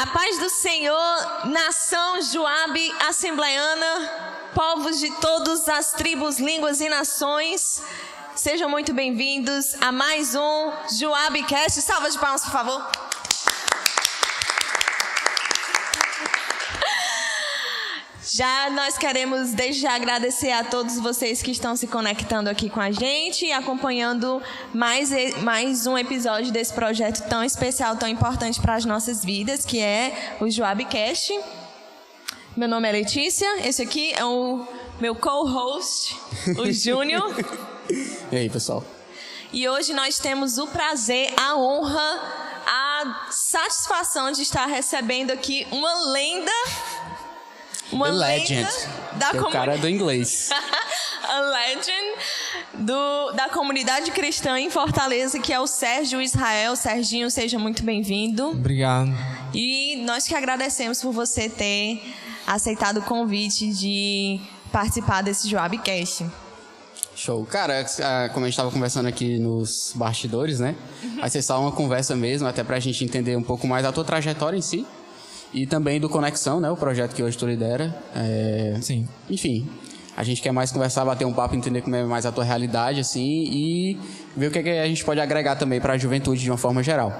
A 0.00 0.06
paz 0.06 0.38
do 0.38 0.48
Senhor, 0.48 1.46
nação 1.46 2.22
Joabe 2.22 2.94
assembleiana, 3.08 4.48
povos 4.54 5.00
de 5.00 5.10
todas 5.16 5.68
as 5.68 5.90
tribos, 5.90 6.38
línguas 6.38 6.80
e 6.80 6.88
nações, 6.88 7.82
sejam 8.36 8.70
muito 8.70 8.94
bem-vindos 8.94 9.74
a 9.80 9.90
mais 9.90 10.36
um 10.36 10.72
Joabe 10.96 11.42
Cast. 11.42 11.82
Salva 11.82 12.08
de 12.08 12.16
palmas, 12.16 12.44
por 12.44 12.52
favor. 12.52 13.07
Já 18.38 18.70
nós 18.70 18.96
queremos 18.96 19.50
desde 19.50 19.82
já 19.82 19.96
agradecer 19.96 20.52
a 20.52 20.62
todos 20.62 20.96
vocês 21.00 21.42
que 21.42 21.50
estão 21.50 21.74
se 21.74 21.88
conectando 21.88 22.48
aqui 22.48 22.70
com 22.70 22.78
a 22.78 22.92
gente 22.92 23.44
e 23.46 23.50
acompanhando 23.50 24.40
mais, 24.72 25.10
mais 25.42 25.88
um 25.88 25.98
episódio 25.98 26.52
desse 26.52 26.72
projeto 26.72 27.28
tão 27.28 27.42
especial, 27.42 27.96
tão 27.96 28.08
importante 28.08 28.60
para 28.60 28.76
as 28.76 28.84
nossas 28.84 29.24
vidas, 29.24 29.64
que 29.66 29.80
é 29.80 30.36
o 30.40 30.48
Joabcast. 30.48 31.36
Meu 32.56 32.68
nome 32.68 32.88
é 32.88 32.92
Letícia, 32.92 33.66
esse 33.66 33.82
aqui 33.82 34.12
é 34.14 34.24
o 34.24 34.64
meu 35.00 35.16
co-host, 35.16 36.16
o 36.58 36.70
Júnior. 36.70 37.34
e 38.30 38.36
aí, 38.36 38.48
pessoal? 38.48 38.84
E 39.52 39.68
hoje 39.68 39.92
nós 39.92 40.20
temos 40.20 40.58
o 40.58 40.68
prazer, 40.68 41.34
a 41.36 41.56
honra, 41.56 42.22
a 42.68 43.26
satisfação 43.32 44.30
de 44.30 44.42
estar 44.42 44.66
recebendo 44.66 45.32
aqui 45.32 45.66
uma 45.72 46.12
lenda 46.12 46.52
uma 47.92 48.06
The 48.06 48.12
Legend. 48.12 48.68
Da 49.14 49.30
comun... 49.30 49.48
O 49.48 49.50
cara 49.50 49.74
é 49.74 49.78
do 49.78 49.88
inglês. 49.88 50.50
a 51.28 51.40
legend 51.40 52.18
do, 52.74 53.32
da 53.32 53.48
comunidade 53.50 54.10
cristã 54.10 54.58
em 54.58 54.70
Fortaleza, 54.70 55.38
que 55.38 55.52
é 55.52 55.60
o 55.60 55.66
Sérgio 55.66 56.20
Israel. 56.22 56.74
Serginho, 56.74 57.30
seja 57.30 57.58
muito 57.58 57.82
bem-vindo. 57.82 58.48
Obrigado. 58.48 59.10
E 59.52 59.96
nós 60.04 60.26
que 60.26 60.34
agradecemos 60.34 61.02
por 61.02 61.12
você 61.12 61.48
ter 61.48 62.02
aceitado 62.46 62.98
o 62.98 63.02
convite 63.02 63.70
de 63.72 64.40
participar 64.72 65.22
desse 65.22 65.48
Joabcast. 65.48 66.26
Show. 67.14 67.44
Cara, 67.46 67.84
como 68.32 68.44
a 68.44 68.48
gente 68.48 68.54
estava 68.54 68.70
conversando 68.70 69.06
aqui 69.06 69.38
nos 69.38 69.92
bastidores, 69.94 70.60
né? 70.60 70.76
Uhum. 71.02 71.16
Vai 71.20 71.28
ser 71.28 71.42
só 71.42 71.60
uma 71.60 71.72
conversa 71.72 72.14
mesmo, 72.14 72.46
até 72.46 72.62
para 72.62 72.76
a 72.76 72.80
gente 72.80 73.04
entender 73.04 73.36
um 73.36 73.42
pouco 73.42 73.66
mais 73.66 73.84
a 73.84 73.92
tua 73.92 74.04
trajetória 74.04 74.56
em 74.56 74.62
si 74.62 74.86
e 75.52 75.66
também 75.66 76.00
do 76.00 76.08
Conexão, 76.08 76.60
né? 76.60 76.70
O 76.70 76.76
projeto 76.76 77.14
que 77.14 77.22
hoje 77.22 77.36
tu 77.36 77.46
lidera. 77.46 77.94
É... 78.14 78.78
Sim. 78.80 79.08
Enfim, 79.28 79.68
a 80.16 80.22
gente 80.22 80.42
quer 80.42 80.52
mais 80.52 80.72
conversar, 80.72 81.04
bater 81.04 81.24
um 81.24 81.32
papo, 81.32 81.54
entender 81.54 81.80
como 81.80 81.94
é 81.96 82.04
mais 82.04 82.26
a 82.26 82.32
tua 82.32 82.44
realidade, 82.44 83.00
assim, 83.00 83.44
e 83.50 83.98
ver 84.36 84.48
o 84.48 84.50
que, 84.50 84.58
é 84.58 84.62
que 84.62 84.70
a 84.70 84.86
gente 84.86 85.04
pode 85.04 85.20
agregar 85.20 85.56
também 85.56 85.80
para 85.80 85.92
a 85.92 85.98
juventude 85.98 86.42
de 86.42 86.50
uma 86.50 86.58
forma 86.58 86.82
geral. 86.82 87.12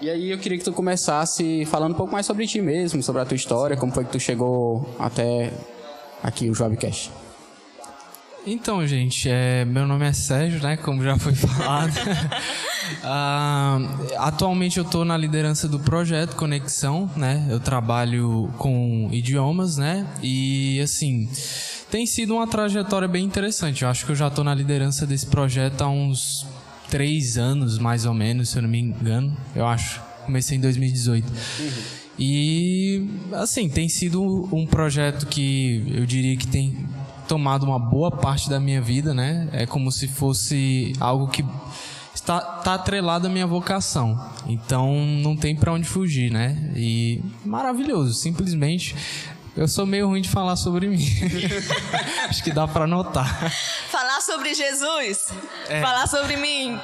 E 0.00 0.10
aí 0.10 0.30
eu 0.30 0.38
queria 0.38 0.58
que 0.58 0.64
tu 0.64 0.72
começasse 0.72 1.64
falando 1.64 1.92
um 1.92 1.96
pouco 1.96 2.12
mais 2.12 2.26
sobre 2.26 2.46
ti 2.46 2.60
mesmo, 2.60 3.02
sobre 3.02 3.22
a 3.22 3.24
tua 3.24 3.34
história, 3.34 3.76
como 3.76 3.92
foi 3.92 4.04
que 4.04 4.12
tu 4.12 4.20
chegou 4.20 4.94
até 4.98 5.52
aqui 6.22 6.50
o 6.50 6.54
Jobcast. 6.54 7.10
Então, 8.46 8.86
gente, 8.86 9.28
é, 9.28 9.64
meu 9.64 9.84
nome 9.86 10.06
é 10.06 10.12
Sérgio, 10.12 10.62
né? 10.62 10.76
Como 10.76 11.02
já 11.02 11.18
foi 11.18 11.34
falado. 11.34 11.92
Ah, 13.02 13.78
atualmente 14.18 14.78
eu 14.78 14.84
estou 14.84 15.04
na 15.04 15.16
liderança 15.16 15.68
do 15.68 15.78
projeto 15.78 16.36
Conexão, 16.36 17.10
né? 17.16 17.46
Eu 17.50 17.60
trabalho 17.60 18.50
com 18.58 19.08
idiomas, 19.12 19.76
né? 19.76 20.06
E 20.22 20.80
assim, 20.80 21.28
tem 21.90 22.06
sido 22.06 22.34
uma 22.34 22.46
trajetória 22.46 23.08
bem 23.08 23.24
interessante. 23.24 23.82
Eu 23.82 23.88
acho 23.88 24.04
que 24.04 24.12
eu 24.12 24.16
já 24.16 24.28
estou 24.28 24.44
na 24.44 24.54
liderança 24.54 25.06
desse 25.06 25.26
projeto 25.26 25.82
há 25.82 25.88
uns 25.88 26.46
três 26.90 27.38
anos, 27.38 27.78
mais 27.78 28.06
ou 28.06 28.14
menos, 28.14 28.50
se 28.50 28.58
eu 28.58 28.62
não 28.62 28.68
me 28.68 28.78
engano. 28.78 29.36
Eu 29.54 29.66
acho. 29.66 30.00
Comecei 30.24 30.58
em 30.58 30.60
2018. 30.60 31.28
Uhum. 31.28 31.70
E 32.18 33.08
assim, 33.32 33.68
tem 33.68 33.88
sido 33.88 34.48
um 34.52 34.66
projeto 34.66 35.26
que 35.26 35.84
eu 35.94 36.06
diria 36.06 36.36
que 36.36 36.46
tem 36.46 36.86
tomado 37.28 37.64
uma 37.64 37.78
boa 37.78 38.10
parte 38.10 38.48
da 38.48 38.58
minha 38.58 38.80
vida, 38.80 39.12
né? 39.12 39.48
É 39.52 39.66
como 39.66 39.92
se 39.92 40.08
fosse 40.08 40.92
algo 40.98 41.28
que 41.28 41.44
está 42.16 42.40
tá 42.40 42.74
atrelado 42.74 43.26
à 43.26 43.30
minha 43.30 43.46
vocação. 43.46 44.18
Então 44.46 44.94
não 45.22 45.36
tem 45.36 45.54
para 45.54 45.72
onde 45.72 45.86
fugir, 45.86 46.30
né? 46.30 46.72
E 46.74 47.22
maravilhoso, 47.44 48.14
simplesmente 48.14 48.94
eu 49.56 49.66
sou 49.66 49.86
meio 49.86 50.08
ruim 50.08 50.20
de 50.20 50.28
falar 50.28 50.56
sobre 50.56 50.86
mim. 50.86 51.02
Acho 52.28 52.44
que 52.44 52.52
dá 52.52 52.68
para 52.68 52.86
notar. 52.86 53.50
Falar 53.88 54.20
sobre 54.20 54.54
Jesus. 54.54 55.28
É. 55.68 55.80
Falar 55.80 56.06
sobre 56.06 56.36
mim. 56.36 56.78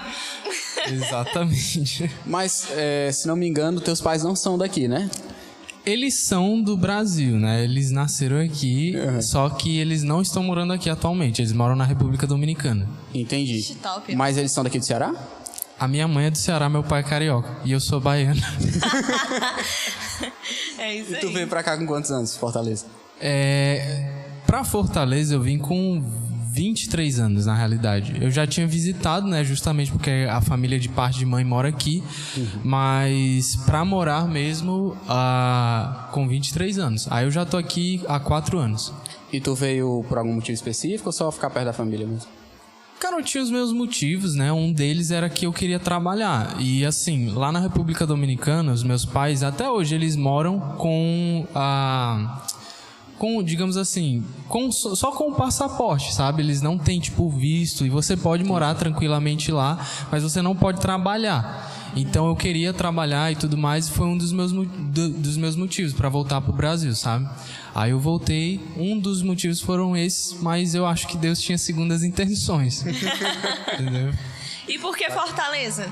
Exatamente. 0.87 2.11
Mas, 2.25 2.69
é, 2.71 3.11
se 3.13 3.29
não 3.29 3.37
me 3.37 3.47
engano, 3.47 3.79
teus 3.79 4.01
pais 4.01 4.23
não 4.23 4.35
são 4.35 4.57
daqui, 4.57 4.89
né? 4.89 5.11
Eles 5.85 6.15
são 6.15 6.63
do 6.63 6.77
Brasil, 6.77 7.37
né? 7.37 7.65
Eles 7.65 7.91
nasceram 7.91 8.41
aqui, 8.41 8.95
uhum. 8.97 9.21
só 9.21 9.51
que 9.51 9.79
eles 9.79 10.05
não 10.05 10.23
estão 10.23 10.43
morando 10.43 10.73
aqui 10.73 10.89
atualmente. 10.89 11.43
Eles 11.43 11.53
moram 11.53 11.75
na 11.75 11.85
República 11.85 12.27
Dominicana. 12.27 12.89
Entendi. 13.13 13.77
Mas 14.15 14.37
eles 14.37 14.53
são 14.53 14.63
daqui 14.63 14.79
do 14.79 14.85
Ceará? 14.85 15.13
A 15.79 15.89
minha 15.89 16.07
mãe 16.07 16.27
é 16.27 16.31
do 16.31 16.39
Ceará, 16.39 16.69
meu 16.69 16.85
pai 16.85 17.01
é 17.01 17.03
carioca. 17.03 17.51
E 17.65 17.73
eu 17.73 17.81
sou 17.81 18.01
baiano. 18.01 18.41
é 20.79 20.95
isso 20.95 21.15
aí. 21.15 21.19
E 21.19 21.21
tu 21.21 21.33
veio 21.33 21.49
pra 21.49 21.65
cá 21.65 21.77
com 21.77 21.85
quantos 21.85 22.13
anos, 22.13 22.37
Fortaleza? 22.37 22.87
É... 23.21 24.09
Pra 24.47 24.63
Fortaleza 24.63 25.35
eu 25.35 25.41
vim 25.41 25.59
com 25.59 26.01
23 26.53 27.19
anos, 27.19 27.47
na 27.47 27.55
realidade. 27.55 28.15
Eu 28.21 28.31
já 28.31 28.47
tinha 28.47 28.67
visitado, 28.67 29.27
né, 29.27 29.43
justamente 29.43 29.91
porque 29.91 30.27
a 30.29 30.41
família 30.43 30.79
de 30.79 30.89
parte 30.89 31.19
de 31.19 31.25
mãe 31.25 31.43
mora 31.43 31.69
aqui, 31.69 32.03
uhum. 32.37 32.47
mas 32.63 33.57
para 33.65 33.83
morar 33.87 34.29
mesmo 34.29 34.95
uh, 35.09 36.13
com 36.13 36.29
23 36.29 36.79
anos. 36.79 37.09
Aí 37.11 37.25
eu 37.25 37.31
já 37.31 37.47
tô 37.47 37.57
aqui 37.57 38.03
há 38.07 38.21
4 38.21 38.59
anos. 38.59 38.93
E 39.33 39.41
tu 39.41 39.55
veio 39.55 40.05
por 40.07 40.19
algum 40.19 40.35
motivo 40.35 40.53
específico 40.53 41.09
ou 41.09 41.13
só 41.13 41.33
ficar 41.33 41.49
perto 41.49 41.67
da 41.67 41.73
família 41.73 42.07
mesmo? 42.07 42.29
Cara, 43.01 43.17
eu 43.17 43.25
tinha 43.25 43.43
os 43.43 43.51
meus 43.51 43.73
motivos, 43.73 44.35
né? 44.35 44.53
Um 44.53 44.71
deles 44.71 45.11
era 45.11 45.29
que 45.29 45.47
eu 45.47 45.53
queria 45.53 45.81
trabalhar. 45.81 46.55
E 46.61 46.85
assim, 46.85 47.31
lá 47.31 47.51
na 47.51 47.59
República 47.59 48.07
Dominicana, 48.07 48.73
os 48.73 48.85
meus 48.85 49.05
pais, 49.07 49.43
até 49.43 49.69
hoje, 49.69 49.95
eles 49.95 50.15
moram 50.15 50.61
com 50.79 51.47
a 51.55 52.43
com, 53.23 53.41
digamos 53.41 53.77
assim, 53.77 54.25
com, 54.49 54.73
só 54.73 55.13
com 55.13 55.31
o 55.31 55.35
passaporte, 55.37 56.13
sabe? 56.13 56.43
Eles 56.43 56.61
não 56.61 56.77
têm, 56.77 56.99
tipo, 56.99 57.31
visto. 57.31 57.87
E 57.87 57.89
você 57.89 58.17
pode 58.17 58.43
morar 58.43 58.75
tranquilamente 58.75 59.53
lá, 59.53 59.79
mas 60.11 60.25
você 60.25 60.43
não 60.43 60.57
pode 60.57 60.81
trabalhar. 60.81 61.93
Então 61.95 62.27
eu 62.27 62.35
queria 62.35 62.73
trabalhar 62.73 63.31
e 63.31 63.37
tudo 63.37 63.57
mais, 63.57 63.87
e 63.87 63.93
foi 63.93 64.09
um 64.09 64.19
dos 64.19 64.33
meus, 64.33 64.51
do, 64.51 65.09
dos 65.11 65.37
meus 65.37 65.55
motivos 65.55 65.93
para 65.93 66.09
voltar 66.09 66.41
pro 66.41 66.53
Brasil, 66.53 66.93
sabe? 66.97 67.31
Aí 67.73 67.93
eu 67.93 68.01
voltei, 68.01 68.61
um 68.77 68.99
dos 68.99 69.23
motivos 69.23 69.61
foram 69.61 69.97
esses, 69.97 70.37
mas 70.43 70.75
eu 70.75 70.85
acho 70.85 71.07
que 71.07 71.17
Deus 71.17 71.41
tinha 71.41 71.57
segundas 71.57 72.03
intenções. 72.03 72.83
Entendeu? 73.73 74.13
E 74.67 74.81
por 74.81 74.97
que 74.97 75.09
Fortaleza? 75.11 75.89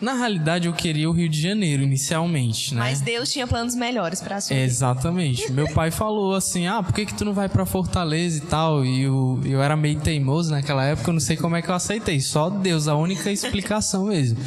Na 0.00 0.14
realidade, 0.14 0.68
eu 0.68 0.72
queria 0.72 1.08
o 1.10 1.12
Rio 1.12 1.28
de 1.28 1.40
Janeiro 1.40 1.82
inicialmente, 1.82 2.74
né? 2.74 2.80
Mas 2.80 3.00
Deus 3.00 3.30
tinha 3.32 3.46
planos 3.46 3.74
melhores 3.74 4.20
para 4.20 4.40
sua 4.40 4.56
Exatamente. 4.56 5.50
Meu 5.50 5.68
pai 5.72 5.90
falou 5.90 6.34
assim: 6.34 6.66
"Ah, 6.66 6.82
por 6.82 6.92
que 6.92 7.06
que 7.06 7.14
tu 7.14 7.24
não 7.24 7.32
vai 7.32 7.48
para 7.48 7.66
Fortaleza 7.66 8.38
e 8.38 8.40
tal?" 8.42 8.84
E 8.84 9.02
eu, 9.02 9.40
eu 9.44 9.60
era 9.60 9.76
meio 9.76 9.98
teimoso 10.00 10.50
naquela 10.52 10.84
época, 10.84 11.10
eu 11.10 11.14
não 11.14 11.20
sei 11.20 11.36
como 11.36 11.56
é 11.56 11.62
que 11.62 11.68
eu 11.68 11.74
aceitei. 11.74 12.20
Só 12.20 12.48
Deus, 12.48 12.86
a 12.86 12.94
única 12.94 13.30
explicação 13.30 14.06
mesmo. 14.06 14.38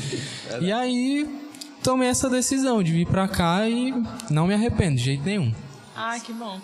E 0.61 0.72
aí 0.72 1.29
tomei 1.84 2.07
essa 2.07 2.29
decisão 2.29 2.81
de 2.81 2.91
vir 2.91 3.07
para 3.07 3.28
cá 3.28 3.67
e 3.67 3.94
não 4.29 4.47
me 4.47 4.53
arrependo 4.53 4.95
de 4.95 5.03
jeito 5.03 5.23
nenhum. 5.23 5.53
Ah, 5.95 6.17
que 6.19 6.31
bom 6.31 6.59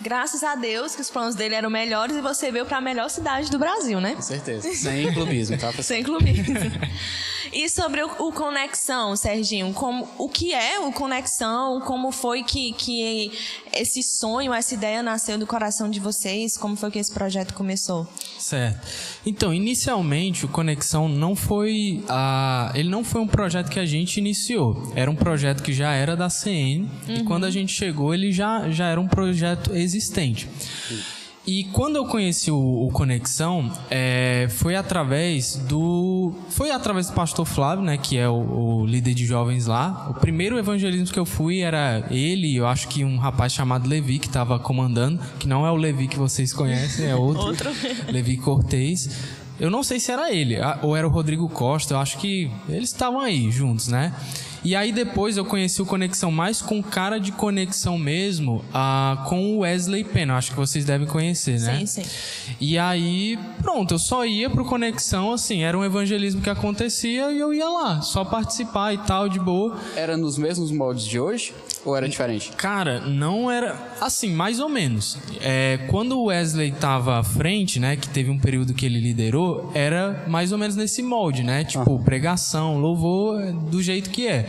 graças 0.00 0.42
a 0.42 0.56
Deus 0.56 0.96
que 0.96 1.00
os 1.00 1.08
planos 1.08 1.36
dele 1.36 1.54
eram 1.54 1.70
melhores 1.70 2.16
e 2.16 2.20
você 2.20 2.50
veio 2.50 2.66
para 2.66 2.78
a 2.78 2.80
melhor 2.80 3.08
cidade 3.08 3.48
do 3.50 3.58
Brasil, 3.58 4.00
né? 4.00 4.16
Com 4.16 4.22
certeza. 4.22 4.74
Sem 4.74 5.12
clubismo, 5.14 5.56
tá? 5.56 5.72
Sem 5.80 6.02
clubismo. 6.02 6.54
E 7.52 7.68
sobre 7.68 8.02
o, 8.02 8.28
o, 8.28 8.32
Conexão, 8.32 9.16
Serginho, 9.16 9.72
como, 9.72 10.08
o 10.18 10.28
que 10.28 10.52
é 10.52 10.78
o 10.78 10.92
Conexão? 10.92 11.80
Como 11.80 12.12
foi 12.12 12.42
que, 12.42 12.72
que 12.72 13.32
esse 13.72 14.02
sonho, 14.02 14.52
essa 14.52 14.74
ideia 14.74 15.02
nasceu 15.02 15.38
do 15.38 15.46
coração 15.46 15.90
de 15.90 15.98
vocês? 15.98 16.56
Como 16.56 16.76
foi 16.76 16.90
que 16.90 16.98
esse 16.98 17.12
projeto 17.12 17.54
começou? 17.54 18.06
Certo. 18.38 18.86
Então, 19.24 19.52
inicialmente, 19.52 20.44
o 20.44 20.48
Conexão 20.48 21.08
não 21.08 21.34
foi. 21.34 22.04
A, 22.08 22.70
ele 22.74 22.88
não 22.88 23.02
foi 23.02 23.20
um 23.20 23.26
projeto 23.26 23.70
que 23.70 23.80
a 23.80 23.86
gente 23.86 24.18
iniciou. 24.18 24.92
Era 24.94 25.10
um 25.10 25.16
projeto 25.16 25.62
que 25.62 25.72
já 25.72 25.92
era 25.92 26.16
da 26.16 26.28
CN. 26.28 26.88
Uhum. 27.08 27.14
E 27.16 27.24
quando 27.24 27.44
a 27.44 27.50
gente 27.50 27.72
chegou, 27.72 28.12
ele 28.12 28.30
já, 28.32 28.68
já 28.70 28.88
era 28.88 29.00
um 29.00 29.08
projeto 29.08 29.74
existente. 29.74 30.48
Uhum. 30.90 31.21
E 31.44 31.64
quando 31.64 31.96
eu 31.96 32.06
conheci 32.06 32.52
o, 32.52 32.86
o 32.86 32.90
Conexão, 32.92 33.70
é, 33.90 34.46
foi 34.48 34.76
através 34.76 35.56
do. 35.56 36.32
Foi 36.50 36.70
através 36.70 37.08
do 37.08 37.14
pastor 37.14 37.44
Flávio, 37.44 37.84
né? 37.84 37.96
Que 37.96 38.16
é 38.16 38.28
o, 38.28 38.34
o, 38.82 38.86
líder 38.86 39.12
de 39.12 39.26
jovens 39.26 39.66
lá. 39.66 40.08
O 40.10 40.14
primeiro 40.14 40.56
evangelismo 40.56 41.12
que 41.12 41.18
eu 41.18 41.26
fui 41.26 41.60
era 41.60 42.06
ele, 42.10 42.54
eu 42.54 42.66
acho 42.66 42.86
que 42.86 43.04
um 43.04 43.16
rapaz 43.16 43.52
chamado 43.52 43.88
Levi, 43.88 44.20
que 44.20 44.28
estava 44.28 44.56
comandando, 44.58 45.20
que 45.40 45.48
não 45.48 45.66
é 45.66 45.70
o 45.70 45.76
Levi 45.76 46.06
que 46.06 46.16
vocês 46.16 46.52
conhecem, 46.52 47.06
é 47.06 47.16
outro. 47.16 47.42
outro. 47.46 47.70
Levi 48.08 48.36
Cortez. 48.36 49.10
Eu 49.58 49.70
não 49.70 49.82
sei 49.82 49.98
se 50.00 50.10
era 50.10 50.32
ele, 50.32 50.56
ou 50.82 50.96
era 50.96 51.06
o 51.06 51.10
Rodrigo 51.10 51.48
Costa, 51.48 51.94
eu 51.94 51.98
acho 51.98 52.18
que 52.18 52.50
eles 52.68 52.88
estavam 52.88 53.20
aí 53.20 53.50
juntos, 53.50 53.86
né? 53.86 54.12
E 54.64 54.76
aí 54.76 54.92
depois 54.92 55.36
eu 55.36 55.44
conheci 55.44 55.82
o 55.82 55.86
Conexão 55.86 56.30
mais 56.30 56.62
com 56.62 56.82
cara 56.82 57.18
de 57.18 57.32
conexão 57.32 57.98
mesmo, 57.98 58.64
ah, 58.72 59.24
com 59.28 59.56
o 59.56 59.58
Wesley 59.58 60.04
Pena. 60.04 60.36
Acho 60.36 60.50
que 60.50 60.56
vocês 60.56 60.84
devem 60.84 61.06
conhecer, 61.06 61.58
né? 61.60 61.84
Sim, 61.84 61.86
sim. 61.86 62.02
E 62.60 62.78
aí, 62.78 63.38
pronto, 63.60 63.94
eu 63.94 63.98
só 63.98 64.24
ia 64.24 64.48
pro 64.48 64.64
Conexão, 64.64 65.32
assim, 65.32 65.62
era 65.62 65.76
um 65.76 65.84
evangelismo 65.84 66.40
que 66.40 66.50
acontecia 66.50 67.32
e 67.32 67.38
eu 67.38 67.52
ia 67.52 67.68
lá, 67.68 68.00
só 68.02 68.24
participar 68.24 68.94
e 68.94 68.98
tal, 68.98 69.28
de 69.28 69.40
boa. 69.40 69.78
Era 69.96 70.16
nos 70.16 70.38
mesmos 70.38 70.70
moldes 70.70 71.04
de 71.04 71.18
hoje 71.18 71.52
ou 71.84 71.96
era 71.96 72.08
diferente? 72.08 72.52
Cara, 72.56 73.00
não 73.00 73.50
era 73.50 73.76
assim, 74.00 74.32
mais 74.32 74.60
ou 74.60 74.68
menos. 74.68 75.18
É, 75.40 75.78
quando 75.88 76.18
o 76.18 76.24
Wesley 76.24 76.72
tava 76.72 77.18
à 77.18 77.24
frente, 77.24 77.80
né, 77.80 77.96
que 77.96 78.08
teve 78.08 78.30
um 78.30 78.38
período 78.38 78.74
que 78.74 78.86
ele 78.86 79.00
liderou, 79.00 79.70
era 79.74 80.24
mais 80.28 80.52
ou 80.52 80.58
menos 80.58 80.76
nesse 80.76 81.02
molde, 81.02 81.42
né? 81.42 81.64
Tipo, 81.64 81.98
pregação, 82.00 82.78
louvor, 82.78 83.52
do 83.52 83.82
jeito 83.82 84.10
que 84.10 84.26
é. 84.26 84.48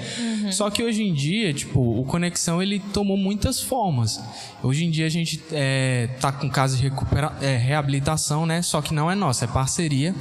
Só 0.51 0.69
que 0.69 0.83
hoje 0.83 1.03
em 1.03 1.13
dia, 1.13 1.53
tipo, 1.53 1.79
o 1.79 2.05
Conexão 2.05 2.61
ele 2.61 2.79
tomou 2.79 3.17
muitas 3.17 3.61
formas. 3.61 4.21
Hoje 4.61 4.85
em 4.85 4.91
dia 4.91 5.05
a 5.05 5.09
gente 5.09 5.41
é, 5.51 6.09
tá 6.19 6.31
com 6.31 6.49
casos 6.49 6.77
de 6.77 6.83
recupera 6.87 7.33
é, 7.41 7.57
reabilitação, 7.57 8.45
né? 8.45 8.61
Só 8.61 8.81
que 8.81 8.93
não 8.93 9.09
é 9.09 9.15
nossa, 9.15 9.45
é 9.45 9.47
parceria. 9.47 10.13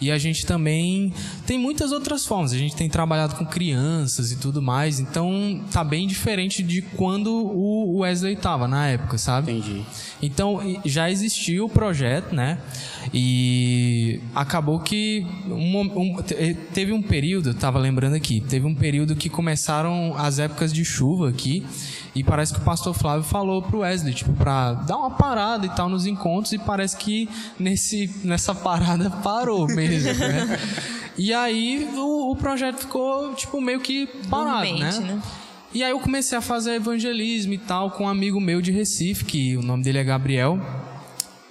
E 0.00 0.10
a 0.10 0.16
gente 0.18 0.46
também 0.46 1.12
tem 1.46 1.58
muitas 1.58 1.92
outras 1.92 2.24
formas. 2.24 2.52
A 2.52 2.56
gente 2.58 2.74
tem 2.74 2.88
trabalhado 2.88 3.34
com 3.34 3.44
crianças 3.44 4.32
e 4.32 4.36
tudo 4.36 4.62
mais. 4.62 4.98
Então 4.98 5.60
tá 5.70 5.84
bem 5.84 6.06
diferente 6.06 6.62
de 6.62 6.80
quando 6.82 7.32
o 7.34 7.98
Wesley 7.98 8.36
tava 8.36 8.66
na 8.66 8.86
época, 8.88 9.18
sabe? 9.18 9.52
Entendi. 9.52 9.82
Então 10.22 10.60
já 10.84 11.10
existia 11.10 11.62
o 11.64 11.68
projeto, 11.68 12.34
né? 12.34 12.58
E 13.12 14.20
acabou 14.34 14.80
que 14.80 15.26
um- 15.46 15.80
um- 16.16 16.22
te- 16.22 16.54
teve 16.72 16.92
um 16.92 17.02
período, 17.02 17.50
eu 17.50 17.54
tava 17.54 17.78
lembrando 17.78 18.14
aqui, 18.14 18.40
teve 18.40 18.66
um 18.66 18.74
período 18.74 19.14
que 19.16 19.28
começaram 19.28 20.14
as 20.16 20.38
épocas 20.38 20.72
de 20.72 20.84
chuva 20.84 21.28
aqui. 21.28 21.64
E 22.14 22.24
parece 22.24 22.52
que 22.52 22.58
o 22.58 22.62
pastor 22.62 22.92
Flávio 22.92 23.22
falou 23.22 23.62
pro 23.62 23.78
Wesley, 23.78 24.12
tipo, 24.12 24.32
pra 24.32 24.72
dar 24.72 24.96
uma 24.96 25.10
parada 25.10 25.66
e 25.66 25.68
tal 25.70 25.88
nos 25.88 26.06
encontros, 26.06 26.52
e 26.52 26.58
parece 26.58 26.96
que 26.96 27.28
nesse, 27.58 28.12
nessa 28.24 28.54
parada 28.54 29.10
parou 29.22 29.66
mesmo, 29.66 30.12
né? 30.14 30.58
E 31.16 31.32
aí 31.32 31.88
o, 31.94 32.32
o 32.32 32.36
projeto 32.36 32.78
ficou, 32.78 33.34
tipo, 33.34 33.60
meio 33.60 33.80
que 33.80 34.06
parado, 34.28 34.66
Dormente, 34.66 35.00
né? 35.00 35.14
né? 35.14 35.22
E 35.72 35.84
aí 35.84 35.90
eu 35.92 36.00
comecei 36.00 36.36
a 36.36 36.40
fazer 36.40 36.74
evangelismo 36.74 37.52
e 37.52 37.58
tal 37.58 37.92
com 37.92 38.04
um 38.04 38.08
amigo 38.08 38.40
meu 38.40 38.60
de 38.60 38.72
Recife, 38.72 39.24
que 39.24 39.56
o 39.56 39.62
nome 39.62 39.84
dele 39.84 39.98
é 39.98 40.04
Gabriel. 40.04 40.58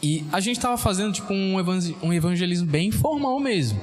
E 0.04 0.26
a 0.32 0.42
gente 0.42 0.60
tava 0.60 0.78
fazendo 0.78 1.14
tipo 1.14 1.34
um 1.34 1.56
um 2.02 2.14
evangelismo 2.14 2.68
bem 2.68 2.90
informal 2.90 3.40
mesmo. 3.40 3.80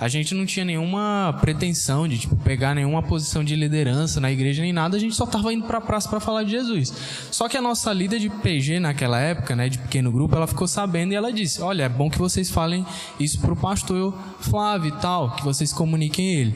A 0.00 0.06
gente 0.06 0.34
não 0.34 0.46
tinha 0.46 0.64
nenhuma 0.64 1.36
pretensão 1.40 2.06
de 2.06 2.18
tipo 2.18 2.36
pegar 2.36 2.74
nenhuma 2.74 3.02
posição 3.02 3.42
de 3.42 3.56
liderança 3.56 4.20
na 4.20 4.30
igreja 4.30 4.62
nem 4.62 4.72
nada, 4.72 4.96
a 4.96 5.00
gente 5.00 5.14
só 5.14 5.26
tava 5.26 5.52
indo 5.52 5.66
pra 5.66 5.80
praça 5.80 6.08
para 6.08 6.20
falar 6.20 6.44
de 6.44 6.52
Jesus. 6.52 6.92
Só 7.30 7.48
que 7.48 7.56
a 7.56 7.62
nossa 7.62 7.92
líder 7.92 8.20
de 8.20 8.30
PG 8.30 8.78
naquela 8.78 9.18
época, 9.18 9.56
né, 9.56 9.68
de 9.68 9.78
pequeno 9.78 10.12
grupo, 10.12 10.36
ela 10.36 10.46
ficou 10.46 10.68
sabendo 10.68 11.12
e 11.12 11.16
ela 11.16 11.32
disse: 11.32 11.60
"Olha, 11.60 11.84
é 11.84 11.88
bom 11.88 12.08
que 12.08 12.18
vocês 12.18 12.50
falem 12.50 12.86
isso 13.18 13.40
pro 13.40 13.56
pastor 13.56 14.16
Flávio 14.40 14.88
e 14.88 15.00
tal, 15.00 15.34
que 15.34 15.44
vocês 15.44 15.72
comuniquem 15.72 16.32
ele". 16.32 16.54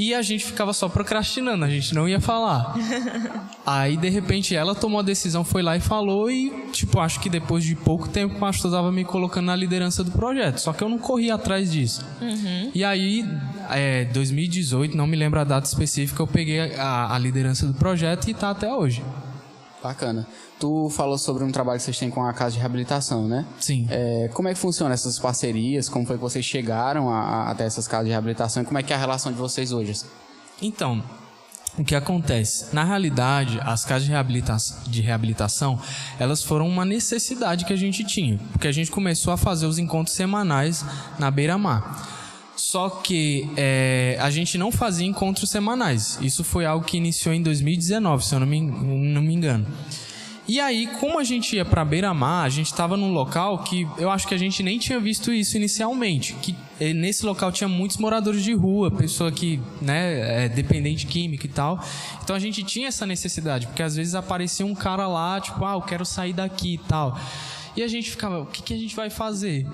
E 0.00 0.14
a 0.14 0.22
gente 0.22 0.46
ficava 0.46 0.72
só 0.72 0.88
procrastinando, 0.88 1.62
a 1.62 1.68
gente 1.68 1.94
não 1.94 2.08
ia 2.08 2.18
falar. 2.18 2.74
Aí, 3.66 3.98
de 3.98 4.08
repente, 4.08 4.56
ela 4.56 4.74
tomou 4.74 5.00
a 5.00 5.02
decisão, 5.02 5.44
foi 5.44 5.60
lá 5.60 5.76
e 5.76 5.80
falou, 5.80 6.30
e, 6.30 6.70
tipo, 6.72 6.98
acho 6.98 7.20
que 7.20 7.28
depois 7.28 7.62
de 7.62 7.76
pouco 7.76 8.08
tempo 8.08 8.34
o 8.34 8.38
pastor 8.38 8.70
estava 8.70 8.90
me 8.90 9.04
colocando 9.04 9.44
na 9.44 9.54
liderança 9.54 10.02
do 10.02 10.10
projeto. 10.10 10.56
Só 10.56 10.72
que 10.72 10.82
eu 10.82 10.88
não 10.88 10.98
corri 10.98 11.30
atrás 11.30 11.70
disso. 11.70 12.02
E 12.74 12.82
aí, 12.82 13.28
é, 13.68 14.06
2018, 14.06 14.96
não 14.96 15.06
me 15.06 15.18
lembro 15.18 15.38
a 15.38 15.44
data 15.44 15.66
específica, 15.66 16.22
eu 16.22 16.26
peguei 16.26 16.74
a, 16.76 17.14
a 17.14 17.18
liderança 17.18 17.66
do 17.66 17.74
projeto 17.74 18.26
e 18.30 18.32
tá 18.32 18.48
até 18.48 18.72
hoje. 18.72 19.02
Bacana. 19.82 20.26
Tu 20.58 20.90
falou 20.90 21.16
sobre 21.16 21.42
um 21.42 21.50
trabalho 21.50 21.78
que 21.78 21.84
vocês 21.84 21.98
têm 21.98 22.10
com 22.10 22.22
a 22.24 22.32
casa 22.32 22.52
de 22.52 22.58
reabilitação, 22.58 23.26
né? 23.26 23.46
Sim. 23.58 23.86
É, 23.90 24.28
como 24.34 24.48
é 24.48 24.52
que 24.52 24.58
funciona 24.58 24.92
essas 24.92 25.18
parcerias? 25.18 25.88
Como 25.88 26.04
foi 26.04 26.16
que 26.16 26.22
vocês 26.22 26.44
chegaram 26.44 27.10
até 27.10 27.64
essas 27.64 27.88
casas 27.88 28.06
de 28.06 28.10
reabilitação? 28.10 28.62
E 28.62 28.66
como 28.66 28.78
é 28.78 28.82
que 28.82 28.92
é 28.92 28.96
a 28.96 28.98
relação 28.98 29.32
de 29.32 29.38
vocês 29.38 29.72
hoje? 29.72 30.02
Então, 30.60 31.02
o 31.78 31.84
que 31.84 31.94
acontece? 31.94 32.74
Na 32.74 32.84
realidade, 32.84 33.58
as 33.62 33.84
casas 33.84 34.04
de 34.04 34.10
reabilitação, 34.10 34.76
de 34.86 35.00
reabilitação, 35.00 35.80
elas 36.18 36.42
foram 36.42 36.68
uma 36.68 36.84
necessidade 36.84 37.64
que 37.64 37.72
a 37.72 37.76
gente 37.76 38.04
tinha, 38.04 38.38
porque 38.52 38.68
a 38.68 38.72
gente 38.72 38.90
começou 38.90 39.32
a 39.32 39.36
fazer 39.36 39.66
os 39.66 39.78
encontros 39.78 40.14
semanais 40.14 40.84
na 41.18 41.30
beira-mar. 41.30 42.19
Só 42.60 42.90
que 42.90 43.48
é, 43.56 44.18
a 44.20 44.28
gente 44.30 44.58
não 44.58 44.70
fazia 44.70 45.06
encontros 45.06 45.48
semanais. 45.48 46.18
Isso 46.20 46.44
foi 46.44 46.66
algo 46.66 46.84
que 46.84 46.98
iniciou 46.98 47.34
em 47.34 47.42
2019, 47.42 48.24
se 48.24 48.34
eu 48.34 48.40
não 48.40 48.46
me, 48.46 48.60
não 48.60 49.22
me 49.22 49.32
engano. 49.32 49.66
E 50.46 50.60
aí, 50.60 50.88
como 50.98 51.18
a 51.18 51.24
gente 51.24 51.56
ia 51.56 51.64
pra 51.64 51.84
beira-mar, 51.84 52.44
a 52.44 52.48
gente 52.48 52.66
estava 52.66 52.96
num 52.96 53.12
local 53.12 53.60
que 53.60 53.88
eu 53.96 54.10
acho 54.10 54.28
que 54.28 54.34
a 54.34 54.38
gente 54.38 54.62
nem 54.62 54.78
tinha 54.78 55.00
visto 55.00 55.32
isso 55.32 55.56
inicialmente. 55.56 56.34
Que 56.34 56.54
eh, 56.78 56.92
nesse 56.92 57.24
local 57.24 57.50
tinha 57.50 57.68
muitos 57.68 57.96
moradores 57.96 58.42
de 58.42 58.52
rua, 58.52 58.90
pessoa 58.90 59.32
que, 59.32 59.58
né, 59.80 60.44
é 60.44 60.48
dependente 60.48 61.06
química 61.06 61.46
e 61.46 61.50
tal. 61.50 61.82
Então 62.22 62.36
a 62.36 62.38
gente 62.38 62.62
tinha 62.62 62.88
essa 62.88 63.06
necessidade, 63.06 63.68
porque 63.68 63.82
às 63.82 63.96
vezes 63.96 64.14
aparecia 64.14 64.66
um 64.66 64.74
cara 64.74 65.06
lá, 65.06 65.40
tipo, 65.40 65.64
ah, 65.64 65.74
eu 65.74 65.82
quero 65.82 66.04
sair 66.04 66.34
daqui 66.34 66.74
e 66.74 66.78
tal. 66.78 67.18
E 67.76 67.82
a 67.82 67.88
gente 67.88 68.10
ficava, 68.10 68.40
o 68.40 68.46
que, 68.46 68.62
que 68.62 68.74
a 68.74 68.76
gente 68.76 68.96
vai 68.96 69.10
fazer? 69.10 69.66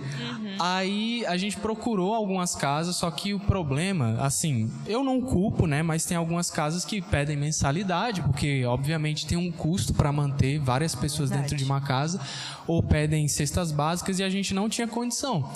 Aí 0.58 1.24
a 1.26 1.36
gente 1.36 1.56
procurou 1.56 2.14
algumas 2.14 2.54
casas, 2.54 2.96
só 2.96 3.10
que 3.10 3.34
o 3.34 3.40
problema, 3.40 4.16
assim, 4.20 4.70
eu 4.86 5.02
não 5.02 5.20
culpo, 5.20 5.66
né? 5.66 5.82
Mas 5.82 6.04
tem 6.04 6.16
algumas 6.16 6.50
casas 6.50 6.84
que 6.84 7.00
pedem 7.00 7.36
mensalidade, 7.36 8.22
porque 8.22 8.64
obviamente 8.64 9.26
tem 9.26 9.36
um 9.38 9.50
custo 9.50 9.94
para 9.94 10.12
manter 10.12 10.58
várias 10.58 10.94
pessoas 10.94 11.30
dentro 11.30 11.56
de 11.56 11.64
uma 11.64 11.80
casa, 11.80 12.20
ou 12.66 12.82
pedem 12.82 13.28
cestas 13.28 13.70
básicas 13.70 14.18
e 14.18 14.22
a 14.22 14.30
gente 14.30 14.52
não 14.52 14.68
tinha 14.68 14.86
condição. 14.86 15.48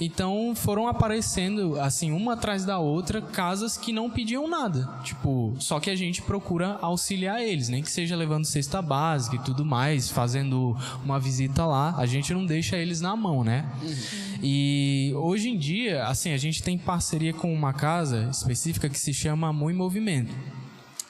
Então 0.00 0.52
foram 0.54 0.88
aparecendo, 0.88 1.80
assim, 1.80 2.12
uma 2.12 2.34
atrás 2.34 2.64
da 2.64 2.78
outra, 2.78 3.20
casas 3.20 3.76
que 3.76 3.92
não 3.92 4.10
pediam 4.10 4.48
nada. 4.48 4.88
Tipo, 5.02 5.54
só 5.58 5.80
que 5.80 5.90
a 5.90 5.96
gente 5.96 6.22
procura 6.22 6.78
auxiliar 6.80 7.42
eles, 7.42 7.68
nem 7.68 7.82
que 7.82 7.90
seja 7.90 8.16
levando 8.16 8.44
cesta 8.44 8.82
básica 8.82 9.36
e 9.36 9.38
tudo 9.40 9.64
mais, 9.64 10.10
fazendo 10.10 10.76
uma 11.04 11.18
visita 11.18 11.64
lá, 11.64 11.94
a 11.96 12.06
gente 12.06 12.32
não 12.34 12.44
deixa 12.44 12.76
eles 12.76 13.00
na 13.00 13.16
mão, 13.16 13.42
né? 13.42 13.64
E 14.42 15.12
hoje 15.16 15.48
em 15.48 15.56
dia, 15.56 16.04
assim, 16.06 16.32
a 16.32 16.36
gente 16.36 16.62
tem 16.62 16.76
parceria 16.76 17.32
com 17.32 17.52
uma 17.52 17.72
casa 17.72 18.28
específica 18.30 18.88
que 18.88 18.98
se 18.98 19.14
chama 19.14 19.48
Amor 19.48 19.70
em 19.70 19.74
Movimento. 19.74 20.34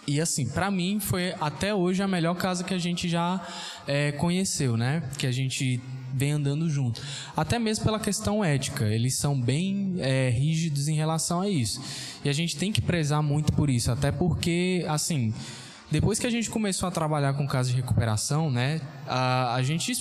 E 0.07 0.21
assim, 0.21 0.47
pra 0.47 0.71
mim 0.71 1.01
foi 1.01 1.35
até 1.41 1.75
hoje 1.75 2.03
a 2.03 2.07
melhor 2.07 2.35
casa 2.35 2.63
que 2.63 2.73
a 2.73 2.79
gente 2.79 3.09
já 3.09 3.45
é, 3.87 4.13
conheceu, 4.13 4.77
né? 4.77 5.03
Que 5.19 5.27
a 5.27 5.33
gente 5.33 5.81
vem 6.15 6.33
andando 6.33 6.71
junto. 6.71 7.03
Até 7.37 7.59
mesmo 7.59 7.85
pela 7.85 7.99
questão 7.99 8.43
ética, 8.45 8.87
eles 8.87 9.17
são 9.17 9.39
bem 9.39 9.97
é, 9.99 10.31
rígidos 10.31 10.89
em 10.89 10.95
relação 10.95 11.41
a 11.41 11.49
isso. 11.49 11.83
E 12.25 12.29
a 12.29 12.33
gente 12.33 12.57
tem 12.57 12.73
que 12.73 12.81
prezar 12.81 13.23
muito 13.23 13.53
por 13.53 13.69
isso, 13.69 13.91
até 13.91 14.13
porque, 14.13 14.85
assim, 14.89 15.35
depois 15.91 16.19
que 16.19 16.27
a 16.27 16.31
gente 16.31 16.49
começou 16.51 16.89
a 16.89 16.93
trabalhar 16.93 17.35
com 17.35 17.47
casos 17.47 17.73
de 17.73 17.81
recuperação, 17.81 18.51
né? 18.51 18.81
A, 19.07 19.55
a 19.55 19.63
gente 19.63 19.93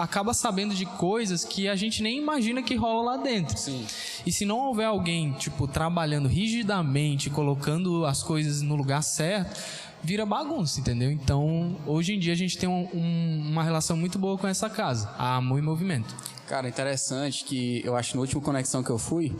acaba 0.00 0.32
sabendo 0.32 0.74
de 0.74 0.86
coisas 0.86 1.44
que 1.44 1.68
a 1.68 1.76
gente 1.76 2.02
nem 2.02 2.18
imagina 2.18 2.62
que 2.62 2.74
rola 2.74 3.16
lá 3.16 3.22
dentro. 3.22 3.56
Sim. 3.58 3.84
E 4.26 4.32
se 4.32 4.44
não 4.44 4.58
houver 4.58 4.86
alguém, 4.86 5.32
tipo, 5.32 5.68
trabalhando 5.68 6.26
rigidamente, 6.28 7.28
colocando 7.28 8.04
as 8.06 8.22
coisas 8.22 8.62
no 8.62 8.74
lugar 8.76 9.02
certo, 9.02 9.60
vira 10.02 10.24
bagunça, 10.24 10.80
entendeu? 10.80 11.10
Então, 11.10 11.76
hoje 11.86 12.14
em 12.14 12.18
dia 12.18 12.32
a 12.32 12.36
gente 12.36 12.56
tem 12.56 12.68
um- 12.68 12.88
um- 12.94 13.48
uma 13.50 13.62
relação 13.62 13.96
muito 13.96 14.18
boa 14.18 14.38
com 14.38 14.46
essa 14.48 14.70
casa, 14.70 15.10
a 15.18 15.36
Amor 15.36 15.58
e 15.58 15.62
Movimento. 15.62 16.14
Cara, 16.48 16.66
interessante 16.68 17.44
que 17.44 17.82
eu 17.84 17.94
acho 17.94 18.10
que 18.10 18.16
no 18.16 18.22
último 18.22 18.40
conexão 18.40 18.82
que 18.82 18.90
eu 18.90 18.98
fui, 18.98 19.36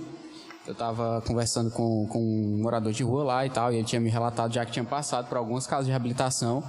eu 0.66 0.74
tava 0.74 1.22
conversando 1.26 1.70
com, 1.70 2.06
com 2.06 2.20
um 2.20 2.62
morador 2.62 2.92
de 2.92 3.02
rua 3.02 3.24
lá 3.24 3.46
e 3.46 3.50
tal, 3.50 3.72
e 3.72 3.76
ele 3.76 3.84
tinha 3.84 4.00
me 4.00 4.10
relatado 4.10 4.52
já 4.52 4.64
que 4.66 4.70
tinha 4.72 4.84
passado 4.84 5.26
por 5.26 5.38
algumas 5.38 5.66
casas 5.66 5.86
de 5.86 5.90
reabilitação 5.90 6.62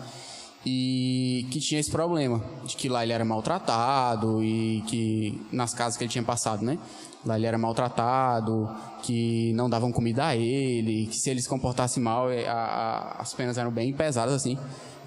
e 0.65 1.48
que 1.51 1.60
tinha 1.60 1.80
esse 1.80 1.89
problema, 1.91 2.41
de 2.65 2.75
que 2.75 2.88
lá 2.88 3.03
ele 3.03 3.13
era 3.13 3.25
maltratado 3.25 4.44
e 4.44 4.84
que 4.88 5.41
nas 5.51 5.74
casas 5.74 5.98
que 5.98 6.03
ele 6.03 6.12
tinha 6.12 6.24
passado, 6.24 6.63
né? 6.63 6.77
Lá 7.25 7.36
ele 7.38 7.46
era 7.46 7.58
maltratado, 7.58 8.70
que 9.03 9.53
não 9.53 9.70
davam 9.70 9.91
comida 9.91 10.25
a 10.27 10.36
ele, 10.36 11.08
que 11.08 11.15
se 11.15 11.30
ele 11.30 11.41
se 11.41 11.48
comportasse 11.50 12.00
mal, 12.00 12.32
eh, 12.32 12.48
a- 12.48 12.53
a- 12.53 13.22
as 13.22 13.34
penas 13.34 13.58
eram 13.58 13.72
bem 13.72 13.94
pesadas 13.94 14.34
assim. 14.34 14.58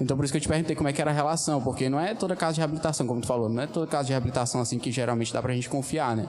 Então 0.00 0.16
por 0.16 0.24
isso 0.24 0.32
que 0.32 0.36
eu 0.38 0.40
te 0.42 0.48
perguntei 0.48 0.74
como 0.74 0.88
é 0.88 0.92
que 0.92 1.00
era 1.00 1.10
a 1.10 1.14
relação, 1.14 1.60
porque 1.62 1.88
não 1.88 1.98
é 2.00 2.14
toda 2.14 2.34
casa 2.36 2.54
de 2.54 2.60
reabilitação, 2.60 3.06
como 3.06 3.20
tu 3.20 3.26
falou, 3.26 3.48
não 3.48 3.62
é 3.62 3.66
toda 3.66 3.86
casa 3.86 4.04
de 4.06 4.10
reabilitação 4.12 4.60
assim 4.60 4.78
que 4.78 4.90
geralmente 4.90 5.32
dá 5.32 5.40
pra 5.40 5.52
gente 5.54 5.68
confiar, 5.68 6.16
né? 6.16 6.28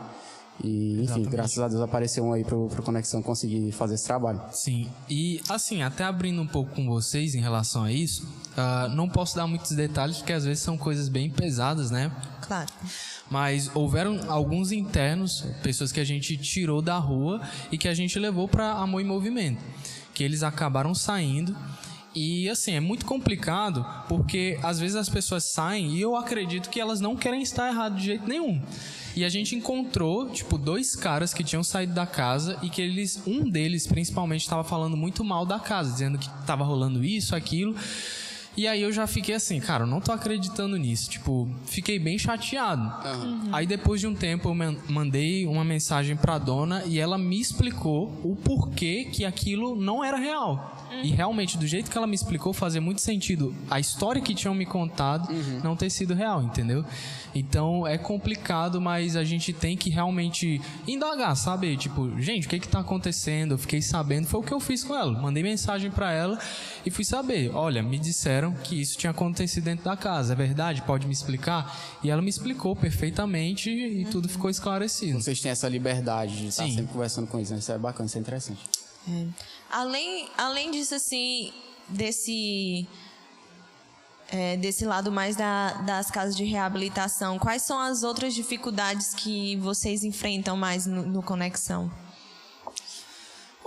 E, 0.63 1.03
enfim, 1.03 1.23
graças 1.23 1.59
a 1.59 1.67
Deus 1.67 1.81
apareceu 1.81 2.23
um 2.23 2.33
aí 2.33 2.43
pro, 2.43 2.67
pro 2.67 2.81
Conexão 2.81 3.21
conseguir 3.21 3.71
fazer 3.71 3.95
esse 3.95 4.05
trabalho. 4.05 4.41
Sim, 4.51 4.89
e 5.09 5.41
assim, 5.49 5.83
até 5.83 6.03
abrindo 6.03 6.41
um 6.41 6.47
pouco 6.47 6.73
com 6.73 6.87
vocês 6.87 7.35
em 7.35 7.41
relação 7.41 7.83
a 7.83 7.91
isso, 7.91 8.27
ah, 8.55 8.87
não 8.89 9.09
posso 9.09 9.35
dar 9.35 9.47
muitos 9.47 9.71
detalhes 9.71 10.17
porque 10.17 10.33
às 10.33 10.45
vezes 10.45 10.63
são 10.63 10.77
coisas 10.77 11.09
bem 11.09 11.29
pesadas, 11.29 11.91
né? 11.91 12.11
Claro. 12.41 12.71
Mas 13.29 13.69
houveram 13.75 14.19
alguns 14.29 14.71
internos, 14.71 15.45
pessoas 15.61 15.91
que 15.91 15.99
a 15.99 16.05
gente 16.05 16.37
tirou 16.37 16.81
da 16.81 16.97
rua 16.97 17.41
e 17.71 17.77
que 17.77 17.87
a 17.87 17.93
gente 17.93 18.17
levou 18.17 18.47
para 18.47 18.71
Amor 18.71 19.01
em 19.01 19.05
Movimento. 19.05 19.61
que 20.13 20.23
eles 20.23 20.41
acabaram 20.43 20.95
saindo. 20.95 21.55
E 22.15 22.49
assim, 22.49 22.73
é 22.73 22.79
muito 22.79 23.05
complicado 23.05 23.85
porque 24.07 24.57
às 24.63 24.79
vezes 24.79 24.95
as 24.95 25.09
pessoas 25.09 25.43
saem 25.43 25.95
e 25.95 26.01
eu 26.01 26.15
acredito 26.15 26.69
que 26.69 26.79
elas 26.79 27.01
não 27.01 27.15
querem 27.15 27.41
estar 27.41 27.67
errado 27.67 27.97
de 27.97 28.05
jeito 28.05 28.27
nenhum. 28.27 28.61
E 29.15 29.23
a 29.23 29.29
gente 29.29 29.55
encontrou, 29.55 30.29
tipo, 30.29 30.57
dois 30.57 30.95
caras 30.95 31.33
que 31.33 31.43
tinham 31.43 31.63
saído 31.63 31.93
da 31.93 32.05
casa 32.05 32.59
e 32.61 32.69
que 32.69 32.81
eles, 32.81 33.21
um 33.25 33.49
deles 33.49 33.87
principalmente, 33.87 34.41
estava 34.41 34.63
falando 34.63 34.97
muito 34.97 35.23
mal 35.23 35.45
da 35.45 35.57
casa, 35.57 35.91
dizendo 35.91 36.17
que 36.17 36.29
estava 36.41 36.65
rolando 36.65 37.03
isso, 37.03 37.35
aquilo. 37.35 37.75
E 38.57 38.67
aí 38.67 38.81
eu 38.81 38.91
já 38.91 39.05
fiquei 39.05 39.35
assim, 39.35 39.59
cara, 39.59 39.83
eu 39.83 39.87
não 39.87 39.99
tô 39.99 40.11
acreditando 40.11 40.77
nisso. 40.77 41.09
Tipo, 41.09 41.49
fiquei 41.65 41.99
bem 41.99 42.17
chateado. 42.17 42.83
Uhum. 42.83 43.49
Aí 43.51 43.67
depois 43.67 43.99
de 43.99 44.07
um 44.07 44.15
tempo 44.15 44.49
eu 44.49 44.55
mandei 44.89 45.45
uma 45.45 45.63
mensagem 45.63 46.15
pra 46.15 46.37
dona 46.37 46.83
e 46.85 46.99
ela 46.99 47.17
me 47.17 47.39
explicou 47.39 48.17
o 48.23 48.35
porquê 48.35 49.09
que 49.11 49.25
aquilo 49.25 49.75
não 49.75 50.03
era 50.03 50.17
real. 50.17 50.84
E 51.03 51.09
realmente, 51.09 51.57
do 51.57 51.67
jeito 51.67 51.89
que 51.89 51.97
ela 51.97 52.07
me 52.07 52.15
explicou, 52.15 52.53
fazia 52.53 52.81
muito 52.81 53.01
sentido 53.01 53.55
a 53.69 53.79
história 53.79 54.21
que 54.21 54.33
tinham 54.33 54.53
me 54.53 54.65
contado 54.65 55.29
uhum. 55.31 55.61
não 55.63 55.75
ter 55.75 55.89
sido 55.89 56.13
real, 56.13 56.43
entendeu? 56.43 56.85
Então 57.33 57.85
é 57.85 57.97
complicado, 57.97 58.79
mas 58.79 59.15
a 59.15 59.23
gente 59.23 59.51
tem 59.51 59.75
que 59.75 59.89
realmente 59.89 60.61
indagar, 60.87 61.35
sabe? 61.35 61.75
Tipo, 61.75 62.19
gente, 62.19 62.47
o 62.47 62.49
que 62.49 62.59
que 62.59 62.67
tá 62.67 62.79
acontecendo? 62.79 63.53
Eu 63.53 63.57
fiquei 63.57 63.81
sabendo, 63.81 64.27
foi 64.27 64.39
o 64.39 64.43
que 64.43 64.53
eu 64.53 64.59
fiz 64.59 64.83
com 64.83 64.95
ela. 64.95 65.11
Mandei 65.19 65.43
mensagem 65.43 65.91
para 65.91 66.11
ela 66.11 66.39
e 66.85 66.89
fui 66.89 67.03
saber. 67.03 67.51
Olha, 67.53 67.83
me 67.83 67.99
disseram 67.99 68.53
que 68.53 68.79
isso 68.79 68.97
tinha 68.97 69.11
acontecido 69.11 69.65
dentro 69.65 69.85
da 69.85 69.97
casa, 69.97 70.33
é 70.33 70.35
verdade? 70.35 70.81
Pode 70.83 71.05
me 71.05 71.13
explicar? 71.13 71.77
E 72.03 72.09
ela 72.09 72.21
me 72.21 72.29
explicou 72.29 72.75
perfeitamente 72.75 73.69
e 73.69 74.05
tudo 74.05 74.29
ficou 74.29 74.49
esclarecido. 74.49 75.21
Vocês 75.21 75.39
têm 75.41 75.51
essa 75.51 75.67
liberdade 75.67 76.37
de 76.37 76.47
estar 76.47 76.63
Sim. 76.63 76.75
sempre 76.75 76.93
conversando 76.93 77.27
com 77.27 77.37
eles, 77.37 77.51
né? 77.51 77.57
Isso 77.57 77.71
é 77.71 77.77
bacana, 77.77 78.07
isso 78.07 78.17
é 78.17 78.21
interessante. 78.21 78.61
É. 79.07 79.25
Além, 79.71 80.29
além 80.37 80.71
disso, 80.71 80.95
assim, 80.95 81.53
desse 81.87 82.87
é, 84.29 84.57
desse 84.57 84.85
lado 84.85 85.11
mais 85.11 85.35
da, 85.35 85.73
das 85.83 86.09
casas 86.09 86.35
de 86.35 86.43
reabilitação, 86.43 87.37
quais 87.37 87.61
são 87.61 87.79
as 87.79 88.03
outras 88.03 88.33
dificuldades 88.33 89.13
que 89.13 89.55
vocês 89.57 90.03
enfrentam 90.03 90.57
mais 90.57 90.85
no, 90.85 91.05
no 91.05 91.21
Conexão? 91.21 91.91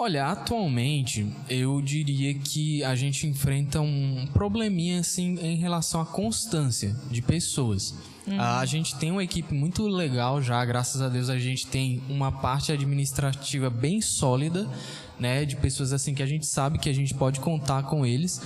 Olha, 0.01 0.27
atualmente 0.27 1.29
eu 1.49 1.83
diria 1.83 2.33
que 2.33 2.85
a 2.85 2.95
gente 2.95 3.27
enfrenta 3.27 3.81
um 3.81 4.29
probleminha 4.33 5.01
assim 5.01 5.37
em 5.41 5.57
relação 5.57 6.01
à 6.01 6.07
constância 6.07 6.95
de 7.11 7.21
pessoas. 7.21 7.97
Uhum. 8.25 8.41
A 8.41 8.65
gente 8.65 8.95
tem 8.97 9.11
uma 9.11 9.25
equipe 9.25 9.53
muito 9.53 9.89
legal 9.89 10.41
já, 10.41 10.65
graças 10.65 11.03
a 11.03 11.09
Deus 11.09 11.29
a 11.29 11.37
gente 11.37 11.67
tem 11.67 12.01
uma 12.09 12.31
parte 12.31 12.71
administrativa 12.71 13.69
bem 13.69 14.01
sólida, 14.01 14.69
né, 15.19 15.45
de 15.45 15.57
pessoas 15.57 15.93
assim 15.93 16.15
que 16.15 16.23
a 16.23 16.27
gente 16.27 16.47
sabe 16.47 16.79
que 16.79 16.89
a 16.89 16.95
gente 16.95 17.15
pode 17.15 17.41
contar 17.41 17.85
com 17.85 18.05
eles. 18.05 18.41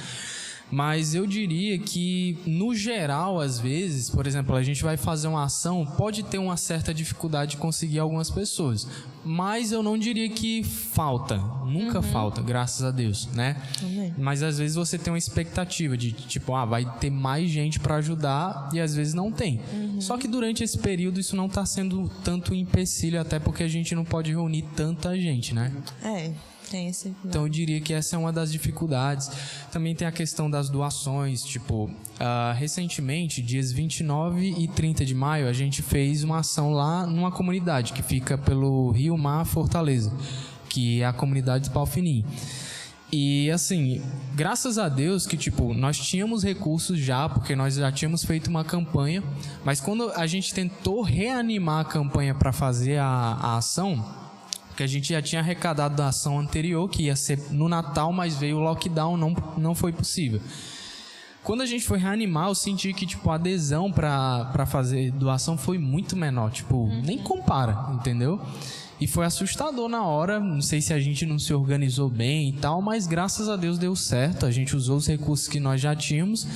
Mas 0.73 1.15
eu 1.15 1.27
diria 1.27 1.79
que, 1.79 2.39
no 2.47 2.75
geral, 2.75 3.39
às 3.39 3.61
vezes, 3.61 4.09
por 4.09 4.27
exemplo, 4.27 4.57
a 4.57 4.63
gente 4.63 4.83
vai 4.83 4.97
fazer 4.97 5.29
uma 5.29 5.45
ação, 5.45 5.85
pode 5.85 6.23
ter 6.23 6.39
uma 6.39 6.57
certa 6.57 6.95
dificuldade 6.95 7.51
de 7.51 7.57
conseguir 7.59 7.99
algumas 7.99 8.31
pessoas. 8.31 8.89
Mas 9.23 9.71
eu 9.71 9.83
não 9.83 9.99
diria 9.99 10.31
que 10.31 10.65
falta. 10.65 11.37
Nunca 11.67 11.99
uhum. 11.99 12.03
falta, 12.05 12.41
graças 12.41 12.83
a 12.83 12.91
Deus, 12.91 13.29
né? 13.35 13.61
Uhum. 13.83 14.15
Mas 14.17 14.43
às 14.43 14.57
vezes 14.57 14.75
você 14.75 14.97
tem 14.97 15.13
uma 15.13 15.19
expectativa 15.19 15.95
de, 15.95 16.11
tipo, 16.13 16.55
ah, 16.55 16.65
vai 16.65 16.91
ter 16.99 17.11
mais 17.11 17.51
gente 17.51 17.79
para 17.79 17.97
ajudar 17.97 18.71
e 18.73 18.81
às 18.81 18.95
vezes 18.95 19.13
não 19.13 19.31
tem. 19.31 19.61
Uhum. 19.75 20.01
Só 20.01 20.17
que 20.17 20.27
durante 20.27 20.65
esse 20.65 20.79
período 20.79 21.21
isso 21.21 21.37
não 21.37 21.47
está 21.47 21.67
sendo 21.67 22.11
tanto 22.25 22.55
empecilho, 22.55 23.21
até 23.21 23.39
porque 23.39 23.63
a 23.63 23.69
gente 23.69 23.95
não 23.95 24.07
pode 24.07 24.31
reunir 24.31 24.63
tanta 24.75 25.15
gente, 25.21 25.55
né? 25.55 25.71
É. 26.03 26.33
Tem 26.73 26.89
esse... 26.89 27.15
Então 27.23 27.43
eu 27.43 27.51
diria 27.51 27.83
que 27.83 27.93
essa 27.93 28.17
é 28.17 28.19
uma 28.19 28.33
das 28.33 28.51
dificuldades. 28.51 29.31
Também 29.71 29.95
tem 29.95 30.09
a 30.09 30.11
questão 30.11 30.51
das 30.51 30.71
doações, 30.71 31.45
tipo, 31.45 31.85
uh, 31.85 32.55
recentemente, 32.57 33.43
dias 33.43 33.71
29 33.71 34.55
e 34.59 34.67
30 34.69 35.05
de 35.05 35.15
maio, 35.15 35.47
a 35.47 35.53
gente 35.53 35.83
fez 35.83 36.25
uma 36.25 36.39
ação 36.39 36.73
lá 36.73 37.07
numa 37.07 37.31
comunidade 37.31 37.93
que 37.93 38.03
fica 38.03 38.39
pelo 38.39 38.91
Rio 38.91 39.19
Mar 39.19 39.45
Fortaleza, 39.45 40.11
que 40.71 41.03
é 41.03 41.05
a 41.05 41.13
comunidade 41.13 41.65
de 41.65 41.71
Palfinim. 41.71 42.25
E 43.13 43.51
assim, 43.51 44.01
graças 44.35 44.79
a 44.79 44.89
Deus 44.89 45.27
que 45.27 45.37
tipo, 45.37 45.75
nós 45.75 45.99
tínhamos 45.99 46.43
recursos 46.43 46.99
já, 46.99 47.29
porque 47.29 47.55
nós 47.55 47.75
já 47.75 47.93
tínhamos 47.93 48.25
feito 48.25 48.49
uma 48.49 48.65
campanha, 48.65 49.23
mas 49.63 49.79
quando 49.79 50.11
a 50.13 50.27
gente 50.27 50.55
tentou 50.55 51.03
reanimar 51.03 51.83
a 51.83 51.85
campanha 51.85 52.35
para 52.35 52.51
fazer 52.51 52.97
a, 52.97 53.05
a 53.07 53.57
ação, 53.59 54.22
a 54.83 54.87
gente 54.87 55.11
já 55.11 55.23
tinha 55.23 55.41
arrecadado 55.41 55.97
da 55.97 56.09
ação 56.09 56.39
anterior, 56.39 56.89
que 56.89 57.05
ia 57.05 57.17
ser 57.17 57.39
no 57.51 57.69
Natal, 57.69 58.13
mas 58.13 58.37
veio 58.37 58.59
o 58.59 58.61
lockdown, 58.61 59.17
não, 59.17 59.35
não 59.57 59.75
foi 59.75 59.93
possível. 59.93 60.41
Quando 61.43 61.63
a 61.63 61.67
gente 61.67 61.85
foi 61.85 61.99
reanimar, 61.99 62.49
eu 62.49 62.55
senti 62.55 62.93
que 62.93 63.05
tipo, 63.05 63.29
a 63.31 63.35
adesão 63.35 63.91
para 63.91 64.65
fazer 64.67 65.11
doação 65.11 65.59
foi 65.59 65.77
muito 65.77 66.17
menor. 66.17 66.53
Tipo, 66.53 66.87
nem 67.03 67.19
compara, 67.19 67.89
entendeu? 67.93 68.41
E 69.01 69.09
foi 69.09 69.27
assustador 69.27 69.89
na 69.89 70.05
hora. 70.05 70.39
Não 70.39 70.63
sei 70.63 70.81
se 70.81 70.95
a 70.95 71.01
gente 71.01 71.27
não 71.27 71.41
se 71.41 71.53
organizou 71.53 72.09
bem 72.09 72.51
e 72.51 72.53
tal, 72.53 72.81
mas 72.81 73.09
graças 73.09 73.49
a 73.49 73.57
Deus 73.57 73.77
deu 73.77 73.97
certo. 73.97 74.47
A 74.47 74.53
gente 74.53 74.77
usou 74.77 74.97
os 74.97 75.09
recursos 75.09 75.49
que 75.49 75.59
nós 75.59 75.81
já 75.81 75.97
tínhamos 75.97 76.47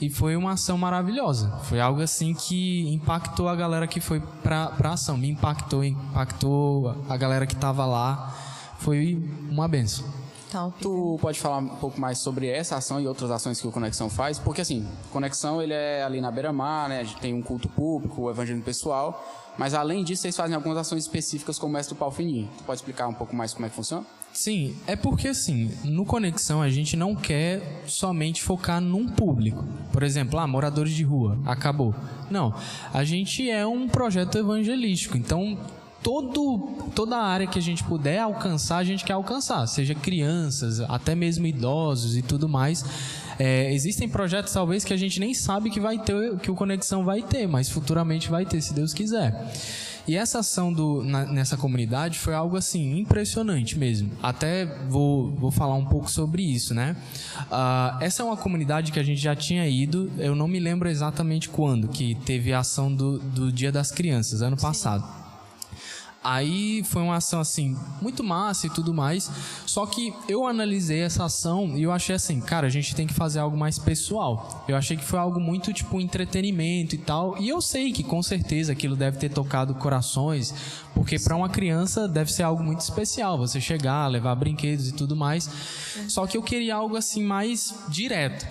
e 0.00 0.10
foi 0.10 0.36
uma 0.36 0.52
ação 0.52 0.76
maravilhosa. 0.76 1.50
Foi 1.64 1.80
algo 1.80 2.02
assim 2.02 2.34
que 2.34 2.86
impactou 2.92 3.48
a 3.48 3.56
galera 3.56 3.86
que 3.86 4.00
foi 4.00 4.20
pra, 4.42 4.68
pra 4.68 4.92
ação. 4.92 5.16
Me 5.16 5.28
impactou, 5.28 5.82
impactou 5.82 6.94
a 7.08 7.16
galera 7.16 7.46
que 7.46 7.54
estava 7.54 7.86
lá. 7.86 8.34
Foi 8.78 9.22
uma 9.50 9.66
benção. 9.66 10.04
Top. 10.50 10.78
Tu 10.80 11.18
pode 11.20 11.40
falar 11.40 11.58
um 11.58 11.68
pouco 11.68 12.00
mais 12.00 12.18
sobre 12.18 12.46
essa 12.48 12.76
ação 12.76 13.00
e 13.00 13.06
outras 13.06 13.30
ações 13.30 13.60
que 13.60 13.66
o 13.66 13.72
Conexão 13.72 14.08
faz? 14.08 14.38
Porque 14.38 14.60
assim, 14.60 14.86
Conexão 15.12 15.60
ele 15.60 15.72
é 15.72 16.04
ali 16.04 16.20
na 16.20 16.30
beira-mar, 16.30 16.88
né? 16.88 17.00
A 17.00 17.04
gente 17.04 17.20
tem 17.20 17.34
um 17.34 17.42
culto 17.42 17.68
público, 17.68 18.22
o 18.22 18.30
evangelho 18.30 18.62
pessoal. 18.62 19.24
Mas 19.58 19.74
além 19.74 20.04
disso, 20.04 20.22
vocês 20.22 20.36
fazem 20.36 20.54
algumas 20.54 20.76
ações 20.76 21.04
específicas 21.04 21.58
como 21.58 21.76
essa 21.76 21.88
do 21.88 21.96
pau 21.96 22.10
fininho. 22.10 22.48
Tu 22.58 22.64
pode 22.64 22.78
explicar 22.78 23.08
um 23.08 23.14
pouco 23.14 23.34
mais 23.34 23.54
como 23.54 23.66
é 23.66 23.68
que 23.68 23.74
funciona? 23.74 24.04
Sim, 24.36 24.76
é 24.86 24.94
porque 24.94 25.28
assim, 25.28 25.70
no 25.82 26.04
Conexão 26.04 26.60
a 26.60 26.68
gente 26.68 26.94
não 26.94 27.16
quer 27.16 27.82
somente 27.86 28.42
focar 28.42 28.82
num 28.82 29.08
público. 29.08 29.64
Por 29.90 30.02
exemplo, 30.02 30.38
ah, 30.38 30.46
moradores 30.46 30.92
de 30.92 31.02
rua, 31.02 31.38
acabou. 31.46 31.94
Não, 32.30 32.54
a 32.92 33.02
gente 33.02 33.50
é 33.50 33.66
um 33.66 33.88
projeto 33.88 34.36
evangelístico, 34.36 35.16
então 35.16 35.58
todo, 36.02 36.68
toda 36.94 37.16
a 37.16 37.24
área 37.24 37.46
que 37.46 37.58
a 37.58 37.62
gente 37.62 37.82
puder 37.82 38.18
alcançar, 38.18 38.76
a 38.76 38.84
gente 38.84 39.06
quer 39.06 39.14
alcançar, 39.14 39.66
seja 39.66 39.94
crianças, 39.94 40.80
até 40.80 41.14
mesmo 41.14 41.46
idosos 41.46 42.14
e 42.14 42.20
tudo 42.20 42.46
mais. 42.46 42.84
É, 43.38 43.72
existem 43.72 44.06
projetos 44.06 44.52
talvez 44.52 44.84
que 44.84 44.92
a 44.92 44.98
gente 44.98 45.18
nem 45.18 45.32
sabe 45.32 45.70
que 45.70 45.80
vai 45.80 45.98
ter, 45.98 46.36
que 46.40 46.50
o 46.50 46.54
Conexão 46.54 47.06
vai 47.06 47.22
ter, 47.22 47.46
mas 47.46 47.70
futuramente 47.70 48.28
vai 48.28 48.44
ter, 48.44 48.60
se 48.60 48.74
Deus 48.74 48.92
quiser. 48.92 49.50
E 50.06 50.16
essa 50.16 50.38
ação 50.38 50.72
do, 50.72 51.02
na, 51.02 51.24
nessa 51.24 51.56
comunidade 51.56 52.18
foi 52.18 52.34
algo 52.34 52.56
assim 52.56 52.98
impressionante 52.98 53.78
mesmo. 53.78 54.10
Até 54.22 54.64
vou, 54.88 55.30
vou 55.32 55.50
falar 55.50 55.74
um 55.74 55.84
pouco 55.84 56.10
sobre 56.10 56.42
isso, 56.42 56.74
né? 56.74 56.96
Uh, 57.50 58.02
essa 58.02 58.22
é 58.22 58.24
uma 58.24 58.36
comunidade 58.36 58.92
que 58.92 59.00
a 59.00 59.02
gente 59.02 59.20
já 59.20 59.34
tinha 59.34 59.66
ido, 59.68 60.10
eu 60.18 60.34
não 60.34 60.46
me 60.46 60.60
lembro 60.60 60.88
exatamente 60.88 61.48
quando, 61.48 61.88
que 61.88 62.14
teve 62.24 62.52
a 62.52 62.60
ação 62.60 62.94
do, 62.94 63.18
do 63.18 63.50
Dia 63.50 63.72
das 63.72 63.90
Crianças, 63.90 64.42
ano 64.42 64.56
Sim. 64.56 64.62
passado. 64.62 65.25
Aí 66.26 66.82
foi 66.82 67.02
uma 67.02 67.16
ação 67.16 67.38
assim, 67.38 67.76
muito 68.02 68.24
massa 68.24 68.66
e 68.66 68.70
tudo 68.70 68.92
mais. 68.92 69.30
Só 69.64 69.86
que 69.86 70.12
eu 70.28 70.44
analisei 70.44 71.02
essa 71.02 71.24
ação 71.24 71.78
e 71.78 71.84
eu 71.84 71.92
achei 71.92 72.16
assim, 72.16 72.40
cara, 72.40 72.66
a 72.66 72.70
gente 72.70 72.96
tem 72.96 73.06
que 73.06 73.14
fazer 73.14 73.38
algo 73.38 73.56
mais 73.56 73.78
pessoal. 73.78 74.64
Eu 74.66 74.76
achei 74.76 74.96
que 74.96 75.04
foi 75.04 75.20
algo 75.20 75.38
muito 75.38 75.72
tipo 75.72 76.00
entretenimento 76.00 76.96
e 76.96 76.98
tal. 76.98 77.38
E 77.38 77.48
eu 77.48 77.60
sei 77.60 77.92
que 77.92 78.02
com 78.02 78.20
certeza 78.24 78.72
aquilo 78.72 78.96
deve 78.96 79.18
ter 79.18 79.28
tocado 79.28 79.72
corações, 79.76 80.52
porque 80.92 81.16
para 81.16 81.36
uma 81.36 81.48
criança 81.48 82.08
deve 82.08 82.32
ser 82.32 82.42
algo 82.42 82.62
muito 82.62 82.80
especial, 82.80 83.38
você 83.38 83.60
chegar, 83.60 84.08
levar 84.08 84.34
brinquedos 84.34 84.88
e 84.88 84.92
tudo 84.92 85.14
mais. 85.14 85.48
Só 86.08 86.26
que 86.26 86.36
eu 86.36 86.42
queria 86.42 86.74
algo 86.74 86.96
assim 86.96 87.22
mais 87.22 87.72
direto. 87.88 88.44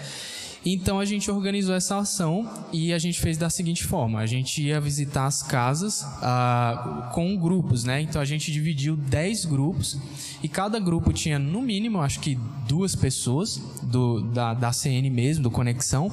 Então 0.66 1.00
a 1.00 1.06
gente 1.06 1.30
organizou 1.30 1.76
essa 1.76 1.98
ação 1.98 2.50
e 2.74 2.92
a 2.92 2.98
gente 2.98 3.20
fez 3.20 3.38
da 3.38 3.52
seguinte 3.52 3.84
forma: 3.84 4.20
a 4.20 4.26
gente 4.26 4.64
ia 4.64 4.82
visitar 4.82 5.28
as 5.28 5.44
casas 5.44 6.04
ah, 6.24 7.12
com 7.14 7.38
grupos, 7.38 7.84
né? 7.84 8.02
Então 8.02 8.20
a 8.20 8.26
gente 8.26 8.52
dividiu 8.52 8.96
10 8.96 9.46
grupos 9.46 9.98
e 10.42 10.50
cada 10.50 10.80
grupo 10.80 11.14
tinha 11.14 11.38
no 11.38 11.62
mínimo, 11.62 12.02
acho 12.02 12.20
que 12.20 12.38
duas 12.68 12.96
pessoas 12.96 13.62
do, 13.84 14.22
da, 14.22 14.56
da 14.56 14.72
CN 14.72 15.08
mesmo, 15.12 15.44
do 15.44 15.52
Conexão, 15.52 16.12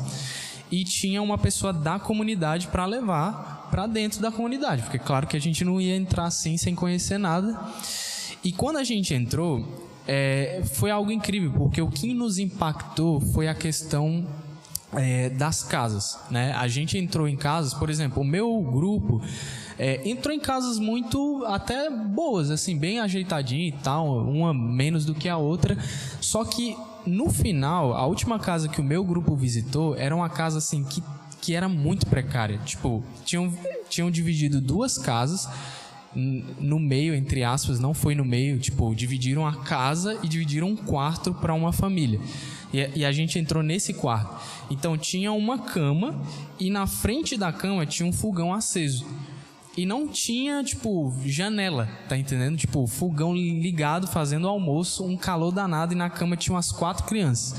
e 0.71 0.85
tinha 0.85 1.23
uma 1.23 1.39
pessoa 1.39 1.73
da 1.73 1.99
comunidade 1.99 2.67
para 2.69 2.85
levar 2.85 3.69
para 3.71 3.87
dentro 3.87 4.21
da 4.21 4.31
comunidade, 4.31 4.83
porque 4.83 4.99
claro 4.99 5.27
que 5.27 5.35
a 5.35 5.41
gente 5.41 5.65
não 5.65 5.81
ia 5.81 5.97
entrar 5.97 6.27
assim 6.27 6.59
sem 6.59 6.75
conhecer 6.75 7.17
nada. 7.17 7.59
E 8.45 8.53
quando 8.53 8.77
a 8.77 8.85
gente 8.85 9.15
entrou, 9.15 9.67
é, 10.07 10.63
foi 10.75 10.91
algo 10.91 11.11
incrível, 11.11 11.53
porque 11.53 11.81
o 11.81 11.89
que 11.89 12.13
nos 12.13 12.39
impactou 12.39 13.21
foi 13.21 13.49
a 13.49 13.55
questão 13.55 14.27
é, 14.95 15.31
das 15.31 15.63
casas, 15.63 16.19
né? 16.31 16.53
A 16.53 16.69
gente 16.69 16.99
entrou 16.99 17.27
em 17.29 17.37
casas, 17.37 17.75
por 17.75 17.89
exemplo, 17.89 18.23
o 18.23 18.25
meu 18.25 18.61
grupo 18.61 19.23
é, 19.79 20.07
entrou 20.09 20.35
em 20.35 20.41
casas 20.41 20.79
muito 20.79 21.45
até 21.47 21.91
boas, 21.91 22.51
assim, 22.51 22.77
bem 22.77 23.01
ajeitadinho 23.01 23.69
e 23.69 23.73
tal, 23.73 24.19
uma 24.19 24.53
menos 24.53 25.05
do 25.05 25.15
que 25.15 25.29
a 25.29 25.37
outra. 25.37 25.77
Só 26.21 26.45
que 26.45 26.77
no 27.07 27.31
final, 27.31 27.95
a 27.95 28.07
última 28.07 28.39
casa 28.39 28.69
que 28.69 28.81
o 28.81 28.85
meu 28.85 29.05
grupo 29.05 29.35
visitou 29.35 29.97
era 29.97 30.15
uma 30.15 30.29
casa 30.29 30.59
assim 30.59 30.85
que, 30.85 31.03
que 31.41 31.55
era 31.55 31.69
muito 31.69 32.07
precária. 32.07 32.59
Tipo, 32.65 33.03
tinham, 33.25 33.53
tinham 33.89 34.11
dividido 34.11 34.61
duas 34.61 34.99
casas 34.99 35.49
no 36.15 36.79
meio, 36.79 37.15
entre 37.15 37.43
aspas, 37.43 37.81
não 37.81 37.95
foi 37.95 38.15
no 38.15 38.25
meio, 38.25 38.59
tipo, 38.59 38.95
dividiram 38.95 39.47
a 39.47 39.57
casa 39.57 40.19
e 40.23 40.29
dividiram 40.29 40.69
um 40.69 40.77
quarto 40.77 41.33
para 41.33 41.55
uma 41.55 41.73
família. 41.73 42.21
E, 42.73 43.01
e, 43.01 43.05
a 43.05 43.13
gente 43.13 43.39
entrou 43.39 43.63
nesse 43.63 43.93
quarto. 43.93 44.35
Então 44.71 44.97
tinha 44.97 45.33
uma 45.33 45.59
cama 45.59 46.21
e 46.59 46.71
na 46.71 46.87
frente 46.87 47.37
da 47.37 47.53
cama 47.53 47.85
tinha 47.85 48.09
um 48.09 48.13
fogão 48.13 48.53
aceso. 48.53 49.07
E 49.77 49.87
não 49.87 50.07
tinha, 50.07 50.63
tipo, 50.63 51.15
janela, 51.25 51.89
tá 52.09 52.17
entendendo? 52.17 52.59
Tipo, 52.59 52.87
fogão 52.87 53.35
ligado, 53.35 54.07
fazendo 54.07 54.47
almoço, 54.47 55.05
um 55.05 55.17
calor 55.17 55.51
danado 55.51 55.95
e 55.95 55.97
na 55.97 56.11
cama 56.11 56.37
tinha 56.37 56.55
umas 56.55 56.71
quatro 56.71 57.05
crianças. 57.05 57.59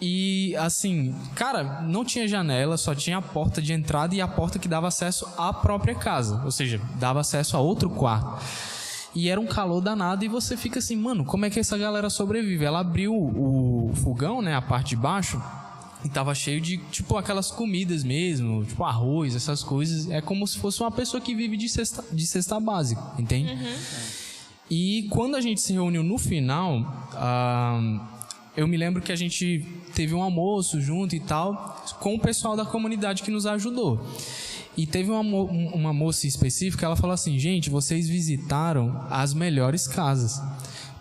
E 0.00 0.54
assim, 0.56 1.14
cara, 1.34 1.80
não 1.82 2.04
tinha 2.04 2.28
janela, 2.28 2.76
só 2.76 2.94
tinha 2.94 3.18
a 3.18 3.22
porta 3.22 3.62
de 3.62 3.72
entrada 3.72 4.14
e 4.14 4.20
a 4.20 4.28
porta 4.28 4.58
que 4.58 4.68
dava 4.68 4.88
acesso 4.88 5.26
à 5.38 5.50
própria 5.50 5.94
casa, 5.94 6.42
ou 6.44 6.50
seja, 6.50 6.78
dava 6.96 7.20
acesso 7.20 7.56
a 7.56 7.60
outro 7.60 7.88
quarto. 7.88 8.44
E 9.14 9.28
era 9.28 9.40
um 9.40 9.46
calor 9.46 9.80
danado 9.80 10.24
e 10.24 10.28
você 10.28 10.56
fica 10.56 10.80
assim, 10.80 10.96
mano, 10.96 11.24
como 11.24 11.44
é 11.44 11.50
que 11.50 11.60
essa 11.60 11.78
galera 11.78 12.10
sobrevive? 12.10 12.64
Ela 12.64 12.80
abriu 12.80 13.14
o 13.14 13.92
fogão, 13.94 14.42
né, 14.42 14.54
a 14.56 14.62
parte 14.62 14.90
de 14.90 14.96
baixo, 14.96 15.40
e 16.04 16.08
tava 16.08 16.34
cheio 16.34 16.60
de, 16.60 16.78
tipo, 16.90 17.16
aquelas 17.16 17.50
comidas 17.50 18.02
mesmo, 18.02 18.64
tipo 18.64 18.82
arroz, 18.84 19.34
essas 19.34 19.62
coisas. 19.62 20.10
É 20.10 20.20
como 20.20 20.46
se 20.46 20.58
fosse 20.58 20.80
uma 20.80 20.90
pessoa 20.90 21.20
que 21.20 21.34
vive 21.34 21.56
de 21.56 21.68
cesta, 21.68 22.04
de 22.12 22.26
cesta 22.26 22.58
básica, 22.58 23.02
entende? 23.18 23.52
Uhum. 23.52 23.74
E 24.70 25.06
quando 25.10 25.36
a 25.36 25.40
gente 25.40 25.60
se 25.60 25.72
reuniu 25.72 26.02
no 26.02 26.18
final, 26.18 26.80
uh, 27.12 28.00
eu 28.56 28.66
me 28.66 28.76
lembro 28.76 29.00
que 29.00 29.12
a 29.12 29.16
gente 29.16 29.66
teve 29.94 30.14
um 30.14 30.22
almoço 30.22 30.80
junto 30.80 31.14
e 31.14 31.20
tal, 31.20 31.82
com 32.00 32.14
o 32.14 32.18
pessoal 32.18 32.56
da 32.56 32.64
comunidade 32.64 33.22
que 33.22 33.30
nos 33.30 33.46
ajudou. 33.46 34.04
E 34.76 34.86
teve 34.86 35.10
uma, 35.10 35.20
uma 35.20 35.92
moça 35.92 36.26
específica, 36.26 36.86
ela 36.86 36.96
falou 36.96 37.14
assim: 37.14 37.38
gente, 37.38 37.70
vocês 37.70 38.08
visitaram 38.08 39.06
as 39.10 39.32
melhores 39.32 39.86
casas. 39.86 40.40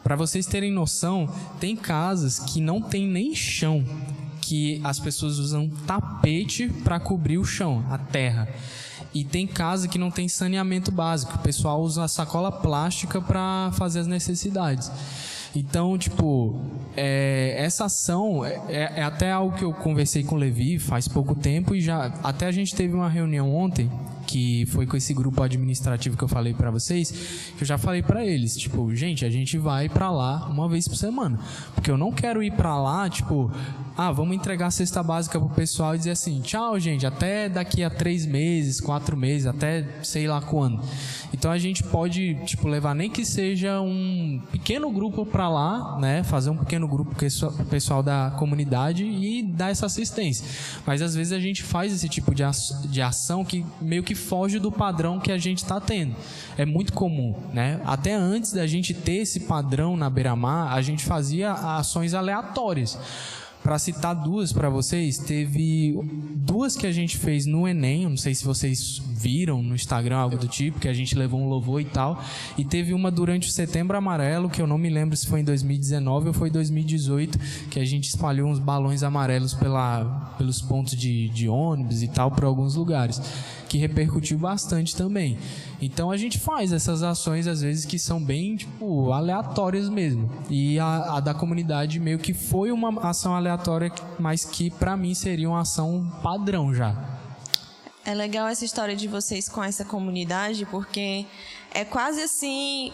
Para 0.04 0.16
vocês 0.16 0.46
terem 0.46 0.72
noção, 0.72 1.34
tem 1.60 1.76
casas 1.76 2.38
que 2.38 2.60
não 2.60 2.82
tem 2.82 3.08
nem 3.08 3.34
chão 3.34 3.84
que 4.42 4.82
as 4.84 5.00
pessoas 5.00 5.40
usam 5.40 5.70
tapete 5.88 6.68
para 6.84 7.00
cobrir 7.00 7.38
o 7.38 7.46
chão, 7.46 7.86
a 7.90 7.98
terra. 7.98 8.48
E 9.14 9.24
tem 9.24 9.48
casa 9.48 9.88
que 9.88 9.98
não 9.98 10.12
tem 10.12 10.28
saneamento 10.28 10.92
básico. 10.92 11.36
O 11.36 11.40
pessoal 11.40 11.82
usa 11.82 12.08
sacola 12.08 12.52
plástica 12.52 13.22
para 13.22 13.72
fazer 13.74 14.00
as 14.00 14.08
necessidades. 14.08 14.92
Então, 15.56 15.98
tipo, 15.98 16.60
é, 16.98 17.56
essa 17.58 17.86
ação 17.86 18.44
é, 18.44 18.62
é, 18.68 18.94
é, 18.98 19.04
até 19.04 19.32
algo 19.32 19.56
que 19.56 19.64
eu 19.64 19.74
conversei 19.74 20.24
com 20.24 20.36
o 20.36 20.38
Levi 20.38 20.80
faz 20.80 21.08
pouco 21.08 21.36
tempo 21.36 21.76
e 21.76 21.82
já 21.82 22.06
até 22.24 22.48
a 22.48 22.52
gente 22.52 22.74
teve 22.74 22.94
uma 22.94 23.10
reunião 23.10 23.54
ontem 23.54 23.90
que 24.26 24.66
foi 24.68 24.88
com 24.88 24.98
esse 24.98 25.14
grupo 25.14 25.44
administrativo 25.44 26.18
que 26.18 26.24
eu 26.24 26.28
falei 26.28 26.54
para 26.54 26.72
vocês, 26.72 27.12
que 27.56 27.64
eu 27.64 27.68
já 27.68 27.78
falei 27.78 28.02
para 28.02 28.26
eles, 28.26 28.58
tipo, 28.58 28.96
gente, 28.96 29.26
a 29.26 29.30
gente 29.30 29.58
vai 29.58 29.90
para 29.90 30.10
lá 30.10 30.48
uma 30.50 30.68
vez 30.68 30.88
por 30.88 30.96
semana, 30.96 31.40
porque 31.76 31.92
eu 31.92 31.98
não 31.98 32.12
quero 32.12 32.42
ir 32.42 32.52
para 32.52 32.76
lá, 32.82 33.08
tipo, 33.10 33.52
ah, 33.96 34.12
vamos 34.12 34.36
entregar 34.36 34.68
a 34.68 34.72
cesta 34.72 35.04
básica 35.04 35.40
pro 35.40 35.50
pessoal 35.50 35.94
e 35.94 36.00
dizer 36.00 36.12
assim, 36.12 36.42
tchau, 36.42 36.80
gente, 36.80 37.06
até 37.06 37.48
daqui 37.48 37.84
a 37.84 37.90
três 37.90 38.26
meses, 38.26 38.82
quatro 38.82 39.16
meses, 39.16 39.46
até 39.46 39.86
sei 40.02 40.28
lá 40.28 40.42
quando. 40.42 40.82
Então 41.32 41.52
a 41.52 41.58
gente 41.58 41.84
pode, 41.84 42.36
tipo, 42.46 42.68
levar 42.68 42.96
nem 42.96 43.10
que 43.10 43.24
seja 43.24 43.82
um 43.82 44.42
pequeno 44.52 44.92
grupo 44.92 45.26
para 45.26 45.48
lá, 45.48 46.00
né, 46.00 46.24
fazer 46.24 46.50
um 46.50 46.58
pequeno 46.58 46.88
grupo 46.88 47.16
com 47.16 47.26
o 47.26 47.66
pessoal 47.66 48.02
da 48.02 48.34
comunidade 48.38 49.04
e 49.04 49.44
dar 49.44 49.70
essa 49.70 49.86
assistência. 49.86 50.46
Mas 50.86 51.02
às 51.02 51.14
vezes 51.14 51.34
a 51.34 51.40
gente 51.40 51.62
faz 51.62 51.94
esse 51.94 52.10
tipo 52.10 52.34
de 52.34 53.02
ação 53.02 53.46
que 53.46 53.66
meio 53.80 54.04
que 54.04 54.16
foge 54.16 54.58
do 54.58 54.72
padrão 54.72 55.20
que 55.20 55.32
a 55.32 55.38
gente 55.38 55.60
está 55.60 55.80
tendo. 55.80 56.16
É 56.58 56.66
muito 56.66 56.94
comum, 56.94 57.36
né? 57.54 57.80
Até 57.86 58.14
antes 58.14 58.54
da 58.54 58.66
gente 58.66 58.94
ter 58.94 59.18
esse 59.18 59.42
padrão 59.42 59.96
na 59.96 60.10
beira-mar, 60.10 60.74
a 60.74 60.82
gente 60.82 61.04
fazia 61.04 61.52
ações 61.52 62.14
aleatórias. 62.14 62.98
Para 63.64 63.80
citar 63.80 64.14
duas 64.14 64.52
para 64.52 64.70
vocês, 64.70 65.18
teve 65.18 65.98
duas 66.36 66.76
que 66.76 66.86
a 66.86 66.92
gente 66.92 67.18
fez 67.18 67.46
no 67.46 67.66
Enem, 67.66 68.10
não 68.10 68.18
sei 68.18 68.36
se 68.36 68.44
vocês 68.44 69.02
viram 69.16 69.64
no 69.64 69.74
Instagram 69.74 70.18
algo 70.18 70.38
do 70.38 70.50
tipo, 70.50 70.80
que 70.80 70.88
a 70.90 70.94
gente 70.94 71.16
levou 71.16 71.40
um 71.40 71.48
louvor 71.48 71.80
e 71.80 71.86
tal, 71.86 72.22
e 72.58 72.66
teve 72.66 72.94
uma 72.94 73.10
durante 73.10 73.48
o 73.48 73.52
Setembro 73.52 73.96
Amarelo, 73.96 74.50
que 74.50 74.62
eu 74.62 74.68
não 74.68 74.78
me 74.78 74.90
lembro 74.90 75.16
se 75.16 75.26
foi 75.26 75.40
em 75.40 75.46
2019 75.46 76.28
ou 76.28 76.34
foi 76.34 76.50
2018, 76.50 77.40
que 77.70 77.80
a 77.80 77.86
gente 77.86 78.10
espalhou 78.10 78.50
uns 78.50 78.60
balões 78.60 79.02
amarelos 79.02 79.54
pela, 79.54 80.34
pelos 80.38 80.62
pontos 80.62 80.98
de, 80.98 81.30
de 81.30 81.48
ônibus 81.48 82.04
e 82.04 82.10
tal 82.10 82.32
para 82.32 82.46
alguns 82.46 82.76
lugares 82.76 83.22
que 83.74 83.80
repercutiu 83.80 84.38
bastante 84.38 84.96
também. 84.96 85.36
Então 85.82 86.12
a 86.12 86.16
gente 86.16 86.38
faz 86.38 86.72
essas 86.72 87.02
ações 87.02 87.48
às 87.48 87.62
vezes 87.62 87.86
que 87.86 87.98
são 87.98 88.24
bem 88.24 88.56
tipo 88.56 89.12
aleatórias 89.12 89.90
mesmo. 89.90 90.30
E 90.48 90.78
a, 90.78 91.16
a 91.16 91.20
da 91.20 91.34
comunidade 91.34 92.00
meio 92.00 92.20
que 92.20 92.36
foi 92.36 92.72
uma 92.72 93.02
ação 93.02 93.34
aleatória, 93.34 93.92
mas 94.20 94.46
que 94.46 94.70
para 94.70 94.96
mim 94.96 95.16
seria 95.16 95.50
uma 95.50 95.62
ação 95.62 96.08
padrão 96.22 96.72
já. 96.72 96.96
É 98.06 98.14
legal 98.14 98.48
essa 98.48 98.64
história 98.64 98.96
de 98.96 99.08
vocês 99.08 99.50
com 99.50 99.64
essa 99.64 99.84
comunidade, 99.84 100.68
porque 100.68 101.26
é 101.74 101.84
quase 101.84 102.22
assim 102.22 102.94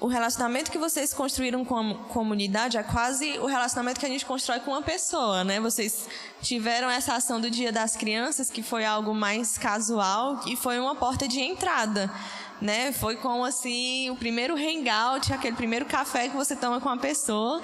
o 0.00 0.06
relacionamento 0.06 0.70
que 0.70 0.78
vocês 0.78 1.12
construíram 1.12 1.64
com 1.64 1.76
a 1.76 1.94
comunidade 2.08 2.76
é 2.76 2.82
quase 2.82 3.38
o 3.38 3.46
relacionamento 3.46 3.98
que 3.98 4.06
a 4.06 4.08
gente 4.08 4.24
constrói 4.24 4.60
com 4.60 4.70
uma 4.70 4.82
pessoa, 4.82 5.42
né? 5.42 5.58
Vocês 5.60 6.08
tiveram 6.40 6.88
essa 6.88 7.14
ação 7.14 7.40
do 7.40 7.50
Dia 7.50 7.72
das 7.72 7.96
Crianças, 7.96 8.48
que 8.48 8.62
foi 8.62 8.84
algo 8.84 9.12
mais 9.12 9.58
casual 9.58 10.40
e 10.46 10.54
foi 10.54 10.78
uma 10.78 10.94
porta 10.94 11.26
de 11.26 11.40
entrada, 11.40 12.08
né? 12.60 12.92
Foi 12.92 13.16
como 13.16 13.44
assim 13.44 14.08
o 14.10 14.16
primeiro 14.16 14.54
hangout, 14.54 15.32
aquele 15.32 15.56
primeiro 15.56 15.84
café 15.84 16.28
que 16.28 16.36
você 16.36 16.54
toma 16.54 16.80
com 16.80 16.88
a 16.88 16.96
pessoa, 16.96 17.60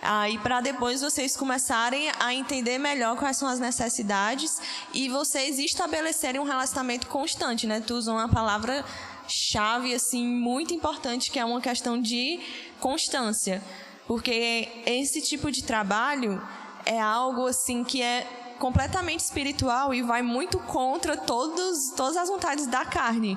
aí 0.00 0.38
para 0.38 0.60
depois 0.60 1.00
vocês 1.00 1.36
começarem 1.36 2.12
a 2.20 2.32
entender 2.32 2.78
melhor 2.78 3.16
quais 3.16 3.36
são 3.36 3.48
as 3.48 3.58
necessidades 3.58 4.60
e 4.94 5.08
vocês 5.08 5.58
estabelecerem 5.58 6.40
um 6.40 6.44
relacionamento 6.44 7.08
constante, 7.08 7.66
né? 7.66 7.80
Tu 7.84 7.92
usou 7.94 8.14
uma 8.14 8.28
palavra 8.28 8.84
chave 9.32 9.94
assim 9.94 10.26
muito 10.26 10.74
importante 10.74 11.30
que 11.30 11.38
é 11.38 11.44
uma 11.44 11.60
questão 11.60 12.00
de 12.00 12.40
constância, 12.80 13.62
porque 14.06 14.68
esse 14.84 15.22
tipo 15.22 15.50
de 15.50 15.64
trabalho 15.64 16.40
é 16.84 17.00
algo 17.00 17.46
assim 17.46 17.82
que 17.84 18.02
é 18.02 18.26
completamente 18.58 19.20
espiritual 19.20 19.92
e 19.92 20.02
vai 20.02 20.22
muito 20.22 20.58
contra 20.60 21.16
todos, 21.16 21.90
todas 21.96 22.16
as 22.16 22.28
vontades 22.28 22.66
da 22.66 22.84
carne, 22.84 23.36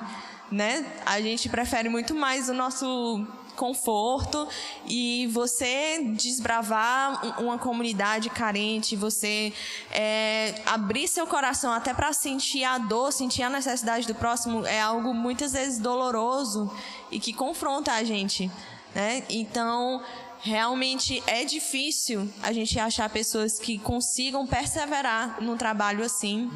né? 0.50 0.84
A 1.04 1.20
gente 1.20 1.48
prefere 1.48 1.88
muito 1.88 2.14
mais 2.14 2.48
o 2.48 2.54
nosso 2.54 3.26
conforto 3.56 4.46
e 4.86 5.26
você 5.32 6.02
desbravar 6.14 7.40
uma 7.40 7.58
comunidade 7.58 8.30
carente, 8.30 8.94
você 8.94 9.52
é, 9.90 10.54
abrir 10.66 11.08
seu 11.08 11.26
coração 11.26 11.72
até 11.72 11.92
para 11.92 12.12
sentir 12.12 12.62
a 12.62 12.78
dor, 12.78 13.12
sentir 13.12 13.42
a 13.42 13.50
necessidade 13.50 14.06
do 14.06 14.14
próximo 14.14 14.64
é 14.66 14.80
algo 14.80 15.12
muitas 15.12 15.52
vezes 15.52 15.78
doloroso 15.78 16.70
e 17.10 17.18
que 17.18 17.32
confronta 17.32 17.92
a 17.92 18.04
gente, 18.04 18.50
né? 18.94 19.24
Então 19.28 20.02
realmente 20.40 21.22
é 21.26 21.44
difícil 21.44 22.30
a 22.42 22.52
gente 22.52 22.78
achar 22.78 23.10
pessoas 23.10 23.58
que 23.58 23.78
consigam 23.78 24.46
perseverar 24.46 25.42
num 25.42 25.56
trabalho 25.56 26.04
assim. 26.04 26.50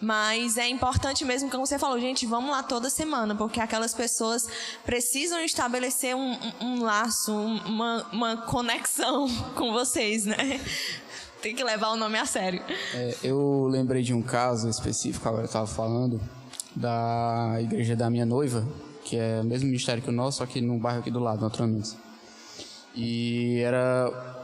Mas 0.00 0.56
é 0.56 0.66
importante 0.66 1.24
mesmo, 1.24 1.50
como 1.50 1.66
você 1.66 1.78
falou, 1.78 2.00
gente, 2.00 2.24
vamos 2.24 2.50
lá 2.50 2.62
toda 2.62 2.88
semana, 2.88 3.34
porque 3.34 3.60
aquelas 3.60 3.92
pessoas 3.92 4.48
precisam 4.84 5.40
estabelecer 5.40 6.16
um, 6.16 6.38
um, 6.60 6.82
laço, 6.82 7.32
uma, 7.32 8.06
uma 8.10 8.36
conexão 8.38 9.28
com 9.54 9.72
vocês, 9.72 10.24
né? 10.24 10.60
Tem 11.42 11.54
que 11.54 11.62
levar 11.62 11.90
o 11.90 11.96
nome 11.96 12.18
a 12.18 12.24
sério. 12.24 12.62
É, 12.94 13.16
eu 13.22 13.66
lembrei 13.70 14.02
de 14.02 14.14
um 14.14 14.22
caso 14.22 14.68
específico, 14.68 15.28
agora 15.28 15.44
eu 15.44 15.46
estava 15.46 15.66
falando, 15.66 16.20
da 16.74 17.56
igreja 17.60 17.96
da 17.96 18.08
minha 18.08 18.26
noiva, 18.26 18.66
que 19.04 19.16
é 19.16 19.40
o 19.40 19.44
mesmo 19.44 19.66
ministério 19.66 20.02
que 20.02 20.08
o 20.08 20.12
nosso, 20.12 20.38
só 20.38 20.46
que 20.46 20.60
no 20.60 20.78
bairro 20.78 21.00
aqui 21.00 21.10
do 21.10 21.18
lado, 21.18 21.42
naturalmente. 21.42 21.96
E 22.94 23.60
era. 23.60 24.36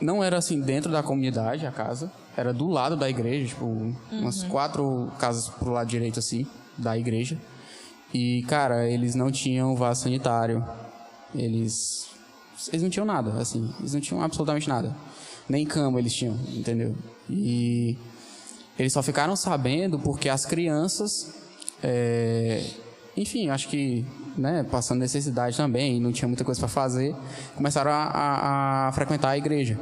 Não 0.00 0.22
era 0.22 0.38
assim 0.38 0.60
dentro 0.60 0.92
da 0.92 1.02
comunidade 1.02 1.66
a 1.66 1.72
casa, 1.72 2.10
era 2.38 2.52
do 2.52 2.68
lado 2.68 2.96
da 2.96 3.10
igreja, 3.10 3.48
tipo, 3.48 3.64
uhum. 3.64 3.96
umas 4.12 4.44
quatro 4.44 5.10
casas 5.18 5.48
pro 5.48 5.72
lado 5.72 5.88
direito, 5.88 6.20
assim, 6.20 6.46
da 6.76 6.96
igreja. 6.96 7.36
E, 8.14 8.44
cara, 8.46 8.88
eles 8.88 9.16
não 9.16 9.30
tinham 9.30 9.74
vaso 9.74 10.02
sanitário. 10.02 10.64
Eles 11.34 12.08
eles 12.72 12.82
não 12.82 12.90
tinham 12.90 13.06
nada, 13.06 13.32
assim, 13.40 13.72
eles 13.78 13.94
não 13.94 14.00
tinham 14.00 14.22
absolutamente 14.22 14.68
nada. 14.68 14.94
Nem 15.48 15.64
cama 15.64 15.98
eles 15.98 16.12
tinham, 16.12 16.36
entendeu? 16.48 16.94
E 17.30 17.96
eles 18.78 18.92
só 18.92 19.02
ficaram 19.02 19.36
sabendo 19.36 19.98
porque 19.98 20.28
as 20.28 20.44
crianças, 20.44 21.34
é, 21.82 22.64
enfim, 23.16 23.48
acho 23.48 23.68
que 23.68 24.04
né, 24.36 24.64
passando 24.70 25.00
necessidade 25.00 25.56
também, 25.56 26.00
não 26.00 26.12
tinha 26.12 26.28
muita 26.28 26.44
coisa 26.44 26.60
para 26.60 26.68
fazer, 26.68 27.14
começaram 27.56 27.90
a, 27.90 28.04
a, 28.04 28.88
a, 28.88 28.92
frequentar 28.92 29.30
a 29.30 29.38
igreja. 29.38 29.78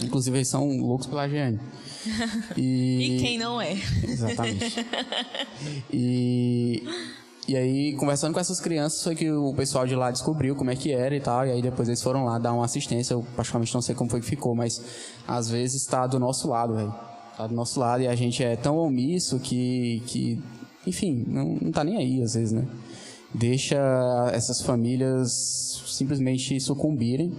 Uhum. 0.00 0.06
Inclusive, 0.06 0.38
eles 0.38 0.48
são 0.48 0.68
loucos 0.80 1.06
pela 1.06 1.28
Giane. 1.28 1.60
E... 2.56 3.16
e 3.16 3.20
quem 3.20 3.38
não 3.38 3.60
é? 3.60 3.74
Exatamente. 4.02 4.86
E, 5.92 6.82
e 7.46 7.56
aí, 7.56 7.94
conversando 7.94 8.32
com 8.32 8.40
essas 8.40 8.60
crianças, 8.60 9.02
foi 9.02 9.14
que 9.14 9.30
o 9.30 9.52
pessoal 9.54 9.86
de 9.86 9.94
lá 9.94 10.10
descobriu 10.10 10.54
como 10.56 10.70
é 10.70 10.76
que 10.76 10.92
era 10.92 11.14
e 11.14 11.20
tal, 11.20 11.46
e 11.46 11.50
aí 11.50 11.60
depois 11.60 11.88
eles 11.88 12.02
foram 12.02 12.24
lá 12.24 12.38
dar 12.38 12.52
uma 12.54 12.64
assistência. 12.64 13.12
Eu 13.12 13.26
praticamente 13.34 13.74
não 13.74 13.82
sei 13.82 13.94
como 13.94 14.08
foi 14.08 14.20
que 14.20 14.26
ficou, 14.26 14.54
mas 14.54 14.82
às 15.28 15.50
vezes 15.50 15.82
está 15.82 16.06
do 16.06 16.18
nosso 16.18 16.48
lado, 16.48 16.74
velho. 16.74 16.94
Está 17.32 17.46
do 17.46 17.54
nosso 17.54 17.78
lado 17.78 18.02
e 18.02 18.08
a 18.08 18.14
gente 18.14 18.42
é 18.42 18.56
tão 18.56 18.78
omisso 18.78 19.38
que, 19.38 20.02
que 20.06 20.42
enfim, 20.86 21.24
não, 21.26 21.58
não 21.60 21.70
tá 21.70 21.84
nem 21.84 21.98
aí 21.98 22.22
às 22.22 22.34
vezes, 22.34 22.52
né? 22.52 22.66
deixa 23.34 23.78
essas 24.32 24.60
famílias 24.60 25.82
simplesmente 25.86 26.58
sucumbirem 26.60 27.32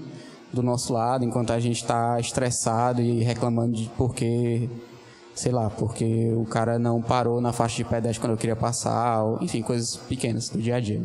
do 0.53 0.61
nosso 0.61 0.93
lado, 0.93 1.23
enquanto 1.23 1.51
a 1.51 1.59
gente 1.59 1.81
está 1.81 2.19
estressado 2.19 3.01
e 3.01 3.23
reclamando 3.23 3.73
de 3.73 3.89
porque, 3.97 4.69
sei 5.33 5.51
lá, 5.51 5.69
porque 5.69 6.33
o 6.35 6.45
cara 6.45 6.77
não 6.77 7.01
parou 7.01 7.39
na 7.39 7.53
faixa 7.53 7.77
de 7.77 7.85
pedestre 7.85 8.19
quando 8.19 8.33
eu 8.33 8.37
queria 8.37 8.55
passar, 8.55 9.23
ou, 9.23 9.41
enfim, 9.41 9.61
coisas 9.61 9.95
pequenas 9.95 10.49
do 10.49 10.61
dia 10.61 10.75
a 10.75 10.79
dia. 10.79 11.01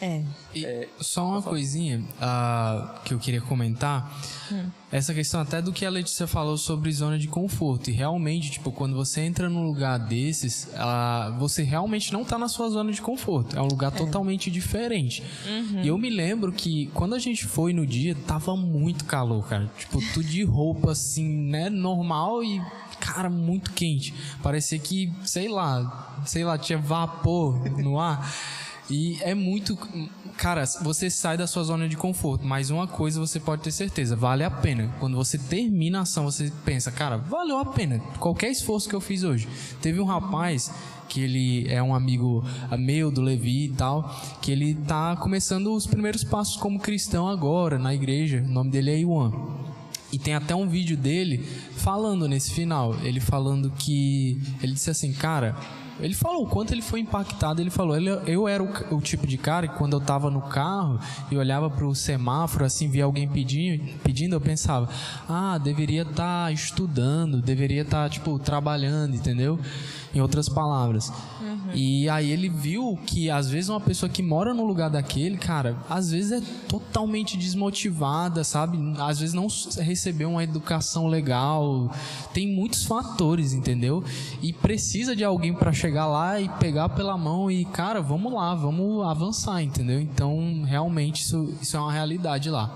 É. 0.00 0.22
E 0.54 0.88
só 1.00 1.26
uma 1.26 1.42
coisinha 1.42 2.00
uh, 2.00 3.00
que 3.02 3.14
eu 3.14 3.18
queria 3.18 3.40
comentar. 3.40 4.20
Hum. 4.52 4.70
Essa 4.92 5.12
questão 5.12 5.40
até 5.40 5.60
do 5.60 5.72
que 5.72 5.84
a 5.84 5.90
Letícia 5.90 6.26
falou 6.26 6.56
sobre 6.56 6.92
zona 6.92 7.18
de 7.18 7.26
conforto. 7.28 7.90
E 7.90 7.92
realmente, 7.92 8.50
tipo, 8.50 8.70
quando 8.70 8.94
você 8.94 9.22
entra 9.22 9.48
num 9.48 9.64
lugar 9.64 9.98
desses, 9.98 10.68
uh, 10.74 11.38
você 11.38 11.62
realmente 11.62 12.12
não 12.12 12.22
está 12.22 12.38
na 12.38 12.48
sua 12.48 12.68
zona 12.68 12.92
de 12.92 13.00
conforto. 13.00 13.56
É 13.56 13.60
um 13.60 13.68
lugar 13.68 13.92
é. 13.92 13.96
totalmente 13.96 14.50
diferente. 14.50 15.22
Uhum. 15.46 15.82
E 15.82 15.88
eu 15.88 15.98
me 15.98 16.10
lembro 16.10 16.52
que 16.52 16.86
quando 16.94 17.14
a 17.14 17.18
gente 17.18 17.44
foi 17.46 17.72
no 17.72 17.86
dia, 17.86 18.14
tava 18.26 18.56
muito 18.56 19.04
calor, 19.04 19.46
cara. 19.48 19.70
Tipo, 19.78 20.00
tudo 20.12 20.26
de 20.26 20.44
roupa 20.44 20.92
assim, 20.92 21.26
né? 21.26 21.68
Normal 21.70 22.44
e 22.44 22.60
cara, 23.00 23.30
muito 23.30 23.72
quente. 23.72 24.14
Parecia 24.42 24.78
que, 24.78 25.12
sei 25.24 25.48
lá, 25.48 26.20
sei 26.24 26.44
lá, 26.44 26.58
tinha 26.58 26.78
vapor 26.78 27.58
no 27.78 27.98
ar. 27.98 28.30
E 28.88 29.18
é 29.22 29.34
muito. 29.34 29.76
Cara, 30.36 30.64
você 30.82 31.10
sai 31.10 31.36
da 31.36 31.46
sua 31.46 31.64
zona 31.64 31.88
de 31.88 31.96
conforto, 31.96 32.44
mas 32.44 32.70
uma 32.70 32.86
coisa 32.86 33.18
você 33.18 33.40
pode 33.40 33.62
ter 33.62 33.72
certeza: 33.72 34.14
vale 34.14 34.44
a 34.44 34.50
pena. 34.50 34.94
Quando 35.00 35.16
você 35.16 35.36
termina 35.38 35.98
a 35.98 36.02
ação, 36.02 36.24
você 36.24 36.52
pensa, 36.64 36.90
cara, 36.92 37.16
valeu 37.16 37.58
a 37.58 37.64
pena. 37.64 37.98
Qualquer 38.18 38.50
esforço 38.50 38.88
que 38.88 38.94
eu 38.94 39.00
fiz 39.00 39.24
hoje. 39.24 39.48
Teve 39.80 40.00
um 40.00 40.04
rapaz 40.04 40.72
que 41.08 41.20
ele 41.20 41.66
é 41.68 41.82
um 41.82 41.94
amigo 41.94 42.44
meu 42.78 43.10
do 43.10 43.22
Levi 43.22 43.66
e 43.66 43.72
tal, 43.72 44.14
que 44.40 44.50
ele 44.50 44.74
tá 44.74 45.16
começando 45.16 45.72
os 45.72 45.86
primeiros 45.86 46.24
passos 46.24 46.56
como 46.56 46.80
cristão 46.80 47.28
agora 47.28 47.78
na 47.78 47.94
igreja. 47.94 48.44
O 48.46 48.48
nome 48.48 48.70
dele 48.70 48.90
é 48.90 48.98
Iwan. 49.00 49.32
E 50.12 50.18
tem 50.18 50.34
até 50.34 50.54
um 50.54 50.68
vídeo 50.68 50.96
dele 50.96 51.44
falando 51.76 52.28
nesse 52.28 52.52
final. 52.52 52.94
Ele 53.02 53.18
falando 53.18 53.70
que. 53.70 54.40
Ele 54.62 54.74
disse 54.74 54.90
assim, 54.90 55.12
cara 55.12 55.56
ele 56.00 56.14
falou 56.14 56.44
o 56.44 56.48
quanto 56.48 56.72
ele 56.72 56.82
foi 56.82 57.00
impactado. 57.00 57.60
Ele 57.60 57.70
falou: 57.70 57.96
ele, 57.96 58.10
eu 58.26 58.46
era 58.46 58.62
o, 58.62 58.96
o, 58.96 59.00
tipo 59.00 59.26
de 59.26 59.38
cara 59.38 59.66
que 59.66 59.76
quando 59.76 59.94
eu 59.94 60.00
tava 60.00 60.30
no 60.30 60.42
carro 60.42 60.98
e 61.30 61.36
olhava 61.36 61.70
para 61.70 61.86
o 61.86 61.94
semáforo, 61.94 62.64
assim, 62.64 62.88
via 62.88 63.04
alguém 63.04 63.28
pedindo, 63.28 63.84
pedindo, 64.02 64.34
eu 64.34 64.40
pensava: 64.40 64.88
ah, 65.28 65.58
deveria 65.58 66.02
estar 66.02 66.46
tá 66.46 66.52
estudando, 66.52 67.40
deveria 67.40 67.82
estar, 67.82 68.04
tá, 68.04 68.08
tipo, 68.08 68.38
trabalhando, 68.38 69.14
entendeu? 69.14 69.58
Em 70.16 70.20
outras 70.22 70.48
palavras. 70.48 71.12
Uhum. 71.42 71.72
E 71.74 72.08
aí 72.08 72.30
ele 72.30 72.48
viu 72.48 72.98
que 73.04 73.28
às 73.28 73.50
vezes 73.50 73.68
uma 73.68 73.80
pessoa 73.80 74.08
que 74.08 74.22
mora 74.22 74.54
no 74.54 74.64
lugar 74.64 74.88
daquele, 74.88 75.36
cara, 75.36 75.76
às 75.90 76.10
vezes 76.10 76.32
é 76.32 76.40
totalmente 76.66 77.36
desmotivada, 77.36 78.42
sabe? 78.42 78.78
Às 78.98 79.20
vezes 79.20 79.34
não 79.34 79.46
recebeu 79.78 80.30
uma 80.30 80.42
educação 80.42 81.06
legal. 81.06 81.94
Tem 82.32 82.48
muitos 82.48 82.86
fatores, 82.86 83.52
entendeu? 83.52 84.02
E 84.40 84.54
precisa 84.54 85.14
de 85.14 85.22
alguém 85.22 85.52
para 85.52 85.70
chegar 85.70 86.06
lá 86.06 86.40
e 86.40 86.48
pegar 86.48 86.88
pela 86.88 87.18
mão 87.18 87.50
e, 87.50 87.66
cara, 87.66 88.00
vamos 88.00 88.32
lá, 88.32 88.54
vamos 88.54 89.04
avançar, 89.04 89.62
entendeu? 89.62 90.00
Então, 90.00 90.62
realmente 90.64 91.22
isso, 91.22 91.52
isso 91.60 91.76
é 91.76 91.80
uma 91.80 91.92
realidade 91.92 92.48
lá. 92.48 92.74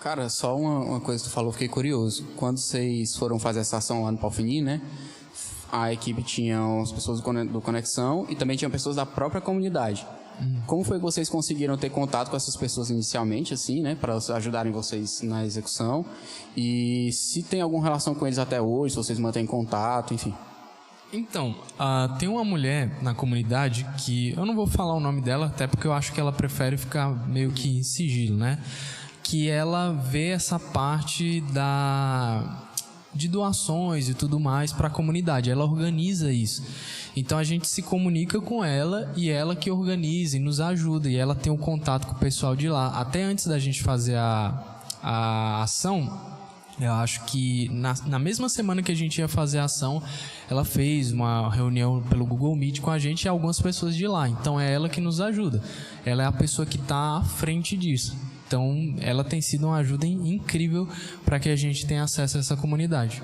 Cara, 0.00 0.28
só 0.28 0.56
uma, 0.56 0.80
uma 0.80 1.00
coisa 1.00 1.22
que 1.22 1.28
tu 1.28 1.32
falou, 1.32 1.52
fiquei 1.52 1.68
curioso. 1.68 2.24
Quando 2.34 2.58
vocês 2.58 3.14
foram 3.14 3.38
fazer 3.38 3.60
essa 3.60 3.76
ação 3.76 4.02
lá 4.02 4.10
no 4.10 4.18
Palfini, 4.18 4.60
né? 4.60 4.80
A 5.72 5.92
equipe 5.92 6.22
tinha 6.22 6.60
as 6.82 6.92
pessoas 6.92 7.20
do 7.20 7.60
Conexão 7.60 8.26
e 8.28 8.34
também 8.34 8.56
tinha 8.56 8.70
pessoas 8.70 8.96
da 8.96 9.06
própria 9.06 9.40
comunidade. 9.40 10.06
Hum. 10.40 10.60
Como 10.66 10.84
foi 10.84 10.96
que 10.98 11.02
vocês 11.02 11.28
conseguiram 11.28 11.76
ter 11.76 11.90
contato 11.90 12.30
com 12.30 12.36
essas 12.36 12.56
pessoas 12.56 12.90
inicialmente, 12.90 13.52
assim, 13.52 13.82
né, 13.82 13.94
para 13.94 14.16
ajudarem 14.34 14.72
vocês 14.72 15.20
na 15.22 15.44
execução? 15.44 16.04
E 16.56 17.10
se 17.12 17.42
tem 17.42 17.60
alguma 17.60 17.82
relação 17.82 18.14
com 18.14 18.26
eles 18.26 18.38
até 18.38 18.60
hoje, 18.60 18.94
se 18.94 18.96
vocês 18.96 19.18
mantêm 19.18 19.46
contato, 19.46 20.14
enfim. 20.14 20.34
Então, 21.12 21.56
uh, 21.74 22.16
tem 22.18 22.28
uma 22.28 22.44
mulher 22.44 23.02
na 23.02 23.14
comunidade 23.14 23.84
que 23.98 24.32
eu 24.36 24.46
não 24.46 24.54
vou 24.54 24.66
falar 24.66 24.94
o 24.94 25.00
nome 25.00 25.20
dela, 25.20 25.46
até 25.46 25.66
porque 25.66 25.86
eu 25.86 25.92
acho 25.92 26.12
que 26.12 26.20
ela 26.20 26.32
prefere 26.32 26.76
ficar 26.76 27.08
meio 27.28 27.50
que 27.50 27.78
em 27.78 27.82
sigilo, 27.82 28.36
né? 28.36 28.62
Que 29.22 29.50
ela 29.50 29.92
vê 29.92 30.28
essa 30.28 30.58
parte 30.58 31.40
da 31.52 32.69
de 33.14 33.28
doações 33.28 34.08
e 34.08 34.14
tudo 34.14 34.38
mais 34.38 34.72
para 34.72 34.86
a 34.86 34.90
comunidade. 34.90 35.50
Ela 35.50 35.64
organiza 35.64 36.32
isso. 36.32 36.62
Então 37.16 37.38
a 37.38 37.44
gente 37.44 37.66
se 37.66 37.82
comunica 37.82 38.40
com 38.40 38.64
ela 38.64 39.12
e 39.16 39.28
ela 39.28 39.56
que 39.56 39.70
organiza 39.70 40.36
e 40.36 40.40
nos 40.40 40.60
ajuda. 40.60 41.08
E 41.08 41.16
ela 41.16 41.34
tem 41.34 41.52
o 41.52 41.56
um 41.56 41.58
contato 41.58 42.06
com 42.06 42.14
o 42.14 42.18
pessoal 42.18 42.54
de 42.54 42.68
lá. 42.68 42.88
Até 42.98 43.24
antes 43.24 43.46
da 43.46 43.58
gente 43.58 43.82
fazer 43.82 44.16
a, 44.16 44.80
a 45.02 45.62
ação, 45.62 46.30
eu 46.80 46.92
acho 46.92 47.24
que 47.24 47.68
na, 47.70 47.94
na 48.06 48.18
mesma 48.18 48.48
semana 48.48 48.82
que 48.82 48.92
a 48.92 48.96
gente 48.96 49.18
ia 49.18 49.28
fazer 49.28 49.58
a 49.58 49.64
ação, 49.64 50.02
ela 50.48 50.64
fez 50.64 51.12
uma 51.12 51.50
reunião 51.50 52.02
pelo 52.08 52.24
Google 52.24 52.56
Meet 52.56 52.80
com 52.80 52.90
a 52.90 52.98
gente 52.98 53.24
e 53.24 53.28
algumas 53.28 53.60
pessoas 53.60 53.94
de 53.94 54.06
lá. 54.06 54.28
Então 54.28 54.58
é 54.58 54.72
ela 54.72 54.88
que 54.88 55.00
nos 55.00 55.20
ajuda. 55.20 55.62
Ela 56.04 56.22
é 56.22 56.26
a 56.26 56.32
pessoa 56.32 56.64
que 56.64 56.76
está 56.76 57.18
à 57.18 57.22
frente 57.22 57.76
disso. 57.76 58.16
Então, 58.50 58.96
ela 59.00 59.22
tem 59.22 59.40
sido 59.40 59.68
uma 59.68 59.76
ajuda 59.76 60.08
incrível 60.08 60.88
para 61.24 61.38
que 61.38 61.48
a 61.48 61.54
gente 61.54 61.86
tenha 61.86 62.02
acesso 62.02 62.36
a 62.36 62.40
essa 62.40 62.56
comunidade. 62.56 63.22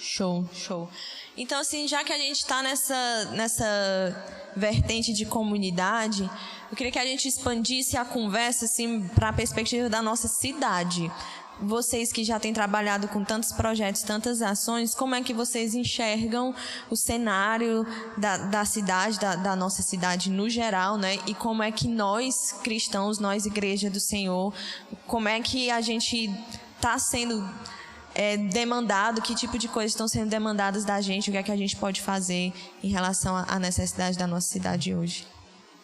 Show, 0.00 0.44
show. 0.52 0.90
Então, 1.36 1.60
assim, 1.60 1.86
já 1.86 2.02
que 2.02 2.12
a 2.12 2.18
gente 2.18 2.38
está 2.38 2.60
nessa, 2.60 3.30
nessa 3.36 4.50
vertente 4.56 5.12
de 5.12 5.24
comunidade, 5.24 6.28
eu 6.68 6.76
queria 6.76 6.90
que 6.90 6.98
a 6.98 7.04
gente 7.04 7.28
expandisse 7.28 7.96
a 7.96 8.04
conversa 8.04 8.64
assim, 8.64 9.06
para 9.14 9.28
a 9.28 9.32
perspectiva 9.32 9.88
da 9.88 10.02
nossa 10.02 10.26
cidade 10.26 11.08
vocês 11.60 12.12
que 12.12 12.22
já 12.22 12.38
têm 12.38 12.52
trabalhado 12.52 13.08
com 13.08 13.24
tantos 13.24 13.52
projetos, 13.52 14.02
tantas 14.02 14.42
ações, 14.42 14.94
como 14.94 15.14
é 15.14 15.22
que 15.22 15.32
vocês 15.32 15.74
enxergam 15.74 16.54
o 16.90 16.96
cenário 16.96 17.86
da, 18.16 18.36
da 18.36 18.64
cidade, 18.64 19.18
da, 19.18 19.36
da, 19.36 19.56
nossa 19.56 19.82
cidade 19.82 20.30
no 20.30 20.50
geral, 20.50 20.96
né? 20.98 21.18
E 21.26 21.34
como 21.34 21.62
é 21.62 21.70
que 21.70 21.88
nós, 21.88 22.52
cristãos, 22.62 23.18
nós, 23.18 23.46
Igreja 23.46 23.88
do 23.88 24.00
Senhor, 24.00 24.52
como 25.06 25.28
é 25.28 25.40
que 25.40 25.70
a 25.70 25.80
gente 25.80 26.30
está 26.76 26.98
sendo 26.98 27.48
é, 28.14 28.36
demandado, 28.36 29.22
que 29.22 29.34
tipo 29.34 29.58
de 29.58 29.68
coisas 29.68 29.92
estão 29.92 30.08
sendo 30.08 30.28
demandadas 30.28 30.84
da 30.84 31.00
gente, 31.00 31.30
o 31.30 31.32
que 31.32 31.38
é 31.38 31.42
que 31.42 31.52
a 31.52 31.56
gente 31.56 31.76
pode 31.76 32.00
fazer 32.00 32.52
em 32.82 32.88
relação 32.88 33.36
à 33.36 33.58
necessidade 33.58 34.18
da 34.18 34.26
nossa 34.26 34.48
cidade 34.48 34.94
hoje? 34.94 35.35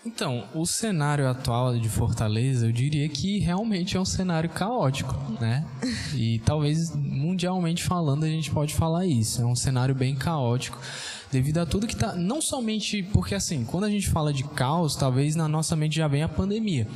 Então, 0.05 0.45
o 0.53 0.67
cenário 0.67 1.29
atual 1.29 1.79
de 1.79 1.89
Fortaleza, 1.89 2.67
eu 2.67 2.73
diria 2.73 3.09
que 3.09 3.39
realmente 3.39 3.97
é 3.97 4.01
um 4.01 4.05
cenário 4.05 4.51
caótico, 4.51 5.15
né? 5.41 5.65
E 6.15 6.41
talvez 6.41 6.95
mundialmente 6.95 7.85
falando 7.85 8.25
a 8.25 8.29
gente 8.29 8.51
pode 8.51 8.75
falar 8.75 9.07
isso. 9.07 9.41
É 9.41 9.47
um 9.47 9.55
cenário 9.55 9.95
bem 9.95 10.17
caótico 10.17 10.79
devido 11.31 11.59
a 11.59 11.67
tudo 11.67 11.87
que 11.87 11.95
está 11.95 12.15
não 12.15 12.43
somente 12.43 13.03
porque 13.03 13.35
assim 13.35 13.65
quando 13.65 13.85
a 13.85 13.91
gente 13.91 14.11
fala 14.11 14.35
de 14.35 14.45
caos 14.45 14.95
talvez 14.95 15.35
na 15.35 15.49
nossa 15.49 15.75
mente 15.75 15.97
já 15.97 16.07
venha 16.07 16.27
a 16.27 16.29
pandemia 16.29 16.87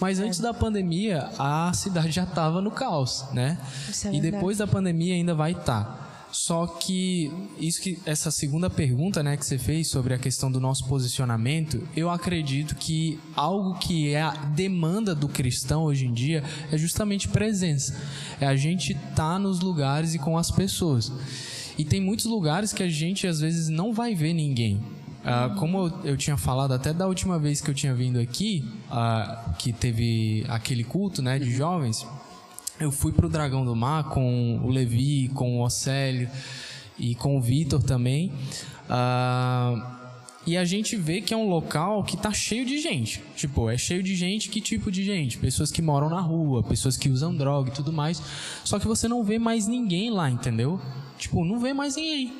mas 0.00 0.18
antes 0.18 0.40
da 0.40 0.52
pandemia 0.52 1.30
a 1.38 1.72
cidade 1.72 2.10
já 2.10 2.24
estava 2.24 2.60
no 2.60 2.72
caos 2.72 3.24
né 3.32 3.56
é 4.04 4.12
e 4.12 4.20
depois 4.20 4.58
da 4.58 4.66
pandemia 4.66 5.14
ainda 5.14 5.32
vai 5.32 5.52
estar 5.52 5.84
tá. 5.84 6.03
Só 6.34 6.66
que 6.66 7.30
isso 7.60 7.80
que 7.80 7.96
essa 8.04 8.28
segunda 8.28 8.68
pergunta, 8.68 9.22
né, 9.22 9.36
que 9.36 9.46
você 9.46 9.56
fez 9.56 9.86
sobre 9.86 10.12
a 10.14 10.18
questão 10.18 10.50
do 10.50 10.58
nosso 10.58 10.84
posicionamento, 10.88 11.86
eu 11.96 12.10
acredito 12.10 12.74
que 12.74 13.20
algo 13.36 13.78
que 13.78 14.12
é 14.12 14.20
a 14.20 14.32
demanda 14.32 15.14
do 15.14 15.28
cristão 15.28 15.84
hoje 15.84 16.06
em 16.06 16.12
dia 16.12 16.42
é 16.72 16.76
justamente 16.76 17.28
presença. 17.28 17.96
É 18.40 18.46
a 18.46 18.56
gente 18.56 18.94
estar 18.94 19.14
tá 19.14 19.38
nos 19.38 19.60
lugares 19.60 20.12
e 20.12 20.18
com 20.18 20.36
as 20.36 20.50
pessoas. 20.50 21.12
E 21.78 21.84
tem 21.84 22.00
muitos 22.00 22.26
lugares 22.26 22.72
que 22.72 22.82
a 22.82 22.88
gente 22.88 23.28
às 23.28 23.38
vezes 23.38 23.68
não 23.68 23.92
vai 23.92 24.12
ver 24.12 24.32
ninguém 24.32 24.82
Uh, 25.24 25.54
como 25.58 25.86
eu, 25.86 26.00
eu, 26.04 26.16
tinha 26.18 26.36
falado 26.36 26.74
até 26.74 26.92
da 26.92 27.06
última 27.06 27.38
vez 27.38 27.58
que 27.58 27.70
eu 27.70 27.74
tinha 27.74 27.94
vindo 27.94 28.20
aqui, 28.20 28.62
uh, 28.90 29.54
que 29.54 29.72
teve 29.72 30.44
aquele 30.50 30.84
culto 30.84 31.22
né, 31.22 31.38
de 31.38 31.50
jovens, 31.50 32.06
eu 32.80 32.90
fui 32.90 33.12
pro 33.12 33.28
Dragão 33.28 33.64
do 33.64 33.74
Mar 33.74 34.04
com 34.04 34.60
o 34.62 34.68
Levi, 34.68 35.28
com 35.28 35.58
o 35.58 35.64
Océlio 35.64 36.28
e 36.98 37.14
com 37.14 37.36
o 37.36 37.40
Vitor 37.40 37.82
também. 37.82 38.32
Uh, 38.88 39.94
e 40.46 40.56
a 40.56 40.64
gente 40.64 40.96
vê 40.96 41.20
que 41.22 41.32
é 41.32 41.36
um 41.36 41.48
local 41.48 42.04
que 42.04 42.16
tá 42.16 42.32
cheio 42.32 42.66
de 42.66 42.78
gente. 42.78 43.22
Tipo, 43.34 43.70
é 43.70 43.78
cheio 43.78 44.02
de 44.02 44.14
gente, 44.14 44.50
que 44.50 44.60
tipo 44.60 44.90
de 44.90 45.02
gente? 45.02 45.38
Pessoas 45.38 45.70
que 45.70 45.80
moram 45.80 46.10
na 46.10 46.20
rua, 46.20 46.62
pessoas 46.62 46.96
que 46.96 47.08
usam 47.08 47.34
droga 47.34 47.70
e 47.70 47.72
tudo 47.72 47.92
mais. 47.92 48.20
Só 48.62 48.78
que 48.78 48.86
você 48.86 49.08
não 49.08 49.24
vê 49.24 49.38
mais 49.38 49.66
ninguém 49.66 50.10
lá, 50.10 50.28
entendeu? 50.28 50.80
Tipo, 51.18 51.44
não 51.44 51.58
vê 51.58 51.72
mais 51.72 51.96
ninguém. 51.96 52.32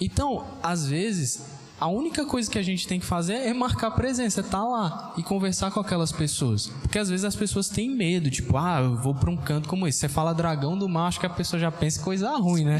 Então, 0.00 0.44
às 0.62 0.86
vezes, 0.88 1.46
a 1.80 1.88
única 1.88 2.24
coisa 2.24 2.50
que 2.50 2.58
a 2.58 2.62
gente 2.62 2.86
tem 2.86 3.00
que 3.00 3.06
fazer 3.06 3.34
é 3.34 3.52
marcar 3.52 3.90
presença, 3.90 4.40
estar 4.40 4.58
tá 4.58 4.64
lá 4.64 5.14
e 5.18 5.22
conversar 5.22 5.70
com 5.70 5.80
aquelas 5.80 6.12
pessoas. 6.12 6.68
Porque 6.82 6.98
às 6.98 7.08
vezes 7.08 7.24
as 7.24 7.34
pessoas 7.34 7.68
têm 7.68 7.90
medo, 7.90 8.30
tipo, 8.30 8.56
ah, 8.56 8.80
eu 8.80 8.96
vou 8.96 9.14
para 9.14 9.30
um 9.30 9.36
canto 9.36 9.68
como 9.68 9.86
esse. 9.86 9.98
Você 9.98 10.08
fala 10.08 10.32
dragão 10.32 10.78
do 10.78 10.88
mar, 10.88 11.08
acho 11.08 11.18
que 11.18 11.26
a 11.26 11.30
pessoa 11.30 11.58
já 11.58 11.70
pensa 11.70 12.00
coisa 12.00 12.30
ruim, 12.36 12.64
né? 12.64 12.78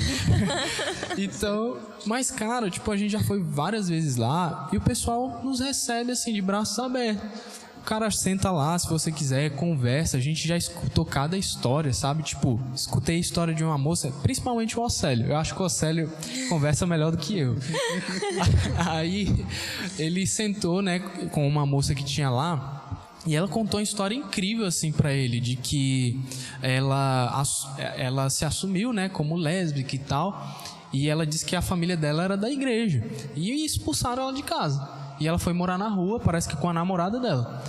então, 1.18 1.76
mas 2.06 2.30
cara, 2.30 2.70
tipo, 2.70 2.90
a 2.90 2.96
gente 2.96 3.10
já 3.10 3.22
foi 3.22 3.42
várias 3.42 3.88
vezes 3.88 4.16
lá 4.16 4.68
e 4.72 4.76
o 4.76 4.80
pessoal 4.80 5.40
nos 5.42 5.60
recebe 5.60 6.12
assim 6.12 6.32
de 6.32 6.40
braços 6.40 6.78
abertos 6.78 7.63
cara 7.84 8.10
senta 8.10 8.50
lá, 8.50 8.78
se 8.78 8.88
você 8.88 9.12
quiser, 9.12 9.50
conversa. 9.50 10.16
A 10.16 10.20
gente 10.20 10.48
já 10.48 10.56
escutou 10.56 11.04
cada 11.04 11.36
história, 11.36 11.92
sabe? 11.92 12.22
Tipo, 12.22 12.60
escutei 12.74 13.16
a 13.16 13.20
história 13.20 13.54
de 13.54 13.62
uma 13.62 13.78
moça, 13.78 14.10
principalmente 14.22 14.78
o 14.78 14.82
Océlio. 14.82 15.26
Eu 15.26 15.36
acho 15.36 15.54
que 15.54 15.62
o 15.62 15.64
Océlio 15.64 16.10
conversa 16.48 16.86
melhor 16.86 17.12
do 17.12 17.18
que 17.18 17.38
eu. 17.38 17.56
Aí 18.88 19.44
ele 19.98 20.26
sentou, 20.26 20.80
né, 20.82 20.98
com 21.30 21.46
uma 21.46 21.66
moça 21.66 21.94
que 21.94 22.04
tinha 22.04 22.30
lá. 22.30 22.80
E 23.26 23.34
ela 23.34 23.48
contou 23.48 23.78
uma 23.80 23.84
história 23.84 24.14
incrível 24.14 24.66
assim 24.66 24.92
para 24.92 25.12
ele 25.12 25.40
de 25.40 25.56
que 25.56 26.20
ela 26.60 27.42
ela 27.96 28.28
se 28.28 28.44
assumiu, 28.44 28.92
né, 28.92 29.08
como 29.08 29.36
lésbica 29.36 29.94
e 29.94 29.98
tal. 29.98 30.62
E 30.92 31.08
ela 31.08 31.26
disse 31.26 31.44
que 31.44 31.56
a 31.56 31.62
família 31.62 31.96
dela 31.96 32.22
era 32.22 32.36
da 32.36 32.50
igreja 32.50 33.02
e 33.34 33.64
expulsaram 33.64 34.24
ela 34.24 34.32
de 34.32 34.42
casa. 34.42 35.03
E 35.20 35.28
ela 35.28 35.38
foi 35.38 35.52
morar 35.52 35.78
na 35.78 35.88
rua, 35.88 36.20
parece 36.20 36.48
que 36.48 36.56
com 36.56 36.68
a 36.68 36.72
namorada 36.72 37.20
dela. 37.20 37.62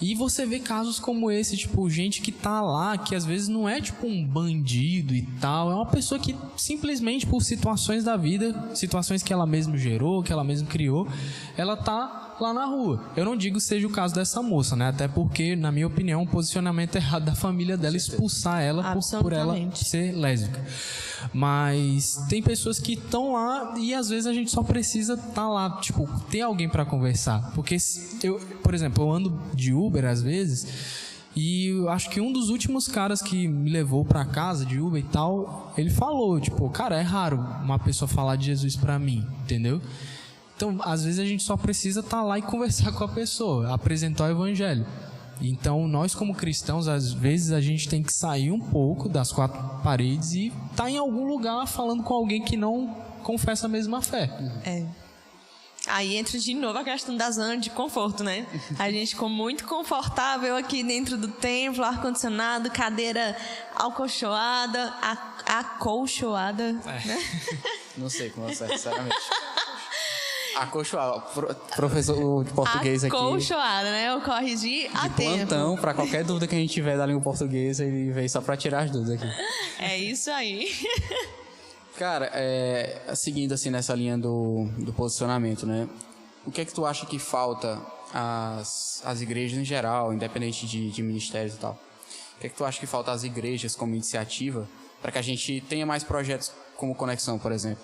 E 0.00 0.14
você 0.14 0.46
vê 0.46 0.60
casos 0.60 1.00
como 1.00 1.28
esse, 1.30 1.56
tipo, 1.56 1.90
gente 1.90 2.20
que 2.22 2.30
tá 2.30 2.60
lá, 2.60 2.96
que 2.96 3.16
às 3.16 3.24
vezes 3.24 3.48
não 3.48 3.68
é 3.68 3.80
tipo 3.80 4.06
um 4.06 4.24
bandido 4.24 5.12
e 5.12 5.22
tal, 5.40 5.72
é 5.72 5.74
uma 5.74 5.86
pessoa 5.86 6.20
que 6.20 6.36
simplesmente 6.56 7.26
por 7.26 7.42
situações 7.42 8.04
da 8.04 8.16
vida, 8.16 8.70
situações 8.74 9.24
que 9.24 9.32
ela 9.32 9.44
mesma 9.44 9.76
gerou, 9.76 10.22
que 10.22 10.32
ela 10.32 10.44
mesma 10.44 10.68
criou, 10.68 11.08
ela 11.56 11.76
tá 11.76 12.27
lá 12.40 12.52
na 12.52 12.64
rua. 12.66 13.02
Eu 13.16 13.24
não 13.24 13.36
digo 13.36 13.60
seja 13.60 13.86
o 13.86 13.90
caso 13.90 14.14
dessa 14.14 14.42
moça, 14.42 14.76
né? 14.76 14.88
Até 14.88 15.08
porque, 15.08 15.56
na 15.56 15.72
minha 15.72 15.86
opinião, 15.86 16.22
o 16.22 16.26
posicionamento 16.26 16.96
errado 16.96 17.24
da 17.24 17.34
família 17.34 17.76
dela 17.76 17.96
expulsar 17.96 18.62
ela 18.62 18.94
por, 18.94 19.22
por 19.22 19.32
ela 19.32 19.54
ser 19.74 20.12
lésbica. 20.12 20.64
Mas 21.32 22.24
tem 22.28 22.42
pessoas 22.42 22.78
que 22.78 22.92
estão 22.92 23.32
lá 23.32 23.74
e 23.78 23.92
às 23.92 24.08
vezes 24.08 24.26
a 24.26 24.32
gente 24.32 24.50
só 24.50 24.62
precisa 24.62 25.14
estar 25.14 25.32
tá 25.32 25.48
lá, 25.48 25.78
tipo, 25.80 26.08
ter 26.30 26.42
alguém 26.42 26.68
para 26.68 26.84
conversar. 26.84 27.52
Porque 27.54 27.76
eu, 28.22 28.38
por 28.62 28.74
exemplo, 28.74 29.04
eu 29.04 29.10
ando 29.10 29.40
de 29.54 29.72
Uber 29.72 30.04
às 30.04 30.22
vezes 30.22 31.08
e 31.40 31.68
eu 31.68 31.88
acho 31.88 32.10
que 32.10 32.20
um 32.20 32.32
dos 32.32 32.50
últimos 32.50 32.88
caras 32.88 33.22
que 33.22 33.46
me 33.46 33.70
levou 33.70 34.04
para 34.04 34.24
casa 34.24 34.66
de 34.66 34.80
Uber 34.80 35.00
e 35.00 35.06
tal, 35.06 35.72
ele 35.76 35.88
falou, 35.88 36.40
tipo, 36.40 36.68
cara, 36.70 36.98
é 36.98 37.02
raro 37.02 37.38
uma 37.62 37.78
pessoa 37.78 38.08
falar 38.08 38.34
de 38.34 38.46
Jesus 38.46 38.74
para 38.74 38.98
mim, 38.98 39.24
entendeu? 39.44 39.80
Então, 40.58 40.76
às 40.82 41.04
vezes 41.04 41.20
a 41.20 41.24
gente 41.24 41.44
só 41.44 41.56
precisa 41.56 42.00
estar 42.00 42.16
tá 42.16 42.22
lá 42.24 42.36
e 42.36 42.42
conversar 42.42 42.90
com 42.98 43.04
a 43.04 43.08
pessoa, 43.08 43.72
apresentar 43.72 44.24
o 44.24 44.30
evangelho. 44.32 44.84
Então, 45.40 45.86
nós 45.86 46.16
como 46.16 46.34
cristãos, 46.34 46.88
às 46.88 47.12
vezes 47.12 47.52
a 47.52 47.60
gente 47.60 47.88
tem 47.88 48.02
que 48.02 48.12
sair 48.12 48.50
um 48.50 48.58
pouco 48.58 49.08
das 49.08 49.30
quatro 49.30 49.60
paredes 49.84 50.32
e 50.32 50.48
estar 50.48 50.82
tá 50.82 50.90
em 50.90 50.98
algum 50.98 51.28
lugar 51.28 51.64
falando 51.68 52.02
com 52.02 52.12
alguém 52.12 52.42
que 52.42 52.56
não 52.56 52.92
confessa 53.22 53.66
a 53.66 53.68
mesma 53.68 54.02
fé. 54.02 54.28
É. 54.64 54.84
Aí 55.86 56.16
entra 56.16 56.36
de 56.36 56.54
novo 56.54 56.76
a 56.76 56.82
questão 56.82 57.16
da 57.16 57.30
zona 57.30 57.56
de 57.56 57.70
conforto, 57.70 58.24
né? 58.24 58.44
A 58.80 58.90
gente 58.90 59.10
ficou 59.10 59.28
muito 59.28 59.64
confortável 59.64 60.56
aqui 60.56 60.82
dentro 60.82 61.16
do 61.16 61.28
templo, 61.28 61.84
ar-condicionado, 61.84 62.68
cadeira 62.72 63.36
acolchoada, 63.76 64.92
acolchoada. 65.46 66.76
É. 66.84 67.06
Né? 67.06 67.24
Não 67.96 68.10
sei 68.10 68.30
como 68.30 68.48
é 68.48 68.54
sinceramente. 68.54 69.16
Acolchoada. 70.62 71.20
Professor 71.76 72.44
de 72.44 72.52
português 72.52 73.04
aqui. 73.04 73.14
Acolchoada, 73.14 73.90
né? 73.90 74.10
Eu 74.10 74.20
corrigi 74.20 74.90
a 74.92 75.08
de 75.08 75.14
plantão, 75.14 75.76
para 75.76 75.94
qualquer 75.94 76.24
dúvida 76.24 76.46
que 76.46 76.54
a 76.54 76.58
gente 76.58 76.72
tiver 76.72 76.96
da 76.96 77.06
língua 77.06 77.22
portuguesa, 77.22 77.84
ele 77.84 78.10
veio 78.10 78.28
só 78.28 78.40
para 78.40 78.56
tirar 78.56 78.84
as 78.84 78.90
dúvidas 78.90 79.22
aqui. 79.22 79.32
É 79.78 79.96
isso 79.96 80.30
aí. 80.30 80.68
Cara, 81.96 82.30
é, 82.32 83.12
seguindo 83.14 83.52
assim 83.52 83.70
nessa 83.70 83.94
linha 83.94 84.16
do, 84.16 84.68
do 84.78 84.92
posicionamento, 84.92 85.66
né? 85.66 85.88
O 86.46 86.50
que 86.50 86.60
é 86.60 86.64
que 86.64 86.72
tu 86.72 86.86
acha 86.86 87.04
que 87.06 87.18
falta 87.18 87.80
às, 88.12 89.02
às 89.04 89.20
igrejas 89.20 89.58
em 89.58 89.64
geral, 89.64 90.12
independente 90.12 90.66
de, 90.66 90.90
de 90.90 91.02
ministérios 91.02 91.54
e 91.54 91.58
tal? 91.58 91.78
O 92.36 92.40
que 92.40 92.46
é 92.46 92.50
que 92.50 92.56
tu 92.56 92.64
acha 92.64 92.78
que 92.78 92.86
falta 92.86 93.10
às 93.10 93.24
igrejas 93.24 93.74
como 93.74 93.94
iniciativa 93.94 94.68
para 95.02 95.12
que 95.12 95.18
a 95.18 95.22
gente 95.22 95.60
tenha 95.68 95.84
mais 95.84 96.04
projetos 96.04 96.52
como 96.76 96.94
Conexão, 96.94 97.38
por 97.38 97.52
exemplo? 97.52 97.82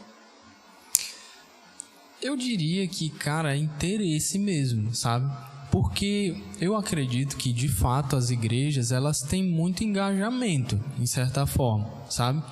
Eu 2.25 2.39
diria 2.39 2.89
que, 2.89 3.11
cara, 3.11 3.55
é 3.55 3.59
interesse 3.59 4.39
mesmo, 4.39 4.95
sabe? 4.95 5.31
Porque 5.71 6.35
eu 6.59 6.75
acredito 6.75 7.37
que, 7.37 7.53
de 7.53 7.69
fato, 7.69 8.17
as 8.17 8.31
igrejas, 8.31 8.91
elas 8.91 9.21
têm 9.21 9.45
muito 9.45 9.85
engajamento, 9.85 10.81
em 10.99 11.05
certa 11.05 11.45
forma, 11.45 11.87
sabe? 12.09 12.43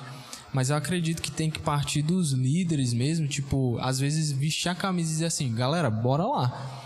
Mas 0.53 0.69
eu 0.69 0.77
acredito 0.77 1.23
que 1.23 1.31
tem 1.31 1.51
que 1.51 1.59
partir 1.59 2.03
dos 2.03 2.33
líderes 2.33 2.93
mesmo, 2.93 3.27
tipo, 3.27 3.79
às 3.81 3.99
vezes 3.99 4.31
vestir 4.31 4.69
a 4.69 4.75
camisa 4.75 5.09
e 5.09 5.13
dizer 5.15 5.25
assim, 5.25 5.55
galera, 5.55 5.89
bora 5.89 6.27
lá. 6.27 6.83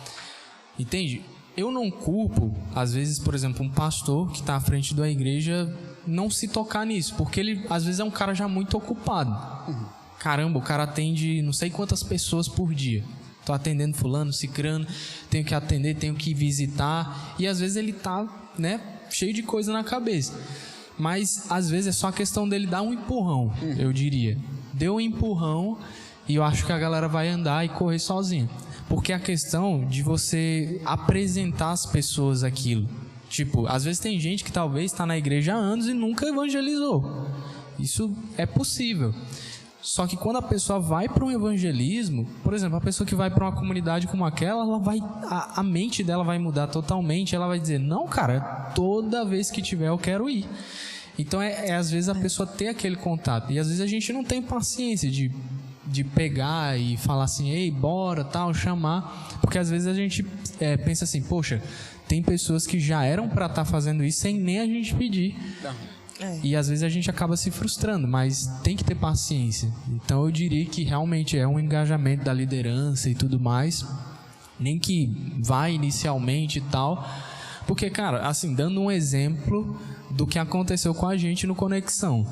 Entende? 0.79 1.25
Eu 1.57 1.72
não 1.72 1.90
culpo, 1.90 2.57
às 2.72 2.94
vezes, 2.94 3.18
por 3.18 3.35
exemplo, 3.35 3.66
um 3.66 3.68
pastor 3.68 4.31
que 4.31 4.38
está 4.38 4.55
à 4.55 4.61
frente 4.61 4.94
da 4.94 5.11
igreja 5.11 5.77
não 6.07 6.31
se 6.31 6.46
tocar 6.46 6.87
nisso, 6.87 7.16
porque 7.16 7.40
ele 7.40 7.66
às 7.68 7.85
vezes 7.85 7.99
é 7.99 8.05
um 8.05 8.12
cara 8.12 8.33
já 8.33 8.46
muito 8.46 8.77
ocupado. 8.77 9.33
Uhum 9.66 9.95
caramba, 10.26 10.58
o 10.58 10.62
cara 10.62 10.82
atende 10.82 11.40
não 11.40 11.52
sei 11.52 11.70
quantas 11.70 12.02
pessoas 12.02 12.48
por 12.48 12.74
dia. 12.74 13.04
Tô 13.44 13.52
atendendo 13.52 13.96
fulano, 13.96 14.32
cicrano, 14.32 14.84
tenho 15.30 15.44
que 15.44 15.54
atender, 15.54 15.94
tenho 15.94 16.16
que 16.16 16.34
visitar. 16.34 17.36
E 17.38 17.46
às 17.46 17.60
vezes 17.60 17.76
ele 17.76 17.92
tá, 17.92 18.50
né, 18.58 18.80
cheio 19.08 19.32
de 19.32 19.44
coisa 19.44 19.72
na 19.72 19.84
cabeça. 19.84 20.36
Mas 20.98 21.46
às 21.48 21.70
vezes 21.70 21.86
é 21.86 21.92
só 21.92 22.08
a 22.08 22.12
questão 22.12 22.48
dele 22.48 22.66
dar 22.66 22.82
um 22.82 22.92
empurrão, 22.92 23.52
eu 23.78 23.92
diria. 23.92 24.36
Deu 24.72 24.96
um 24.96 25.00
empurrão 25.00 25.78
e 26.28 26.34
eu 26.34 26.42
acho 26.42 26.66
que 26.66 26.72
a 26.72 26.78
galera 26.78 27.06
vai 27.06 27.28
andar 27.28 27.64
e 27.64 27.68
correr 27.68 28.00
sozinha. 28.00 28.50
Porque 28.88 29.12
a 29.12 29.20
questão 29.20 29.86
de 29.86 30.02
você 30.02 30.82
apresentar 30.84 31.70
às 31.70 31.86
pessoas 31.86 32.42
aquilo. 32.42 32.88
Tipo, 33.28 33.68
às 33.68 33.84
vezes 33.84 34.00
tem 34.00 34.18
gente 34.18 34.42
que 34.42 34.50
talvez 34.50 34.90
está 34.90 35.06
na 35.06 35.16
igreja 35.16 35.54
há 35.54 35.56
anos 35.56 35.86
e 35.86 35.94
nunca 35.94 36.26
evangelizou. 36.26 37.28
Isso 37.78 38.12
é 38.36 38.44
possível. 38.44 39.14
Só 39.87 40.05
que 40.05 40.16
quando 40.16 40.38
a 40.38 40.42
pessoa 40.42 40.81
vai 40.81 41.09
para 41.09 41.25
um 41.25 41.31
evangelismo, 41.31 42.27
por 42.42 42.53
exemplo, 42.53 42.77
a 42.77 42.81
pessoa 42.81 43.07
que 43.07 43.14
vai 43.14 43.31
para 43.31 43.44
uma 43.44 43.53
comunidade 43.53 44.09
como 44.09 44.25
aquela, 44.25 44.62
ela 44.62 44.81
vai 44.81 44.99
a, 44.99 45.61
a, 45.61 45.62
mente 45.62 46.03
dela 46.03 46.25
vai 46.25 46.40
mudar 46.40 46.66
totalmente, 46.66 47.37
ela 47.37 47.46
vai 47.46 47.61
dizer: 47.61 47.79
"Não, 47.79 48.09
cara, 48.09 48.40
toda 48.75 49.25
vez 49.25 49.49
que 49.49 49.62
tiver 49.62 49.87
eu 49.87 49.96
quero 49.96 50.29
ir". 50.29 50.44
Então 51.16 51.40
é, 51.40 51.68
é 51.68 51.77
às 51.77 51.88
vezes 51.88 52.09
a 52.09 52.16
pessoa 52.16 52.49
ter 52.49 52.66
aquele 52.66 52.96
contato 52.96 53.53
e 53.53 53.61
às 53.61 53.68
vezes 53.68 53.81
a 53.81 53.87
gente 53.87 54.12
não 54.12 54.25
tem 54.25 54.42
paciência 54.42 55.09
de 55.09 55.31
de 55.87 56.03
pegar 56.03 56.77
e 56.77 56.96
falar 56.96 57.22
assim, 57.22 57.51
ei, 57.51 57.70
bora, 57.70 58.25
tal, 58.25 58.53
chamar, 58.53 59.38
porque 59.40 59.57
às 59.57 59.70
vezes 59.70 59.87
a 59.87 59.94
gente 59.94 60.27
é, 60.59 60.77
pensa 60.77 61.05
assim, 61.05 61.22
poxa, 61.22 61.62
tem 62.09 62.20
pessoas 62.25 62.66
que 62.66 62.81
já 62.81 63.05
eram 63.05 63.29
para 63.29 63.46
estar 63.46 63.64
tá 63.64 63.64
fazendo 63.64 64.03
isso 64.03 64.18
sem 64.18 64.37
nem 64.37 64.59
a 64.59 64.66
gente 64.66 64.92
pedir. 64.96 65.37
Não. 65.62 65.95
É. 66.20 66.40
E 66.42 66.57
às 66.57 66.68
vezes 66.68 66.83
a 66.83 66.88
gente 66.88 67.11
acaba 67.11 67.37
se 67.37 67.50
frustrando, 67.50 68.09
mas 68.09 68.46
tem 68.62 68.76
que 68.76 68.85
ter 68.85 68.94
paciência. 68.94 69.70
Então 69.88 70.24
eu 70.24 70.31
diria 70.31 70.64
que 70.64 70.83
realmente 70.83 71.37
é 71.37 71.46
um 71.46 71.61
engajamento 71.61 72.24
da 72.24 72.33
liderança 72.33 73.11
e 73.11 73.14
tudo 73.14 73.38
mais. 73.38 73.85
Nem 74.59 74.79
que 74.79 75.35
vá 75.40 75.68
inicialmente 75.68 76.59
e 76.59 76.62
tal. 76.62 77.07
Porque, 77.66 77.90
cara, 77.90 78.26
assim, 78.26 78.55
dando 78.55 78.81
um 78.81 78.90
exemplo 78.90 79.79
do 80.11 80.26
que 80.26 80.38
aconteceu 80.38 80.94
com 80.94 81.07
a 81.07 81.16
gente 81.16 81.46
no 81.46 81.55
Conexão. 81.55 82.26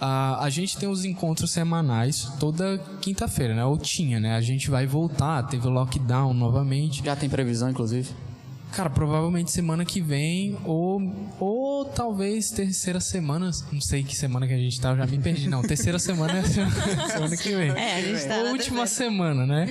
A, 0.00 0.44
a 0.44 0.50
gente 0.50 0.76
tem 0.76 0.88
os 0.88 1.04
encontros 1.04 1.50
semanais 1.50 2.30
toda 2.38 2.78
quinta-feira, 3.00 3.54
né? 3.54 3.64
Ou 3.64 3.78
tinha, 3.78 4.20
né? 4.20 4.36
A 4.36 4.40
gente 4.40 4.70
vai 4.70 4.86
voltar, 4.86 5.42
teve 5.44 5.66
o 5.66 5.70
lockdown 5.70 6.34
novamente. 6.34 7.02
Já 7.04 7.16
tem 7.16 7.28
previsão, 7.28 7.70
inclusive? 7.70 8.10
Cara, 8.74 8.90
provavelmente 8.90 9.52
semana 9.52 9.84
que 9.84 10.00
vem, 10.00 10.58
ou, 10.64 11.00
ou 11.38 11.84
talvez 11.84 12.50
terceira 12.50 12.98
semana, 12.98 13.50
não 13.72 13.80
sei 13.80 14.02
que 14.02 14.16
semana 14.16 14.48
que 14.48 14.52
a 14.52 14.58
gente 14.58 14.80
tá, 14.80 14.90
eu 14.90 14.96
já 14.96 15.06
me 15.06 15.16
perdi. 15.18 15.48
Não, 15.48 15.62
terceira 15.62 15.98
semana 15.98 16.38
é 16.38 16.40
a 16.40 16.44
semana 17.08 17.36
que 17.38 17.54
vem. 17.54 17.70
É, 17.70 17.94
a 17.94 18.02
gente 18.02 18.26
tá 18.26 18.34
última 18.50 18.80
terceira. 18.80 18.86
semana, 18.86 19.46
né? 19.46 19.68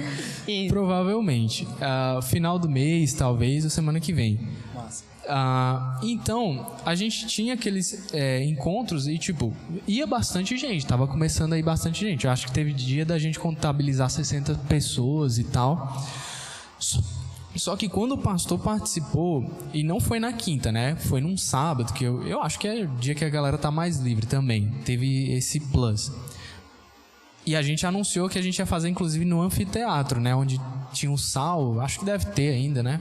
Isso. 0.47 0.69
Provavelmente. 0.69 1.67
Ah, 1.81 2.21
final 2.23 2.57
do 2.57 2.69
mês, 2.69 3.13
talvez, 3.13 3.65
ou 3.65 3.69
semana 3.69 3.99
que 3.99 4.13
vem. 4.13 4.39
Massa. 4.73 5.03
Ah, 5.27 5.99
então, 6.01 6.73
a 6.85 6.95
gente 6.95 7.27
tinha 7.27 7.55
aqueles 7.55 8.13
é, 8.13 8.41
encontros 8.43 9.07
e, 9.07 9.17
tipo, 9.17 9.53
ia 9.85 10.07
bastante 10.07 10.55
gente, 10.57 10.85
tava 10.85 11.07
começando 11.07 11.53
aí 11.53 11.61
bastante 11.61 11.99
gente. 12.01 12.25
Eu 12.25 12.31
acho 12.31 12.47
que 12.47 12.53
teve 12.53 12.71
dia 12.71 13.05
da 13.05 13.19
gente 13.19 13.37
contabilizar 13.37 14.09
60 14.09 14.55
pessoas 14.69 15.37
e 15.37 15.43
tal. 15.43 16.05
Só, 17.55 17.77
que 17.77 17.87
quando 17.87 18.13
o 18.13 18.17
pastor 18.17 18.59
participou, 18.59 19.45
e 19.73 19.83
não 19.83 19.99
foi 19.99 20.19
na 20.19 20.33
quinta, 20.33 20.71
né? 20.71 20.95
Foi 20.95 21.21
num 21.21 21.37
sábado, 21.37 21.93
que 21.93 22.03
eu, 22.03 22.25
eu 22.27 22.41
acho 22.41 22.57
que 22.57 22.67
é 22.67 22.83
o 22.83 22.87
dia 22.95 23.13
que 23.13 23.23
a 23.23 23.29
galera 23.29 23.57
tá 23.57 23.69
mais 23.69 23.99
livre 23.99 24.25
também. 24.25 24.71
Teve 24.83 25.31
esse 25.31 25.59
plus. 25.59 26.11
E 27.45 27.55
a 27.55 27.61
gente 27.61 27.85
anunciou 27.85 28.27
que 28.27 28.39
a 28.39 28.41
gente 28.41 28.57
ia 28.57 28.65
fazer, 28.65 28.89
inclusive, 28.89 29.23
no 29.25 29.41
anfiteatro, 29.41 30.19
né? 30.19 30.35
Onde 30.35 30.59
tinha 30.93 31.11
o 31.11 31.17
sal, 31.17 31.79
acho 31.81 31.99
que 31.99 32.05
deve 32.05 32.25
ter 32.27 32.53
ainda, 32.53 32.81
né? 32.81 32.99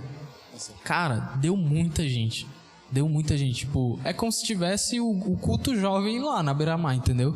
Cara, 0.84 1.32
deu 1.36 1.56
muita 1.56 2.06
gente. 2.06 2.46
Deu 2.90 3.08
muita 3.08 3.38
gente. 3.38 3.60
Tipo, 3.60 3.98
é 4.04 4.12
como 4.12 4.30
se 4.30 4.44
tivesse 4.44 5.00
o, 5.00 5.08
o 5.10 5.36
culto 5.38 5.74
jovem 5.74 6.20
lá 6.20 6.42
na 6.42 6.52
Beira-Mar, 6.52 6.94
entendeu? 6.94 7.34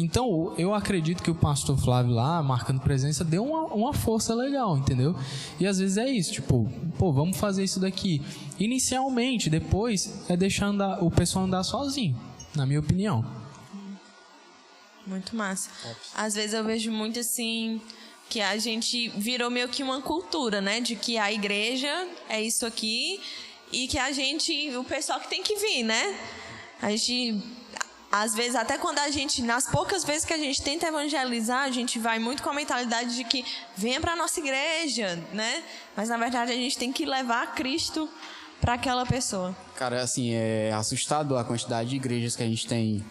Então, 0.00 0.54
eu 0.56 0.72
acredito 0.72 1.22
que 1.22 1.30
o 1.30 1.34
pastor 1.34 1.78
Flávio 1.78 2.14
lá, 2.14 2.42
marcando 2.42 2.80
presença, 2.80 3.22
deu 3.22 3.44
uma, 3.44 3.64
uma 3.64 3.92
força 3.92 4.34
legal, 4.34 4.78
entendeu? 4.78 5.14
E 5.58 5.66
às 5.66 5.78
vezes 5.78 5.98
é 5.98 6.08
isso, 6.08 6.32
tipo, 6.32 6.72
pô, 6.98 7.12
vamos 7.12 7.36
fazer 7.36 7.62
isso 7.62 7.78
daqui. 7.78 8.22
Inicialmente, 8.58 9.50
depois, 9.50 10.24
é 10.30 10.36
deixar 10.36 10.66
andar, 10.66 11.04
o 11.04 11.10
pessoal 11.10 11.44
andar 11.44 11.62
sozinho, 11.64 12.18
na 12.54 12.64
minha 12.64 12.80
opinião. 12.80 13.24
Muito 15.06 15.36
massa. 15.36 15.70
Às 16.14 16.34
vezes 16.34 16.54
eu 16.54 16.64
vejo 16.64 16.90
muito 16.90 17.20
assim 17.20 17.80
que 18.30 18.40
a 18.40 18.56
gente 18.56 19.08
virou 19.08 19.50
meio 19.50 19.68
que 19.68 19.82
uma 19.82 20.00
cultura, 20.00 20.60
né? 20.62 20.80
De 20.80 20.96
que 20.96 21.18
a 21.18 21.30
igreja 21.30 22.08
é 22.28 22.40
isso 22.40 22.64
aqui 22.64 23.20
e 23.70 23.86
que 23.86 23.98
a 23.98 24.12
gente, 24.12 24.74
o 24.76 24.84
pessoal 24.84 25.20
que 25.20 25.28
tem 25.28 25.42
que 25.42 25.56
vir, 25.56 25.82
né? 25.82 26.18
A 26.80 26.90
gente, 26.90 27.42
às 28.12 28.34
vezes, 28.34 28.56
até 28.56 28.76
quando 28.76 28.98
a 28.98 29.10
gente, 29.10 29.40
nas 29.42 29.66
poucas 29.70 30.02
vezes 30.04 30.24
que 30.24 30.32
a 30.32 30.38
gente 30.38 30.60
tenta 30.62 30.86
evangelizar, 30.86 31.62
a 31.64 31.70
gente 31.70 31.98
vai 31.98 32.18
muito 32.18 32.42
com 32.42 32.50
a 32.50 32.54
mentalidade 32.54 33.14
de 33.14 33.22
que 33.24 33.44
venha 33.76 34.00
para 34.00 34.16
nossa 34.16 34.40
igreja, 34.40 35.16
né? 35.32 35.62
Mas 35.96 36.08
na 36.08 36.16
verdade 36.16 36.50
a 36.50 36.56
gente 36.56 36.76
tem 36.76 36.92
que 36.92 37.04
levar 37.06 37.54
Cristo 37.54 38.08
para 38.60 38.74
aquela 38.74 39.06
pessoa. 39.06 39.54
Cara, 39.76 40.02
assim, 40.02 40.32
é 40.32 40.72
assustador 40.72 41.38
a 41.38 41.44
quantidade 41.44 41.90
de 41.90 41.96
igrejas 41.96 42.34
que 42.36 42.42
a 42.42 42.46
gente 42.46 42.66
tem 42.66 43.04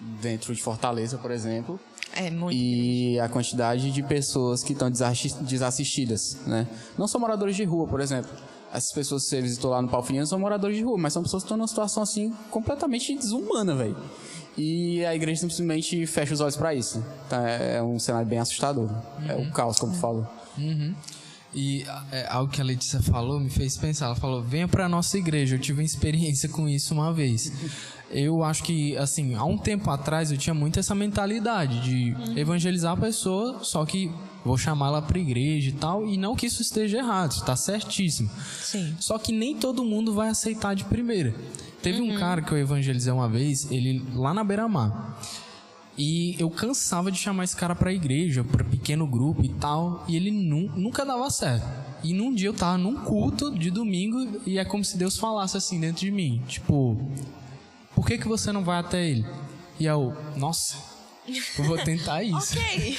dentro 0.00 0.54
de 0.54 0.62
Fortaleza, 0.62 1.18
por 1.18 1.30
exemplo. 1.30 1.78
É 2.16 2.30
muito. 2.30 2.56
E 2.56 3.20
a 3.20 3.28
quantidade 3.28 3.90
de 3.92 4.02
pessoas 4.02 4.64
que 4.64 4.72
estão 4.72 4.90
desassi- 4.90 5.34
desassistidas, 5.42 6.38
né? 6.46 6.66
Não 6.96 7.06
são 7.06 7.20
moradores 7.20 7.54
de 7.54 7.64
rua, 7.64 7.86
por 7.86 8.00
exemplo. 8.00 8.30
Essas 8.72 8.92
pessoas 8.92 9.24
que 9.24 9.30
você 9.30 9.40
visitou 9.40 9.70
lá 9.70 9.80
no 9.80 9.88
Palfiniano 9.88 10.26
são 10.26 10.38
moradores 10.38 10.76
de 10.76 10.82
rua, 10.82 10.98
mas 10.98 11.12
são 11.12 11.22
pessoas 11.22 11.42
que 11.42 11.46
estão 11.46 11.56
numa 11.56 11.68
situação, 11.68 12.02
assim, 12.02 12.32
completamente 12.50 13.14
desumana, 13.16 13.74
velho. 13.74 13.96
E 14.56 15.04
a 15.04 15.14
igreja 15.14 15.40
simplesmente 15.40 16.04
fecha 16.06 16.34
os 16.34 16.40
olhos 16.40 16.56
pra 16.56 16.74
isso. 16.74 17.02
Então 17.26 17.46
é 17.46 17.82
um 17.82 17.98
cenário 17.98 18.28
bem 18.28 18.40
assustador. 18.40 18.90
É 19.26 19.36
o 19.36 19.50
caos, 19.52 19.78
como 19.78 19.92
tu 19.92 19.98
falou. 19.98 20.26
E 21.54 21.86
é, 22.12 22.26
algo 22.28 22.52
que 22.52 22.60
a 22.60 22.64
Letícia 22.64 23.00
falou 23.00 23.40
me 23.40 23.48
fez 23.48 23.76
pensar. 23.76 24.06
Ela 24.06 24.16
falou: 24.16 24.42
venha 24.42 24.66
para 24.68 24.88
nossa 24.88 25.16
igreja. 25.16 25.54
Eu 25.54 25.60
tive 25.60 25.80
uma 25.80 25.84
experiência 25.84 26.48
com 26.48 26.68
isso 26.68 26.92
uma 26.92 27.12
vez. 27.12 27.52
Eu 28.10 28.42
acho 28.42 28.62
que, 28.64 28.96
assim, 28.96 29.34
há 29.34 29.44
um 29.44 29.56
tempo 29.56 29.90
atrás 29.90 30.32
eu 30.32 30.38
tinha 30.38 30.54
muito 30.54 30.78
essa 30.78 30.94
mentalidade 30.94 31.80
de 31.82 32.16
evangelizar 32.38 32.94
a 32.94 32.96
pessoa, 32.96 33.62
só 33.62 33.84
que 33.84 34.10
vou 34.44 34.56
chamá-la 34.56 35.02
para 35.02 35.18
igreja 35.18 35.70
e 35.70 35.72
tal. 35.72 36.06
E 36.06 36.16
não 36.16 36.34
que 36.36 36.46
isso 36.46 36.62
esteja 36.62 36.98
errado, 36.98 37.32
está 37.32 37.54
certíssimo. 37.56 38.30
Sim. 38.62 38.96
Só 39.00 39.18
que 39.18 39.32
nem 39.32 39.56
todo 39.56 39.84
mundo 39.84 40.12
vai 40.14 40.28
aceitar 40.28 40.74
de 40.74 40.84
primeira. 40.84 41.34
Teve 41.82 42.00
um 42.00 42.18
cara 42.18 42.42
que 42.42 42.50
eu 42.52 42.58
evangelizei 42.58 43.12
uma 43.12 43.28
vez, 43.28 43.70
ele 43.70 44.04
lá 44.14 44.34
na 44.34 44.42
beira-mar. 44.42 45.18
E 45.96 46.36
eu 46.38 46.48
cansava 46.48 47.10
de 47.10 47.18
chamar 47.18 47.42
esse 47.44 47.56
cara 47.56 47.74
pra 47.74 47.92
igreja, 47.92 48.44
pra 48.44 48.62
pequeno 48.64 49.04
grupo 49.06 49.44
e 49.44 49.48
tal, 49.48 50.04
e 50.08 50.14
ele 50.14 50.30
nu- 50.30 50.70
nunca 50.76 51.04
dava 51.04 51.28
certo. 51.30 51.66
E 52.04 52.12
num 52.14 52.32
dia 52.32 52.48
eu 52.48 52.54
tava 52.54 52.78
num 52.78 52.94
culto 52.96 53.50
de 53.56 53.68
domingo 53.70 54.40
e 54.46 54.58
é 54.58 54.64
como 54.64 54.84
se 54.84 54.96
Deus 54.96 55.16
falasse 55.18 55.56
assim 55.56 55.80
dentro 55.80 56.00
de 56.02 56.10
mim, 56.12 56.40
tipo, 56.46 56.96
por 57.96 58.06
que 58.06 58.16
que 58.16 58.28
você 58.28 58.52
não 58.52 58.62
vai 58.62 58.78
até 58.78 59.08
ele? 59.08 59.26
E 59.80 59.86
eu, 59.86 60.16
nossa, 60.36 60.76
eu 61.58 61.64
vou 61.64 61.76
tentar 61.78 62.22
isso. 62.24 62.56
Ok. 62.56 62.98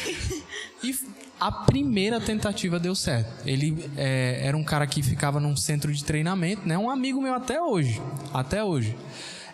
E 0.83 0.93
a 1.39 1.51
primeira 1.51 2.19
tentativa 2.19 2.79
deu 2.79 2.93
certo. 2.93 3.31
Ele 3.45 3.89
é, 3.95 4.41
era 4.43 4.57
um 4.57 4.63
cara 4.63 4.85
que 4.85 5.01
ficava 5.01 5.39
num 5.39 5.55
centro 5.55 5.93
de 5.93 6.03
treinamento, 6.03 6.67
né? 6.67 6.77
Um 6.77 6.89
amigo 6.89 7.21
meu 7.21 7.33
até 7.33 7.61
hoje. 7.61 8.01
Até 8.33 8.63
hoje. 8.63 8.95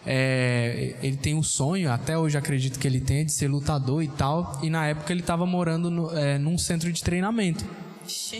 É, 0.06 0.96
ele 1.02 1.18
tem 1.18 1.34
um 1.34 1.42
sonho, 1.44 1.92
até 1.92 2.18
hoje 2.18 2.38
acredito 2.38 2.78
que 2.78 2.88
ele 2.88 3.00
tenha, 3.00 3.26
de 3.26 3.32
ser 3.32 3.48
lutador 3.48 4.04
e 4.04 4.08
tal. 4.08 4.60
E 4.64 4.70
na 4.70 4.88
época 4.88 5.14
ele 5.14 5.22
estava 5.22 5.46
morando 5.46 5.90
no, 5.92 6.18
é, 6.18 6.38
num 6.38 6.58
centro 6.58 6.92
de 6.92 7.04
treinamento. 7.04 7.66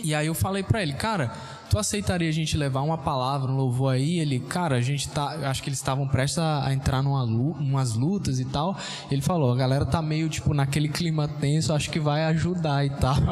E 0.02 0.14
aí 0.14 0.26
eu 0.26 0.34
falei 0.34 0.62
pra 0.62 0.82
ele, 0.82 0.92
cara, 0.92 1.32
tu 1.70 1.78
aceitaria 1.78 2.28
a 2.28 2.32
gente 2.32 2.56
levar 2.56 2.82
uma 2.82 2.98
palavra, 2.98 3.50
um 3.50 3.56
louvor 3.56 3.94
aí? 3.94 4.18
Ele, 4.18 4.40
cara, 4.40 4.76
a 4.76 4.80
gente 4.80 5.08
tá. 5.08 5.48
Acho 5.48 5.62
que 5.62 5.68
eles 5.68 5.78
estavam 5.78 6.06
prestes 6.06 6.38
a, 6.38 6.66
a 6.66 6.72
entrar 6.72 7.02
numa 7.02 7.24
umas 7.24 7.94
lutas 7.94 8.38
e 8.40 8.44
tal. 8.44 8.76
Ele 9.10 9.22
falou, 9.22 9.52
a 9.52 9.56
galera 9.56 9.84
tá 9.84 10.00
meio, 10.00 10.28
tipo, 10.28 10.54
naquele 10.54 10.88
clima 10.88 11.28
tenso, 11.28 11.72
acho 11.72 11.90
que 11.90 12.00
vai 12.00 12.24
ajudar 12.24 12.84
e 12.84 12.90
tal. 12.90 13.16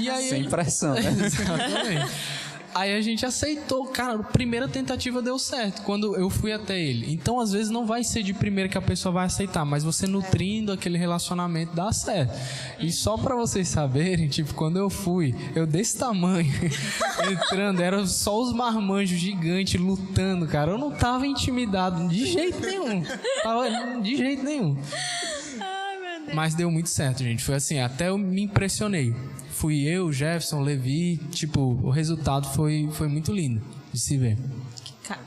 E 0.00 0.10
aí. 0.10 0.28
Sem 0.28 0.44
pressão, 0.48 0.94
né? 0.94 1.00
Exatamente. 1.24 2.12
Aí 2.76 2.94
a 2.94 3.00
gente 3.00 3.24
aceitou, 3.24 3.86
cara, 3.86 4.16
a 4.16 4.22
primeira 4.22 4.68
tentativa 4.68 5.22
deu 5.22 5.38
certo, 5.38 5.80
quando 5.80 6.14
eu 6.14 6.28
fui 6.28 6.52
até 6.52 6.78
ele. 6.78 7.10
Então, 7.10 7.40
às 7.40 7.50
vezes, 7.50 7.70
não 7.70 7.86
vai 7.86 8.04
ser 8.04 8.22
de 8.22 8.34
primeira 8.34 8.68
que 8.68 8.76
a 8.76 8.82
pessoa 8.82 9.14
vai 9.14 9.24
aceitar, 9.24 9.64
mas 9.64 9.82
você 9.82 10.06
nutrindo 10.06 10.70
aquele 10.70 10.98
relacionamento 10.98 11.74
dá 11.74 11.90
certo. 11.90 12.38
E 12.78 12.92
só 12.92 13.16
pra 13.16 13.34
vocês 13.34 13.66
saberem, 13.66 14.28
tipo, 14.28 14.52
quando 14.52 14.76
eu 14.76 14.90
fui, 14.90 15.34
eu 15.54 15.66
desse 15.66 15.96
tamanho, 15.96 16.52
entrando, 17.32 17.80
eram 17.80 18.06
só 18.06 18.38
os 18.38 18.52
marmanjos 18.52 19.18
gigantes 19.18 19.80
lutando, 19.80 20.46
cara. 20.46 20.72
Eu 20.72 20.78
não 20.78 20.90
tava 20.90 21.26
intimidado 21.26 22.06
de 22.10 22.26
jeito 22.26 22.60
nenhum. 22.60 23.02
Tava 23.42 23.70
de 24.02 24.16
jeito 24.18 24.44
nenhum. 24.44 24.76
Mas 26.34 26.54
deu 26.54 26.70
muito 26.70 26.90
certo, 26.90 27.22
gente. 27.22 27.42
Foi 27.42 27.54
assim, 27.54 27.80
até 27.80 28.08
eu 28.08 28.18
me 28.18 28.42
impressionei. 28.42 29.14
Fui 29.56 29.88
eu, 29.88 30.12
Jefferson, 30.12 30.60
Levi, 30.60 31.16
tipo, 31.30 31.60
o 31.82 31.88
resultado 31.88 32.46
foi, 32.54 32.90
foi 32.92 33.08
muito 33.08 33.32
lindo 33.32 33.62
de 33.90 33.98
se 33.98 34.18
ver. 34.18 34.36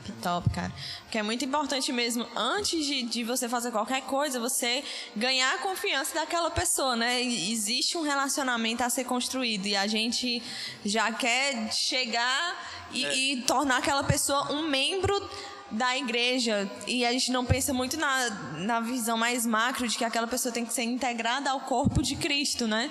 Que 0.04 0.12
top, 0.12 0.48
cara. 0.50 0.72
Porque 1.02 1.18
é 1.18 1.22
muito 1.22 1.44
importante 1.44 1.90
mesmo, 1.92 2.24
antes 2.36 2.86
de, 2.86 3.02
de 3.02 3.24
você 3.24 3.48
fazer 3.48 3.72
qualquer 3.72 4.02
coisa, 4.02 4.38
você 4.38 4.84
ganhar 5.16 5.54
a 5.54 5.58
confiança 5.58 6.14
daquela 6.14 6.48
pessoa, 6.48 6.94
né? 6.94 7.20
E 7.20 7.50
Existe 7.50 7.98
um 7.98 8.02
relacionamento 8.02 8.84
a 8.84 8.88
ser 8.88 9.02
construído 9.02 9.66
e 9.66 9.74
a 9.74 9.88
gente 9.88 10.40
já 10.84 11.10
quer 11.10 11.72
chegar 11.72 12.88
e, 12.92 13.32
e 13.32 13.42
tornar 13.42 13.78
aquela 13.78 14.04
pessoa 14.04 14.52
um 14.52 14.68
membro 14.68 15.28
da 15.70 15.96
igreja 15.96 16.70
e 16.86 17.04
a 17.04 17.12
gente 17.12 17.30
não 17.30 17.44
pensa 17.44 17.72
muito 17.72 17.96
na, 17.96 18.30
na 18.58 18.80
visão 18.80 19.16
mais 19.16 19.46
macro 19.46 19.86
de 19.88 19.96
que 19.96 20.04
aquela 20.04 20.26
pessoa 20.26 20.52
tem 20.52 20.64
que 20.64 20.72
ser 20.72 20.82
integrada 20.82 21.50
ao 21.50 21.60
corpo 21.60 22.02
de 22.02 22.16
Cristo, 22.16 22.66
né? 22.66 22.90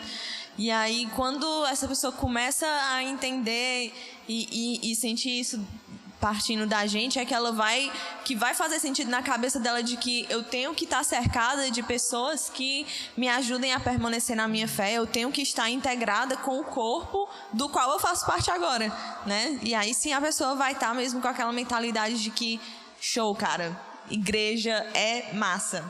E 0.59 0.69
aí, 0.69 1.07
quando 1.15 1.65
essa 1.67 1.87
pessoa 1.87 2.11
começa 2.11 2.65
a 2.91 3.01
entender 3.01 3.93
e, 4.27 4.81
e, 4.83 4.91
e 4.91 4.93
sentir 4.93 5.39
isso 5.39 5.65
partindo 6.19 6.67
da 6.67 6.85
gente 6.85 7.17
é 7.17 7.23
que 7.23 7.33
ela 7.33 7.53
vai 7.53 7.89
que 8.25 8.35
vai 8.35 8.53
fazer 8.53 8.77
sentido 8.77 9.09
na 9.09 9.23
cabeça 9.23 9.57
dela 9.57 9.81
de 9.81 9.95
que 9.95 10.27
eu 10.29 10.43
tenho 10.43 10.75
que 10.75 10.83
estar 10.83 11.01
cercada 11.05 11.71
de 11.71 11.81
pessoas 11.81 12.51
que 12.53 12.85
me 13.15 13.29
ajudem 13.29 13.71
a 13.71 13.79
permanecer 13.79 14.35
na 14.35 14.49
minha 14.49 14.67
fé, 14.67 14.91
eu 14.91 15.07
tenho 15.07 15.31
que 15.31 15.41
estar 15.41 15.69
integrada 15.69 16.35
com 16.35 16.59
o 16.59 16.65
corpo 16.65 17.29
do 17.53 17.69
qual 17.69 17.93
eu 17.93 17.99
faço 17.99 18.25
parte 18.25 18.51
agora, 18.51 18.93
né? 19.25 19.57
E 19.63 19.73
aí 19.73 19.93
sim 19.93 20.11
a 20.11 20.19
pessoa 20.19 20.55
vai 20.55 20.73
estar 20.73 20.93
mesmo 20.93 21.21
com 21.21 21.27
aquela 21.29 21.53
mentalidade 21.53 22.21
de 22.21 22.31
que 22.31 22.59
show, 22.99 23.33
cara, 23.33 23.79
igreja 24.09 24.73
é 24.93 25.33
massa. 25.33 25.83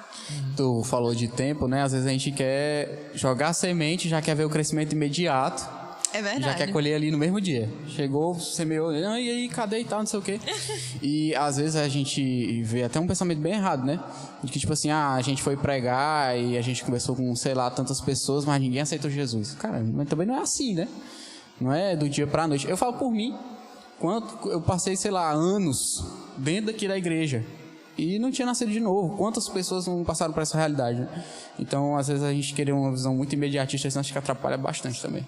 Tu 0.56 0.84
falou 0.84 1.16
de 1.16 1.28
tempo, 1.28 1.68
né? 1.68 1.84
Às 1.84 1.94
vezes 1.94 2.08
a 2.08 2.12
gente 2.12 2.32
quer 2.32 3.12
jogar 3.14 3.54
semente, 3.54 4.10
já 4.10 4.22
quer 4.22 4.36
ver 4.36 4.46
o 4.46 4.50
crescimento 4.50 4.94
imediato. 4.94 5.80
É 6.12 6.22
verdade. 6.22 6.46
Já 6.46 6.54
quer 6.56 6.72
colher 6.72 6.96
ali 6.96 7.12
no 7.12 7.18
mesmo 7.18 7.40
dia. 7.40 7.70
Chegou, 7.88 8.34
semeou, 8.40 8.92
e 8.94 9.06
aí, 9.06 9.48
cadê 9.48 9.82
e 9.82 9.86
tal, 9.86 10.00
não 10.00 10.08
sei 10.08 10.20
o 10.20 10.22
quê. 10.22 10.40
e 11.02 11.36
às 11.36 11.58
vezes 11.58 11.76
a 11.76 11.88
gente 11.88 12.64
vê 12.64 12.84
até 12.84 13.00
um 13.00 13.06
pensamento 13.06 13.40
bem 13.40 13.54
errado, 13.54 13.86
né? 13.86 14.00
De 14.44 14.52
que, 14.52 14.60
tipo 14.60 14.74
assim, 14.74 14.90
ah, 14.90 15.14
a 15.14 15.22
gente 15.22 15.42
foi 15.44 15.56
pregar 15.56 16.38
e 16.38 16.58
a 16.58 16.62
gente 16.62 16.84
conversou 16.84 17.16
com, 17.16 17.36
sei 17.36 17.54
lá, 17.54 17.70
tantas 17.70 18.02
pessoas, 18.02 18.44
mas 18.44 18.60
ninguém 18.60 18.82
aceitou 18.82 19.10
Jesus. 19.10 19.54
Cara, 19.54 19.84
mas 19.84 20.10
também 20.10 20.26
não 20.26 20.36
é 20.36 20.42
assim, 20.42 20.74
né? 20.74 20.88
Não 21.62 21.72
é 21.72 21.96
do 21.96 22.10
dia 22.10 22.26
pra 22.26 22.48
noite. 22.48 22.68
Eu 22.68 22.78
falo 22.78 22.94
por 22.94 23.12
mim. 23.12 23.36
Quanto, 24.00 24.50
eu 24.50 24.62
passei, 24.62 24.96
sei 24.96 25.12
lá, 25.12 25.30
anos 25.30 26.04
dentro 26.38 26.68
daqui 26.68 26.88
da 26.88 26.98
igreja 26.98 27.46
e 28.00 28.20
não 28.20 28.32
tinha 28.32 28.46
nascido 28.46 28.72
de 28.72 28.80
novo. 28.80 29.18
Quantas 29.18 29.48
pessoas 29.50 29.88
não 29.88 30.04
passaram 30.04 30.34
por 30.34 30.42
essa 30.42 30.58
realidade? 30.58 31.02
Né? 31.02 31.26
Então, 31.58 31.98
às 31.98 32.08
vezes, 32.08 32.24
a 32.24 32.32
gente 32.32 32.54
querer 32.54 32.72
uma 32.72 32.92
visão 32.92 33.16
muito 33.16 33.34
imediatista, 33.34 33.88
isso 33.88 34.00
acho 34.00 34.12
que 34.12 34.18
atrapalha 34.18 34.58
bastante 34.58 35.02
também. 35.02 35.26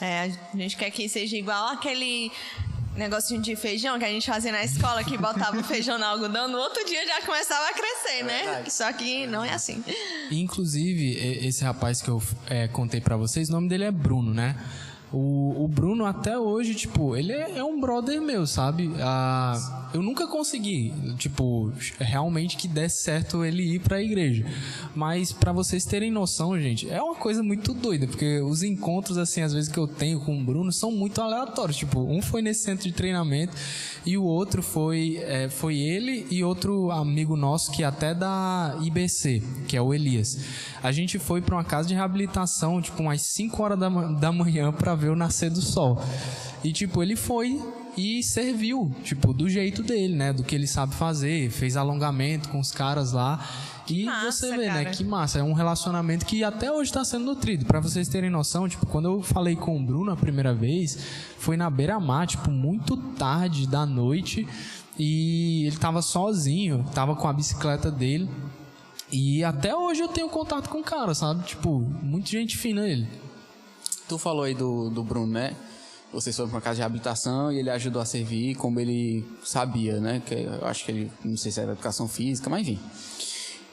É, 0.00 0.30
a 0.52 0.56
gente 0.56 0.76
quer 0.76 0.90
que 0.90 1.08
seja 1.08 1.36
igual 1.36 1.68
aquele 1.68 2.32
negocinho 2.96 3.40
de 3.40 3.54
feijão 3.54 3.98
que 3.98 4.04
a 4.04 4.08
gente 4.08 4.26
fazia 4.26 4.50
na 4.50 4.64
escola, 4.64 5.04
que 5.04 5.16
botava 5.16 5.58
o 5.58 5.64
feijão 5.64 5.98
no 5.98 6.04
algodão, 6.04 6.48
no 6.48 6.58
outro 6.58 6.84
dia 6.84 7.06
já 7.06 7.22
começava 7.22 7.68
a 7.68 7.72
crescer, 7.72 8.24
né? 8.24 8.62
É 8.66 8.70
Só 8.70 8.92
que 8.92 9.26
não 9.26 9.44
é 9.44 9.52
assim. 9.52 9.82
Inclusive, 10.30 11.16
esse 11.46 11.62
rapaz 11.64 12.02
que 12.02 12.08
eu 12.08 12.22
é, 12.48 12.68
contei 12.68 13.00
para 13.00 13.16
vocês, 13.16 13.48
o 13.48 13.52
nome 13.52 13.68
dele 13.68 13.84
é 13.84 13.90
Bruno, 13.90 14.34
né? 14.34 14.56
O, 15.12 15.64
o 15.64 15.68
Bruno, 15.68 16.04
até 16.04 16.38
hoje, 16.38 16.74
tipo, 16.74 17.16
ele 17.16 17.32
é, 17.32 17.58
é 17.58 17.64
um 17.64 17.80
brother 17.80 18.20
meu, 18.20 18.46
sabe? 18.46 18.90
Ah, 19.00 19.88
eu 19.92 20.02
nunca 20.02 20.28
consegui, 20.28 20.92
tipo, 21.18 21.72
realmente 21.98 22.56
que 22.56 22.68
desse 22.68 23.02
certo 23.02 23.44
ele 23.44 23.74
ir 23.74 23.80
pra 23.80 24.00
igreja. 24.00 24.46
Mas 24.94 25.32
para 25.32 25.52
vocês 25.52 25.84
terem 25.84 26.12
noção, 26.12 26.58
gente, 26.60 26.88
é 26.88 27.02
uma 27.02 27.16
coisa 27.16 27.42
muito 27.42 27.74
doida, 27.74 28.06
porque 28.06 28.40
os 28.40 28.62
encontros, 28.62 29.18
assim, 29.18 29.42
às 29.42 29.52
vezes 29.52 29.68
que 29.68 29.78
eu 29.78 29.88
tenho 29.88 30.20
com 30.20 30.38
o 30.38 30.44
Bruno 30.44 30.70
são 30.70 30.92
muito 30.92 31.20
aleatórios. 31.20 31.76
Tipo, 31.76 32.00
um 32.00 32.22
foi 32.22 32.40
nesse 32.40 32.62
centro 32.62 32.84
de 32.84 32.92
treinamento 32.92 33.56
e 34.06 34.16
o 34.16 34.22
outro 34.22 34.62
foi, 34.62 35.16
é, 35.22 35.48
foi 35.48 35.76
ele 35.76 36.26
e 36.30 36.44
outro 36.44 36.90
amigo 36.92 37.36
nosso 37.36 37.72
que 37.72 37.82
é 37.82 37.86
até 37.86 38.14
da 38.14 38.78
IBC, 38.82 39.42
que 39.66 39.76
é 39.76 39.82
o 39.82 39.92
Elias. 39.92 40.38
A 40.82 40.92
gente 40.92 41.18
foi 41.18 41.42
para 41.42 41.56
uma 41.56 41.64
casa 41.64 41.88
de 41.88 41.94
reabilitação, 41.94 42.80
tipo, 42.80 43.02
umas 43.02 43.22
5 43.22 43.60
horas 43.60 43.78
da, 43.78 43.88
da 43.88 44.30
manhã 44.32 44.72
para 44.72 44.94
ver 45.00 45.10
o 45.10 45.16
nascer 45.16 45.50
do 45.50 45.60
sol. 45.60 46.02
E, 46.62 46.72
tipo, 46.72 47.02
ele 47.02 47.16
foi 47.16 47.60
e 47.96 48.22
serviu, 48.22 48.94
tipo, 49.02 49.32
do 49.32 49.48
jeito 49.48 49.82
dele, 49.82 50.14
né? 50.14 50.32
Do 50.32 50.42
que 50.44 50.54
ele 50.54 50.66
sabe 50.66 50.94
fazer, 50.94 51.50
fez 51.50 51.76
alongamento 51.76 52.48
com 52.48 52.60
os 52.60 52.70
caras 52.70 53.12
lá. 53.12 53.44
E 53.88 54.04
massa, 54.04 54.46
você 54.46 54.50
vê, 54.50 54.56
né, 54.58 54.66
cara. 54.66 54.84
né? 54.84 54.90
Que 54.90 55.04
massa. 55.04 55.38
É 55.40 55.42
um 55.42 55.52
relacionamento 55.52 56.24
que 56.24 56.44
até 56.44 56.70
hoje 56.70 56.90
está 56.90 57.04
sendo 57.04 57.24
nutrido. 57.24 57.64
Para 57.64 57.80
vocês 57.80 58.08
terem 58.08 58.30
noção, 58.30 58.68
tipo, 58.68 58.86
quando 58.86 59.06
eu 59.06 59.22
falei 59.22 59.56
com 59.56 59.76
o 59.76 59.82
Bruno 59.82 60.12
a 60.12 60.16
primeira 60.16 60.54
vez, 60.54 60.98
foi 61.38 61.56
na 61.56 61.68
beira-mar, 61.68 62.26
tipo, 62.26 62.50
muito 62.50 62.96
tarde 62.96 63.66
da 63.66 63.84
noite. 63.84 64.46
E 64.98 65.66
ele 65.66 65.76
tava 65.76 66.02
sozinho, 66.02 66.84
tava 66.94 67.16
com 67.16 67.26
a 67.26 67.32
bicicleta 67.32 67.90
dele. 67.90 68.28
E 69.10 69.42
até 69.42 69.74
hoje 69.74 70.00
eu 70.00 70.08
tenho 70.08 70.28
contato 70.28 70.68
com 70.68 70.78
o 70.80 70.84
cara, 70.84 71.14
sabe? 71.14 71.42
Tipo, 71.44 71.80
muita 72.02 72.30
gente 72.30 72.56
fina 72.56 72.86
ele. 72.86 73.08
Tu 74.10 74.18
falou 74.18 74.42
aí 74.42 74.54
do, 74.54 74.90
do 74.90 75.04
Bruno, 75.04 75.28
né? 75.28 75.54
Vocês 76.12 76.34
foram 76.34 76.48
para 76.48 76.56
uma 76.56 76.60
casa 76.60 76.74
de 76.74 76.80
reabilitação 76.80 77.52
e 77.52 77.60
ele 77.60 77.70
ajudou 77.70 78.02
a 78.02 78.04
servir 78.04 78.56
como 78.56 78.80
ele 78.80 79.24
sabia, 79.44 80.00
né? 80.00 80.20
Que 80.26 80.34
eu 80.34 80.66
acho 80.66 80.84
que 80.84 80.90
ele, 80.90 81.12
não 81.24 81.36
sei 81.36 81.52
se 81.52 81.60
era 81.60 81.70
educação 81.70 82.08
física, 82.08 82.50
mas 82.50 82.66
enfim. 82.66 82.80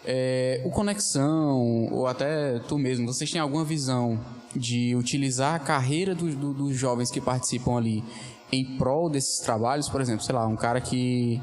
É, 0.05 0.61
o 0.63 0.69
Conexão, 0.69 1.89
ou 1.91 2.05
até 2.05 2.59
tu 2.59 2.77
mesmo, 2.77 3.07
vocês 3.07 3.31
têm 3.31 3.41
alguma 3.41 3.65
visão 3.65 4.23
de 4.55 4.95
utilizar 4.95 5.55
a 5.55 5.59
carreira 5.59 6.13
do, 6.13 6.29
do, 6.35 6.53
dos 6.53 6.77
jovens 6.77 7.09
que 7.09 7.19
participam 7.19 7.75
ali 7.75 8.03
em 8.51 8.77
prol 8.77 9.09
desses 9.09 9.39
trabalhos? 9.39 9.89
Por 9.89 10.01
exemplo, 10.01 10.23
sei 10.23 10.35
lá, 10.35 10.45
um 10.45 10.55
cara 10.55 10.79
que 10.79 11.41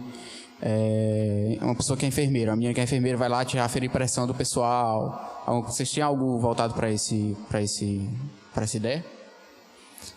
é 0.63 1.59
uma 1.61 1.75
pessoa 1.75 1.97
que 1.97 2.05
é 2.05 2.09
enfermeira, 2.09 2.53
a 2.53 2.57
minha 2.57 2.73
que 2.73 2.79
é 2.79 2.85
enfermeira 2.85 3.19
vai 3.19 3.29
lá 3.29 3.45
tirar 3.45 3.69
ferir 3.69 3.91
pressão 3.91 4.25
do 4.25 4.35
pessoal. 4.35 5.43
Vocês 5.67 5.91
têm 5.91 6.01
algo 6.03 6.39
voltado 6.39 6.75
para 6.75 6.93
esse, 6.93 7.37
para 7.49 7.61
esse, 7.61 8.09
para 8.55 8.65
essa 8.65 8.77
ideia? 8.77 9.05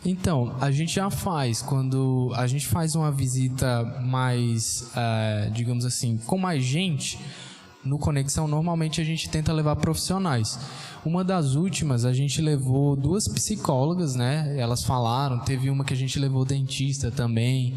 Então, 0.05 0.55
a 0.61 0.69
gente 0.71 0.93
já 0.93 1.09
faz 1.09 1.61
quando 1.61 2.31
a 2.35 2.45
gente 2.45 2.67
faz 2.67 2.95
uma 2.95 3.11
visita 3.11 3.83
mais, 4.03 4.89
é, 4.95 5.49
digamos 5.51 5.85
assim, 5.85 6.17
com 6.25 6.37
mais 6.37 6.63
gente 6.63 7.19
no 7.83 7.97
Conexão, 7.97 8.47
normalmente 8.47 8.99
a 8.99 9.03
gente 9.03 9.29
tenta 9.29 9.51
levar 9.53 9.75
profissionais. 9.77 10.59
Uma 11.05 11.23
das 11.23 11.55
últimas, 11.55 12.03
a 12.05 12.11
gente 12.11 12.41
levou 12.41 12.95
duas 12.95 13.27
psicólogas, 13.27 14.13
né? 14.15 14.55
Elas 14.57 14.83
falaram, 14.83 15.39
teve 15.39 15.69
uma 15.69 15.85
que 15.85 15.93
a 15.93 15.97
gente 15.97 16.19
levou 16.19 16.43
dentista 16.43 17.09
também. 17.09 17.75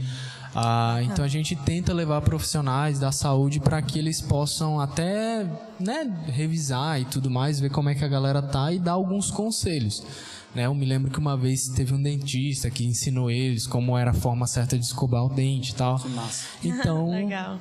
Ah, 0.52 0.98
então 1.04 1.24
a 1.24 1.28
gente 1.28 1.54
tenta 1.54 1.92
levar 1.92 2.20
profissionais 2.22 2.98
da 2.98 3.12
saúde 3.12 3.60
para 3.60 3.80
que 3.80 4.00
eles 4.00 4.20
possam 4.20 4.80
até 4.80 5.46
né, 5.78 6.12
revisar 6.26 7.00
e 7.00 7.04
tudo 7.04 7.30
mais, 7.30 7.60
ver 7.60 7.70
como 7.70 7.88
é 7.88 7.94
que 7.94 8.04
a 8.04 8.08
galera 8.08 8.42
tá 8.42 8.72
e 8.72 8.80
dar 8.80 8.92
alguns 8.92 9.30
conselhos. 9.30 10.02
Né? 10.54 10.66
Eu 10.66 10.74
me 10.74 10.84
lembro 10.84 11.10
que 11.10 11.18
uma 11.18 11.36
vez 11.36 11.68
teve 11.68 11.94
um 11.94 12.02
dentista 12.02 12.70
que 12.70 12.84
ensinou 12.84 13.30
eles 13.30 13.66
como 13.66 13.96
era 13.96 14.10
a 14.10 14.14
forma 14.14 14.46
certa 14.46 14.78
de 14.78 14.84
escovar 14.84 15.24
o 15.24 15.28
dente 15.28 15.72
e 15.72 15.74
tal. 15.74 16.00
Então, 16.62 17.10
Legal 17.10 17.58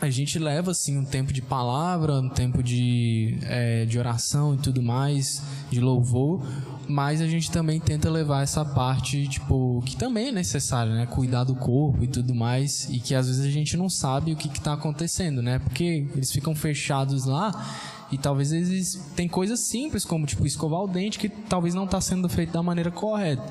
a 0.00 0.10
gente 0.10 0.38
leva 0.38 0.72
assim 0.72 0.98
um 0.98 1.04
tempo 1.04 1.32
de 1.32 1.40
palavra, 1.40 2.20
um 2.20 2.28
tempo 2.28 2.62
de, 2.62 3.38
é, 3.42 3.86
de 3.86 3.98
oração 3.98 4.54
e 4.54 4.58
tudo 4.58 4.82
mais, 4.82 5.42
de 5.70 5.80
louvor, 5.80 6.46
mas 6.86 7.22
a 7.22 7.26
gente 7.26 7.50
também 7.50 7.80
tenta 7.80 8.10
levar 8.10 8.42
essa 8.42 8.64
parte, 8.64 9.26
tipo, 9.26 9.82
que 9.86 9.96
também 9.96 10.28
é 10.28 10.32
necessária, 10.32 10.94
né? 10.94 11.06
Cuidar 11.06 11.44
do 11.44 11.54
corpo 11.54 12.04
e 12.04 12.06
tudo 12.06 12.34
mais, 12.34 12.88
e 12.90 13.00
que 13.00 13.14
às 13.14 13.26
vezes 13.26 13.44
a 13.44 13.50
gente 13.50 13.76
não 13.76 13.88
sabe 13.88 14.32
o 14.32 14.36
que 14.36 14.48
está 14.48 14.74
acontecendo, 14.74 15.40
né? 15.40 15.58
Porque 15.58 16.06
eles 16.14 16.30
ficam 16.30 16.54
fechados 16.54 17.24
lá 17.24 17.50
e 18.10 18.16
talvez 18.16 18.52
eles 18.52 19.04
tem 19.16 19.28
coisas 19.28 19.60
simples 19.60 20.04
como 20.04 20.26
tipo 20.26 20.46
escovar 20.46 20.80
o 20.80 20.86
dente 20.86 21.18
que 21.18 21.28
talvez 21.28 21.74
não 21.74 21.84
está 21.84 22.00
sendo 22.00 22.28
feito 22.28 22.52
da 22.52 22.62
maneira 22.62 22.90
correta. 22.90 23.42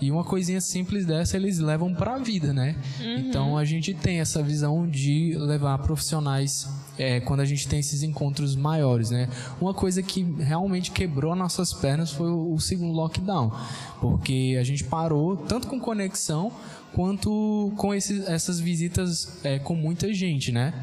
E 0.00 0.10
uma 0.10 0.24
coisinha 0.24 0.60
simples 0.60 1.06
dessa 1.06 1.36
eles 1.36 1.58
levam 1.58 1.94
para 1.94 2.14
a 2.14 2.18
vida, 2.18 2.52
né? 2.52 2.76
Uhum. 3.00 3.16
Então 3.18 3.58
a 3.58 3.64
gente 3.64 3.94
tem 3.94 4.18
essa 4.18 4.42
visão 4.42 4.88
de 4.88 5.36
levar 5.38 5.78
profissionais 5.78 6.68
é, 6.98 7.20
quando 7.20 7.40
a 7.40 7.44
gente 7.44 7.68
tem 7.68 7.78
esses 7.78 8.02
encontros 8.02 8.56
maiores, 8.56 9.10
né? 9.10 9.28
Uma 9.60 9.72
coisa 9.72 10.02
que 10.02 10.22
realmente 10.38 10.90
quebrou 10.90 11.36
nossas 11.36 11.72
pernas 11.72 12.10
foi 12.10 12.30
o, 12.30 12.54
o 12.54 12.60
segundo 12.60 12.92
lockdown, 12.92 13.52
porque 14.00 14.56
a 14.58 14.64
gente 14.64 14.84
parou 14.84 15.36
tanto 15.36 15.68
com 15.68 15.78
conexão 15.78 16.52
quanto 16.92 17.72
com 17.76 17.94
esses, 17.94 18.26
essas 18.28 18.58
visitas 18.58 19.38
é, 19.44 19.58
com 19.58 19.74
muita 19.74 20.12
gente, 20.12 20.50
né? 20.50 20.74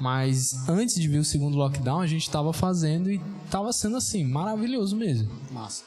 Mas 0.00 0.68
antes 0.68 0.94
de 0.94 1.08
vir 1.08 1.18
o 1.18 1.24
segundo 1.24 1.56
lockdown, 1.56 2.00
a 2.00 2.06
gente 2.06 2.22
estava 2.22 2.52
fazendo 2.52 3.10
e 3.10 3.20
estava 3.44 3.72
sendo 3.72 3.96
assim, 3.96 4.24
maravilhoso 4.24 4.94
mesmo. 4.94 5.30
Massa. 5.50 5.84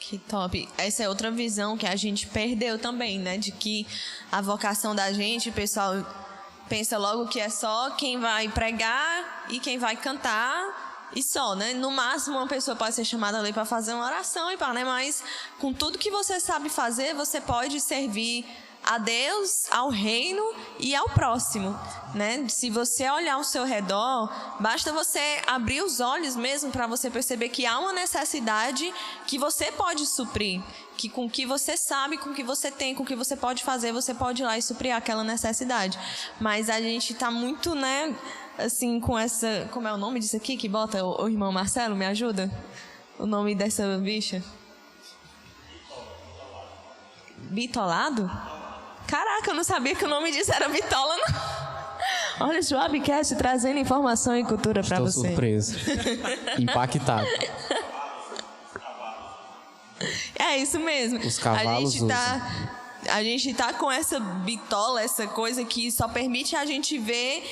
Que 0.00 0.18
top. 0.18 0.68
Essa 0.76 1.04
é 1.04 1.08
outra 1.08 1.30
visão 1.30 1.76
que 1.76 1.86
a 1.86 1.94
gente 1.96 2.26
perdeu 2.26 2.78
também, 2.78 3.18
né? 3.18 3.38
De 3.38 3.52
que 3.52 3.86
a 4.30 4.40
vocação 4.40 4.94
da 4.94 5.12
gente, 5.12 5.50
o 5.50 5.52
pessoal 5.52 5.94
pensa 6.68 6.96
logo 6.98 7.28
que 7.28 7.38
é 7.38 7.48
só 7.48 7.90
quem 7.90 8.18
vai 8.18 8.48
pregar 8.48 9.46
e 9.50 9.60
quem 9.60 9.78
vai 9.78 9.96
cantar 9.96 11.10
e 11.14 11.22
só, 11.22 11.54
né? 11.54 11.74
No 11.74 11.90
máximo 11.90 12.38
uma 12.38 12.48
pessoa 12.48 12.76
pode 12.76 12.94
ser 12.94 13.04
chamada 13.04 13.38
ali 13.38 13.52
para 13.52 13.64
fazer 13.64 13.92
uma 13.92 14.06
oração 14.06 14.50
e 14.50 14.56
para, 14.56 14.72
né? 14.72 14.84
Mas 14.84 15.22
com 15.58 15.72
tudo 15.72 15.98
que 15.98 16.10
você 16.10 16.40
sabe 16.40 16.68
fazer, 16.68 17.14
você 17.14 17.40
pode 17.40 17.80
servir 17.80 18.46
a 18.84 18.98
Deus, 18.98 19.66
ao 19.70 19.88
reino 19.90 20.42
e 20.78 20.94
ao 20.94 21.08
próximo, 21.10 21.78
né? 22.14 22.48
Se 22.48 22.68
você 22.68 23.08
olhar 23.08 23.34
ao 23.34 23.44
seu 23.44 23.64
redor, 23.64 24.28
basta 24.60 24.92
você 24.92 25.40
abrir 25.46 25.82
os 25.82 26.00
olhos 26.00 26.34
mesmo 26.34 26.70
para 26.70 26.86
você 26.86 27.08
perceber 27.08 27.48
que 27.48 27.64
há 27.64 27.78
uma 27.78 27.92
necessidade 27.92 28.92
que 29.26 29.38
você 29.38 29.70
pode 29.70 30.04
suprir, 30.06 30.60
que 30.96 31.08
com 31.08 31.26
o 31.26 31.30
que 31.30 31.46
você 31.46 31.76
sabe, 31.76 32.18
com 32.18 32.30
o 32.30 32.34
que 32.34 32.42
você 32.42 32.70
tem, 32.70 32.94
com 32.94 33.04
o 33.04 33.06
que 33.06 33.14
você 33.14 33.36
pode 33.36 33.62
fazer, 33.62 33.92
você 33.92 34.12
pode 34.12 34.42
ir 34.42 34.44
lá 34.44 34.58
e 34.58 34.62
suprir 34.62 34.94
aquela 34.94 35.22
necessidade. 35.22 35.98
Mas 36.40 36.68
a 36.68 36.80
gente 36.80 37.12
está 37.12 37.30
muito, 37.30 37.74
né, 37.76 38.14
assim, 38.58 38.98
com 38.98 39.16
essa, 39.16 39.68
como 39.70 39.86
é 39.86 39.92
o 39.92 39.96
nome 39.96 40.18
disso 40.18 40.36
aqui 40.36 40.56
que 40.56 40.68
bota 40.68 41.04
o, 41.04 41.24
o 41.24 41.28
irmão 41.28 41.52
Marcelo, 41.52 41.94
me 41.94 42.06
ajuda? 42.06 42.50
O 43.16 43.26
nome 43.26 43.54
dessa 43.54 43.96
bicha? 43.98 44.42
Bitolado? 47.38 48.30
Caraca, 49.06 49.50
eu 49.50 49.54
não 49.54 49.64
sabia 49.64 49.94
que 49.94 50.04
o 50.04 50.08
nome 50.08 50.30
disso 50.32 50.52
era 50.52 50.68
Bitola, 50.68 51.16
não. 51.16 52.46
Olha, 52.46 52.58
o 52.58 52.62
Schwabcast 52.62 53.36
trazendo 53.36 53.78
informação 53.78 54.36
e 54.36 54.44
cultura 54.44 54.82
para 54.82 54.98
você. 55.00 55.18
Estou 55.18 55.30
surpreso. 55.30 55.76
Impactado. 56.58 57.26
É 60.38 60.56
isso 60.58 60.80
mesmo. 60.80 61.18
Os 61.20 61.38
cavalos 61.38 61.94
a 61.94 61.98
gente 61.98 62.08
tá, 62.08 62.50
A 63.10 63.22
gente 63.22 63.54
tá 63.54 63.72
com 63.72 63.90
essa 63.90 64.18
bitola, 64.18 65.02
essa 65.02 65.26
coisa 65.26 65.64
que 65.64 65.90
só 65.90 66.08
permite 66.08 66.56
a 66.56 66.66
gente 66.66 66.98
ver 66.98 67.44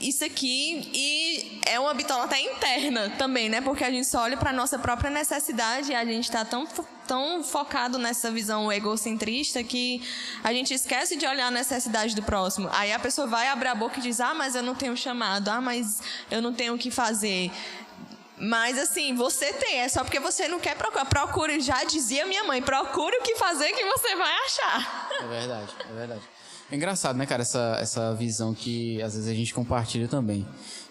isso 0.00 0.24
aqui 0.24 0.90
e 0.92 1.60
é 1.66 1.78
uma 1.78 1.94
bitola 1.94 2.24
até 2.24 2.40
interna 2.40 3.10
também, 3.10 3.48
né? 3.48 3.60
Porque 3.60 3.84
a 3.84 3.90
gente 3.90 4.06
só 4.06 4.22
olha 4.22 4.36
para 4.36 4.52
nossa 4.52 4.78
própria 4.78 5.10
necessidade 5.10 5.92
e 5.92 5.94
a 5.94 6.04
gente 6.04 6.24
está 6.24 6.44
tão 6.44 6.66
tão 7.06 7.42
focado 7.42 7.98
nessa 7.98 8.30
visão 8.30 8.70
egocentrista 8.72 9.62
que 9.62 10.02
a 10.42 10.52
gente 10.52 10.72
esquece 10.72 11.16
de 11.16 11.26
olhar 11.26 11.48
a 11.48 11.50
necessidade 11.50 12.14
do 12.14 12.22
próximo. 12.22 12.68
Aí 12.72 12.92
a 12.92 12.98
pessoa 12.98 13.26
vai 13.26 13.48
abrir 13.48 13.68
a 13.68 13.74
boca 13.74 13.98
e 13.98 14.02
diz: 14.02 14.20
"Ah, 14.20 14.34
mas 14.34 14.54
eu 14.54 14.62
não 14.62 14.74
tenho 14.74 14.96
chamado. 14.96 15.48
Ah, 15.48 15.60
mas 15.60 16.00
eu 16.30 16.40
não 16.42 16.52
tenho 16.52 16.74
o 16.74 16.78
que 16.78 16.90
fazer." 16.90 17.50
Mas 18.36 18.78
assim, 18.78 19.14
você 19.14 19.52
tem, 19.52 19.80
é 19.80 19.88
só 19.88 20.02
porque 20.02 20.18
você 20.18 20.48
não 20.48 20.58
quer 20.58 20.76
procurar. 20.76 21.04
Procure, 21.04 21.60
já 21.60 21.84
dizia 21.84 22.26
minha 22.26 22.42
mãe, 22.44 22.60
procure 22.60 23.16
o 23.18 23.22
que 23.22 23.36
fazer 23.36 23.72
que 23.72 23.84
você 23.84 24.16
vai 24.16 24.32
achar. 24.46 25.08
É 25.20 25.26
verdade, 25.26 25.72
é 25.88 25.92
verdade. 25.94 26.22
É 26.70 26.76
engraçado, 26.76 27.16
né, 27.16 27.26
cara, 27.26 27.42
essa, 27.42 27.78
essa 27.80 28.14
visão 28.14 28.54
que 28.54 29.00
às 29.02 29.14
vezes 29.14 29.28
a 29.28 29.34
gente 29.34 29.54
compartilha 29.54 30.08
também. 30.08 30.46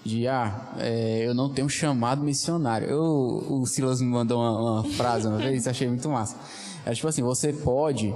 De, 0.05 0.27
ah, 0.27 0.73
é, 0.79 1.25
eu 1.25 1.33
não 1.33 1.49
tenho 1.49 1.69
chamado 1.69 2.21
missionário. 2.21 2.87
Eu, 2.87 3.45
o 3.49 3.65
Silas 3.65 4.01
me 4.01 4.07
mandou 4.07 4.39
uma, 4.39 4.81
uma 4.81 4.83
frase 4.95 5.27
uma 5.27 5.37
vez, 5.37 5.67
achei 5.67 5.87
muito 5.87 6.09
massa. 6.09 6.35
É 6.85 6.93
tipo 6.93 7.07
assim, 7.07 7.21
você 7.21 7.53
pode 7.53 8.13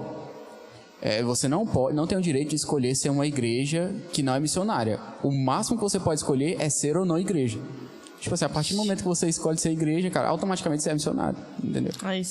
é, 1.02 1.22
você 1.22 1.48
não 1.48 1.66
pode, 1.66 1.96
não 1.96 2.08
tem 2.08 2.18
o 2.18 2.22
direito 2.22 2.50
de 2.50 2.56
escolher 2.56 2.96
ser 2.96 3.10
uma 3.10 3.28
igreja 3.28 3.94
que 4.12 4.24
não 4.24 4.34
é 4.34 4.40
missionária. 4.40 5.00
O 5.22 5.32
máximo 5.32 5.78
que 5.78 5.84
você 5.84 6.00
pode 6.00 6.20
escolher 6.20 6.58
é 6.60 6.70
ser 6.70 6.98
ou 6.98 7.06
não 7.06 7.20
igreja. 7.20 7.60
Tipo 8.20 8.34
assim, 8.34 8.46
a 8.46 8.50
partir 8.50 8.74
do 8.74 8.78
momento 8.78 9.00
que 9.00 9.08
você 9.08 9.30
escolhe 9.30 9.60
ser 9.60 9.72
igreja, 9.72 10.10
cara, 10.10 10.28
automaticamente 10.28 10.82
você 10.82 10.90
é 10.90 10.94
missionário, 10.94 11.38
entendeu? 11.64 11.94
Aí. 12.02 12.24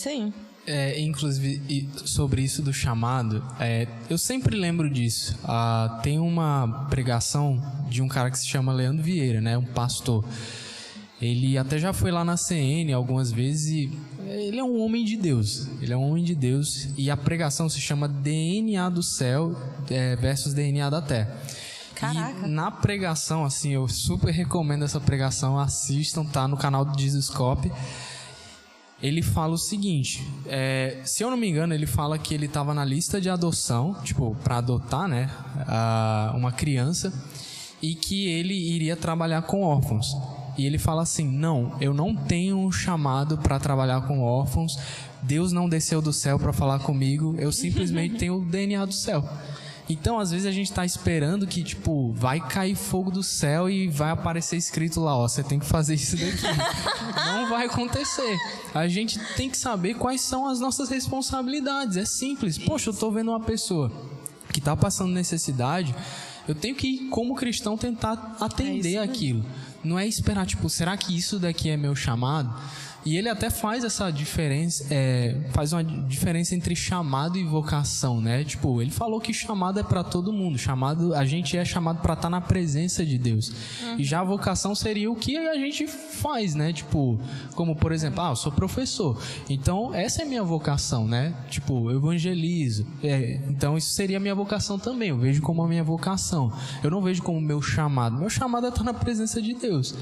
É, 0.67 1.01
inclusive, 1.01 1.89
sobre 2.05 2.43
isso 2.43 2.61
do 2.61 2.73
chamado, 2.73 3.43
é, 3.61 3.87
eu 4.11 4.19
sempre 4.19 4.57
lembro 4.57 4.91
disso. 4.91 5.39
Ah, 5.45 6.01
tem 6.03 6.19
uma 6.19 6.87
pregação 6.91 7.63
de 7.89 8.03
um 8.03 8.09
cara 8.09 8.31
que 8.31 8.39
se 8.39 8.47
chama 8.49 8.73
Leandro 8.73 9.03
Vieira, 9.03 9.41
né? 9.41 9.57
Um 9.57 9.65
pastor. 9.65 10.25
Ele 11.23 11.57
até 11.57 11.79
já 11.79 11.93
foi 11.93 12.11
lá 12.11 12.25
na 12.25 12.37
CN 12.37 12.93
algumas 12.93 13.33
vezes 13.33 13.69
e 13.69 13.99
ele 14.29 14.59
é 14.59 14.65
um 14.65 14.81
homem 14.81 15.05
de 15.05 15.17
Deus. 15.17 15.69
Ele 15.81 15.93
é 15.93 15.97
um 15.97 16.11
homem 16.11 16.25
de 16.25 16.35
Deus 16.35 16.89
e 16.97 17.11
a 17.11 17.17
pregação 17.17 17.69
se 17.69 17.81
chama 17.81 18.09
DNA 18.09 18.89
do 18.91 19.03
céu 19.03 19.57
é, 19.89 20.17
versus 20.17 20.53
DNA 20.53 20.91
da 20.91 21.01
terra. 21.01 21.35
Caraca. 21.95 22.47
E 22.47 22.51
na 22.51 22.71
pregação, 22.71 23.45
assim, 23.45 23.71
eu 23.71 23.89
super 23.89 24.31
recomendo 24.31 24.85
essa 24.85 25.01
pregação. 25.01 25.59
Assistam, 25.59 26.25
tá 26.25 26.47
no 26.47 26.57
canal 26.57 26.85
do 26.85 27.01
Jesuscope. 27.01 27.73
Ele 29.03 29.23
fala 29.23 29.55
o 29.55 29.59
seguinte: 29.59 30.27
é, 30.47 31.01
se 31.05 31.23
eu 31.23 31.31
não 31.31 31.37
me 31.37 31.49
engano, 31.49 31.75
ele 31.75 31.87
fala 31.87 32.19
que 32.19 32.33
ele 32.33 32.47
estava 32.47 32.73
na 32.73 32.85
lista 32.85 33.21
de 33.21 33.29
adoção, 33.29 33.95
tipo, 34.03 34.35
para 34.43 34.59
adotar, 34.59 35.07
né, 35.07 35.31
uma 36.35 36.51
criança, 36.51 37.13
e 37.83 37.95
que 37.95 38.27
ele 38.27 38.55
iria 38.55 38.97
trabalhar 38.97 39.43
com 39.43 39.63
órfãos. 39.63 40.17
E 40.57 40.65
ele 40.65 40.79
fala 40.79 41.03
assim: 41.03 41.29
Não, 41.29 41.77
eu 41.81 41.93
não 41.93 42.15
tenho 42.15 42.57
um 42.57 42.73
chamado 42.73 43.37
para 43.39 43.59
trabalhar 43.59 44.01
com 44.03 44.23
órfãos. 44.23 44.79
Deus 45.23 45.53
não 45.53 45.69
desceu 45.69 46.01
do 46.01 46.13
céu 46.13 46.39
para 46.39 46.53
falar 46.53 46.79
comigo. 46.79 47.35
Eu 47.39 47.53
simplesmente 47.53 48.17
tenho 48.19 48.39
o 48.39 48.45
DNA 48.45 48.85
do 48.87 48.95
céu. 48.95 49.29
Então, 49.89 50.19
às 50.19 50.33
vezes 50.33 50.47
a 50.47 50.51
gente 50.51 50.69
está 50.69 50.85
esperando 50.85 51.47
que, 51.47 51.63
tipo, 51.63 52.13
vai 52.13 52.41
cair 52.41 52.75
fogo 52.75 53.11
do 53.11 53.23
céu 53.23 53.71
e 53.71 53.89
vai 53.89 54.11
aparecer 54.11 54.57
escrito 54.57 55.01
lá, 55.01 55.17
ó, 55.17 55.29
você 55.29 55.45
tem 55.45 55.61
que 55.61 55.67
fazer 55.67 55.95
isso 55.95 56.17
daqui. 56.17 56.43
Não 57.25 57.49
vai 57.49 57.67
acontecer. 57.67 58.37
A 58.75 58.89
gente 58.89 59.19
tem 59.37 59.49
que 59.49 59.57
saber 59.57 59.95
quais 59.95 60.21
são 60.21 60.49
as 60.49 60.59
nossas 60.59 60.89
responsabilidades. 60.89 61.97
É 61.97 62.05
simples. 62.05 62.59
Poxa, 62.59 62.89
eu 62.89 62.93
estou 62.93 63.13
vendo 63.13 63.31
uma 63.31 63.41
pessoa 63.41 63.93
que 64.53 64.59
está 64.59 64.77
passando 64.77 65.13
necessidade, 65.13 65.95
eu 66.49 66.55
tenho 66.55 66.75
que, 66.75 67.09
como 67.09 67.35
cristão, 67.35 67.77
tentar 67.77 68.37
atender 68.41 68.95
é 68.95 69.03
aquilo. 69.03 69.45
Não 69.85 69.99
é 69.99 70.07
esperar, 70.07 70.47
tipo, 70.47 70.69
será 70.69 70.97
que 70.97 71.17
isso 71.17 71.39
daqui 71.39 71.69
é 71.71 71.77
meu 71.77 71.95
chamado? 71.95 72.55
E 73.07 73.17
ele 73.17 73.29
até 73.29 73.51
faz 73.51 73.85
essa 73.85 74.11
diferença, 74.11 74.85
é, 74.91 75.37
faz 75.53 75.73
uma 75.73 75.85
diferença 75.85 76.57
entre 76.57 76.75
chamado 76.75 77.39
e 77.39 77.45
vocação, 77.45 78.21
né? 78.21 78.43
Tipo, 78.43 78.83
ele 78.83 78.91
falou 78.91 79.21
que 79.21 79.33
chamado 79.33 79.79
é 79.79 79.83
para 79.85 80.03
todo 80.03 80.33
mundo, 80.33 80.59
chamado, 80.59 81.15
a 81.15 81.25
gente 81.25 81.57
é 81.57 81.65
chamado 81.65 82.03
para 82.03 82.15
estar 82.15 82.23
tá 82.23 82.31
na 82.31 82.41
presença 82.41 83.07
de 83.07 83.17
Deus. 83.17 83.53
Uhum. 83.81 84.01
E 84.01 84.05
já 84.05 84.23
a 84.23 84.25
vocação 84.25 84.75
seria 84.75 85.09
o 85.09 85.15
que 85.15 85.37
a 85.37 85.55
gente 85.55 85.87
faz, 85.87 86.57
né? 86.57 86.73
Tipo, 86.73 87.17
como 87.55 87.77
por 87.77 87.93
exemplo, 87.93 88.21
ah, 88.23 88.31
eu 88.31 88.37
sou 88.37 88.51
professor, 88.51 89.17
então 89.49 89.95
essa 89.95 90.23
é 90.23 90.25
minha 90.25 90.43
vocação, 90.43 91.07
né? 91.07 91.33
Tipo, 91.49 91.89
eu 91.93 91.99
evangelizo, 91.99 92.85
é, 93.05 93.41
então 93.49 93.79
isso 93.79 93.91
seria 93.91 94.17
a 94.17 94.21
minha 94.21 94.35
vocação 94.35 94.81
também. 94.81 95.11
Eu 95.11 95.19
vejo 95.19 95.41
como 95.43 95.63
a 95.63 95.69
minha 95.69 95.85
vocação. 95.85 96.53
Eu 96.83 96.91
não 96.91 97.01
vejo 97.01 97.23
como 97.23 97.41
meu 97.41 97.63
chamado. 97.63 98.19
Meu 98.19 98.29
chamado 98.29 98.67
é 98.67 98.69
estar 98.69 98.83
tá 98.83 98.93
na 98.93 98.99
presença 98.99 99.41
de 99.41 99.55
Deus. 99.55 99.95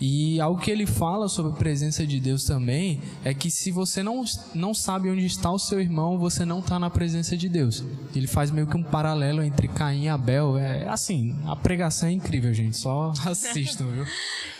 E 0.00 0.40
algo 0.40 0.60
que 0.60 0.70
ele 0.70 0.86
fala 0.86 1.28
sobre 1.28 1.52
a 1.52 1.54
presença 1.56 2.06
de 2.06 2.18
Deus 2.18 2.44
também 2.44 3.02
é 3.22 3.34
que 3.34 3.50
se 3.50 3.70
você 3.70 4.02
não, 4.02 4.24
não 4.54 4.72
sabe 4.72 5.10
onde 5.10 5.26
está 5.26 5.50
o 5.50 5.58
seu 5.58 5.80
irmão, 5.80 6.18
você 6.18 6.44
não 6.44 6.60
está 6.60 6.78
na 6.78 6.88
presença 6.88 7.36
de 7.36 7.48
Deus. 7.48 7.84
Ele 8.14 8.26
faz 8.26 8.50
meio 8.50 8.66
que 8.66 8.76
um 8.76 8.82
paralelo 8.82 9.42
entre 9.42 9.68
Caim 9.68 10.04
e 10.04 10.08
Abel. 10.08 10.56
É 10.56 10.88
assim, 10.88 11.38
a 11.46 11.54
pregação 11.54 12.08
é 12.08 12.12
incrível, 12.12 12.52
gente. 12.54 12.76
Só 12.76 13.12
assistam, 13.26 13.86
viu? 13.86 14.06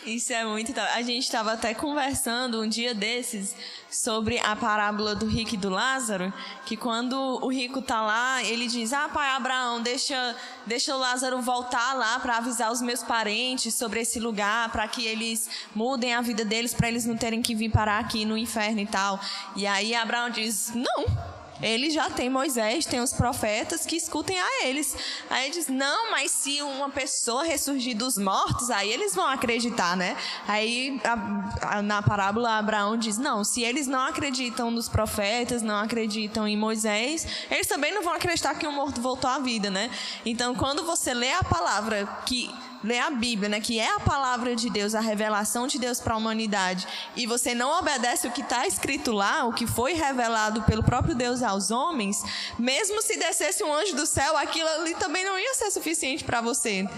Isso 0.07 0.33
é 0.33 0.45
muito. 0.45 0.79
A 0.79 1.03
gente 1.03 1.25
estava 1.25 1.53
até 1.53 1.73
conversando 1.73 2.61
um 2.61 2.69
dia 2.69 2.95
desses 2.95 3.55
sobre 3.91 4.39
a 4.39 4.55
parábola 4.55 5.15
do 5.15 5.27
rico 5.27 5.55
e 5.55 5.59
do 5.59 5.69
Lázaro, 5.69 6.33
que 6.65 6.77
quando 6.77 7.15
o 7.43 7.49
rico 7.49 7.83
tá 7.83 8.01
lá, 8.01 8.43
ele 8.45 8.67
diz: 8.67 8.93
"Ah, 8.93 9.09
pai 9.09 9.31
Abraão, 9.31 9.83
deixa, 9.83 10.37
deixa 10.65 10.95
o 10.95 10.99
Lázaro 10.99 11.41
voltar 11.43 11.95
lá 11.95 12.19
para 12.21 12.37
avisar 12.37 12.71
os 12.71 12.81
meus 12.81 13.03
parentes 13.03 13.75
sobre 13.75 14.01
esse 14.01 14.21
lugar, 14.21 14.71
para 14.71 14.87
que 14.87 15.05
eles 15.05 15.49
mudem 15.75 16.15
a 16.15 16.21
vida 16.21 16.45
deles, 16.45 16.73
para 16.73 16.89
eles 16.89 17.05
não 17.05 17.17
terem 17.17 17.43
que 17.43 17.55
vir 17.55 17.71
parar 17.71 17.99
aqui 17.99 18.25
no 18.25 18.37
inferno 18.37 18.81
e 18.81 18.87
tal". 18.87 19.19
E 19.57 19.67
aí 19.67 19.95
Abraão 19.95 20.31
diz: 20.31 20.73
"Não, 20.75 21.40
ele 21.63 21.91
já 21.91 22.09
tem 22.11 22.31
Moisés, 22.31 22.87
tem 22.87 23.01
os 23.01 23.13
profetas 23.13 23.85
que 23.85 23.97
escutem 23.97 24.39
a 24.39 24.65
eles. 24.67 24.97
Aí 25.29 25.47
ele 25.47 25.55
diz: 25.55 25.69
não, 25.69 26.11
mas 26.11 26.31
se 26.31 26.63
uma 26.63 26.91
pessoa 26.91 27.45
ressurgir 27.45 27.97
dos 27.97 28.17
mortos, 28.19 28.71
aí 28.71 28.91
eles 28.91 29.15
vão 29.15 29.27
acreditar, 29.27 29.97
né? 29.97 30.17
Aí 30.47 31.01
a, 31.05 31.79
a, 31.79 31.83
na 31.83 32.03
parábola 32.03 32.59
Abraão 32.59 32.97
diz: 32.97 33.19
não, 33.19 33.45
se 33.45 33.63
eles 33.63 33.87
não 33.87 34.01
acreditam 34.01 34.71
nos 34.71 34.89
profetas, 34.89 35.63
não 35.63 35.77
acreditam 35.77 36.47
em 36.47 36.57
Moisés, 36.57 37.27
eles 37.51 37.67
também 37.67 37.93
não 37.95 38.03
vão 38.03 38.15
acreditar 38.15 38.55
que 38.55 38.67
um 38.67 38.73
morto 38.73 39.01
voltou 39.01 39.31
à 39.31 39.39
vida, 39.39 39.71
né? 39.71 39.91
Então, 40.25 40.55
quando 40.55 40.85
você 40.85 41.15
lê 41.15 41.33
a 41.33 41.45
palavra 41.45 42.07
que 42.27 42.51
lê 42.83 42.99
a 42.99 43.11
Bíblia, 43.11 43.49
né, 43.49 43.61
que 43.61 43.79
é 43.79 43.95
a 43.95 44.01
palavra 44.01 44.57
de 44.57 44.71
Deus, 44.71 44.95
a 44.95 45.01
revelação 45.01 45.67
de 45.67 45.79
Deus 45.79 46.01
para 46.01 46.15
a 46.15 46.17
humanidade, 46.17 46.87
e 47.17 47.27
você 47.27 47.55
não 47.55 47.79
obedece 47.79 48.27
o 48.27 48.31
que 48.31 48.41
está 48.41 48.67
escrito 48.67 49.13
lá, 49.13 49.45
o 49.45 49.53
que 49.53 49.67
foi 49.67 49.93
revelado 49.93 50.63
pelo 50.63 50.83
próprio 50.83 51.15
Deus 51.15 51.43
aos 51.43 51.71
homens, 51.71 52.23
mesmo 52.59 53.03
se 53.03 53.17
descesse 53.19 53.63
um 53.63 53.73
anjo 53.73 53.95
do 53.95 54.07
céu, 54.07 54.37
aquilo 54.37 54.69
ali 54.69 54.95
também 54.95 55.25
não 55.25 55.39
ia 55.39 55.55
ser 55.55 55.71
suficiente 55.71 56.25
para 56.25 56.41
você. 56.41 56.89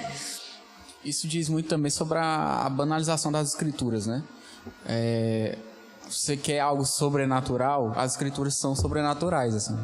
Isso 1.04 1.26
diz 1.26 1.48
muito 1.48 1.68
também 1.68 1.90
sobre 1.90 2.18
a, 2.18 2.68
banalização 2.70 3.32
das 3.32 3.48
escrituras, 3.48 4.06
né? 4.06 4.22
É, 4.86 5.58
você 6.08 6.36
quer 6.36 6.60
algo 6.60 6.84
sobrenatural, 6.84 7.92
as 7.96 8.12
escrituras 8.12 8.54
são 8.54 8.76
sobrenaturais, 8.76 9.54
assim. 9.54 9.76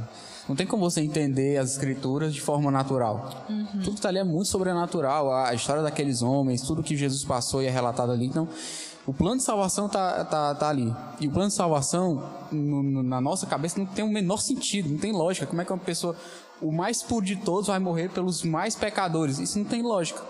Não 0.49 0.57
tem 0.57 0.67
como 0.67 0.89
você 0.89 1.03
entender 1.03 1.59
as 1.59 1.73
escrituras 1.73 2.33
de 2.33 2.41
forma 2.41 2.71
natural. 2.71 3.45
Uhum. 3.51 3.67
Tudo 3.67 3.91
que 3.91 3.99
está 3.99 4.09
ali 4.09 4.19
é 4.19 4.25
muito 4.25 4.49
sobrenatural. 4.49 5.33
A 5.33 5.53
história 5.53 5.83
daqueles 5.83 6.23
homens, 6.23 6.63
tudo 6.63 6.83
que 6.83 6.97
Jesus 6.97 7.23
passou 7.23 7.63
e 7.63 7.67
é 7.67 7.71
relatado 7.71 8.11
ali. 8.11 8.27
Então, 8.27 8.49
o 9.07 9.13
plano 9.13 9.37
de 9.37 9.43
salvação 9.43 9.87
está 9.87 10.25
tá, 10.25 10.55
tá 10.55 10.69
ali. 10.69 10.95
E 11.21 11.29
o 11.29 11.31
plano 11.31 11.49
de 11.49 11.55
salvação, 11.55 12.23
no, 12.51 12.83
no, 12.83 13.03
na 13.03 13.21
nossa 13.21 13.47
cabeça, 13.47 13.79
não 13.79 13.87
tem 13.87 14.05
o 14.05 14.09
menor 14.09 14.39
sentido, 14.39 14.89
não 14.89 14.99
tem 14.99 15.13
lógica. 15.13 15.47
Como 15.47 15.61
é 15.61 15.65
que 15.65 15.73
uma 15.73 15.79
pessoa, 15.79 16.17
o 16.63 16.73
mais 16.73 17.03
puro 17.03 17.25
de 17.25 17.37
todos, 17.37 17.69
vai 17.69 17.79
morrer 17.79 18.09
pelos 18.11 18.43
mais 18.43 18.75
pecadores? 18.75 19.39
Isso 19.39 19.59
não 19.59 19.67
tem 19.67 19.83
lógica. 19.83 20.23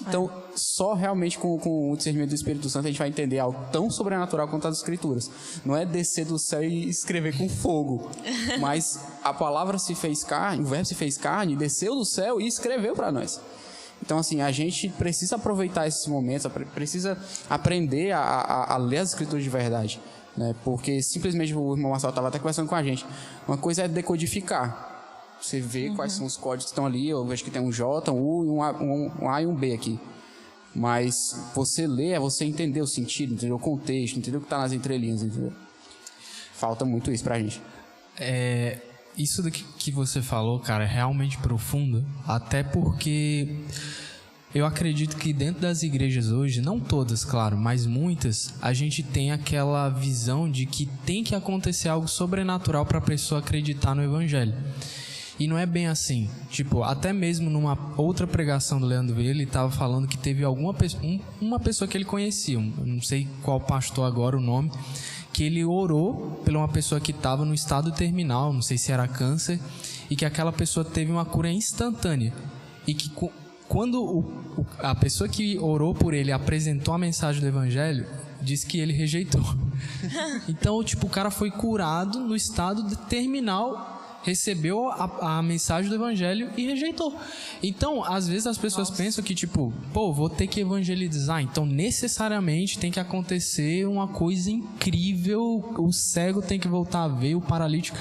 Então, 0.00 0.30
só 0.56 0.92
realmente 0.94 1.38
com, 1.38 1.58
com, 1.58 1.92
o 1.92 1.96
discernimento 1.96 2.30
do 2.30 2.34
Espírito 2.34 2.68
Santo 2.68 2.86
a 2.86 2.90
gente 2.90 2.98
vai 2.98 3.08
entender 3.08 3.38
algo 3.38 3.58
tão 3.70 3.88
sobrenatural 3.90 4.48
quanto 4.48 4.66
as 4.66 4.78
Escrituras. 4.78 5.30
Não 5.64 5.76
é 5.76 5.86
descer 5.86 6.26
do 6.26 6.38
céu 6.38 6.62
e 6.64 6.88
escrever 6.88 7.36
com 7.36 7.48
fogo, 7.48 8.10
mas 8.60 8.98
a 9.22 9.32
palavra 9.32 9.78
se 9.78 9.94
fez 9.94 10.24
carne, 10.24 10.62
o 10.62 10.66
verbo 10.66 10.84
se 10.84 10.94
fez 10.94 11.16
carne, 11.16 11.56
desceu 11.56 11.94
do 11.94 12.04
céu 12.04 12.40
e 12.40 12.46
escreveu 12.46 12.94
para 12.94 13.12
nós. 13.12 13.40
Então, 14.02 14.18
assim, 14.18 14.42
a 14.42 14.50
gente 14.50 14.88
precisa 14.88 15.36
aproveitar 15.36 15.86
esses 15.86 16.06
momentos, 16.06 16.50
precisa 16.74 17.16
aprender 17.48 18.10
a, 18.10 18.20
a, 18.20 18.74
a 18.74 18.76
ler 18.76 18.98
as 18.98 19.10
Escrituras 19.10 19.42
de 19.42 19.50
verdade. 19.50 20.00
Né? 20.36 20.54
Porque 20.64 21.00
simplesmente 21.00 21.54
o 21.54 21.72
irmão 21.74 21.92
Marcelo 21.92 22.10
estava 22.10 22.28
até 22.28 22.38
conversando 22.38 22.68
com 22.68 22.74
a 22.74 22.82
gente. 22.82 23.06
Uma 23.46 23.56
coisa 23.56 23.84
é 23.84 23.88
decodificar 23.88 24.93
você 25.44 25.60
vê 25.60 25.88
uhum. 25.88 25.96
quais 25.96 26.12
são 26.12 26.24
os 26.26 26.36
códigos 26.36 26.66
que 26.66 26.70
estão 26.70 26.86
ali. 26.86 27.08
Eu 27.08 27.24
vejo 27.26 27.44
que 27.44 27.50
tem 27.50 27.60
um 27.60 27.70
J, 27.70 28.10
um 28.10 28.18
U, 28.18 28.56
um 28.56 28.62
A, 28.62 28.72
um, 28.72 29.10
um 29.22 29.30
A 29.30 29.42
e 29.42 29.46
um 29.46 29.54
B 29.54 29.74
aqui. 29.74 29.98
Mas 30.74 31.50
você 31.54 31.86
lê 31.86 32.10
é 32.10 32.18
você 32.18 32.44
entender 32.44 32.80
o 32.80 32.86
sentido, 32.86 33.34
entender 33.34 33.52
o 33.52 33.58
contexto, 33.58 34.18
entender 34.18 34.38
o 34.38 34.40
que 34.40 34.46
está 34.46 34.58
nas 34.58 34.72
entrelinhas, 34.72 35.22
entendeu? 35.22 35.52
Falta 36.54 36.84
muito 36.84 37.12
isso 37.12 37.22
pra 37.22 37.38
gente. 37.38 37.60
É, 38.18 38.78
isso 39.16 39.42
do 39.42 39.50
que 39.50 39.90
você 39.90 40.22
falou, 40.22 40.58
cara, 40.58 40.84
é 40.84 40.86
realmente 40.86 41.38
profundo. 41.38 42.04
Até 42.26 42.62
porque 42.62 43.60
eu 44.54 44.64
acredito 44.64 45.16
que 45.16 45.32
dentro 45.32 45.60
das 45.60 45.82
igrejas 45.82 46.30
hoje, 46.30 46.60
não 46.60 46.80
todas, 46.80 47.24
claro, 47.24 47.56
mas 47.56 47.86
muitas, 47.86 48.54
a 48.62 48.72
gente 48.72 49.02
tem 49.02 49.30
aquela 49.30 49.88
visão 49.88 50.50
de 50.50 50.64
que 50.64 50.86
tem 51.04 51.22
que 51.22 51.34
acontecer 51.34 51.88
algo 51.88 52.08
sobrenatural 52.08 52.86
para 52.86 52.98
a 52.98 53.02
pessoa 53.02 53.40
acreditar 53.40 53.94
no 53.94 54.02
evangelho. 54.02 54.54
E 55.38 55.48
não 55.48 55.58
é 55.58 55.66
bem 55.66 55.88
assim. 55.88 56.28
Tipo, 56.48 56.82
até 56.82 57.12
mesmo 57.12 57.50
numa 57.50 57.76
outra 57.96 58.26
pregação 58.26 58.80
do 58.80 58.86
Leandro 58.86 59.16
Vieira, 59.16 59.32
ele 59.32 59.44
estava 59.44 59.70
falando 59.70 60.06
que 60.06 60.16
teve 60.16 60.44
alguma 60.44 60.72
pessoa, 60.72 61.02
um, 61.02 61.20
uma 61.40 61.58
pessoa 61.58 61.88
que 61.88 61.96
ele 61.96 62.04
conhecia, 62.04 62.58
um, 62.58 62.72
não 62.84 63.02
sei 63.02 63.26
qual 63.42 63.60
pastor 63.60 64.06
agora 64.06 64.36
o 64.36 64.40
nome, 64.40 64.70
que 65.32 65.42
ele 65.42 65.64
orou 65.64 66.40
por 66.44 66.54
uma 66.54 66.68
pessoa 66.68 67.00
que 67.00 67.10
estava 67.10 67.44
no 67.44 67.52
estado 67.52 67.90
terminal, 67.90 68.52
não 68.52 68.62
sei 68.62 68.78
se 68.78 68.92
era 68.92 69.08
câncer, 69.08 69.58
e 70.08 70.14
que 70.14 70.24
aquela 70.24 70.52
pessoa 70.52 70.84
teve 70.84 71.10
uma 71.10 71.24
cura 71.24 71.50
instantânea. 71.50 72.32
E 72.86 72.94
que 72.94 73.10
quando 73.68 74.00
o, 74.00 74.20
o, 74.20 74.66
a 74.78 74.94
pessoa 74.94 75.28
que 75.28 75.58
orou 75.58 75.94
por 75.94 76.14
ele 76.14 76.30
apresentou 76.30 76.94
a 76.94 76.98
mensagem 76.98 77.40
do 77.40 77.48
evangelho, 77.48 78.06
disse 78.40 78.66
que 78.66 78.78
ele 78.78 78.92
rejeitou. 78.92 79.42
então, 80.48 80.84
tipo, 80.84 81.06
o 81.06 81.10
cara 81.10 81.30
foi 81.30 81.50
curado 81.50 82.20
no 82.20 82.36
estado 82.36 82.94
terminal 83.08 83.93
recebeu 84.24 84.88
a, 84.88 85.38
a, 85.38 85.42
mensagem 85.42 85.88
do 85.88 85.94
evangelho 85.94 86.50
e 86.56 86.66
rejeitou. 86.66 87.14
Então, 87.62 88.02
às 88.02 88.26
vezes 88.26 88.46
as 88.46 88.58
pessoas 88.58 88.88
Nossa. 88.88 89.02
pensam 89.02 89.22
que, 89.22 89.34
tipo, 89.34 89.72
pô, 89.92 90.12
vou 90.12 90.28
ter 90.28 90.46
que 90.46 90.60
evangelizar, 90.60 91.42
então 91.42 91.66
necessariamente 91.66 92.78
tem 92.78 92.90
que 92.90 92.98
acontecer 92.98 93.86
uma 93.86 94.08
coisa 94.08 94.50
incrível, 94.50 95.74
o 95.78 95.92
cego 95.92 96.40
tem 96.40 96.58
que 96.58 96.66
voltar 96.66 97.04
a 97.04 97.08
ver, 97.08 97.34
o 97.34 97.40
paralítico. 97.40 97.98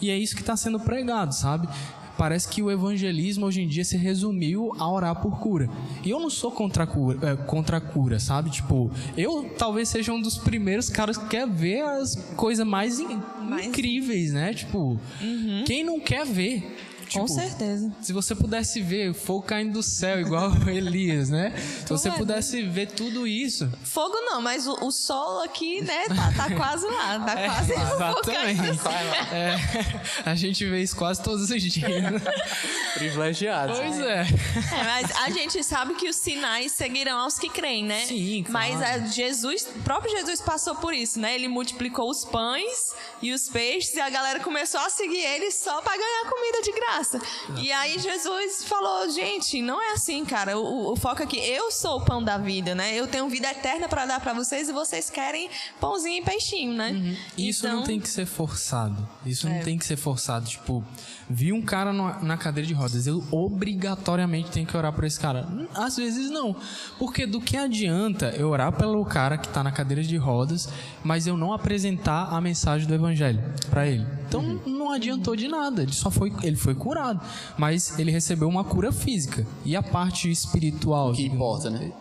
E 0.00 0.10
é 0.10 0.18
isso 0.18 0.34
que 0.34 0.42
está 0.42 0.56
sendo 0.56 0.78
pregado, 0.80 1.34
sabe? 1.34 1.68
Parece 2.16 2.48
que 2.48 2.62
o 2.62 2.70
evangelismo 2.70 3.46
hoje 3.46 3.62
em 3.62 3.68
dia 3.68 3.84
se 3.84 3.96
resumiu 3.96 4.72
a 4.78 4.90
orar 4.90 5.16
por 5.20 5.38
cura. 5.38 5.68
E 6.04 6.10
eu 6.10 6.20
não 6.20 6.30
sou 6.30 6.50
contra 6.50 6.84
a 6.84 6.86
cura, 6.86 7.18
é, 7.30 7.36
contra 7.36 7.76
a 7.76 7.80
cura 7.80 8.18
sabe? 8.18 8.50
Tipo, 8.50 8.90
eu 9.16 9.50
talvez 9.56 9.88
seja 9.88 10.12
um 10.12 10.20
dos 10.20 10.36
primeiros 10.38 10.88
caras 10.88 11.16
que 11.16 11.28
quer 11.28 11.48
ver 11.48 11.82
as 11.82 12.14
coisas 12.36 12.66
mais, 12.66 12.98
in 12.98 13.20
mais... 13.48 13.66
incríveis, 13.66 14.32
né? 14.32 14.54
Tipo, 14.54 14.98
uhum. 15.20 15.64
quem 15.66 15.84
não 15.84 16.00
quer 16.00 16.26
ver? 16.26 16.76
Tipo, 17.16 17.26
Com 17.26 17.34
certeza. 17.34 17.92
Se 18.02 18.12
você 18.12 18.34
pudesse 18.34 18.80
ver 18.82 19.14
fogo 19.14 19.42
caindo 19.42 19.72
do 19.72 19.82
céu, 19.82 20.20
igual 20.20 20.50
Elias, 20.68 21.30
né? 21.30 21.52
Se 21.56 21.88
você 21.88 22.10
pudesse 22.10 22.62
ver 22.62 22.90
tudo 22.92 23.26
isso. 23.26 23.70
Fogo 23.82 24.14
não, 24.20 24.42
mas 24.42 24.66
o, 24.66 24.72
o 24.84 24.90
sol 24.90 25.42
aqui, 25.42 25.80
né, 25.80 26.06
tá, 26.08 26.32
tá 26.36 26.54
quase 26.56 26.86
lá. 26.86 27.18
Tá 27.20 27.40
é, 27.40 27.48
quase 27.48 27.72
Exatamente. 27.72 28.80
É, 29.32 29.56
a 30.24 30.34
gente 30.34 30.64
vê 30.66 30.82
isso 30.82 30.96
quase 30.96 31.22
todos 31.22 31.50
os 31.50 31.62
dias. 31.62 32.22
Privilegiado. 32.94 33.72
Pois 33.74 33.98
é. 33.98 34.20
é. 34.22 34.84
Mas 34.84 35.10
a 35.16 35.30
gente 35.30 35.62
sabe 35.62 35.94
que 35.94 36.08
os 36.08 36.16
sinais 36.16 36.72
seguirão 36.72 37.18
aos 37.18 37.38
que 37.38 37.48
creem, 37.48 37.84
né? 37.84 38.04
Sim, 38.04 38.44
claro. 38.46 38.52
Mas 38.52 38.82
a 38.82 38.98
Jesus, 39.06 39.66
o 39.74 39.80
próprio 39.80 40.10
Jesus 40.10 40.40
passou 40.40 40.74
por 40.76 40.92
isso, 40.92 41.18
né? 41.18 41.34
Ele 41.34 41.48
multiplicou 41.48 42.10
os 42.10 42.24
pães 42.24 42.94
e 43.22 43.32
os 43.32 43.48
peixes 43.48 43.94
e 43.94 44.00
a 44.00 44.10
galera 44.10 44.40
começou 44.40 44.80
a 44.80 44.90
seguir 44.90 45.20
ele 45.20 45.50
só 45.50 45.80
para 45.80 45.96
ganhar 45.96 46.30
comida 46.30 46.62
de 46.62 46.72
graça 46.72 47.05
graça. 47.06 47.20
E 47.56 47.70
aí 47.72 47.98
Jesus 47.98 48.64
falou, 48.64 49.08
gente, 49.10 49.62
não 49.62 49.80
é 49.80 49.92
assim, 49.92 50.24
cara. 50.24 50.58
O, 50.58 50.92
o 50.92 50.96
foco 50.96 51.22
aqui, 51.22 51.38
eu 51.38 51.70
sou 51.70 51.98
o 51.98 52.04
pão 52.04 52.22
da 52.22 52.36
vida, 52.36 52.74
né? 52.74 52.94
Eu 52.94 53.06
tenho 53.06 53.28
vida 53.28 53.50
eterna 53.50 53.88
para 53.88 54.06
dar 54.06 54.20
para 54.20 54.32
vocês 54.32 54.68
e 54.68 54.72
vocês 54.72 55.08
querem 55.08 55.48
pãozinho 55.80 56.22
e 56.22 56.24
peixinho, 56.24 56.72
né? 56.74 56.90
Uhum. 56.90 57.16
Isso 57.38 57.66
então... 57.66 57.78
não 57.78 57.84
tem 57.84 58.00
que 58.00 58.08
ser 58.08 58.26
forçado. 58.26 59.08
Isso 59.24 59.46
é. 59.46 59.50
não 59.50 59.62
tem 59.62 59.78
que 59.78 59.86
ser 59.86 59.96
forçado. 59.96 60.46
Tipo, 60.46 60.84
vi 61.28 61.52
um 61.52 61.60
cara 61.60 61.92
no, 61.92 62.22
na 62.22 62.36
cadeira 62.36 62.66
de 62.66 62.74
rodas, 62.74 63.06
eu 63.06 63.22
obrigatoriamente 63.30 64.50
tenho 64.50 64.66
que 64.66 64.76
orar 64.76 64.92
por 64.92 65.04
esse 65.04 65.18
cara. 65.18 65.46
Às 65.74 65.96
vezes 65.96 66.30
não. 66.30 66.56
Porque 66.98 67.26
do 67.26 67.40
que 67.40 67.56
adianta 67.56 68.30
eu 68.30 68.48
orar 68.48 68.72
pelo 68.72 69.04
cara 69.04 69.36
que 69.36 69.48
tá 69.48 69.62
na 69.62 69.72
cadeira 69.72 70.02
de 70.02 70.16
rodas, 70.16 70.68
mas 71.02 71.26
eu 71.26 71.36
não 71.36 71.52
apresentar 71.52 72.28
a 72.30 72.40
mensagem 72.40 72.86
do 72.86 72.94
evangelho 72.94 73.42
para 73.68 73.86
ele? 73.86 74.06
Então 74.28 74.40
uhum. 74.40 74.60
não 74.66 74.90
adiantou 74.90 75.36
de 75.36 75.48
nada. 75.48 75.82
Ele 75.82 75.92
só 75.92 76.10
foi, 76.10 76.32
ele 76.42 76.56
foi 76.56 76.74
curado, 76.74 77.20
mas 77.58 77.98
ele 77.98 78.10
recebeu 78.10 78.48
uma 78.48 78.64
cura 78.64 78.92
física. 78.92 79.46
E 79.64 79.76
a 79.76 79.82
parte 79.82 80.30
espiritual? 80.30 81.12
Que 81.12 81.26
importa, 81.26 81.70
né? 81.70 81.92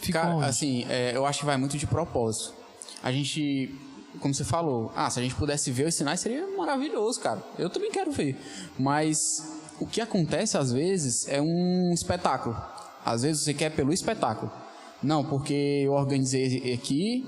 Fica 0.00 0.44
assim, 0.44 0.84
é, 0.88 1.16
eu 1.16 1.24
acho 1.24 1.40
que 1.40 1.46
vai 1.46 1.56
muito 1.56 1.78
de 1.78 1.86
propósito. 1.86 2.52
A 3.02 3.10
gente, 3.10 3.74
como 4.20 4.34
você 4.34 4.44
falou, 4.44 4.92
ah, 4.94 5.10
se 5.10 5.18
a 5.18 5.22
gente 5.22 5.34
pudesse 5.34 5.70
ver 5.70 5.86
os 5.86 5.94
sinais 5.94 6.20
seria 6.20 6.46
maravilhoso, 6.56 7.20
cara. 7.20 7.42
Eu 7.58 7.68
também 7.68 7.90
quero 7.90 8.10
ver. 8.10 8.36
Mas 8.78 9.18
o 9.80 9.86
que 9.86 10.00
acontece 10.00 10.56
às 10.56 10.72
vezes 10.72 11.28
é 11.28 11.40
um 11.40 11.92
espetáculo. 11.92 12.56
Às 13.04 13.22
vezes 13.22 13.42
você 13.42 13.52
quer 13.52 13.70
pelo 13.70 13.92
espetáculo. 13.92 14.50
Não, 15.02 15.24
porque 15.24 15.82
eu 15.84 15.92
organizei 15.92 16.72
aqui, 16.72 17.26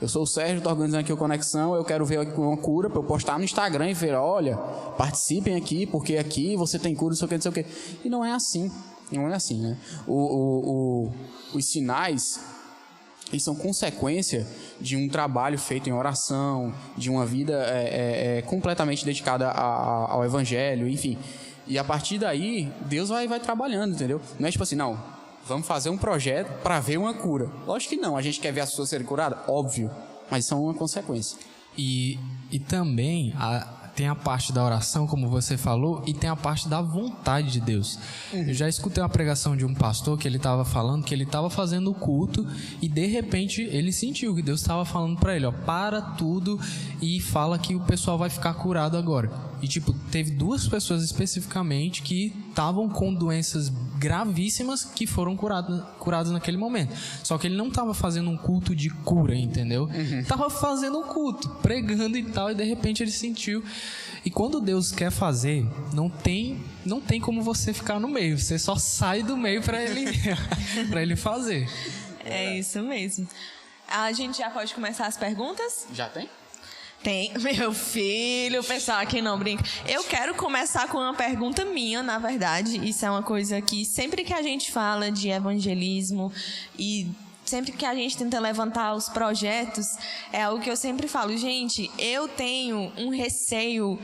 eu 0.00 0.08
sou 0.08 0.22
o 0.22 0.26
Sérgio, 0.26 0.58
estou 0.58 0.72
organizando 0.72 1.00
aqui 1.00 1.12
o 1.12 1.16
Conexão, 1.16 1.74
eu 1.74 1.84
quero 1.84 2.06
ver 2.06 2.20
uma 2.20 2.56
cura 2.56 2.88
para 2.88 3.00
eu 3.00 3.04
postar 3.04 3.36
no 3.36 3.44
Instagram 3.44 3.90
e 3.90 3.94
ver, 3.94 4.14
olha, 4.14 4.56
participem 4.96 5.56
aqui, 5.56 5.86
porque 5.86 6.16
aqui 6.16 6.56
você 6.56 6.78
tem 6.78 6.94
cura, 6.94 7.10
não 7.10 7.16
sei 7.16 7.26
o 7.26 7.28
que, 7.28 7.34
não 7.34 7.42
sei 7.42 7.50
o 7.50 7.54
que. 7.54 7.66
E 8.04 8.08
não 8.08 8.24
é 8.24 8.32
assim. 8.32 8.70
Não 9.10 9.28
é 9.28 9.34
assim, 9.34 9.60
né? 9.60 9.76
O, 10.06 10.14
o, 10.14 11.08
o, 11.52 11.56
os 11.56 11.64
sinais, 11.64 12.40
eles 13.30 13.42
são 13.42 13.54
consequência 13.54 14.46
de 14.80 14.96
um 14.96 15.08
trabalho 15.08 15.58
feito 15.58 15.88
em 15.88 15.92
oração, 15.92 16.72
de 16.96 17.10
uma 17.10 17.26
vida 17.26 17.52
é, 17.66 18.36
é, 18.36 18.38
é 18.38 18.42
completamente 18.42 19.04
dedicada 19.04 19.48
a, 19.48 19.60
a, 19.60 20.12
ao 20.12 20.24
Evangelho, 20.24 20.88
enfim. 20.88 21.18
E 21.66 21.78
a 21.78 21.84
partir 21.84 22.18
daí, 22.18 22.72
Deus 22.86 23.10
vai, 23.10 23.28
vai 23.28 23.40
trabalhando, 23.40 23.94
entendeu? 23.94 24.20
Não 24.38 24.48
é 24.48 24.50
tipo 24.50 24.64
assim, 24.64 24.76
não, 24.76 24.98
Vamos 25.48 25.66
fazer 25.66 25.88
um 25.88 25.96
projeto 25.96 26.52
para 26.62 26.78
ver 26.78 26.98
uma 26.98 27.14
cura. 27.14 27.50
Lógico 27.66 27.94
que 27.94 28.00
não. 28.00 28.18
A 28.18 28.22
gente 28.22 28.38
quer 28.38 28.52
ver 28.52 28.60
as 28.60 28.68
pessoas 28.68 28.90
serem 28.90 29.06
curadas? 29.06 29.38
Óbvio. 29.48 29.90
Mas 30.30 30.44
são 30.44 30.64
uma 30.64 30.74
consequência. 30.74 31.38
E, 31.76 32.18
e 32.52 32.58
também 32.58 33.32
a, 33.34 33.66
tem 33.98 34.06
a 34.06 34.14
parte 34.14 34.52
da 34.52 34.64
oração, 34.64 35.08
como 35.08 35.28
você 35.28 35.56
falou, 35.56 36.04
e 36.06 36.14
tem 36.14 36.30
a 36.30 36.36
parte 36.36 36.68
da 36.68 36.80
vontade 36.80 37.50
de 37.50 37.60
Deus. 37.60 37.98
Uhum. 38.32 38.42
Eu 38.42 38.54
já 38.54 38.68
escutei 38.68 39.02
uma 39.02 39.08
pregação 39.08 39.56
de 39.56 39.64
um 39.64 39.74
pastor 39.74 40.16
que 40.16 40.28
ele 40.28 40.36
estava 40.36 40.64
falando 40.64 41.02
que 41.02 41.12
ele 41.12 41.24
estava 41.24 41.50
fazendo 41.50 41.90
o 41.90 41.94
culto 41.94 42.46
e 42.80 42.88
de 42.88 43.06
repente 43.06 43.60
ele 43.60 43.90
sentiu 43.90 44.36
que 44.36 44.42
Deus 44.42 44.60
estava 44.60 44.84
falando 44.84 45.18
para 45.18 45.34
ele, 45.34 45.46
ó, 45.46 45.50
para 45.50 46.00
tudo 46.00 46.60
e 47.02 47.20
fala 47.20 47.58
que 47.58 47.74
o 47.74 47.80
pessoal 47.80 48.16
vai 48.16 48.30
ficar 48.30 48.54
curado 48.54 48.96
agora. 48.96 49.48
E, 49.60 49.66
tipo, 49.66 49.92
teve 50.10 50.30
duas 50.30 50.68
pessoas 50.68 51.02
especificamente 51.02 52.02
que 52.02 52.32
estavam 52.48 52.88
com 52.88 53.12
doenças 53.12 53.72
gravíssimas 53.98 54.84
que 54.84 55.06
foram 55.06 55.36
curadas, 55.36 55.82
curadas 55.98 56.30
naquele 56.30 56.56
momento. 56.56 56.94
Só 57.24 57.36
que 57.36 57.48
ele 57.48 57.56
não 57.56 57.68
estava 57.68 57.92
fazendo 57.92 58.30
um 58.30 58.36
culto 58.36 58.74
de 58.74 58.88
cura, 58.90 59.34
entendeu? 59.34 59.84
Uhum. 59.84 60.24
Tava 60.24 60.48
fazendo 60.48 60.98
um 60.98 61.02
culto, 61.02 61.48
pregando 61.60 62.16
e 62.16 62.22
tal, 62.22 62.52
e 62.52 62.54
de 62.54 62.62
repente 62.62 63.02
ele 63.02 63.10
sentiu. 63.10 63.62
E 64.24 64.30
quando 64.30 64.60
Deus 64.60 64.92
quer 64.92 65.10
fazer, 65.10 65.66
não 65.92 66.08
tem, 66.08 66.62
não 66.84 67.00
tem 67.00 67.20
como 67.20 67.42
você 67.42 67.72
ficar 67.72 67.98
no 67.98 68.08
meio. 68.08 68.38
Você 68.38 68.58
só 68.58 68.76
sai 68.76 69.22
do 69.22 69.36
meio 69.36 69.62
para 69.62 69.82
ele, 69.82 70.06
para 70.88 71.02
ele 71.02 71.16
fazer. 71.16 71.68
É 72.24 72.58
isso 72.58 72.80
mesmo. 72.82 73.28
A 73.86 74.12
gente 74.12 74.38
já 74.38 74.50
pode 74.50 74.74
começar 74.74 75.06
as 75.06 75.16
perguntas? 75.16 75.86
Já 75.92 76.08
tem? 76.08 76.28
Tem, 77.02 77.32
meu 77.38 77.72
filho, 77.72 78.60
o 78.60 78.64
pessoal 78.64 78.98
aqui 78.98 79.22
não 79.22 79.38
brinca. 79.38 79.64
Eu 79.86 80.02
quero 80.04 80.34
começar 80.34 80.88
com 80.88 80.98
uma 80.98 81.14
pergunta 81.14 81.64
minha, 81.64 82.02
na 82.02 82.18
verdade. 82.18 82.76
Isso 82.86 83.06
é 83.06 83.10
uma 83.10 83.22
coisa 83.22 83.60
que 83.60 83.84
sempre 83.84 84.24
que 84.24 84.34
a 84.34 84.42
gente 84.42 84.70
fala 84.72 85.10
de 85.10 85.28
evangelismo 85.28 86.32
e 86.78 87.08
sempre 87.48 87.72
que 87.72 87.84
a 87.84 87.94
gente 87.94 88.16
tenta 88.16 88.38
levantar 88.38 88.94
os 88.94 89.08
projetos, 89.08 89.96
é 90.32 90.42
algo 90.42 90.62
que 90.62 90.70
eu 90.70 90.76
sempre 90.76 91.08
falo, 91.08 91.36
gente, 91.36 91.90
eu 91.98 92.28
tenho 92.28 92.92
um 92.96 93.08
receio 93.08 93.98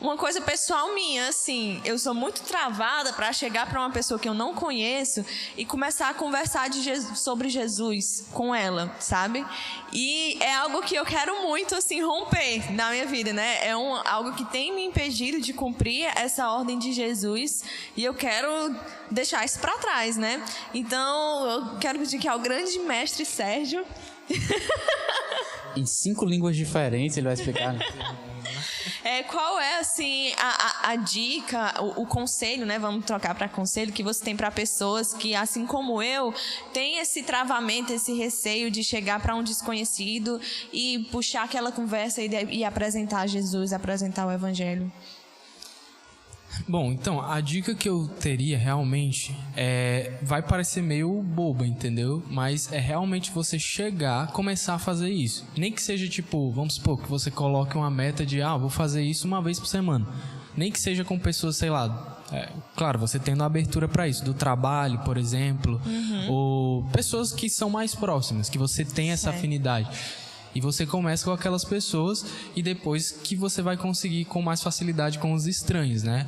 uma 0.00 0.16
coisa 0.16 0.40
pessoal 0.40 0.94
minha, 0.94 1.28
assim, 1.28 1.80
eu 1.84 1.98
sou 1.98 2.14
muito 2.14 2.42
travada 2.42 3.12
para 3.12 3.32
chegar 3.32 3.68
para 3.68 3.80
uma 3.80 3.90
pessoa 3.90 4.18
que 4.18 4.28
eu 4.28 4.34
não 4.34 4.54
conheço 4.54 5.24
e 5.56 5.64
começar 5.64 6.08
a 6.08 6.14
conversar 6.14 6.70
Jesus, 6.72 7.18
sobre 7.18 7.48
Jesus 7.48 8.24
com 8.32 8.54
ela, 8.54 8.94
sabe? 9.00 9.44
E 9.92 10.38
é 10.40 10.54
algo 10.54 10.82
que 10.82 10.94
eu 10.94 11.04
quero 11.04 11.42
muito, 11.42 11.74
assim, 11.74 12.00
romper 12.00 12.72
na 12.72 12.90
minha 12.90 13.06
vida, 13.06 13.32
né? 13.32 13.66
É 13.66 13.76
um, 13.76 13.94
algo 14.06 14.34
que 14.34 14.44
tem 14.44 14.72
me 14.72 14.84
impedido 14.84 15.40
de 15.40 15.52
cumprir 15.52 16.04
essa 16.16 16.48
ordem 16.48 16.78
de 16.78 16.92
Jesus 16.92 17.64
e 17.96 18.04
eu 18.04 18.14
quero 18.14 18.48
deixar 19.10 19.44
isso 19.44 19.58
para 19.58 19.76
trás, 19.78 20.16
né? 20.16 20.40
Então, 20.72 21.50
eu 21.50 21.78
quero 21.80 21.98
pedir 21.98 22.18
que 22.18 22.28
ao 22.28 22.38
grande 22.38 22.78
mestre 22.78 23.24
Sérgio. 23.24 23.84
em 25.78 25.86
cinco 25.86 26.24
línguas 26.24 26.56
diferentes 26.56 27.16
ele 27.16 27.26
vai 27.26 27.34
explicar. 27.34 27.72
Né? 27.72 27.80
É, 29.04 29.22
qual 29.22 29.58
é, 29.58 29.78
assim, 29.78 30.32
a, 30.36 30.88
a, 30.88 30.90
a 30.90 30.96
dica, 30.96 31.82
o, 31.82 32.02
o, 32.02 32.06
conselho, 32.06 32.66
né? 32.66 32.78
Vamos 32.78 33.04
trocar 33.04 33.34
para 33.34 33.48
conselho, 33.48 33.92
que 33.92 34.02
você 34.02 34.24
tem 34.24 34.36
para 34.36 34.50
pessoas 34.50 35.14
que, 35.14 35.34
assim 35.34 35.66
como 35.66 36.02
eu, 36.02 36.34
tem 36.72 36.98
esse 36.98 37.22
travamento, 37.22 37.92
esse 37.92 38.12
receio 38.12 38.70
de 38.70 38.82
chegar 38.82 39.20
para 39.20 39.34
um 39.34 39.42
desconhecido 39.42 40.40
e 40.72 41.06
puxar 41.10 41.44
aquela 41.44 41.72
conversa 41.72 42.22
e, 42.22 42.28
e 42.50 42.64
apresentar 42.64 43.26
Jesus, 43.26 43.72
apresentar 43.72 44.26
o 44.26 44.32
Evangelho? 44.32 44.90
Bom, 46.66 46.92
então, 46.92 47.20
a 47.20 47.40
dica 47.40 47.74
que 47.74 47.88
eu 47.88 48.08
teria 48.20 48.58
realmente 48.58 49.36
é. 49.56 50.12
Vai 50.22 50.42
parecer 50.42 50.82
meio 50.82 51.22
boba, 51.22 51.66
entendeu? 51.66 52.22
Mas 52.30 52.72
é 52.72 52.78
realmente 52.78 53.30
você 53.30 53.58
chegar, 53.58 54.28
começar 54.28 54.74
a 54.74 54.78
fazer 54.78 55.10
isso. 55.10 55.46
Nem 55.56 55.72
que 55.72 55.82
seja 55.82 56.08
tipo, 56.08 56.50
vamos 56.50 56.74
supor 56.74 57.00
que 57.00 57.08
você 57.08 57.30
coloque 57.30 57.76
uma 57.76 57.90
meta 57.90 58.24
de, 58.24 58.42
ah, 58.42 58.56
vou 58.56 58.70
fazer 58.70 59.02
isso 59.02 59.26
uma 59.26 59.42
vez 59.42 59.58
por 59.58 59.66
semana. 59.66 60.06
Nem 60.56 60.72
que 60.72 60.80
seja 60.80 61.04
com 61.04 61.18
pessoas, 61.18 61.56
sei 61.56 61.70
lá. 61.70 62.16
É, 62.30 62.48
claro, 62.76 62.98
você 62.98 63.18
tendo 63.18 63.42
abertura 63.42 63.88
para 63.88 64.06
isso, 64.06 64.22
do 64.24 64.34
trabalho, 64.34 64.98
por 64.98 65.16
exemplo, 65.16 65.80
uhum. 65.86 66.30
ou 66.30 66.84
pessoas 66.90 67.32
que 67.32 67.48
são 67.48 67.70
mais 67.70 67.94
próximas, 67.94 68.50
que 68.50 68.58
você 68.58 68.84
tem 68.84 69.10
essa 69.12 69.30
afinidade 69.30 69.88
E 70.54 70.60
você 70.60 70.84
começa 70.84 71.24
com 71.24 71.30
aquelas 71.30 71.64
pessoas 71.64 72.26
e 72.54 72.62
depois 72.62 73.12
que 73.12 73.36
você 73.36 73.62
vai 73.62 73.76
conseguir 73.76 74.24
com 74.24 74.42
mais 74.42 74.62
facilidade 74.62 75.18
com 75.18 75.32
os 75.32 75.46
estranhos, 75.46 76.02
né? 76.02 76.26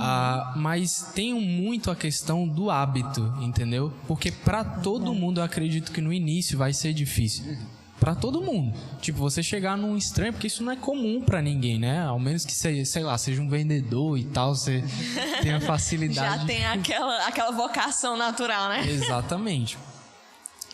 Ah, 0.00 0.52
mas 0.56 1.12
tem 1.14 1.34
muito 1.34 1.90
a 1.90 1.96
questão 1.96 2.46
do 2.46 2.70
hábito, 2.70 3.32
entendeu? 3.40 3.92
Porque 4.06 4.30
para 4.30 4.64
todo 4.64 5.14
mundo 5.14 5.40
eu 5.40 5.44
acredito 5.44 5.92
que 5.92 6.00
no 6.00 6.12
início 6.12 6.58
vai 6.58 6.72
ser 6.72 6.92
difícil. 6.92 7.56
Pra 8.00 8.14
todo 8.14 8.40
mundo. 8.40 8.78
Tipo, 9.00 9.18
você 9.18 9.42
chegar 9.42 9.76
num 9.76 9.96
estranho, 9.96 10.32
porque 10.32 10.46
isso 10.46 10.62
não 10.62 10.70
é 10.70 10.76
comum 10.76 11.20
pra 11.20 11.42
ninguém, 11.42 11.80
né? 11.80 12.04
Ao 12.04 12.18
menos 12.18 12.44
que 12.44 12.52
você, 12.52 12.84
sei 12.84 13.02
lá, 13.02 13.18
seja 13.18 13.42
um 13.42 13.48
vendedor 13.48 14.16
e 14.16 14.24
tal, 14.24 14.54
você 14.54 14.84
tenha 15.42 15.60
facilidade. 15.60 16.40
Já 16.40 16.46
tem 16.46 16.64
aquela, 16.64 17.26
aquela 17.26 17.50
vocação 17.50 18.16
natural, 18.16 18.68
né? 18.68 18.88
Exatamente. 18.88 19.76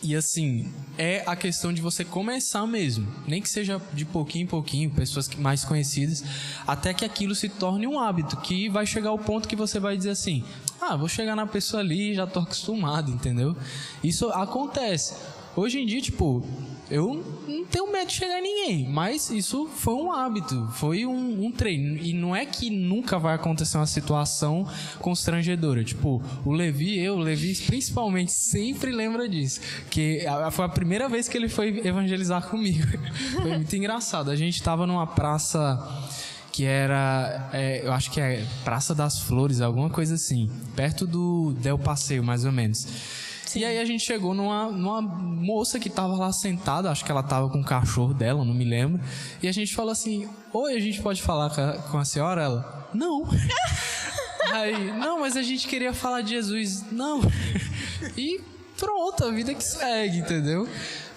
E 0.05 0.15
assim, 0.15 0.71
é 0.99 1.23
a 1.25 1.35
questão 1.35 1.73
de 1.73 1.81
você 1.81 2.05
começar 2.05 2.67
mesmo. 2.67 3.07
Nem 3.25 3.41
que 3.41 3.49
seja 3.49 3.81
de 3.91 4.05
pouquinho 4.05 4.43
em 4.43 4.47
pouquinho, 4.47 4.91
pessoas 4.91 5.27
mais 5.29 5.65
conhecidas, 5.65 6.23
até 6.67 6.93
que 6.93 7.03
aquilo 7.03 7.33
se 7.33 7.49
torne 7.49 7.87
um 7.87 7.99
hábito, 7.99 8.37
que 8.37 8.69
vai 8.69 8.85
chegar 8.85 9.09
ao 9.09 9.17
ponto 9.17 9.47
que 9.47 9.55
você 9.55 9.79
vai 9.79 9.97
dizer 9.97 10.11
assim: 10.11 10.43
ah, 10.79 10.95
vou 10.95 11.07
chegar 11.07 11.35
na 11.35 11.47
pessoa 11.47 11.81
ali 11.81 12.13
já 12.13 12.27
tô 12.27 12.41
acostumado, 12.41 13.09
entendeu? 13.09 13.57
Isso 14.03 14.29
acontece. 14.29 15.15
Hoje 15.55 15.79
em 15.79 15.87
dia, 15.87 15.99
tipo, 15.99 16.45
eu 16.89 17.23
não 17.47 17.65
tenho 17.65 17.91
medo 17.91 18.07
de 18.07 18.13
chegar 18.13 18.39
em 18.39 18.43
ninguém, 18.43 18.89
mas 18.89 19.29
isso 19.29 19.67
foi 19.67 19.93
um 19.95 20.11
hábito, 20.11 20.67
foi 20.73 21.05
um, 21.05 21.45
um 21.45 21.51
treino. 21.51 21.97
E 21.97 22.13
não 22.13 22.35
é 22.35 22.45
que 22.45 22.69
nunca 22.69 23.17
vai 23.17 23.35
acontecer 23.35 23.77
uma 23.77 23.87
situação 23.87 24.67
constrangedora. 24.99 25.83
Tipo, 25.83 26.21
o 26.45 26.51
Levi, 26.51 26.99
eu, 26.99 27.15
o 27.15 27.19
Levi 27.19 27.55
principalmente, 27.65 28.31
sempre 28.31 28.91
lembra 28.91 29.27
disso. 29.27 29.59
Que 29.89 30.25
foi 30.51 30.65
a 30.65 30.69
primeira 30.69 31.09
vez 31.09 31.27
que 31.27 31.37
ele 31.37 31.49
foi 31.49 31.81
evangelizar 31.85 32.45
comigo. 32.49 32.85
Foi 33.33 33.57
muito 33.57 33.75
engraçado. 33.75 34.29
A 34.29 34.35
gente 34.35 34.61
tava 34.61 34.85
numa 34.85 35.07
praça 35.07 35.79
que 36.51 36.63
era, 36.63 37.49
é, 37.51 37.85
eu 37.85 37.91
acho 37.91 38.09
que 38.09 38.21
é 38.21 38.45
Praça 38.63 38.95
das 38.95 39.19
Flores, 39.19 39.59
alguma 39.59 39.89
coisa 39.89 40.15
assim, 40.15 40.49
perto 40.73 41.05
do 41.05 41.53
Del 41.59 41.77
Passeio, 41.77 42.23
mais 42.23 42.45
ou 42.45 42.51
menos. 42.53 42.87
E 43.55 43.63
aí 43.63 43.79
a 43.79 43.85
gente 43.85 44.03
chegou 44.03 44.33
numa, 44.33 44.69
numa 44.69 45.01
moça 45.01 45.79
que 45.79 45.89
tava 45.89 46.15
lá 46.15 46.31
sentada, 46.33 46.91
acho 46.91 47.05
que 47.05 47.11
ela 47.11 47.23
tava 47.23 47.49
com 47.49 47.61
o 47.61 47.63
cachorro 47.63 48.13
dela, 48.13 48.43
não 48.43 48.53
me 48.53 48.65
lembro. 48.65 49.01
E 49.41 49.47
a 49.47 49.51
gente 49.51 49.73
falou 49.73 49.91
assim: 49.91 50.29
Oi, 50.53 50.75
a 50.75 50.79
gente 50.79 51.01
pode 51.01 51.21
falar 51.21 51.51
com 51.89 51.97
a 51.97 52.05
senhora? 52.05 52.41
Ela, 52.41 52.89
não. 52.93 53.27
Aí, 54.51 54.91
não, 54.91 55.21
mas 55.21 55.35
a 55.35 55.41
gente 55.41 55.67
queria 55.67 55.93
falar 55.93 56.21
de 56.21 56.31
Jesus. 56.31 56.91
Não. 56.91 57.21
E 58.17 58.39
pronto, 58.77 59.23
a 59.23 59.31
vida 59.31 59.53
que 59.53 59.63
segue, 59.63 60.19
entendeu? 60.19 60.67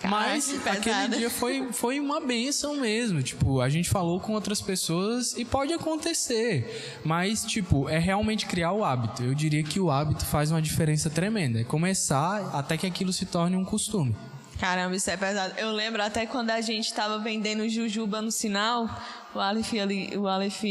Mas 0.05 0.55
aquele 0.67 1.17
dia 1.17 1.31
foi, 1.31 1.73
foi 1.73 1.99
uma 1.99 2.21
benção 2.21 2.77
mesmo. 2.77 3.23
Tipo, 3.23 3.61
a 3.61 3.69
gente 3.69 3.89
falou 3.89 4.21
com 4.21 4.33
outras 4.33 4.61
pessoas 4.61 5.37
e 5.37 5.45
pode 5.45 5.73
acontecer. 5.73 7.01
Mas, 7.05 7.45
tipo, 7.45 7.89
é 7.89 7.99
realmente 7.99 8.47
criar 8.47 8.73
o 8.73 8.85
hábito. 8.85 9.23
Eu 9.23 9.35
diria 9.35 9.63
que 9.63 9.81
o 9.81 9.91
hábito 9.91 10.25
faz 10.25 10.51
uma 10.51 10.63
diferença 10.63 11.11
tremenda. 11.11 11.61
É 11.61 11.65
começar 11.65 12.51
até 12.55 12.77
que 12.77 12.87
aquilo 12.87 13.13
se 13.13 13.27
torne 13.27 13.57
um 13.57 13.65
costume. 13.65 14.15
Caramba, 14.59 14.97
isso 14.97 15.09
é 15.11 15.17
pesado. 15.17 15.55
Eu 15.57 15.71
lembro 15.71 16.03
até 16.03 16.27
quando 16.27 16.51
a 16.51 16.61
gente 16.61 16.93
tava 16.93 17.19
vendendo 17.19 17.69
jujuba 17.69 18.21
no 18.21 18.31
sinal, 18.31 18.89
o 19.33 19.39
Aleph 19.39 19.73
ali, 19.75 20.17
o 20.17 20.27
Aleph, 20.27 20.65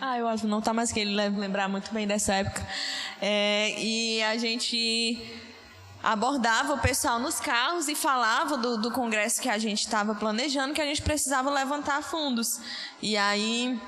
ah, 0.00 0.18
o 0.22 0.28
Aleph 0.28 0.44
não 0.44 0.60
tá 0.60 0.72
mais 0.72 0.92
que 0.92 1.00
ele 1.00 1.16
deve 1.16 1.38
lembrar 1.38 1.68
muito 1.68 1.92
bem 1.92 2.06
dessa 2.06 2.34
época. 2.34 2.64
É, 3.20 3.74
e 3.80 4.22
a 4.22 4.36
gente 4.36 5.18
abordava 6.04 6.74
o 6.74 6.78
pessoal 6.78 7.18
nos 7.18 7.40
carros 7.40 7.88
e 7.88 7.94
falava 7.94 8.56
do, 8.56 8.76
do 8.76 8.90
congresso 8.90 9.40
que 9.40 9.48
a 9.48 9.58
gente 9.58 9.80
estava 9.80 10.14
planejando, 10.14 10.74
que 10.74 10.80
a 10.82 10.86
gente 10.86 11.02
precisava 11.02 11.50
levantar 11.50 12.02
fundos. 12.02 12.60
E 13.02 13.16
aí 13.16 13.80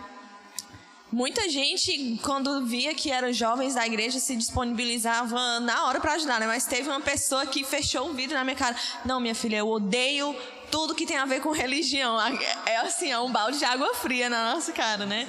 Muita 1.12 1.48
gente, 1.48 2.18
quando 2.22 2.66
via 2.66 2.92
que 2.92 3.12
eram 3.12 3.32
jovens 3.32 3.74
da 3.74 3.86
igreja, 3.86 4.18
se 4.18 4.34
disponibilizava 4.34 5.60
na 5.60 5.86
hora 5.86 6.00
para 6.00 6.14
ajudar, 6.14 6.40
né? 6.40 6.46
Mas 6.46 6.66
teve 6.66 6.88
uma 6.88 7.00
pessoa 7.00 7.46
que 7.46 7.64
fechou 7.64 8.10
o 8.10 8.12
vidro 8.12 8.36
na 8.36 8.42
minha 8.42 8.56
cara. 8.56 8.76
Não, 9.04 9.20
minha 9.20 9.34
filha, 9.34 9.56
eu 9.56 9.68
odeio 9.68 10.36
tudo 10.70 10.96
que 10.96 11.06
tem 11.06 11.16
a 11.16 11.24
ver 11.24 11.40
com 11.40 11.52
religião. 11.52 12.18
É 12.66 12.76
assim, 12.78 13.10
é 13.10 13.18
um 13.18 13.30
balde 13.30 13.58
de 13.58 13.64
água 13.64 13.94
fria 13.94 14.28
na 14.28 14.52
nossa 14.52 14.72
cara, 14.72 15.06
né? 15.06 15.28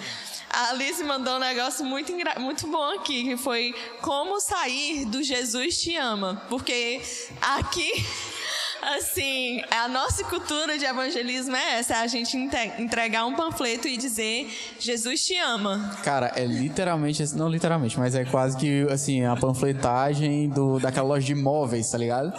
A 0.58 0.70
Alice 0.72 1.04
mandou 1.04 1.36
um 1.36 1.40
negócio 1.40 1.86
muito, 1.86 2.12
muito 2.40 2.68
bom 2.68 2.96
aqui, 2.96 3.26
que 3.26 3.38
foi 3.38 3.76
como 4.02 4.40
sair 4.40 5.06
do 5.06 5.22
Jesus 5.22 5.80
te 5.80 5.96
ama. 5.96 6.42
Porque 6.50 7.00
aqui 7.40 7.92
Assim, 8.82 9.62
a 9.72 9.88
nossa 9.88 10.24
cultura 10.24 10.78
de 10.78 10.86
evangelismo 10.86 11.56
é 11.56 11.80
essa: 11.80 11.96
é 11.96 11.98
a 11.98 12.08
gente 12.08 12.38
entregar 12.38 13.26
um 13.26 13.36
panfleto 13.36 13.88
e 13.88 13.98
dizer 13.98 14.50
Jesus 14.80 15.26
te 15.26 15.36
ama. 15.38 15.98
Cara, 16.04 16.32
é 16.36 16.46
literalmente, 16.46 17.24
não 17.36 17.50
literalmente, 17.50 17.98
mas 17.98 18.16
é 18.16 18.24
quase 18.24 18.56
que 18.56 18.84
assim, 18.90 19.26
a 19.26 19.36
panfletagem 19.36 20.50
do, 20.50 20.80
daquela 20.80 21.08
loja 21.08 21.26
de 21.26 21.32
imóveis, 21.34 21.90
tá 21.90 21.98
ligado? 21.98 22.32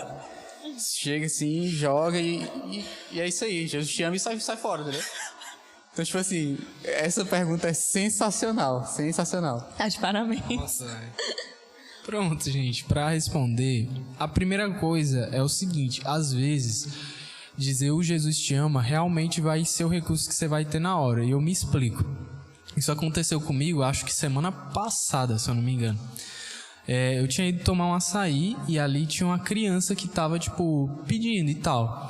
Chega 0.78 1.26
assim, 1.26 1.66
joga 1.66 2.18
e, 2.18 2.44
e, 2.44 2.84
e 3.12 3.20
é 3.20 3.26
isso 3.26 3.44
aí. 3.44 3.66
Jesus 3.66 3.92
te 3.92 4.02
ama 4.04 4.14
e 4.14 4.20
sai, 4.20 4.38
sai 4.38 4.56
fora, 4.56 4.82
entendeu? 4.82 5.02
Então, 5.99 6.05
tipo 6.05 6.18
assim, 6.18 6.57
essa 6.84 7.24
pergunta 7.24 7.66
é 7.66 7.72
sensacional, 7.72 8.86
sensacional. 8.86 9.68
Tá 9.76 9.88
de 9.88 9.99
parabéns. 9.99 10.80
Pronto, 12.07 12.49
gente, 12.49 12.84
pra 12.84 13.11
responder, 13.11 13.90
a 14.16 14.28
primeira 14.28 14.70
coisa 14.74 15.28
é 15.32 15.42
o 15.42 15.49
seguinte: 15.49 16.01
às 16.05 16.32
vezes, 16.32 16.86
dizer 17.57 17.90
o 17.90 18.01
Jesus 18.01 18.38
te 18.38 18.55
ama 18.55 18.80
realmente 18.80 19.40
vai 19.40 19.64
ser 19.64 19.86
o 19.86 19.88
recurso 19.88 20.28
que 20.28 20.36
você 20.36 20.46
vai 20.46 20.64
ter 20.64 20.78
na 20.78 20.96
hora. 20.96 21.24
E 21.24 21.32
eu 21.32 21.40
me 21.40 21.51
explico. 21.51 22.05
Isso 22.76 22.92
aconteceu 22.92 23.40
comigo, 23.40 23.82
acho 23.82 24.05
que 24.05 24.14
semana 24.14 24.53
passada, 24.53 25.36
se 25.36 25.51
eu 25.51 25.55
não 25.57 25.62
me 25.62 25.72
engano. 25.72 25.99
É, 26.86 27.18
eu 27.18 27.26
tinha 27.26 27.49
ido 27.49 27.64
tomar 27.64 27.88
um 27.88 27.94
açaí 27.94 28.57
e 28.68 28.78
ali 28.78 29.05
tinha 29.05 29.26
uma 29.26 29.40
criança 29.40 29.96
que 29.96 30.07
tava, 30.07 30.38
tipo, 30.38 31.03
pedindo 31.09 31.51
e 31.51 31.57
tal. 31.57 32.09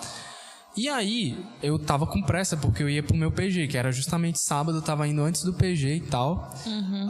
E 0.78 0.88
aí, 0.88 1.36
eu 1.60 1.76
tava 1.76 2.06
com 2.06 2.22
pressa 2.22 2.56
porque 2.56 2.84
eu 2.84 2.88
ia 2.88 3.02
pro 3.02 3.16
meu 3.16 3.32
PG, 3.32 3.66
que 3.66 3.76
era 3.76 3.90
justamente 3.90 4.38
sábado, 4.38 4.78
eu 4.78 4.82
tava 4.82 5.08
indo 5.08 5.20
antes 5.22 5.42
do 5.42 5.52
PG 5.52 5.96
e 5.96 6.00
tal. 6.02 6.54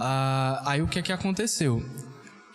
Ah, 0.01 0.63
aí 0.65 0.81
o 0.81 0.89
que 0.89 0.99
é 0.99 1.03
que 1.03 1.13
aconteceu? 1.13 1.85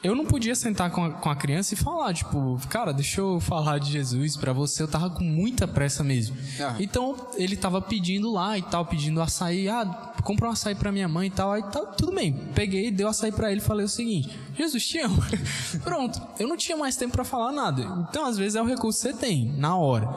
Eu 0.03 0.13
não 0.15 0.25
podia 0.25 0.53
sentar 0.53 0.91
com 0.91 1.05
a, 1.05 1.11
com 1.11 1.29
a 1.29 1.35
criança 1.35 1.73
e 1.73 1.77
falar, 1.77 2.13
tipo, 2.13 2.59
cara, 2.69 2.91
deixa 2.91 3.21
eu 3.21 3.39
falar 3.39 3.79
de 3.79 3.89
Jesus 3.89 4.35
pra 4.35 4.51
você. 4.51 4.83
Eu 4.83 4.87
tava 4.87 5.09
com 5.09 5.23
muita 5.23 5.65
pressa 5.65 6.03
mesmo. 6.03 6.35
Ah. 6.59 6.75
Então, 6.77 7.15
ele 7.35 7.55
tava 7.55 7.81
pedindo 7.81 8.29
lá 8.29 8.57
e 8.57 8.61
tal, 8.61 8.85
pedindo 8.85 9.21
açaí. 9.21 9.69
Ah, 9.69 9.85
compra 10.21 10.49
um 10.49 10.51
açaí 10.51 10.75
pra 10.75 10.91
minha 10.91 11.07
mãe 11.07 11.27
e 11.27 11.31
tal. 11.31 11.53
Aí 11.53 11.63
tá, 11.63 11.79
tudo 11.85 12.11
bem. 12.13 12.33
Peguei, 12.53 12.91
dei 12.91 13.05
o 13.05 13.09
açaí 13.09 13.31
pra 13.31 13.49
ele 13.49 13.61
e 13.61 13.63
falei 13.63 13.85
o 13.85 13.89
seguinte: 13.89 14.37
Jesus 14.57 14.85
te 14.85 14.99
amo. 14.99 15.23
Pronto. 15.85 16.21
Eu 16.37 16.49
não 16.49 16.57
tinha 16.57 16.75
mais 16.75 16.97
tempo 16.97 17.13
pra 17.13 17.23
falar 17.23 17.53
nada. 17.53 17.81
Então, 18.09 18.25
às 18.25 18.37
vezes, 18.37 18.55
é 18.55 18.61
o 18.61 18.65
recurso 18.65 19.01
que 19.01 19.13
você 19.13 19.17
tem, 19.17 19.53
na 19.57 19.77
hora. 19.77 20.09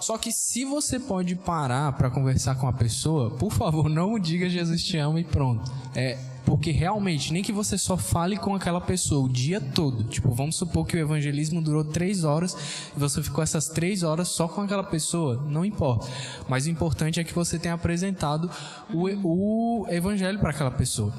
Só 0.00 0.16
que 0.16 0.32
se 0.32 0.64
você 0.64 0.98
pode 0.98 1.34
parar 1.34 1.92
pra 1.92 2.08
conversar 2.08 2.54
com 2.54 2.66
a 2.66 2.72
pessoa, 2.72 3.30
por 3.32 3.52
favor, 3.52 3.90
não 3.90 4.18
diga 4.18 4.48
Jesus 4.48 4.82
te 4.82 4.96
ama 4.96 5.20
e 5.20 5.24
pronto. 5.24 5.70
É. 5.94 6.18
Porque 6.44 6.70
realmente, 6.70 7.32
nem 7.32 7.42
que 7.42 7.52
você 7.52 7.78
só 7.78 7.96
fale 7.96 8.36
com 8.36 8.54
aquela 8.54 8.80
pessoa 8.80 9.24
o 9.24 9.28
dia 9.28 9.60
todo. 9.60 10.04
Tipo, 10.04 10.32
vamos 10.32 10.56
supor 10.56 10.86
que 10.86 10.96
o 10.96 11.00
evangelismo 11.00 11.62
durou 11.62 11.84
três 11.84 12.22
horas 12.22 12.54
e 12.94 12.98
você 12.98 13.22
ficou 13.22 13.42
essas 13.42 13.68
três 13.68 14.02
horas 14.02 14.28
só 14.28 14.46
com 14.46 14.60
aquela 14.60 14.84
pessoa. 14.84 15.42
Não 15.48 15.64
importa. 15.64 16.06
Mas 16.48 16.66
o 16.66 16.70
importante 16.70 17.18
é 17.18 17.24
que 17.24 17.34
você 17.34 17.58
tenha 17.58 17.74
apresentado 17.74 18.50
o, 18.92 19.08
o 19.82 19.86
evangelho 19.88 20.38
para 20.38 20.50
aquela 20.50 20.70
pessoa. 20.70 21.12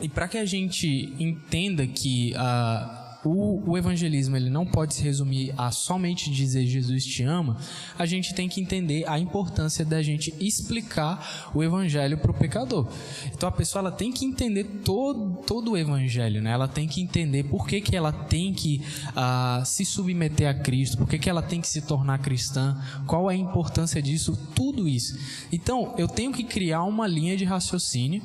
E 0.00 0.08
para 0.08 0.28
que 0.28 0.38
a 0.38 0.44
gente 0.44 1.14
entenda 1.18 1.86
que 1.86 2.34
ah, 2.36 3.01
o, 3.24 3.70
o 3.70 3.78
evangelismo 3.78 4.36
ele 4.36 4.50
não 4.50 4.66
pode 4.66 4.94
se 4.94 5.02
resumir 5.02 5.54
a 5.56 5.70
somente 5.70 6.30
dizer 6.30 6.66
Jesus 6.66 7.04
te 7.04 7.22
ama, 7.22 7.56
a 7.98 8.04
gente 8.04 8.34
tem 8.34 8.48
que 8.48 8.60
entender 8.60 9.08
a 9.08 9.18
importância 9.18 9.84
da 9.84 10.02
gente 10.02 10.34
explicar 10.40 11.50
o 11.54 11.62
evangelho 11.62 12.18
para 12.18 12.30
o 12.30 12.34
pecador. 12.34 12.88
Então 13.32 13.48
a 13.48 13.52
pessoa 13.52 13.80
ela 13.80 13.92
tem 13.92 14.12
que 14.12 14.24
entender 14.24 14.64
todo, 14.84 15.42
todo 15.46 15.72
o 15.72 15.76
evangelho, 15.76 16.42
né? 16.42 16.50
Ela 16.50 16.68
tem 16.68 16.88
que 16.88 17.00
entender 17.00 17.44
por 17.44 17.66
que, 17.66 17.80
que 17.80 17.96
ela 17.96 18.12
tem 18.12 18.52
que 18.52 18.82
ah, 19.14 19.62
se 19.64 19.84
submeter 19.84 20.48
a 20.48 20.54
Cristo, 20.54 20.96
por 20.96 21.08
que, 21.08 21.18
que 21.18 21.30
ela 21.30 21.42
tem 21.42 21.60
que 21.60 21.68
se 21.68 21.82
tornar 21.82 22.18
cristã, 22.18 22.76
qual 23.06 23.30
é 23.30 23.34
a 23.34 23.36
importância 23.36 24.02
disso, 24.02 24.36
tudo 24.54 24.88
isso. 24.88 25.18
Então 25.52 25.94
eu 25.96 26.08
tenho 26.08 26.32
que 26.32 26.44
criar 26.44 26.82
uma 26.84 27.06
linha 27.06 27.36
de 27.36 27.44
raciocínio 27.44 28.22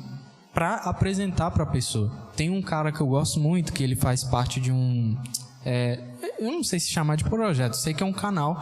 para 0.58 0.74
apresentar 0.74 1.52
para 1.52 1.62
a 1.62 1.66
pessoa. 1.66 2.10
Tem 2.34 2.50
um 2.50 2.60
cara 2.60 2.90
que 2.90 3.00
eu 3.00 3.06
gosto 3.06 3.38
muito 3.38 3.72
que 3.72 3.80
ele 3.80 3.94
faz 3.94 4.24
parte 4.24 4.60
de 4.60 4.72
um, 4.72 5.16
é, 5.64 6.02
eu 6.36 6.50
não 6.50 6.64
sei 6.64 6.80
se 6.80 6.90
chamar 6.90 7.14
de 7.14 7.22
projeto, 7.22 7.74
sei 7.74 7.94
que 7.94 8.02
é 8.02 8.06
um 8.06 8.12
canal 8.12 8.60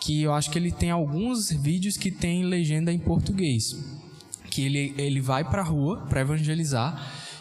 que 0.00 0.22
eu 0.22 0.32
acho 0.32 0.48
que 0.48 0.56
ele 0.56 0.70
tem 0.70 0.92
alguns 0.92 1.50
vídeos 1.50 1.96
que 1.96 2.12
tem 2.12 2.44
legenda 2.44 2.92
em 2.92 2.98
português, 3.00 3.76
que 4.52 4.64
ele 4.66 4.94
ele 4.96 5.20
vai 5.20 5.42
para 5.42 5.64
rua 5.64 6.06
para 6.08 6.20
evangelizar. 6.20 6.96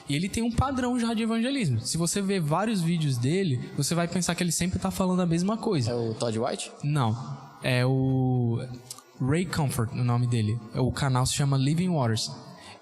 E 0.09 0.15
ele 0.15 0.29
tem 0.29 0.41
um 0.41 0.51
padrão 0.51 0.99
já 0.99 1.13
de 1.13 1.21
evangelismo. 1.21 1.79
Se 1.81 1.95
você 1.95 2.21
ver 2.21 2.39
vários 2.39 2.81
vídeos 2.81 3.19
dele, 3.19 3.69
você 3.77 3.93
vai 3.93 4.07
pensar 4.07 4.33
que 4.33 4.41
ele 4.41 4.51
sempre 4.51 4.77
está 4.77 4.89
falando 4.89 5.21
a 5.21 5.25
mesma 5.27 5.57
coisa. 5.57 5.91
É 5.91 5.95
o 5.95 6.13
Todd 6.15 6.39
White? 6.39 6.71
Não. 6.83 7.15
É 7.61 7.85
o. 7.85 8.59
Ray 9.21 9.45
Comfort, 9.45 9.91
o 9.93 10.03
nome 10.03 10.27
dele. 10.27 10.59
O 10.75 10.91
canal 10.91 11.25
se 11.25 11.33
chama 11.33 11.55
Living 11.55 11.89
Waters. 11.89 12.31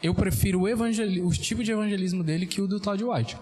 Eu 0.04 0.14
prefiro 0.14 0.62
o, 0.62 0.68
evangeli 0.68 1.22
o 1.22 1.30
tipo 1.30 1.64
de 1.64 1.72
evangelismo 1.72 2.26
dele 2.26 2.46
que 2.46 2.62
o 2.62 2.68
do 2.68 2.78
Todd 2.78 3.02
White. 3.02 3.38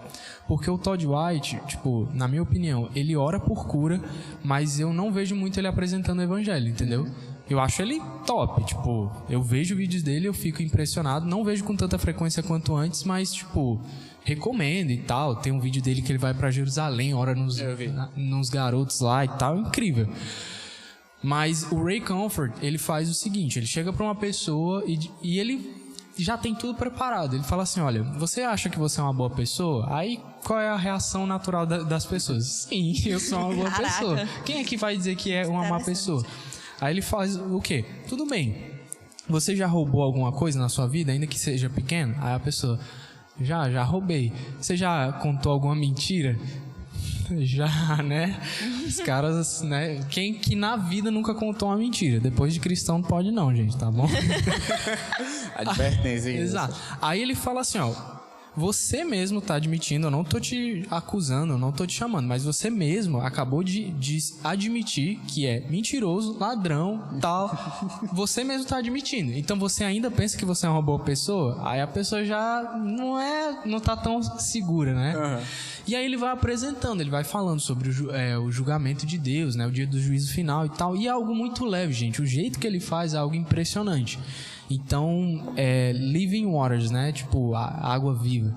Porque 0.46 0.70
o 0.70 0.78
Todd 0.78 1.04
White, 1.04 1.60
tipo, 1.66 2.08
na 2.14 2.28
minha 2.28 2.42
opinião, 2.42 2.88
ele 2.94 3.16
ora 3.16 3.40
por 3.40 3.66
cura, 3.66 4.00
mas 4.44 4.78
eu 4.78 4.92
não 4.92 5.12
vejo 5.12 5.34
muito 5.34 5.58
ele 5.58 5.66
apresentando 5.66 6.20
o 6.20 6.22
evangelho, 6.22 6.68
entendeu? 6.68 7.08
Eu 7.50 7.58
acho 7.58 7.82
ele 7.82 8.00
top, 8.24 8.64
tipo, 8.64 9.10
eu 9.28 9.42
vejo 9.42 9.74
vídeos 9.74 10.04
dele, 10.04 10.28
eu 10.28 10.32
fico 10.32 10.62
impressionado, 10.62 11.26
não 11.26 11.44
vejo 11.44 11.64
com 11.64 11.74
tanta 11.74 11.98
frequência 11.98 12.42
quanto 12.42 12.74
antes, 12.76 13.02
mas 13.02 13.32
tipo, 13.34 13.80
recomendo 14.24 14.90
e 14.90 14.98
tal. 14.98 15.36
Tem 15.36 15.52
um 15.52 15.60
vídeo 15.60 15.82
dele 15.82 16.00
que 16.00 16.12
ele 16.12 16.18
vai 16.18 16.32
para 16.32 16.50
Jerusalém, 16.50 17.12
ora 17.12 17.34
nos, 17.34 17.58
na, 17.58 18.08
nos 18.16 18.48
garotos 18.48 19.00
lá 19.00 19.24
e 19.24 19.28
tal, 19.28 19.58
incrível. 19.58 20.08
Mas 21.22 21.70
o 21.70 21.82
Ray 21.82 22.00
Comfort, 22.00 22.52
ele 22.62 22.78
faz 22.78 23.10
o 23.10 23.14
seguinte, 23.14 23.58
ele 23.58 23.66
chega 23.66 23.92
para 23.92 24.04
uma 24.04 24.14
pessoa 24.14 24.84
e, 24.86 24.98
e 25.22 25.38
ele 25.38 25.81
já 26.16 26.36
tem 26.36 26.54
tudo 26.54 26.74
preparado. 26.74 27.34
Ele 27.36 27.44
fala 27.44 27.62
assim: 27.62 27.80
olha, 27.80 28.02
você 28.02 28.42
acha 28.42 28.68
que 28.68 28.78
você 28.78 29.00
é 29.00 29.02
uma 29.02 29.12
boa 29.12 29.30
pessoa? 29.30 29.86
Aí 29.94 30.20
qual 30.44 30.58
é 30.58 30.68
a 30.68 30.76
reação 30.76 31.26
natural 31.26 31.64
da, 31.66 31.78
das 31.78 32.04
pessoas? 32.04 32.46
Sim, 32.68 32.94
eu 33.06 33.20
sou 33.20 33.38
uma 33.38 33.54
boa 33.54 33.70
Caraca. 33.70 33.94
pessoa. 33.94 34.28
Quem 34.44 34.60
é 34.60 34.64
que 34.64 34.76
vai 34.76 34.96
dizer 34.96 35.16
que 35.16 35.32
é 35.32 35.46
uma 35.46 35.68
má 35.68 35.80
pessoa? 35.80 36.24
Aí 36.80 36.94
ele 36.94 37.02
faz 37.02 37.36
o 37.36 37.60
quê? 37.60 37.84
Tudo 38.08 38.26
bem. 38.26 38.72
Você 39.28 39.54
já 39.54 39.66
roubou 39.66 40.02
alguma 40.02 40.32
coisa 40.32 40.58
na 40.58 40.68
sua 40.68 40.86
vida, 40.88 41.12
ainda 41.12 41.26
que 41.26 41.38
seja 41.38 41.70
pequeno? 41.70 42.14
Aí 42.20 42.34
a 42.34 42.40
pessoa, 42.40 42.78
já, 43.40 43.70
já 43.70 43.84
roubei. 43.84 44.32
Você 44.60 44.76
já 44.76 45.12
contou 45.12 45.52
alguma 45.52 45.76
mentira? 45.76 46.36
Já, 47.44 48.02
né? 48.02 48.40
Os 48.86 48.98
caras, 49.00 49.62
né? 49.62 50.00
Quem 50.10 50.34
que 50.34 50.54
na 50.54 50.76
vida 50.76 51.10
nunca 51.10 51.34
contou 51.34 51.68
uma 51.68 51.76
mentira? 51.76 52.20
Depois 52.20 52.54
de 52.54 52.60
cristão 52.60 52.98
não 52.98 53.02
pode 53.02 53.30
não, 53.30 53.54
gente, 53.54 53.76
tá 53.76 53.90
bom? 53.90 54.08
Advertência. 55.56 56.30
Exato. 56.36 56.74
Aí 57.00 57.20
ele 57.20 57.34
fala 57.34 57.60
assim, 57.60 57.78
ó. 57.78 57.92
Você 58.54 59.02
mesmo 59.02 59.40
tá 59.40 59.54
admitindo, 59.54 60.08
eu 60.08 60.10
não 60.10 60.22
tô 60.22 60.38
te 60.38 60.86
acusando, 60.90 61.54
eu 61.54 61.58
não 61.58 61.72
tô 61.72 61.86
te 61.86 61.94
chamando, 61.94 62.26
mas 62.26 62.44
você 62.44 62.68
mesmo 62.68 63.18
acabou 63.20 63.62
de, 63.62 63.90
de 63.92 64.18
admitir 64.44 65.18
que 65.26 65.46
é 65.46 65.60
mentiroso, 65.70 66.36
ladrão, 66.38 67.02
tal. 67.20 67.50
Você 68.12 68.44
mesmo 68.44 68.66
tá 68.66 68.76
admitindo. 68.76 69.32
Então 69.32 69.58
você 69.58 69.84
ainda 69.84 70.10
pensa 70.10 70.36
que 70.36 70.44
você 70.44 70.66
é 70.66 70.68
uma 70.68 70.82
boa 70.82 70.98
pessoa? 70.98 71.60
Aí 71.66 71.80
a 71.80 71.86
pessoa 71.86 72.24
já 72.24 72.74
não 72.76 73.18
é, 73.18 73.62
não 73.64 73.80
tá 73.80 73.96
tão 73.96 74.22
segura, 74.22 74.94
né? 74.94 75.42
E 75.86 75.96
aí 75.96 76.04
ele 76.04 76.16
vai 76.16 76.30
apresentando, 76.30 77.00
ele 77.00 77.10
vai 77.10 77.24
falando 77.24 77.60
sobre 77.60 77.88
o, 77.88 78.14
é, 78.14 78.38
o 78.38 78.50
julgamento 78.50 79.06
de 79.06 79.18
Deus, 79.18 79.56
né? 79.56 79.66
O 79.66 79.70
dia 79.70 79.86
do 79.86 80.00
juízo 80.00 80.32
final 80.32 80.66
e 80.66 80.68
tal. 80.68 80.96
E 80.96 81.06
é 81.06 81.10
algo 81.10 81.34
muito 81.34 81.64
leve, 81.64 81.92
gente. 81.92 82.20
O 82.20 82.26
jeito 82.26 82.58
que 82.58 82.66
ele 82.66 82.80
faz 82.80 83.14
é 83.14 83.18
algo 83.18 83.34
impressionante. 83.34 84.18
Então, 84.74 85.52
é 85.56 85.92
Living 85.92 86.50
Waters, 86.52 86.90
né? 86.90 87.12
Tipo, 87.12 87.54
a 87.54 87.66
água 87.92 88.14
viva. 88.14 88.54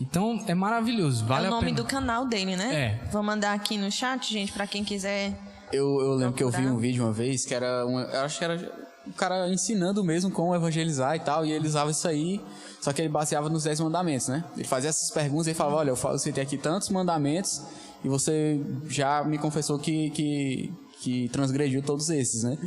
Então, 0.00 0.42
é 0.46 0.54
maravilhoso. 0.54 1.24
Vale 1.24 1.46
é 1.46 1.50
o 1.50 1.52
a 1.52 1.56
nome 1.56 1.66
pena. 1.66 1.76
do 1.76 1.84
canal 1.84 2.26
dele, 2.26 2.56
né? 2.56 2.74
É. 2.74 3.08
Vou 3.10 3.22
mandar 3.22 3.52
aqui 3.52 3.76
no 3.78 3.90
chat, 3.90 4.32
gente, 4.32 4.52
pra 4.52 4.66
quem 4.66 4.82
quiser. 4.84 5.32
Eu, 5.72 6.00
eu 6.00 6.14
lembro 6.14 6.34
que 6.34 6.42
eu 6.42 6.48
vi 6.48 6.56
Procurar. 6.56 6.74
um 6.74 6.78
vídeo 6.78 7.04
uma 7.04 7.12
vez 7.12 7.46
que 7.46 7.54
era 7.54 7.86
uma, 7.86 8.02
eu 8.02 8.20
acho 8.20 8.38
que 8.38 8.44
era 8.44 8.72
o 9.06 9.12
cara 9.12 9.48
ensinando 9.48 10.04
mesmo 10.04 10.30
como 10.30 10.54
evangelizar 10.54 11.16
e 11.16 11.20
tal, 11.20 11.46
e 11.46 11.50
ele 11.52 11.66
usava 11.66 11.90
isso 11.90 12.06
aí, 12.06 12.40
só 12.80 12.92
que 12.92 13.00
ele 13.00 13.08
baseava 13.08 13.48
nos 13.48 13.64
10 13.64 13.80
mandamentos, 13.80 14.28
né? 14.28 14.44
Ele 14.54 14.66
fazia 14.66 14.90
essas 14.90 15.10
perguntas 15.10 15.46
e 15.46 15.54
falava, 15.54 15.76
olha, 15.76 15.90
eu 15.90 15.96
falo, 15.96 16.18
você 16.18 16.30
tem 16.30 16.42
aqui 16.42 16.56
tantos 16.58 16.88
mandamentos 16.90 17.62
e 18.04 18.08
você 18.08 18.60
já 18.88 19.24
me 19.24 19.38
confessou 19.38 19.78
que, 19.78 20.10
que, 20.10 20.72
que 21.00 21.28
transgrediu 21.30 21.82
todos 21.82 22.10
esses, 22.10 22.44
né? 22.44 22.58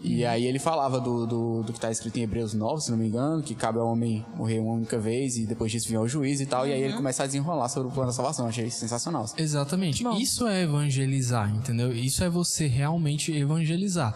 E 0.00 0.24
aí 0.24 0.44
ele 0.44 0.58
falava 0.58 1.00
do, 1.00 1.26
do, 1.26 1.62
do 1.62 1.72
que 1.72 1.78
está 1.78 1.90
escrito 1.90 2.18
em 2.18 2.22
Hebreus 2.22 2.52
9, 2.52 2.82
se 2.82 2.90
não 2.90 2.98
me 2.98 3.06
engano, 3.06 3.42
que 3.42 3.54
cabe 3.54 3.78
ao 3.78 3.86
homem 3.88 4.24
morrer 4.34 4.58
uma 4.58 4.74
única 4.74 4.98
vez 4.98 5.36
e 5.36 5.46
depois 5.46 5.72
disso 5.72 5.88
vir 5.88 5.96
ao 5.96 6.06
juiz 6.06 6.40
e 6.40 6.46
tal, 6.46 6.66
e 6.66 6.72
aí 6.72 6.82
ele 6.82 6.92
começa 6.92 7.22
a 7.22 7.26
desenrolar 7.26 7.68
sobre 7.68 7.88
o 7.88 7.90
plano 7.90 8.08
da 8.08 8.12
salvação. 8.12 8.46
Achei 8.46 8.70
sensacional. 8.70 9.24
Exatamente. 9.36 10.04
Isso 10.20 10.46
é 10.46 10.62
evangelizar, 10.62 11.54
entendeu? 11.54 11.92
Isso 11.92 12.22
é 12.22 12.28
você 12.28 12.66
realmente 12.66 13.32
evangelizar. 13.32 14.14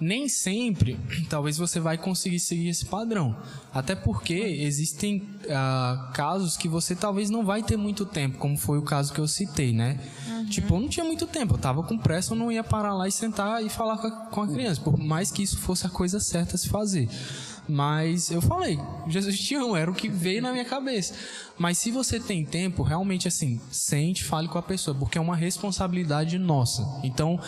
Nem 0.00 0.28
sempre, 0.28 0.98
talvez 1.28 1.56
você 1.56 1.80
vai 1.80 1.98
conseguir 1.98 2.38
seguir 2.38 2.68
esse 2.68 2.84
padrão. 2.84 3.36
Até 3.72 3.94
porque 3.94 4.34
existem 4.34 5.26
ah, 5.50 6.10
casos 6.14 6.56
que 6.56 6.68
você 6.68 6.94
talvez 6.94 7.30
não 7.30 7.44
vai 7.44 7.62
ter 7.62 7.76
muito 7.76 8.06
tempo, 8.06 8.38
como 8.38 8.56
foi 8.56 8.78
o 8.78 8.82
caso 8.82 9.12
que 9.12 9.18
eu 9.18 9.26
citei, 9.26 9.72
né? 9.72 9.98
Tipo, 10.50 10.74
eu 10.74 10.80
não 10.80 10.88
tinha 10.88 11.04
muito 11.04 11.26
tempo, 11.26 11.54
eu 11.54 11.58
tava 11.58 11.82
com 11.82 11.98
pressa, 11.98 12.32
eu 12.32 12.36
não 12.36 12.50
ia 12.50 12.64
parar 12.64 12.94
lá 12.94 13.08
e 13.08 13.12
sentar 13.12 13.64
e 13.64 13.68
falar 13.68 13.98
com 13.98 14.06
a, 14.06 14.10
com 14.10 14.42
a 14.42 14.48
criança, 14.48 14.80
por 14.80 14.98
mais 14.98 15.30
que 15.30 15.42
isso 15.42 15.58
fosse 15.58 15.86
a 15.86 15.90
coisa 15.90 16.20
certa 16.20 16.54
a 16.54 16.58
se 16.58 16.68
fazer. 16.68 17.08
Mas 17.68 18.30
eu 18.30 18.40
falei, 18.40 18.78
Jesus 19.08 19.38
te 19.38 19.54
ama, 19.54 19.78
era 19.78 19.90
o 19.90 19.94
que 19.94 20.08
veio 20.08 20.40
na 20.40 20.52
minha 20.52 20.64
cabeça. 20.64 21.14
Mas 21.58 21.78
se 21.78 21.90
você 21.90 22.20
tem 22.20 22.44
tempo, 22.44 22.82
realmente 22.82 23.26
assim, 23.26 23.60
sente, 23.70 24.22
fale 24.22 24.46
com 24.46 24.58
a 24.58 24.62
pessoa, 24.62 24.96
porque 24.96 25.18
é 25.18 25.20
uma 25.20 25.34
responsabilidade 25.34 26.38
nossa. 26.38 26.86
Então, 27.02 27.40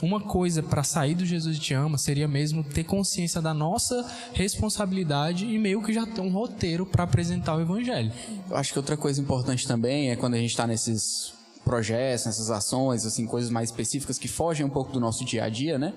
uma 0.00 0.20
coisa 0.20 0.62
para 0.62 0.84
sair 0.84 1.14
do 1.14 1.24
Jesus 1.24 1.58
te 1.58 1.74
ama 1.74 1.98
seria 1.98 2.28
mesmo 2.28 2.62
ter 2.62 2.84
consciência 2.84 3.40
da 3.40 3.52
nossa 3.52 4.06
responsabilidade 4.32 5.46
e 5.46 5.58
meio 5.58 5.82
que 5.82 5.92
já 5.92 6.06
ter 6.06 6.20
um 6.20 6.30
roteiro 6.30 6.86
para 6.86 7.04
apresentar 7.04 7.56
o 7.56 7.60
evangelho. 7.60 8.12
Eu 8.48 8.56
acho 8.56 8.72
que 8.72 8.78
outra 8.78 8.96
coisa 8.96 9.20
importante 9.20 9.66
também 9.66 10.10
é 10.10 10.16
quando 10.16 10.34
a 10.34 10.38
gente 10.38 10.50
está 10.50 10.66
nesses 10.66 11.33
projetos, 11.64 12.26
nessas 12.26 12.50
ações, 12.50 13.06
assim, 13.06 13.26
coisas 13.26 13.50
mais 13.50 13.70
específicas 13.70 14.18
que 14.18 14.28
fogem 14.28 14.64
um 14.64 14.70
pouco 14.70 14.92
do 14.92 15.00
nosso 15.00 15.24
dia 15.24 15.44
a 15.44 15.48
dia, 15.48 15.78
né? 15.78 15.94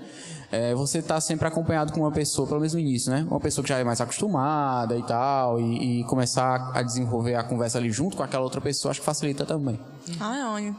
É, 0.52 0.74
você 0.74 1.02
tá 1.02 1.20
sempre 1.20 1.48
acompanhado 1.48 1.92
com 1.92 2.02
uma 2.02 2.12
pessoa, 2.12 2.48
pelo 2.48 2.60
menos 2.60 2.74
no 2.74 2.80
início, 2.80 3.12
né? 3.12 3.26
Uma 3.30 3.40
pessoa 3.40 3.64
que 3.64 3.70
já 3.70 3.78
é 3.78 3.84
mais 3.84 4.00
acostumada 4.00 4.98
e 4.98 5.04
tal, 5.04 5.60
e, 5.60 6.02
e 6.02 6.04
começar 6.06 6.72
a 6.74 6.82
desenvolver 6.82 7.36
a 7.36 7.44
conversa 7.44 7.78
ali 7.78 7.92
junto 7.92 8.16
com 8.16 8.24
aquela 8.24 8.44
outra 8.44 8.62
pessoa, 8.62 8.92
acho 8.92 9.02
que 9.02 9.06
facilita 9.06 9.46
também. 9.46 9.80
Ah, 10.20 10.52
olha. 10.54 10.76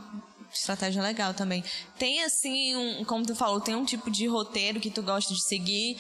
Estratégia 0.53 1.03
legal 1.03 1.35
também. 1.35 1.63
Tem 1.99 2.25
assim, 2.25 2.75
um, 2.75 3.05
como 3.05 3.25
tu 3.25 3.35
falou, 3.35 3.61
tem 3.61 3.75
um 3.75 3.85
tipo 3.85 4.11
de 4.11 4.27
roteiro 4.27 4.81
que 4.81 4.91
tu 4.91 5.03
gosta 5.03 5.35
de 5.35 5.43
seguir. 5.43 5.99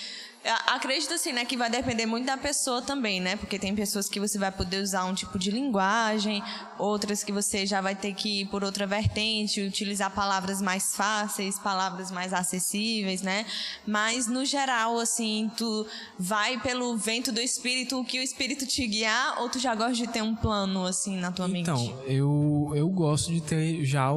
Acredito 0.67 1.13
assim, 1.13 1.33
né, 1.33 1.45
que 1.45 1.57
vai 1.57 1.69
depender 1.69 2.07
muito 2.07 2.25
da 2.27 2.37
pessoa 2.37 2.81
também, 2.81 3.21
né? 3.21 3.37
Porque 3.37 3.59
tem 3.59 3.75
pessoas 3.75 4.09
que 4.09 4.21
você 4.21 4.39
vai 4.39 4.51
poder 4.51 4.81
usar 4.81 5.05
um 5.05 5.15
tipo 5.15 5.39
de 5.39 5.51
linguagem, 5.51 6.43
outras 6.79 7.25
que 7.25 7.33
você 7.33 7.67
já 7.67 7.81
vai 7.81 7.95
ter 7.95 8.15
que 8.15 8.43
ir 8.43 8.47
por 8.47 8.63
outra 8.63 8.87
vertente, 8.87 9.61
utilizar 9.61 10.11
palavras 10.11 10.63
mais 10.63 10.95
fáceis, 10.95 11.59
palavras 11.59 12.11
mais 12.11 12.33
acessíveis, 12.33 13.21
né? 13.21 13.45
Mas 13.87 14.27
no 14.27 14.45
geral, 14.45 14.99
assim, 14.99 15.51
tu 15.57 15.87
vai 16.19 16.59
pelo 16.61 16.97
vento 16.97 17.33
do 17.33 17.41
espírito, 17.41 18.01
o 18.01 18.05
que 18.05 18.19
o 18.19 18.23
espírito 18.23 18.67
te 18.67 18.87
guiar, 18.87 19.41
ou 19.41 19.49
tu 19.49 19.59
já 19.59 19.75
gosta 19.75 19.95
de 19.95 20.07
ter 20.07 20.23
um 20.23 20.35
plano 20.35 20.87
assim 20.87 21.17
na 21.17 21.33
tua 21.33 21.49
mente? 21.49 21.69
Então, 21.71 22.03
eu, 22.07 22.73
eu 22.75 22.89
gosto 22.89 23.33
de 23.33 23.41
ter 23.41 23.85
já 23.85 24.13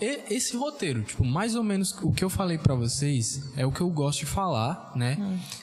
esse 0.00 0.56
roteiro. 0.56 1.02
Tipo, 1.02 1.24
mais 1.24 1.54
ou 1.54 1.62
menos 1.62 1.92
o 2.02 2.12
que 2.12 2.24
eu 2.24 2.30
falei 2.30 2.58
pra 2.58 2.74
vocês 2.74 3.42
é 3.56 3.64
o 3.64 3.72
que 3.72 3.80
eu 3.80 3.88
gosto 3.90 4.20
de 4.20 4.26
falar, 4.26 4.92
né? 4.94 5.16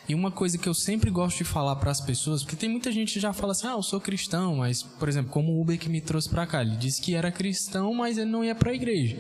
E 0.08 0.16
uma 0.16 0.32
coisa 0.32 0.58
que 0.58 0.68
eu 0.68 0.74
sempre 0.74 1.10
gosto 1.10 1.38
de 1.38 1.44
falar 1.44 1.76
pras 1.78 2.02
pessoas, 2.02 2.44
porque 2.44 2.56
tem 2.56 2.70
muita 2.70 2.92
gente 2.92 3.14
que 3.14 3.20
já 3.20 3.34
fala 3.34 3.52
assim, 3.52 3.68
ah, 3.68 3.72
eu 3.72 3.84
sou 3.84 4.00
cristão, 4.00 4.58
mas, 4.58 4.84
por 4.84 5.10
exemplo, 5.10 5.32
como 5.32 5.52
o 5.52 5.62
Uber 5.62 5.78
que 5.78 5.90
me 5.90 6.02
trouxe 6.02 6.30
pra 6.30 6.48
cá, 6.48 6.62
ele 6.62 6.76
disse 6.78 7.02
que 7.02 7.16
era 7.16 7.32
cristão, 7.32 7.94
mas 7.94 8.18
ele 8.18 8.30
não 8.30 8.44
ia 8.44 8.56
pra 8.56 8.74
igreja. 8.74 9.18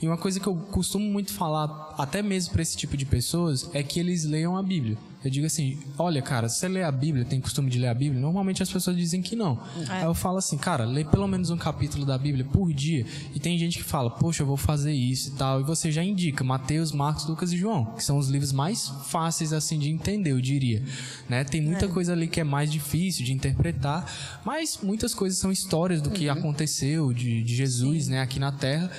E 0.00 0.06
uma 0.06 0.18
coisa 0.18 0.40
que 0.40 0.46
eu 0.46 0.56
costumo 0.56 1.04
muito 1.04 1.32
falar, 1.32 1.94
até 1.96 2.22
mesmo 2.22 2.52
para 2.52 2.62
esse 2.62 2.76
tipo 2.76 2.96
de 2.96 3.06
pessoas, 3.06 3.70
é 3.72 3.82
que 3.84 4.00
eles 4.00 4.24
leiam 4.24 4.56
a 4.56 4.62
Bíblia. 4.62 4.98
Eu 5.24 5.30
digo 5.30 5.46
assim, 5.46 5.78
olha, 5.98 6.20
cara, 6.20 6.48
você 6.48 6.66
lê 6.66 6.82
a 6.82 6.90
Bíblia, 6.90 7.24
tem 7.24 7.40
costume 7.40 7.70
de 7.70 7.78
ler 7.78 7.88
a 7.88 7.94
Bíblia? 7.94 8.20
Normalmente 8.20 8.62
as 8.62 8.70
pessoas 8.70 8.96
dizem 8.96 9.22
que 9.22 9.36
não. 9.36 9.60
Aí 9.88 10.04
eu 10.04 10.14
falo 10.14 10.38
assim, 10.38 10.58
cara, 10.58 10.84
lê 10.84 11.04
pelo 11.04 11.28
menos 11.28 11.50
um 11.50 11.56
capítulo 11.56 12.04
da 12.04 12.18
Bíblia 12.18 12.44
por 12.44 12.72
dia. 12.72 13.06
E 13.34 13.38
tem 13.38 13.56
gente 13.56 13.78
que 13.78 13.84
fala, 13.84 14.10
poxa, 14.10 14.42
eu 14.42 14.46
vou 14.46 14.56
fazer 14.56 14.92
isso 14.92 15.30
e 15.30 15.32
tal. 15.32 15.60
E 15.60 15.64
você 15.64 15.92
já 15.92 16.02
indica 16.02 16.42
Mateus, 16.42 16.90
Marcos, 16.92 17.26
Lucas 17.26 17.52
e 17.52 17.56
João, 17.56 17.84
que 17.94 18.02
são 18.02 18.18
os 18.18 18.28
livros 18.28 18.52
mais 18.52 18.88
fáceis 19.06 19.52
assim 19.52 19.78
de 19.78 19.90
entender, 19.90 20.32
eu 20.32 20.40
diria. 20.40 20.82
Né? 21.28 21.44
Tem 21.44 21.60
muita 21.60 21.86
coisa 21.88 22.12
ali 22.12 22.26
que 22.26 22.40
é 22.40 22.44
mais 22.44 22.70
difícil 22.70 23.24
de 23.24 23.32
interpretar, 23.32 24.04
mas 24.44 24.78
muitas 24.82 25.14
coisas 25.14 25.38
são 25.38 25.52
histórias 25.52 26.02
do 26.02 26.10
que 26.10 26.28
aconteceu 26.28 27.12
de, 27.12 27.42
de 27.42 27.54
Jesus, 27.54 28.08
né, 28.08 28.20
aqui 28.20 28.38
na 28.38 28.50
Terra. 28.50 28.90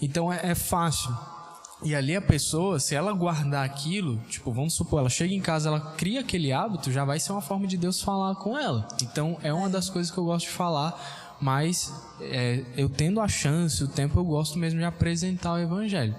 Então 0.00 0.32
é, 0.32 0.40
é 0.42 0.54
fácil. 0.54 1.10
E 1.82 1.94
ali 1.94 2.16
a 2.16 2.22
pessoa, 2.22 2.80
se 2.80 2.94
ela 2.94 3.12
guardar 3.12 3.64
aquilo, 3.64 4.18
tipo, 4.28 4.50
vamos 4.50 4.74
supor, 4.74 5.00
ela 5.00 5.10
chega 5.10 5.34
em 5.34 5.40
casa, 5.40 5.68
ela 5.68 5.80
cria 5.94 6.20
aquele 6.20 6.50
hábito, 6.50 6.90
já 6.90 7.04
vai 7.04 7.20
ser 7.20 7.32
uma 7.32 7.42
forma 7.42 7.66
de 7.66 7.76
Deus 7.76 8.00
falar 8.00 8.34
com 8.36 8.58
ela. 8.58 8.88
Então 9.02 9.38
é 9.42 9.52
uma 9.52 9.68
das 9.68 9.90
coisas 9.90 10.10
que 10.10 10.16
eu 10.16 10.24
gosto 10.24 10.46
de 10.46 10.52
falar, 10.52 11.36
mas 11.40 11.92
é, 12.20 12.64
eu 12.76 12.88
tendo 12.88 13.20
a 13.20 13.28
chance, 13.28 13.84
o 13.84 13.88
tempo, 13.88 14.18
eu 14.18 14.24
gosto 14.24 14.58
mesmo 14.58 14.78
de 14.78 14.86
apresentar 14.86 15.52
o 15.52 15.58
evangelho. 15.58 16.16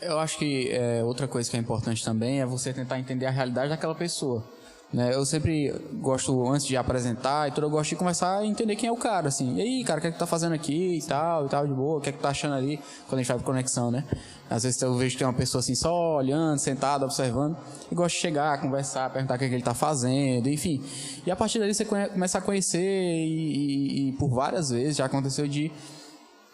Eu 0.00 0.18
acho 0.18 0.36
que 0.36 0.68
é, 0.70 1.04
outra 1.04 1.28
coisa 1.28 1.48
que 1.48 1.56
é 1.56 1.60
importante 1.60 2.04
também 2.04 2.40
é 2.40 2.46
você 2.46 2.72
tentar 2.72 2.98
entender 2.98 3.26
a 3.26 3.30
realidade 3.30 3.68
daquela 3.68 3.94
pessoa. 3.94 4.44
Né? 4.92 5.14
Eu 5.14 5.24
sempre 5.24 5.74
gosto, 5.94 6.46
antes 6.50 6.66
de 6.66 6.76
apresentar 6.76 7.48
e 7.48 7.52
tudo, 7.52 7.66
eu 7.66 7.70
gosto 7.70 7.90
de 7.90 7.96
conversar 7.96 8.44
e 8.44 8.48
entender 8.48 8.76
quem 8.76 8.88
é 8.88 8.92
o 8.92 8.96
cara, 8.96 9.28
assim. 9.28 9.56
E 9.56 9.62
aí, 9.62 9.84
cara, 9.84 9.98
o 9.98 10.02
que 10.02 10.08
é 10.08 10.12
que 10.12 10.18
tá 10.18 10.26
fazendo 10.26 10.52
aqui 10.52 10.98
e 10.98 11.02
tal, 11.02 11.46
e 11.46 11.48
tal, 11.48 11.66
de 11.66 11.72
boa, 11.72 11.98
o 11.98 12.00
que 12.00 12.10
é 12.10 12.12
que 12.12 12.18
tá 12.18 12.28
achando 12.28 12.54
ali, 12.54 12.78
quando 13.08 13.20
a 13.20 13.22
gente 13.22 13.32
vai 13.32 13.42
conexão, 13.42 13.90
né? 13.90 14.04
Às 14.50 14.64
vezes 14.64 14.82
eu 14.82 14.94
vejo 14.94 15.12
que 15.12 15.18
tem 15.18 15.26
uma 15.26 15.32
pessoa 15.32 15.60
assim, 15.60 15.74
só 15.74 16.16
olhando, 16.16 16.58
sentada, 16.58 17.06
observando, 17.06 17.56
e 17.90 17.94
gosto 17.94 18.16
de 18.16 18.20
chegar, 18.20 18.60
conversar, 18.60 19.08
perguntar 19.10 19.36
o 19.36 19.38
que, 19.38 19.46
é 19.46 19.48
que 19.48 19.54
ele 19.54 19.62
tá 19.62 19.72
fazendo, 19.72 20.46
enfim. 20.48 20.82
E 21.24 21.30
a 21.30 21.36
partir 21.36 21.58
dali 21.58 21.72
você 21.72 21.86
começa 21.86 22.36
a 22.36 22.40
conhecer 22.42 22.78
e, 22.78 24.04
e, 24.04 24.08
e 24.08 24.12
por 24.12 24.28
várias 24.28 24.68
vezes 24.68 24.96
já 24.96 25.06
aconteceu 25.06 25.48
de 25.48 25.72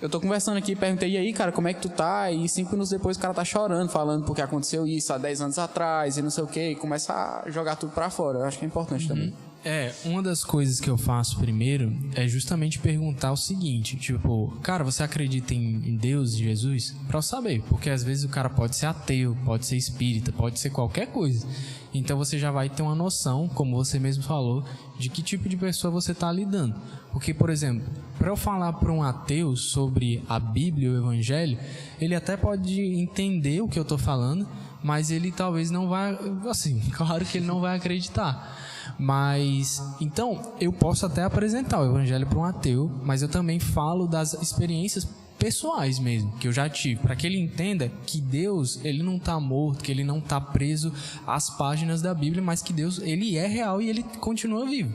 eu 0.00 0.08
tô 0.08 0.20
conversando 0.20 0.56
aqui, 0.56 0.76
perguntei, 0.76 1.10
e 1.10 1.16
aí, 1.16 1.32
cara, 1.32 1.50
como 1.50 1.66
é 1.66 1.74
que 1.74 1.80
tu 1.80 1.88
tá? 1.88 2.30
E 2.30 2.48
cinco 2.48 2.70
minutos 2.70 2.90
depois 2.90 3.16
o 3.16 3.20
cara 3.20 3.34
tá 3.34 3.44
chorando, 3.44 3.88
falando 3.88 4.24
porque 4.24 4.40
aconteceu 4.40 4.86
isso 4.86 5.12
há 5.12 5.18
dez 5.18 5.40
anos 5.40 5.58
atrás 5.58 6.16
e 6.16 6.22
não 6.22 6.30
sei 6.30 6.44
o 6.44 6.46
quê, 6.46 6.70
e 6.70 6.76
começa 6.76 7.12
a 7.12 7.50
jogar 7.50 7.76
tudo 7.76 7.92
para 7.92 8.08
fora. 8.08 8.38
Eu 8.38 8.44
acho 8.44 8.58
que 8.58 8.64
é 8.64 8.68
importante 8.68 9.02
uhum. 9.02 9.08
também. 9.08 9.34
É, 9.64 9.92
uma 10.04 10.22
das 10.22 10.44
coisas 10.44 10.78
que 10.78 10.88
eu 10.88 10.96
faço 10.96 11.36
primeiro 11.38 11.92
é 12.14 12.28
justamente 12.28 12.78
perguntar 12.78 13.32
o 13.32 13.36
seguinte, 13.36 13.96
tipo, 13.96 14.56
cara, 14.62 14.84
você 14.84 15.02
acredita 15.02 15.52
em 15.52 15.96
Deus, 15.96 16.34
e 16.34 16.44
Jesus? 16.44 16.94
Pra 17.08 17.18
eu 17.18 17.22
saber, 17.22 17.62
porque 17.68 17.90
às 17.90 18.04
vezes 18.04 18.24
o 18.24 18.28
cara 18.28 18.48
pode 18.48 18.76
ser 18.76 18.86
ateu, 18.86 19.36
pode 19.44 19.66
ser 19.66 19.76
espírita, 19.76 20.30
pode 20.30 20.60
ser 20.60 20.70
qualquer 20.70 21.08
coisa. 21.08 21.44
Então 21.92 22.18
você 22.18 22.38
já 22.38 22.50
vai 22.50 22.68
ter 22.68 22.82
uma 22.82 22.94
noção, 22.94 23.48
como 23.48 23.76
você 23.76 23.98
mesmo 23.98 24.22
falou, 24.22 24.62
de 24.98 25.08
que 25.08 25.22
tipo 25.22 25.48
de 25.48 25.56
pessoa 25.56 25.90
você 25.90 26.12
está 26.12 26.30
lidando. 26.30 26.74
Porque, 27.12 27.32
por 27.32 27.50
exemplo, 27.50 27.86
para 28.18 28.28
eu 28.28 28.36
falar 28.36 28.72
para 28.74 28.92
um 28.92 29.02
ateu 29.02 29.56
sobre 29.56 30.22
a 30.28 30.38
Bíblia, 30.38 30.90
o 30.92 30.96
Evangelho, 30.98 31.58
ele 32.00 32.14
até 32.14 32.36
pode 32.36 32.80
entender 32.80 33.62
o 33.62 33.68
que 33.68 33.78
eu 33.78 33.82
estou 33.82 33.98
falando, 33.98 34.46
mas 34.82 35.10
ele 35.10 35.32
talvez 35.32 35.70
não 35.70 35.88
vai, 35.88 36.16
assim, 36.48 36.80
claro 36.92 37.24
que 37.24 37.38
ele 37.38 37.46
não 37.46 37.60
vai 37.60 37.76
acreditar. 37.76 38.56
Mas 38.98 39.80
então 40.00 40.54
eu 40.60 40.72
posso 40.72 41.06
até 41.06 41.22
apresentar 41.22 41.80
o 41.80 41.84
evangelho 41.84 42.26
para 42.26 42.38
um 42.38 42.44
ateu, 42.44 42.90
mas 43.04 43.22
eu 43.22 43.28
também 43.28 43.60
falo 43.60 44.08
das 44.08 44.34
experiências 44.42 45.06
pessoais 45.38 45.98
mesmo, 45.98 46.36
que 46.38 46.48
eu 46.48 46.52
já 46.52 46.68
tive, 46.68 47.00
para 47.00 47.14
que 47.14 47.26
ele 47.26 47.38
entenda 47.38 47.90
que 48.06 48.20
Deus, 48.20 48.80
ele 48.84 49.02
não 49.02 49.16
está 49.16 49.38
morto, 49.38 49.84
que 49.84 49.92
ele 49.92 50.04
não 50.04 50.18
está 50.18 50.40
preso 50.40 50.92
às 51.26 51.48
páginas 51.50 52.02
da 52.02 52.12
Bíblia, 52.12 52.42
mas 52.42 52.60
que 52.60 52.72
Deus, 52.72 52.98
ele 52.98 53.36
é 53.36 53.46
real 53.46 53.80
e 53.80 53.88
ele 53.88 54.02
continua 54.02 54.66
vivo. 54.66 54.92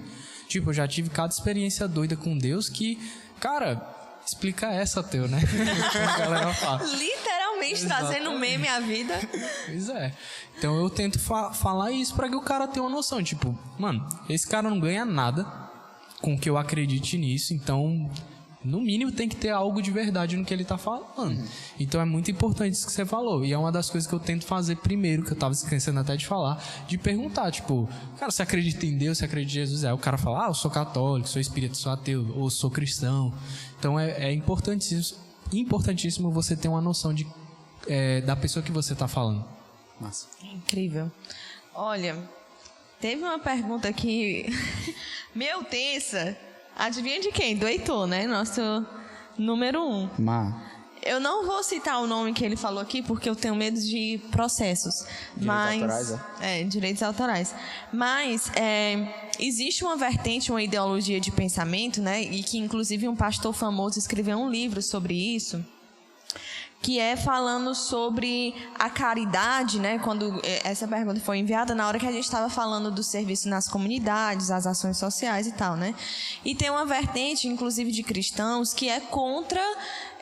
Tipo, 0.48 0.70
eu 0.70 0.74
já 0.74 0.88
tive 0.88 1.10
cada 1.10 1.34
experiência 1.34 1.88
doida 1.88 2.16
com 2.16 2.38
Deus 2.38 2.70
que, 2.70 3.00
cara, 3.40 3.82
explica 4.26 4.68
essa, 4.68 5.02
teu, 5.02 5.28
né? 5.28 5.40
a 6.14 6.18
galera 6.18 6.54
fala. 6.54 6.84
Literalmente 6.84 7.86
trazendo 7.86 8.38
meme 8.38 8.68
à 8.68 8.80
vida. 8.80 9.20
Pois 9.66 9.90
é. 9.90 10.14
Então 10.58 10.78
eu 10.78 10.90
tento 10.90 11.20
fa 11.20 11.54
falar 11.54 11.92
isso 11.92 12.14
para 12.14 12.30
que 12.30 12.36
o 12.36 12.42
cara 12.42 12.68
tenha 12.68 12.84
uma 12.84 12.92
noção, 12.92 13.24
tipo, 13.24 13.58
mano, 13.80 14.08
esse 14.30 14.48
cara 14.48 14.70
não 14.70 14.80
ganha 14.80 15.06
nada 15.06 15.46
com 16.22 16.38
que 16.38 16.50
eu 16.50 16.58
acredite 16.58 17.18
nisso, 17.18 17.54
então 17.54 18.10
no 18.64 18.80
mínimo 18.80 19.12
tem 19.12 19.28
que 19.28 19.36
ter 19.36 19.50
algo 19.50 19.82
de 19.82 19.92
verdade 19.92 20.38
no 20.38 20.46
que 20.46 20.54
ele 20.54 20.64
está 20.64 20.78
falando. 20.78 21.06
Uhum. 21.18 21.46
Então 21.80 22.00
é 22.00 22.06
muito 22.06 22.32
importante 22.32 22.74
isso 22.74 22.86
que 22.86 22.92
você 22.92 23.06
falou. 23.06 23.44
E 23.44 23.52
é 23.52 23.58
uma 23.58 23.72
das 23.72 23.90
coisas 23.90 24.08
que 24.08 24.16
eu 24.16 24.20
tento 24.20 24.46
fazer 24.46 24.78
primeiro, 24.78 25.24
que 25.24 25.32
eu 25.32 25.36
estava 25.36 25.54
esquecendo 25.54 26.00
até 26.00 26.16
de 26.16 26.26
falar, 26.26 26.64
de 26.88 26.98
perguntar, 26.98 27.52
tipo, 27.52 27.90
cara, 28.18 28.32
você 28.32 28.42
acredita 28.42 28.86
em 28.86 28.98
Deus, 28.98 29.18
você 29.18 29.26
acredita 29.26 29.52
em 29.52 29.66
Jesus? 29.66 29.84
Aí 29.84 29.92
o 29.92 29.98
cara 29.98 30.18
fala, 30.18 30.46
ah, 30.46 30.50
eu 30.50 30.54
sou 30.54 30.72
católico, 30.72 31.28
sou 31.28 31.42
espírita, 31.42 31.76
sou 31.76 31.92
ateu, 31.92 32.26
ou 32.36 32.50
sou 32.50 32.72
cristão. 32.72 33.34
Então 33.78 34.00
é, 34.00 34.30
é 34.30 34.34
importantíssimo, 34.34 35.20
importantíssimo 35.52 36.32
você 36.32 36.56
ter 36.56 36.70
uma 36.70 36.82
noção 36.82 37.14
de, 37.14 37.28
é, 37.88 38.22
da 38.22 38.36
pessoa 38.36 38.64
que 38.64 38.72
você 38.72 38.94
está 38.94 39.08
falando. 39.08 39.46
Massa. 40.00 40.28
Incrível. 40.42 41.12
Olha, 41.76 42.18
teve 43.02 43.22
uma 43.24 43.40
pergunta 43.40 43.90
aqui, 43.90 44.46
meu 45.36 45.64
tensa, 45.66 46.38
Adivinha 46.78 47.20
de 47.22 47.32
quem? 47.32 47.56
Do 47.56 47.68
Heitor, 47.68 48.08
né? 48.08 48.26
Nosso 48.26 48.86
número 49.38 49.82
um. 49.82 50.10
Má. 50.18 50.62
Eu 51.06 51.20
não 51.20 51.46
vou 51.46 51.62
citar 51.64 52.02
o 52.02 52.08
nome 52.08 52.32
que 52.32 52.46
ele 52.46 52.56
falou 52.56 52.82
aqui 52.82 53.02
porque 53.02 53.30
eu 53.30 53.36
tenho 53.36 53.56
medo 53.56 53.78
de 53.78 54.22
processos. 54.32 55.06
Direitos 55.36 55.46
mas, 55.46 55.82
autorais, 55.82 56.22
é? 56.40 56.62
é? 56.62 56.64
direitos 56.64 57.04
autorais. 57.04 57.56
Mas 57.92 58.50
é, 58.56 59.34
existe 59.38 59.84
uma 59.84 59.98
vertente, 59.98 60.50
uma 60.50 60.64
ideologia 60.64 61.20
de 61.20 61.30
pensamento, 61.30 62.02
né? 62.02 62.22
E 62.22 62.42
que 62.42 62.58
inclusive 62.58 63.08
um 63.08 63.16
pastor 63.16 63.54
famoso 63.54 64.00
escreveu 64.00 64.38
um 64.38 64.50
livro 64.50 64.82
sobre 64.82 65.14
isso 65.14 65.64
que 66.84 67.00
é 67.00 67.16
falando 67.16 67.74
sobre 67.74 68.54
a 68.78 68.90
caridade, 68.90 69.80
né? 69.80 69.98
Quando 70.00 70.42
eh, 70.44 70.60
essa 70.66 70.86
pergunta 70.86 71.18
foi 71.22 71.38
enviada 71.38 71.74
na 71.74 71.88
hora 71.88 71.98
que 71.98 72.06
a 72.06 72.12
gente 72.12 72.26
estava 72.26 72.50
falando 72.50 72.92
do 72.92 73.02
serviço 73.02 73.48
nas 73.48 73.70
comunidades, 73.70 74.52
as 74.52 74.68
ações 74.68 74.98
sociais 74.98 75.48
e 75.48 75.54
tal, 75.54 75.78
né? 75.78 75.96
E 76.44 76.54
tem 76.54 76.70
uma 76.70 76.86
vertente, 76.86 77.48
inclusive 77.48 77.90
de 77.90 78.04
cristãos, 78.04 78.74
que 78.74 78.90
é 78.90 79.00
contra 79.00 79.62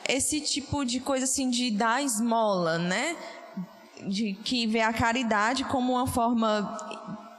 esse 0.08 0.40
tipo 0.40 0.84
de 0.84 1.00
coisa 1.00 1.24
assim 1.24 1.50
de 1.50 1.68
dar 1.68 2.00
esmola, 2.00 2.78
né? 2.78 3.16
De 4.06 4.34
que 4.34 4.64
vê 4.64 4.82
a 4.82 4.92
caridade 4.92 5.64
como 5.64 5.94
uma 5.94 6.06
forma 6.06 6.78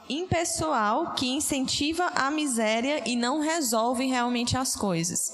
impessoal 0.06 1.14
que 1.14 1.26
incentiva 1.26 2.12
a 2.14 2.30
miséria 2.30 3.02
e 3.08 3.16
não 3.16 3.40
resolve 3.40 4.04
realmente 4.04 4.54
as 4.54 4.76
coisas. 4.76 5.32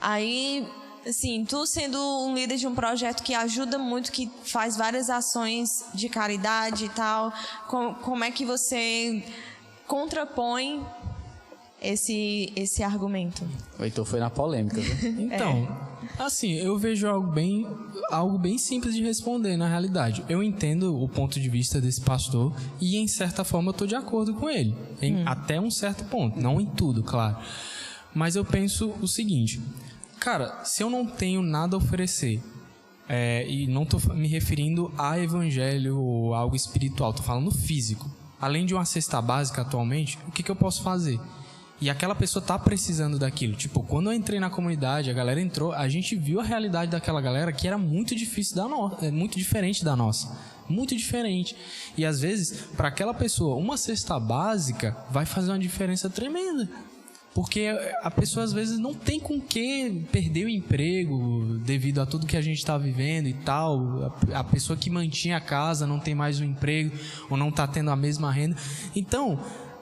Aí 0.00 0.64
assim, 1.06 1.44
tu 1.44 1.66
sendo 1.66 1.98
um 1.98 2.34
líder 2.34 2.56
de 2.56 2.66
um 2.66 2.74
projeto 2.74 3.22
que 3.22 3.34
ajuda 3.34 3.78
muito, 3.78 4.12
que 4.12 4.30
faz 4.44 4.76
várias 4.76 5.08
ações 5.08 5.84
de 5.94 6.08
caridade 6.08 6.86
e 6.86 6.88
tal, 6.90 7.32
como, 7.68 7.94
como 7.96 8.24
é 8.24 8.30
que 8.30 8.44
você 8.44 9.22
contrapõe 9.86 10.84
esse, 11.80 12.52
esse 12.54 12.82
argumento? 12.82 13.42
O 13.78 13.84
Heitor 13.84 14.04
foi 14.04 14.20
na 14.20 14.30
polêmica, 14.30 14.80
viu? 14.80 15.10
Então, 15.30 15.68
é. 16.18 16.22
assim, 16.22 16.52
eu 16.54 16.76
vejo 16.78 17.08
algo 17.08 17.30
bem, 17.32 17.66
algo 18.10 18.38
bem 18.38 18.58
simples 18.58 18.94
de 18.94 19.02
responder 19.02 19.56
na 19.56 19.68
realidade. 19.68 20.24
Eu 20.28 20.42
entendo 20.42 21.02
o 21.02 21.08
ponto 21.08 21.40
de 21.40 21.48
vista 21.48 21.80
desse 21.80 22.00
pastor 22.00 22.54
e, 22.80 22.96
em 22.98 23.08
certa 23.08 23.44
forma, 23.44 23.68
eu 23.68 23.72
estou 23.72 23.86
de 23.86 23.94
acordo 23.94 24.34
com 24.34 24.48
ele. 24.48 24.76
Em, 25.00 25.16
hum. 25.16 25.22
Até 25.26 25.60
um 25.60 25.70
certo 25.70 26.04
ponto, 26.04 26.38
não 26.38 26.60
em 26.60 26.66
tudo, 26.66 27.02
claro. 27.02 27.38
Mas 28.14 28.36
eu 28.36 28.44
penso 28.44 28.92
o 29.00 29.06
seguinte: 29.06 29.60
Cara, 30.20 30.64
se 30.64 30.82
eu 30.82 30.90
não 30.90 31.06
tenho 31.06 31.40
nada 31.40 31.74
a 31.74 31.78
oferecer, 31.78 32.42
é, 33.08 33.44
e 33.48 33.66
não 33.66 33.84
estou 33.84 33.98
me 34.14 34.28
referindo 34.28 34.92
a 34.98 35.18
evangelho 35.18 35.98
ou 35.98 36.34
algo 36.34 36.54
espiritual, 36.54 37.10
estou 37.10 37.24
falando 37.24 37.50
físico. 37.50 38.08
Além 38.38 38.66
de 38.66 38.74
uma 38.74 38.84
cesta 38.84 39.20
básica 39.20 39.62
atualmente, 39.62 40.18
o 40.28 40.30
que, 40.30 40.42
que 40.42 40.50
eu 40.50 40.54
posso 40.54 40.82
fazer? 40.82 41.18
E 41.80 41.88
aquela 41.88 42.14
pessoa 42.14 42.44
tá 42.44 42.58
precisando 42.58 43.18
daquilo. 43.18 43.56
Tipo, 43.56 43.82
quando 43.82 44.10
eu 44.10 44.12
entrei 44.12 44.38
na 44.38 44.50
comunidade, 44.50 45.08
a 45.08 45.14
galera 45.14 45.40
entrou, 45.40 45.72
a 45.72 45.88
gente 45.88 46.14
viu 46.14 46.38
a 46.38 46.44
realidade 46.44 46.90
daquela 46.90 47.22
galera 47.22 47.50
que 47.50 47.66
era 47.66 47.78
muito 47.78 48.14
difícil 48.14 48.56
da 48.56 48.68
nossa, 48.68 49.06
é 49.06 49.10
muito 49.10 49.38
diferente 49.38 49.82
da 49.82 49.96
nossa. 49.96 50.38
Muito 50.68 50.94
diferente. 50.94 51.56
E 51.96 52.04
às 52.04 52.20
vezes, 52.20 52.66
para 52.76 52.88
aquela 52.88 53.14
pessoa, 53.14 53.56
uma 53.56 53.78
cesta 53.78 54.20
básica 54.20 54.94
vai 55.10 55.24
fazer 55.24 55.50
uma 55.50 55.58
diferença 55.58 56.10
tremenda. 56.10 56.68
Porque 57.34 57.68
a 58.02 58.10
pessoa 58.10 58.44
às 58.44 58.52
vezes 58.52 58.78
não 58.78 58.92
tem 58.92 59.20
com 59.20 59.40
que 59.40 60.04
perder 60.10 60.46
o 60.46 60.48
emprego 60.48 61.58
devido 61.64 62.00
a 62.00 62.06
tudo 62.06 62.26
que 62.26 62.36
a 62.36 62.42
gente 62.42 62.58
está 62.58 62.76
vivendo 62.76 63.28
e 63.28 63.34
tal. 63.34 64.16
A 64.34 64.42
pessoa 64.42 64.76
que 64.76 64.90
mantinha 64.90 65.36
a 65.36 65.40
casa 65.40 65.86
não 65.86 66.00
tem 66.00 66.14
mais 66.14 66.40
um 66.40 66.44
emprego 66.44 66.90
ou 67.28 67.36
não 67.36 67.50
está 67.50 67.68
tendo 67.68 67.90
a 67.90 67.96
mesma 67.96 68.32
renda. 68.32 68.56
Então, 68.96 69.38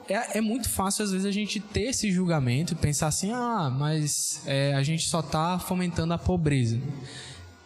é, 0.07 0.37
é, 0.37 0.41
muito 0.41 0.69
fácil 0.69 1.03
às 1.03 1.11
vezes 1.11 1.25
a 1.25 1.31
gente 1.31 1.59
ter 1.59 1.89
esse 1.89 2.11
julgamento 2.11 2.73
e 2.73 2.75
pensar 2.75 3.07
assim: 3.07 3.31
ah, 3.31 3.73
mas 3.75 4.43
é, 4.45 4.75
a 4.75 4.83
gente 4.83 5.07
só 5.07 5.19
está 5.19 5.57
fomentando 5.57 6.13
a 6.13 6.19
pobreza. 6.19 6.79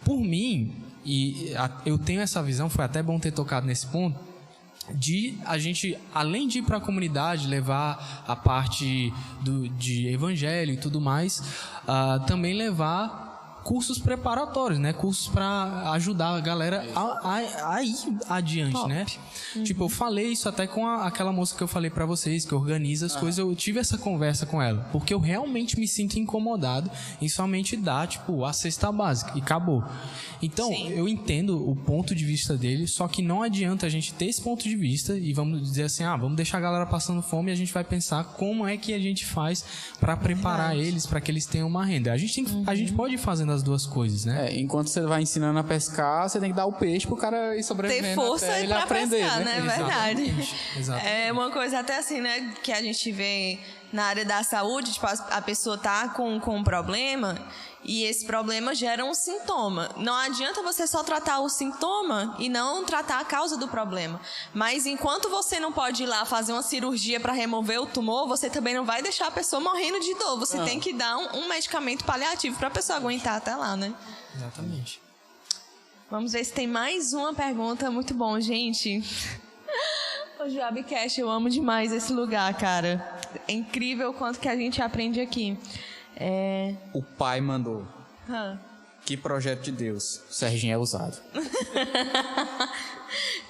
Por 0.06 0.20
mim, 0.20 0.74
e 1.04 1.54
a, 1.56 1.82
eu 1.86 1.98
tenho 1.98 2.22
essa 2.22 2.42
visão, 2.42 2.70
foi 2.70 2.86
até 2.86 3.04
bom 3.04 3.20
ter 3.20 3.32
tocado 3.32 3.68
nesse 3.68 3.88
ponto 3.88 4.33
de 4.92 5.38
a 5.46 5.58
gente, 5.58 5.98
além 6.14 6.48
de 6.48 6.60
ir 6.60 6.62
para 6.64 6.78
a 6.78 6.82
comunidade, 6.82 7.48
levar 7.48 8.24
a 8.28 8.36
parte 8.36 9.14
do, 9.42 9.70
de 9.70 10.08
evangelho 10.08 10.74
e 10.74 10.78
tudo 10.78 11.00
mais, 11.00 11.40
uh, 11.84 12.26
também 12.26 12.54
levar 12.54 13.23
cursos 13.64 13.98
preparatórios, 13.98 14.80
né? 14.80 14.94
Cursos 14.94 15.28
para 15.28 15.92
ajudar 15.92 16.36
a 16.36 16.40
galera 16.40 16.86
a, 16.96 17.02
a, 17.02 17.76
a 17.76 17.84
ir 17.84 17.96
adiante, 18.30 18.74
Top. 18.74 18.90
né? 18.90 19.06
Uhum. 19.56 19.64
Tipo, 19.64 19.86
eu 19.86 19.90
falei 19.90 20.28
isso 20.28 20.50
até 20.50 20.68
com 20.68 20.86
a, 20.86 21.08
aquela 21.08 21.32
moça 21.32 21.56
que 21.56 21.64
eu 21.64 21.68
falei 21.68 21.90
para 21.90 22.06
vocês, 22.06 22.46
que 22.46 22.54
organiza 22.54 23.06
as 23.06 23.16
coisas, 23.16 23.38
eu 23.38 23.56
tive 23.56 23.80
essa 23.80 23.98
conversa 23.98 24.46
com 24.46 24.62
ela, 24.62 24.88
porque 24.92 25.14
eu 25.14 25.20
realmente 25.20 25.80
me 25.80 25.88
sinto 25.88 26.20
incomodado 26.20 26.92
em 27.22 27.30
somente 27.30 27.78
dar, 27.78 28.08
tipo, 28.08 28.44
a 28.46 28.54
cesta 28.54 28.92
básica 28.92 29.32
e 29.36 29.42
acabou. 29.42 29.84
Então, 30.42 30.68
Sim. 30.68 30.90
eu 30.90 31.08
entendo 31.08 31.70
o 31.70 31.76
ponto 31.76 32.14
de 32.14 32.26
vista 32.26 32.58
dele, 32.58 32.86
só 32.86 33.08
que 33.08 33.22
não 33.22 33.42
adianta 33.42 33.86
a 33.86 33.90
gente 33.90 34.14
ter 34.14 34.26
esse 34.26 34.42
ponto 34.42 34.64
de 34.64 34.76
vista 34.76 35.18
e 35.18 35.32
vamos 35.32 35.62
dizer 35.62 35.84
assim, 35.84 36.04
ah, 36.04 36.18
vamos 36.18 36.36
deixar 36.36 36.58
a 36.58 36.62
galera 36.62 36.86
passando 36.86 37.22
fome 37.22 37.50
e 37.50 37.54
a 37.54 37.56
gente 37.56 37.74
vai 37.74 37.84
pensar 37.84 38.26
como 38.26 38.68
é 38.68 38.76
que 38.76 38.94
a 38.94 39.00
gente 39.00 39.26
faz 39.26 39.64
para 40.00 40.18
preparar 40.18 40.72
Verdade. 40.72 40.88
eles 40.88 41.06
para 41.06 41.22
que 41.22 41.32
eles 41.32 41.46
tenham 41.46 41.68
uma 41.68 41.86
renda. 41.86 42.12
A 42.12 42.18
gente 42.18 42.36
tem, 42.36 42.46
uhum. 42.46 42.64
a 42.68 42.76
gente 42.76 42.92
pode 42.92 43.16
ir 43.16 43.18
fazendo 43.18 43.53
das 43.54 43.64
duas 43.64 43.86
coisas, 43.86 44.26
né? 44.26 44.48
É, 44.48 44.60
enquanto 44.60 44.88
você 44.88 45.02
vai 45.02 45.22
ensinando 45.22 45.60
a 45.60 45.64
pescar, 45.64 46.28
você 46.28 46.40
tem 46.40 46.50
que 46.50 46.56
dar 46.56 46.66
o 46.66 46.74
peixe 46.74 47.06
pro 47.08 47.16
cara 47.16 47.56
ir 47.56 47.64
sobrevivendo 47.64 48.08
Ter 48.08 48.16
força 48.16 48.46
até 48.46 48.60
e 48.60 48.64
ele 48.64 48.74
pra 48.74 48.84
aprender, 48.84 49.18
pescar, 49.18 49.40
né? 49.40 49.46
né? 49.46 49.62
Verdade. 49.62 50.56
Exatamente. 50.78 51.08
É 51.08 51.32
uma 51.32 51.52
coisa 51.52 51.80
até 51.80 51.98
assim, 51.98 52.20
né? 52.20 52.54
Que 52.64 52.72
a 52.72 52.82
gente 52.82 53.12
vê 53.12 53.60
na 53.92 54.06
área 54.06 54.26
da 54.26 54.44
saúde, 54.44 54.92
tipo, 54.92 55.06
a 55.06 55.14
a 55.30 55.42
pessoa 55.42 55.78
tá 55.78 56.10
com, 56.10 56.40
com 56.40 56.58
um 56.58 56.64
problema 56.64 57.38
e 57.84 58.04
esse 58.04 58.26
problema 58.26 58.74
gera 58.74 59.04
um 59.04 59.14
sintoma. 59.14 59.90
Não 59.98 60.14
adianta 60.14 60.62
você 60.62 60.88
só 60.88 61.04
tratar 61.04 61.40
o 61.40 61.50
sintoma 61.50 62.36
e 62.40 62.50
não 62.50 62.84
tratar 62.84 63.20
a 63.20 63.26
causa 63.26 63.58
do 63.58 63.68
problema. 63.68 64.20
Mas 64.54 64.86
enquanto 64.86 65.30
você 65.30 65.60
não 65.60 65.72
pode 65.72 66.04
ir 66.04 66.06
lá 66.06 66.26
fazer 66.26 66.54
uma 66.54 66.64
cirurgia 66.64 67.20
para 67.20 67.34
remover 67.34 67.82
o 67.82 67.86
tumor, 67.86 68.28
você 68.28 68.50
também 68.50 68.74
não 68.74 68.86
vai 68.86 69.02
deixar 69.02 69.28
a 69.28 69.32
pessoa 69.32 69.60
morrendo 69.60 70.00
de 70.00 70.14
dor. 70.16 70.40
Você 70.40 70.60
tem 70.64 70.80
que 70.80 70.94
dar 70.94 71.18
um, 71.18 71.40
um 71.40 71.48
medicamento 71.48 72.04
paliativo 72.04 72.58
para 72.58 72.68
a 72.68 72.72
pessoa 72.72 72.98
aguentar 72.98 73.38
até 73.38 73.56
lá, 73.56 73.76
né? 73.76 73.94
Exatamente. 74.36 75.02
Vamos 76.10 76.32
ver 76.34 76.44
se 76.44 76.54
tem 76.54 76.68
mais 76.68 77.14
uma 77.14 77.34
pergunta. 77.34 77.90
Muito 77.90 78.14
bom, 78.14 78.40
gente. 78.40 79.04
O 80.40 80.50
Jobcast, 80.50 81.22
eu 81.22 81.30
amo 81.30 81.50
demais 81.50 81.94
esse 81.94 82.12
lugar, 82.12 82.54
cara. 82.58 83.18
É 83.48 83.54
incrível 83.54 84.10
o 84.10 84.14
quanto 84.14 84.42
que 84.42 84.50
a 84.50 84.56
gente 84.58 84.82
aprende 84.82 85.22
aqui. 85.22 85.58
É... 86.16 86.76
O 86.94 87.02
pai 87.02 87.42
mandou. 87.42 87.86
hã. 88.30 88.60
Que 89.06 89.18
projeto 89.18 89.64
de 89.64 89.72
Deus. 89.74 90.22
O 90.30 90.34
Serginho 90.34 90.74
é 90.74 90.78
usado. 90.78 91.18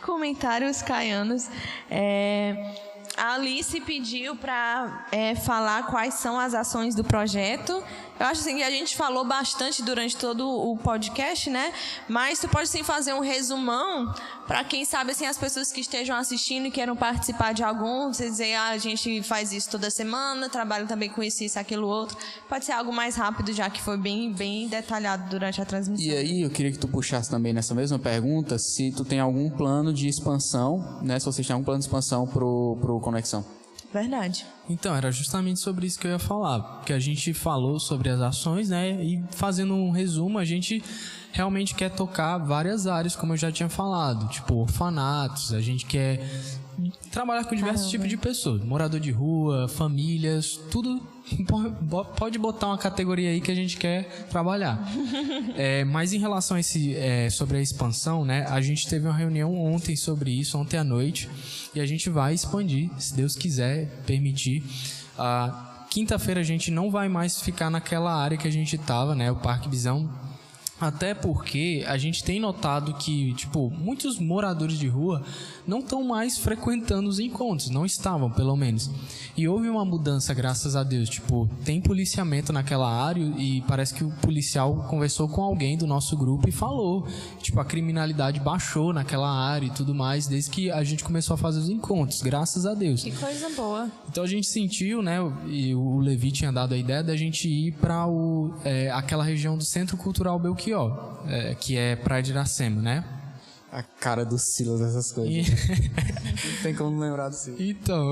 Comentários 0.02 0.82
caianos. 0.82 1.48
É, 1.90 2.76
A 3.16 3.36
Alice 3.36 3.80
pediu 3.82 4.36
para 4.36 5.06
falar 5.46 5.88
quais 5.88 6.16
são 6.16 6.40
as 6.40 6.54
ações 6.54 6.96
do 6.96 7.04
projeto. 7.04 7.84
Eu 8.20 8.28
acho 8.28 8.42
assim 8.42 8.58
que 8.58 8.64
a 8.64 8.70
gente 8.70 8.96
falou 8.96 9.26
bastante 9.26 9.82
durante 9.82 10.16
todo 10.16 10.48
o 10.48 10.78
podcast, 10.78 11.50
né? 11.50 11.74
Mas 12.08 12.40
tu 12.40 12.48
pode 12.48 12.70
sim 12.70 12.84
fazer 12.84 13.14
um 13.14 13.20
resumão 13.20 14.14
para 14.48 14.64
quem 14.64 14.86
sabe 14.86 15.12
assim 15.12 15.26
as 15.26 15.38
pessoas 15.38 15.72
que 15.72 15.82
estejam 15.82 16.16
assistindo 16.16 16.68
e 16.68 16.72
queiram 16.72 16.96
participar 16.96 17.54
de 17.54 17.64
algum, 17.64 18.14
você 18.14 18.30
dizer, 18.30 18.54
ah, 18.54 18.70
a 18.70 18.78
gente 18.78 19.22
faz 19.24 19.52
isso 19.52 19.70
toda 19.70 19.90
semana, 19.90 20.50
trabalho 20.50 20.88
também 20.88 21.10
com 21.10 21.24
isso, 21.24 21.44
isso, 21.44 21.58
aquilo, 21.58 21.88
outro. 21.88 22.18
Pode 22.48 22.66
ser 22.66 22.74
algo 22.74 22.94
mais 22.94 23.16
rápido, 23.16 23.52
já 23.52 23.70
que 23.70 23.82
foi 23.82 23.98
bem, 23.98 24.32
bem 24.32 24.68
detalhado 24.68 25.30
durante 25.30 25.62
a 25.62 25.66
transmissão. 25.66 26.06
E 26.06 26.16
aí, 26.16 26.42
eu 26.42 26.50
queria 26.50 26.72
que 26.72 26.78
tu 26.78 26.88
puxasse 26.88 27.30
também 27.30 27.54
nessa 27.54 27.74
mesma 27.74 27.98
pergunta 27.98 28.60
se 28.60 28.92
tu 28.92 29.04
tem 29.04 29.20
algum 29.20 29.50
plano 29.50 29.94
de 29.94 30.08
expansão, 30.08 31.00
né? 31.02 31.20
Se 31.20 31.26
vocês 31.26 31.46
têm 31.48 31.54
algum 31.54 31.66
plano 31.66 31.80
de 31.80 31.86
expansão 31.86 32.28
pro, 32.28 32.78
pro 32.82 33.00
Conexão. 33.00 33.63
Verdade. 33.94 34.46
Então, 34.68 34.96
era 34.96 35.12
justamente 35.12 35.60
sobre 35.60 35.86
isso 35.86 36.00
que 36.00 36.08
eu 36.08 36.12
ia 36.12 36.20
falar. 36.20 36.60
Porque 36.78 36.92
a 36.94 37.00
gente 37.00 37.34
falou 37.34 37.80
sobre 37.80 38.10
as 38.10 38.20
ações, 38.20 38.70
né? 38.70 39.04
E 39.04 39.24
fazendo 39.32 39.74
um 39.76 39.92
resumo, 39.92 40.40
a 40.40 40.46
gente 40.46 40.82
realmente 41.32 41.76
quer 41.76 41.90
tocar 41.92 42.38
várias 42.40 42.88
áreas, 42.88 43.16
como 43.16 43.34
eu 43.34 43.38
já 43.38 43.52
tinha 43.52 43.70
falado. 43.70 44.28
Tipo, 44.30 44.56
orfanatos, 44.56 45.54
a 45.54 45.62
gente 45.62 45.86
quer 45.86 46.28
trabalhar 47.12 47.44
com 47.44 47.56
diversos 47.56 47.90
tipos 47.90 48.08
de 48.10 48.18
pessoas. 48.18 48.64
Morador 48.64 49.00
de 49.00 49.12
rua, 49.12 49.68
famílias, 49.68 50.60
tudo. 50.72 51.00
po- 51.48 52.04
Pode 52.18 52.38
botar 52.40 52.68
uma 52.68 52.78
categoria 52.78 53.30
aí 53.30 53.40
que 53.42 53.52
a 53.52 53.56
gente 53.56 53.78
quer 53.78 54.26
trabalhar. 54.30 54.80
É, 55.56 55.84
mas 55.84 56.14
em 56.14 56.18
relação 56.20 56.58
a 56.58 56.60
esse, 56.60 56.96
é, 56.96 57.30
sobre 57.30 57.58
a 57.58 57.62
expansão, 57.62 58.26
né? 58.26 58.46
A 58.50 58.60
gente 58.60 58.88
teve 58.88 59.06
uma 59.08 59.14
reunião 59.16 59.54
ontem 59.56 59.96
sobre 59.96 60.32
isso, 60.32 60.58
ontem 60.58 60.78
à 60.78 60.84
noite, 60.84 61.30
e 61.76 61.80
a 61.80 61.86
gente 61.86 62.10
vai 62.10 62.34
expandir, 62.34 62.90
se 63.00 63.16
Deus 63.16 63.36
quiser 63.36 63.88
permitir. 64.06 64.64
Ah, 65.18 65.70
Quinta-feira 65.94 66.40
a 66.40 66.44
gente 66.44 66.72
não 66.72 66.90
vai 66.90 67.08
mais 67.08 67.40
ficar 67.40 67.70
naquela 67.70 68.12
área 68.12 68.36
que 68.36 68.48
a 68.48 68.52
gente 68.52 68.76
tava, 68.80 69.14
né? 69.14 69.30
O 69.32 69.36
Parque 69.36 69.70
Visão. 69.70 70.10
Até 70.84 71.14
porque 71.14 71.84
a 71.88 71.98
gente 71.98 72.24
tem 72.24 72.40
notado 72.40 72.94
que, 72.96 73.34
tipo, 73.34 73.70
muitos 73.70 74.20
moradores 74.20 74.78
de 74.78 74.88
rua 74.88 75.24
não 75.66 75.80
estão 75.80 76.04
mais 76.04 76.38
frequentando 76.38 77.08
os 77.08 77.20
encontros, 77.20 77.70
não 77.70 77.86
estavam, 77.86 78.30
pelo 78.30 78.56
menos. 78.56 78.90
E 79.36 79.48
houve 79.48 79.70
uma 79.70 79.86
mudança, 79.86 80.34
graças 80.34 80.76
a 80.76 80.84
Deus. 80.84 81.10
Tipo, 81.10 81.50
tem 81.64 81.82
policiamento 81.82 82.52
naquela 82.52 82.90
área 82.90 83.24
e 83.38 83.62
parece 83.62 83.94
que 83.94 84.04
o 84.04 84.12
policial 84.22 84.86
conversou 84.90 85.28
com 85.28 85.42
alguém 85.42 85.78
do 85.78 85.88
nosso 85.88 86.18
grupo 86.18 86.48
e 86.48 86.52
falou. 86.52 87.08
Tipo, 87.42 87.60
a 87.60 87.66
criminalidade 87.66 88.40
baixou 88.40 88.94
naquela 88.94 89.30
área 89.30 89.68
e 89.68 89.72
tudo 89.72 89.96
mais, 89.96 90.28
desde 90.28 90.50
que 90.50 90.72
a 90.72 90.84
gente 90.84 91.04
começou 91.04 91.36
a 91.36 91.38
fazer 91.38 91.60
os 91.60 91.70
encontros, 91.70 92.22
graças 92.22 92.66
a 92.66 92.74
Deus. 92.74 93.04
Que 93.04 93.12
coisa 93.12 93.50
boa. 93.56 93.90
Então 94.10 94.24
a 94.24 94.28
gente 94.28 94.48
sentiu, 94.48 95.02
né, 95.02 95.18
e 95.48 95.74
o 95.74 96.00
Levi 96.00 96.32
tinha 96.32 96.52
dado 96.52 96.74
a 96.74 96.78
ideia 96.78 97.04
da 97.04 97.16
gente 97.16 97.48
ir 97.48 97.72
para 97.74 98.06
é, 98.64 98.92
aquela 98.92 99.24
região 99.24 99.58
do 99.58 99.64
Centro 99.64 99.98
Cultural 99.98 100.38
Belchior, 100.40 100.73
é, 101.28 101.56
que 101.56 101.78
é 101.78 101.96
Praia 101.96 102.22
de 102.24 102.32
Iracema, 102.32 102.82
né? 102.82 103.04
A 103.72 103.82
cara 103.82 104.24
do 104.24 104.38
Silas, 104.38 104.82
essas 104.82 105.12
coisas. 105.12 105.34
E- 105.34 105.52
Não 106.56 106.62
tem 106.62 106.76
como 106.76 107.00
lembrar 107.00 107.30
do 107.30 107.36
Silas. 107.36 107.60
Então, 107.60 108.12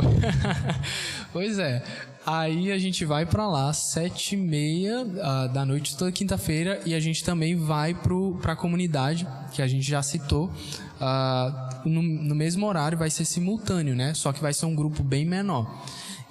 pois 1.32 1.60
é. 1.60 1.84
Aí 2.26 2.72
a 2.72 2.78
gente 2.78 3.04
vai 3.06 3.26
pra 3.26 3.48
lá 3.48 3.72
sete 3.74 4.36
e 4.36 4.38
meia 4.38 5.06
ah, 5.24 5.48
da 5.48 5.66
noite 5.66 5.98
toda 5.98 6.12
quinta-feira 6.12 6.80
e 6.86 6.94
a 6.94 7.00
gente 7.00 7.24
também 7.24 7.56
vai 7.56 7.94
pro 7.96 8.38
pra 8.42 8.56
comunidade 8.56 9.28
que 9.52 9.62
a 9.62 9.68
gente 9.68 9.88
já 9.88 10.02
citou. 10.04 10.52
Ah, 11.00 11.82
no, 11.86 12.02
no 12.02 12.36
mesmo 12.36 12.66
horário 12.68 12.98
vai 12.98 13.10
ser 13.10 13.26
simultâneo, 13.26 13.96
né? 13.96 14.14
Só 14.14 14.32
que 14.32 14.42
vai 14.42 14.54
ser 14.54 14.66
um 14.68 14.76
grupo 14.76 15.02
bem 15.04 15.26
menor. 15.26 15.84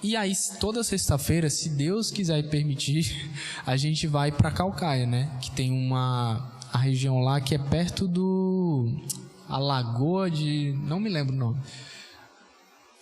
E 0.02 0.16
aí 0.16 0.32
toda 0.58 0.82
sexta-feira, 0.82 1.50
se 1.50 1.68
Deus 1.68 2.10
quiser 2.10 2.48
permitir, 2.48 3.30
a 3.66 3.76
gente 3.76 4.06
vai 4.06 4.32
pra 4.32 4.50
Calcaia, 4.50 5.06
né? 5.06 5.30
Que 5.40 5.50
tem 5.50 5.70
uma 5.70 6.52
a 6.72 6.78
região 6.78 7.20
lá 7.20 7.40
que 7.40 7.54
é 7.54 7.58
perto 7.58 8.06
do 8.08 8.88
a 9.48 9.58
lagoa 9.58 10.30
de 10.30 10.72
não 10.84 11.00
me 11.00 11.08
lembro 11.10 11.34
o 11.34 11.38
nome. 11.38 11.60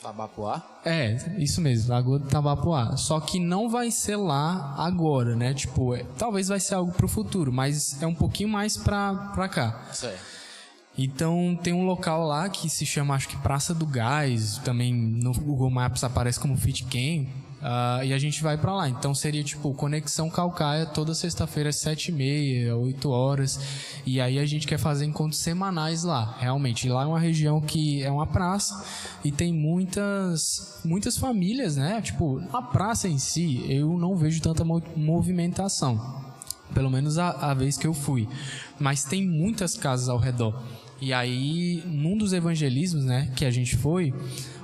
Tabapuá? 0.02 0.80
É, 0.84 1.34
isso 1.38 1.60
mesmo, 1.60 1.90
Lagoa 1.90 2.20
do 2.20 2.28
Tabapuá. 2.28 2.96
Só 2.96 3.18
que 3.18 3.40
não 3.40 3.68
vai 3.68 3.90
ser 3.90 4.14
lá 4.16 4.74
agora, 4.78 5.34
né? 5.34 5.52
Tipo, 5.52 5.92
é- 5.94 6.04
talvez 6.16 6.46
vai 6.48 6.60
ser 6.60 6.76
algo 6.76 6.92
pro 6.92 7.08
futuro, 7.08 7.52
mas 7.52 8.00
é 8.00 8.06
um 8.06 8.14
pouquinho 8.14 8.48
mais 8.48 8.76
pra, 8.76 9.12
pra 9.34 9.48
cá. 9.48 9.88
Certo. 9.92 10.37
Então 10.98 11.56
tem 11.62 11.72
um 11.72 11.86
local 11.86 12.26
lá 12.26 12.48
que 12.48 12.68
se 12.68 12.84
chama, 12.84 13.14
acho 13.14 13.28
que 13.28 13.36
Praça 13.36 13.72
do 13.72 13.86
Gás, 13.86 14.58
também 14.64 14.92
no 14.92 15.32
Google 15.32 15.70
Maps 15.70 16.02
aparece 16.02 16.40
como 16.40 16.56
Fitcam. 16.56 17.24
ah, 17.62 18.00
e 18.04 18.12
a 18.12 18.18
gente 18.18 18.42
vai 18.42 18.58
pra 18.58 18.74
lá. 18.74 18.88
Então 18.88 19.14
seria 19.14 19.44
tipo 19.44 19.72
Conexão 19.74 20.28
Calcaia 20.28 20.84
toda 20.86 21.14
sexta-feira, 21.14 21.68
às 21.70 21.76
sete 21.76 22.08
e 22.08 22.12
meia, 22.12 22.76
8 22.76 23.08
horas. 23.10 23.60
E 24.04 24.20
aí 24.20 24.40
a 24.40 24.44
gente 24.46 24.66
quer 24.66 24.78
fazer 24.78 25.04
encontros 25.04 25.40
semanais 25.40 26.02
lá, 26.02 26.36
realmente. 26.40 26.88
E 26.88 26.90
lá 26.90 27.02
é 27.04 27.06
uma 27.06 27.20
região 27.20 27.60
que 27.60 28.02
é 28.02 28.10
uma 28.10 28.26
praça 28.26 28.84
e 29.24 29.30
tem 29.30 29.52
muitas 29.52 30.80
muitas 30.84 31.16
famílias, 31.16 31.76
né? 31.76 32.00
Tipo, 32.02 32.42
a 32.52 32.60
praça 32.62 33.06
em 33.08 33.18
si, 33.18 33.64
eu 33.68 33.96
não 33.98 34.16
vejo 34.16 34.40
tanta 34.42 34.64
mo- 34.64 34.82
movimentação. 34.96 36.26
Pelo 36.74 36.90
menos 36.90 37.18
a, 37.18 37.30
a 37.50 37.54
vez 37.54 37.76
que 37.78 37.86
eu 37.86 37.94
fui. 37.94 38.28
Mas 38.78 39.04
tem 39.04 39.26
muitas 39.26 39.74
casas 39.74 40.08
ao 40.08 40.18
redor. 40.18 40.60
E 41.00 41.12
aí, 41.12 41.82
num 41.86 42.16
dos 42.16 42.32
evangelismos, 42.32 43.04
né, 43.04 43.32
que 43.36 43.44
a 43.44 43.50
gente 43.50 43.76
foi, 43.76 44.12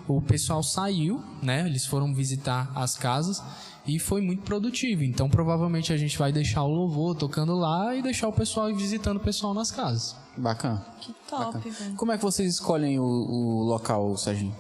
o 0.08 0.20
pessoal 0.20 0.62
saiu, 0.62 1.22
né? 1.42 1.66
Eles 1.66 1.86
foram 1.86 2.12
visitar 2.12 2.70
as 2.74 2.96
casas 2.96 3.42
e 3.86 3.98
foi 3.98 4.20
muito 4.20 4.42
produtivo. 4.42 5.04
Então, 5.04 5.28
provavelmente 5.28 5.92
a 5.92 5.96
gente 5.96 6.18
vai 6.18 6.32
deixar 6.32 6.62
o 6.62 6.68
louvor 6.68 7.14
tocando 7.14 7.54
lá 7.54 7.94
e 7.94 8.02
deixar 8.02 8.28
o 8.28 8.32
pessoal 8.32 8.70
ir 8.70 8.74
visitando 8.74 9.18
o 9.18 9.20
pessoal 9.20 9.54
nas 9.54 9.70
casas. 9.70 10.16
Bacana. 10.36 10.84
Que 11.00 11.14
top, 11.28 11.70
velho. 11.70 11.94
Como 11.94 12.12
é 12.12 12.16
que 12.16 12.22
vocês 12.22 12.54
escolhem 12.54 12.98
o, 12.98 13.04
o 13.04 13.62
local, 13.62 14.16
Serginho? 14.16 14.54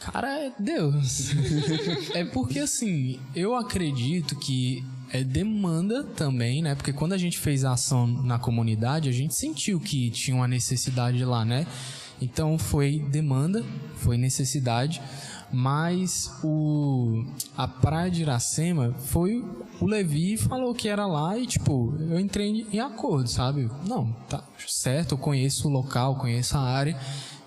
Cara, 0.00 0.46
é 0.46 0.52
Deus. 0.58 1.30
é 2.14 2.24
porque 2.24 2.58
assim, 2.58 3.20
eu 3.34 3.54
acredito 3.54 4.36
que 4.36 4.84
é 5.12 5.22
demanda 5.22 6.02
também, 6.02 6.62
né? 6.62 6.74
Porque 6.74 6.92
quando 6.92 7.12
a 7.12 7.18
gente 7.18 7.38
fez 7.38 7.64
a 7.64 7.72
ação 7.72 8.06
na 8.06 8.38
comunidade, 8.38 9.08
a 9.08 9.12
gente 9.12 9.34
sentiu 9.34 9.78
que 9.78 10.10
tinha 10.10 10.36
uma 10.36 10.48
necessidade 10.48 11.24
lá, 11.24 11.44
né? 11.44 11.66
Então 12.20 12.58
foi 12.58 12.98
demanda, 13.10 13.64
foi 13.96 14.16
necessidade, 14.16 15.02
mas 15.52 16.30
o 16.42 17.24
a 17.56 17.68
praia 17.68 18.10
de 18.10 18.22
Iracema 18.22 18.94
foi 18.94 19.44
o 19.80 19.86
Levi 19.86 20.36
falou 20.36 20.74
que 20.74 20.88
era 20.88 21.06
lá 21.06 21.36
e 21.38 21.46
tipo, 21.46 21.94
eu 22.00 22.18
entrei 22.18 22.66
em 22.72 22.80
acordo, 22.80 23.28
sabe? 23.28 23.70
Não, 23.86 24.12
tá 24.28 24.42
certo, 24.66 25.12
eu 25.12 25.18
conheço 25.18 25.68
o 25.68 25.70
local, 25.70 26.16
conheço 26.16 26.56
a 26.56 26.60
área 26.60 26.98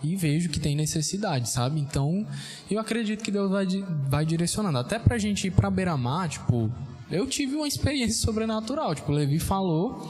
e 0.04 0.16
vejo 0.16 0.50
que 0.50 0.60
tem 0.60 0.76
necessidade, 0.76 1.50
sabe? 1.50 1.80
Então, 1.80 2.26
eu 2.70 2.80
acredito 2.80 3.24
que 3.24 3.32
Deus 3.32 3.52
vai, 3.52 3.66
vai 4.08 4.26
direcionando. 4.26 4.78
Até 4.78 4.98
pra 4.98 5.18
gente 5.18 5.48
ir 5.48 5.52
pra 5.52 5.70
Beira-Mar, 5.70 6.30
tipo, 6.30 6.72
eu 7.12 7.26
tive 7.28 7.56
uma 7.56 7.68
experiência 7.68 8.22
sobrenatural. 8.26 8.94
Tipo, 8.96 9.12
o 9.12 9.16
Levi 9.16 9.40
falou, 9.40 10.10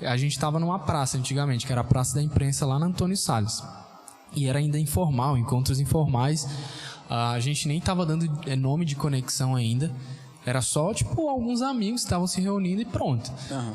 a 0.00 0.16
gente 0.16 0.38
tava 0.38 0.58
numa 0.58 0.78
praça 0.78 1.16
antigamente, 1.18 1.66
que 1.66 1.72
era 1.72 1.80
a 1.80 1.84
Praça 1.84 2.14
da 2.16 2.22
Imprensa 2.22 2.64
lá 2.66 2.78
na 2.78 2.86
Antônio 2.86 3.16
Salles. 3.16 3.62
E 4.34 4.46
era 4.46 4.58
ainda 4.58 4.78
informal, 4.78 5.36
encontros 5.38 5.80
informais. 5.80 6.46
Ah, 7.08 7.30
A 7.32 7.40
gente 7.40 7.66
nem 7.68 7.80
tava 7.80 8.04
dando 8.04 8.26
eh, 8.46 8.56
nome 8.56 8.84
de 8.84 8.96
conexão 8.96 9.54
ainda. 9.54 9.90
Era 10.44 10.60
só, 10.60 10.92
tipo, 10.94 11.28
alguns 11.28 11.62
amigos 11.62 12.02
que 12.02 12.06
estavam 12.06 12.26
se 12.26 12.40
reunindo 12.40 12.82
e 12.82 12.84
pronto. 12.84 13.32
Aham. 13.50 13.74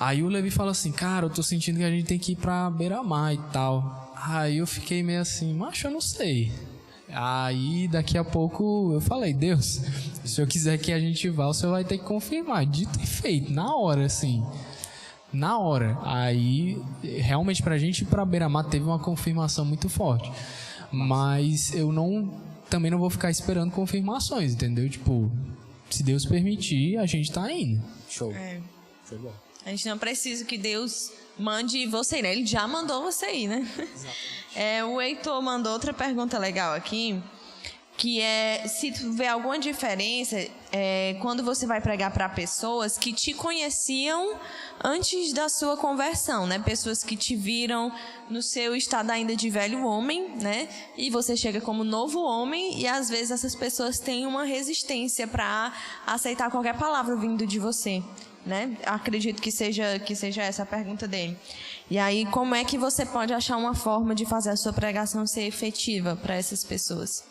Aí 0.00 0.22
o 0.22 0.28
Levi 0.28 0.50
fala 0.50 0.70
assim, 0.72 0.90
cara, 0.90 1.26
eu 1.26 1.30
tô 1.30 1.42
sentindo 1.42 1.76
que 1.78 1.84
a 1.84 1.90
gente 1.90 2.06
tem 2.06 2.18
que 2.18 2.32
ir 2.32 2.36
pra 2.36 2.68
beira-mar 2.70 3.34
e 3.34 3.38
tal. 3.52 4.12
Aí 4.16 4.56
eu 4.58 4.66
fiquei 4.66 5.02
meio 5.02 5.20
assim, 5.20 5.54
macho, 5.54 5.86
eu 5.86 5.90
não 5.90 6.00
sei. 6.00 6.50
Aí 7.08 7.86
daqui 7.88 8.16
a 8.16 8.24
pouco 8.24 8.90
eu 8.94 9.00
falei, 9.00 9.34
Deus, 9.34 9.80
se 10.24 10.40
eu 10.40 10.46
quiser 10.46 10.78
que 10.78 10.92
a 10.92 11.00
gente 11.00 11.28
vá, 11.28 11.46
o 11.46 11.54
senhor 11.54 11.72
vai 11.72 11.84
ter 11.84 11.98
que 11.98 12.04
confirmar. 12.04 12.64
Dito 12.66 12.98
e 13.00 13.06
feito, 13.06 13.52
na 13.52 13.74
hora, 13.74 14.04
assim. 14.06 14.44
Na 15.32 15.58
hora. 15.58 15.98
Aí, 16.02 16.80
realmente, 17.02 17.62
pra 17.62 17.78
gente 17.78 18.02
ir 18.02 18.06
pra 18.06 18.24
beira-mar 18.24 18.64
teve 18.64 18.84
uma 18.84 18.98
confirmação 18.98 19.64
muito 19.64 19.88
forte. 19.88 20.30
Mas 20.90 21.74
eu 21.74 21.92
não. 21.92 22.40
Também 22.68 22.90
não 22.90 22.98
vou 22.98 23.10
ficar 23.10 23.30
esperando 23.30 23.70
confirmações, 23.70 24.54
entendeu? 24.54 24.88
Tipo, 24.88 25.30
se 25.90 26.02
Deus 26.02 26.24
permitir, 26.24 26.96
a 26.96 27.06
gente 27.06 27.30
tá 27.30 27.50
indo. 27.52 27.82
Show. 28.08 28.32
É. 28.32 28.60
Show 29.08 29.18
de 29.18 29.24
bola. 29.24 29.42
A 29.64 29.70
gente 29.70 29.88
não 29.88 29.98
precisa 29.98 30.44
que 30.44 30.58
Deus 30.58 31.12
mande 31.38 31.86
você 31.86 32.18
ir, 32.18 32.22
né? 32.22 32.32
Ele 32.32 32.46
já 32.46 32.66
mandou 32.66 33.02
você 33.02 33.32
ir, 33.32 33.48
né? 33.48 33.68
É, 34.54 34.84
o 34.84 35.00
Heitor 35.00 35.40
mandou 35.40 35.72
outra 35.72 35.94
pergunta 35.94 36.38
legal 36.38 36.74
aqui, 36.74 37.18
que 38.02 38.20
é 38.20 38.66
se 38.66 38.90
tu 38.90 39.12
vê 39.12 39.28
alguma 39.28 39.56
diferença 39.60 40.36
é, 40.72 41.16
quando 41.20 41.44
você 41.44 41.68
vai 41.68 41.80
pregar 41.80 42.10
para 42.10 42.28
pessoas 42.28 42.98
que 42.98 43.12
te 43.12 43.32
conheciam 43.32 44.40
antes 44.82 45.32
da 45.32 45.48
sua 45.48 45.76
conversão, 45.76 46.44
né? 46.44 46.58
Pessoas 46.58 47.04
que 47.04 47.16
te 47.16 47.36
viram 47.36 47.92
no 48.28 48.42
seu 48.42 48.74
estado 48.74 49.10
ainda 49.10 49.36
de 49.36 49.48
velho 49.48 49.84
homem, 49.86 50.30
né? 50.30 50.68
E 50.96 51.10
você 51.10 51.36
chega 51.36 51.60
como 51.60 51.84
novo 51.84 52.20
homem 52.20 52.76
e 52.80 52.88
às 52.88 53.08
vezes 53.08 53.30
essas 53.30 53.54
pessoas 53.54 54.00
têm 54.00 54.26
uma 54.26 54.42
resistência 54.42 55.28
para 55.28 55.72
aceitar 56.04 56.50
qualquer 56.50 56.76
palavra 56.76 57.14
vindo 57.14 57.46
de 57.46 57.60
você 57.60 58.02
né? 58.44 58.76
Acredito 58.84 59.40
que 59.40 59.52
seja 59.52 60.00
que 60.00 60.16
seja 60.16 60.42
essa 60.42 60.64
a 60.64 60.66
pergunta 60.66 61.06
dele. 61.06 61.38
E 61.88 61.96
aí, 61.96 62.26
como 62.26 62.56
é 62.56 62.64
que 62.64 62.76
você 62.76 63.06
pode 63.06 63.32
achar 63.32 63.56
uma 63.56 63.76
forma 63.76 64.12
de 64.12 64.26
fazer 64.26 64.50
a 64.50 64.56
sua 64.56 64.72
pregação 64.72 65.24
ser 65.24 65.42
efetiva 65.42 66.16
para 66.16 66.34
essas 66.34 66.64
pessoas? 66.64 67.30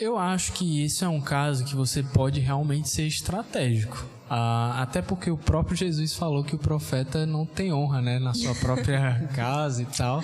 Eu 0.00 0.18
acho 0.18 0.52
que 0.52 0.84
isso 0.84 1.04
é 1.04 1.08
um 1.08 1.20
caso 1.20 1.64
que 1.64 1.76
você 1.76 2.02
pode 2.02 2.40
realmente 2.40 2.88
ser 2.88 3.06
estratégico. 3.06 4.06
Ah, 4.34 4.80
até 4.80 5.02
porque 5.02 5.30
o 5.30 5.36
próprio 5.36 5.76
Jesus 5.76 6.14
falou 6.14 6.42
que 6.42 6.54
o 6.54 6.58
profeta 6.58 7.26
não 7.26 7.44
tem 7.44 7.70
honra, 7.70 8.00
né, 8.00 8.18
na 8.18 8.32
sua 8.32 8.54
própria 8.54 9.28
casa 9.36 9.82
e 9.82 9.84
tal. 9.84 10.22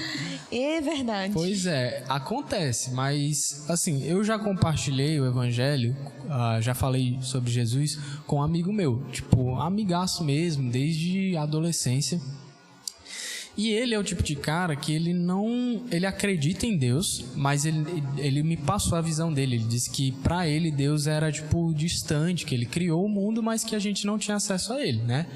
É 0.51 0.81
verdade. 0.81 1.35
Pois 1.35 1.67
é, 1.67 2.03
acontece, 2.09 2.93
mas 2.93 3.67
assim, 3.69 4.03
eu 4.05 4.25
já 4.25 4.39
compartilhei 4.39 5.21
o 5.21 5.27
evangelho, 5.27 5.95
ah, 6.31 6.59
já 6.59 6.73
falei 6.73 7.19
sobre 7.21 7.51
Jesus 7.51 7.99
com 8.27 8.37
um 8.37 8.43
amigo 8.43 8.73
meu, 8.73 9.05
tipo, 9.13 9.57
amigaço 9.57 10.25
mesmo, 10.25 10.71
desde 10.71 11.37
a 11.37 11.43
adolescência. 11.43 12.19
E 13.59 13.73
ele 13.73 13.93
é 13.93 13.99
o 13.99 14.05
tipo 14.05 14.23
de 14.23 14.37
cara 14.37 14.77
que 14.77 14.93
ele 14.93 15.13
não. 15.13 15.83
Ele 15.91 16.07
acredita 16.07 16.65
em 16.65 16.77
Deus, 16.77 17.25
mas 17.35 17.65
ele, 17.65 17.85
ele 18.17 18.41
me 18.45 18.57
passou 18.57 18.97
a 18.97 19.01
visão 19.01 19.33
dele. 19.33 19.57
Ele 19.57 19.65
disse 19.65 19.91
que 19.91 20.13
para 20.13 20.47
ele 20.47 20.71
Deus 20.71 21.09
era, 21.09 21.33
tipo, 21.33 21.75
distante, 21.75 22.47
que 22.47 22.55
ele 22.55 22.67
criou 22.67 23.05
o 23.05 23.09
mundo, 23.09 23.43
mas 23.43 23.65
que 23.65 23.75
a 23.75 23.81
gente 23.81 24.07
não 24.07 24.17
tinha 24.17 24.37
acesso 24.37 24.73
a 24.73 24.81
ele, 24.81 25.03
né? 25.03 25.27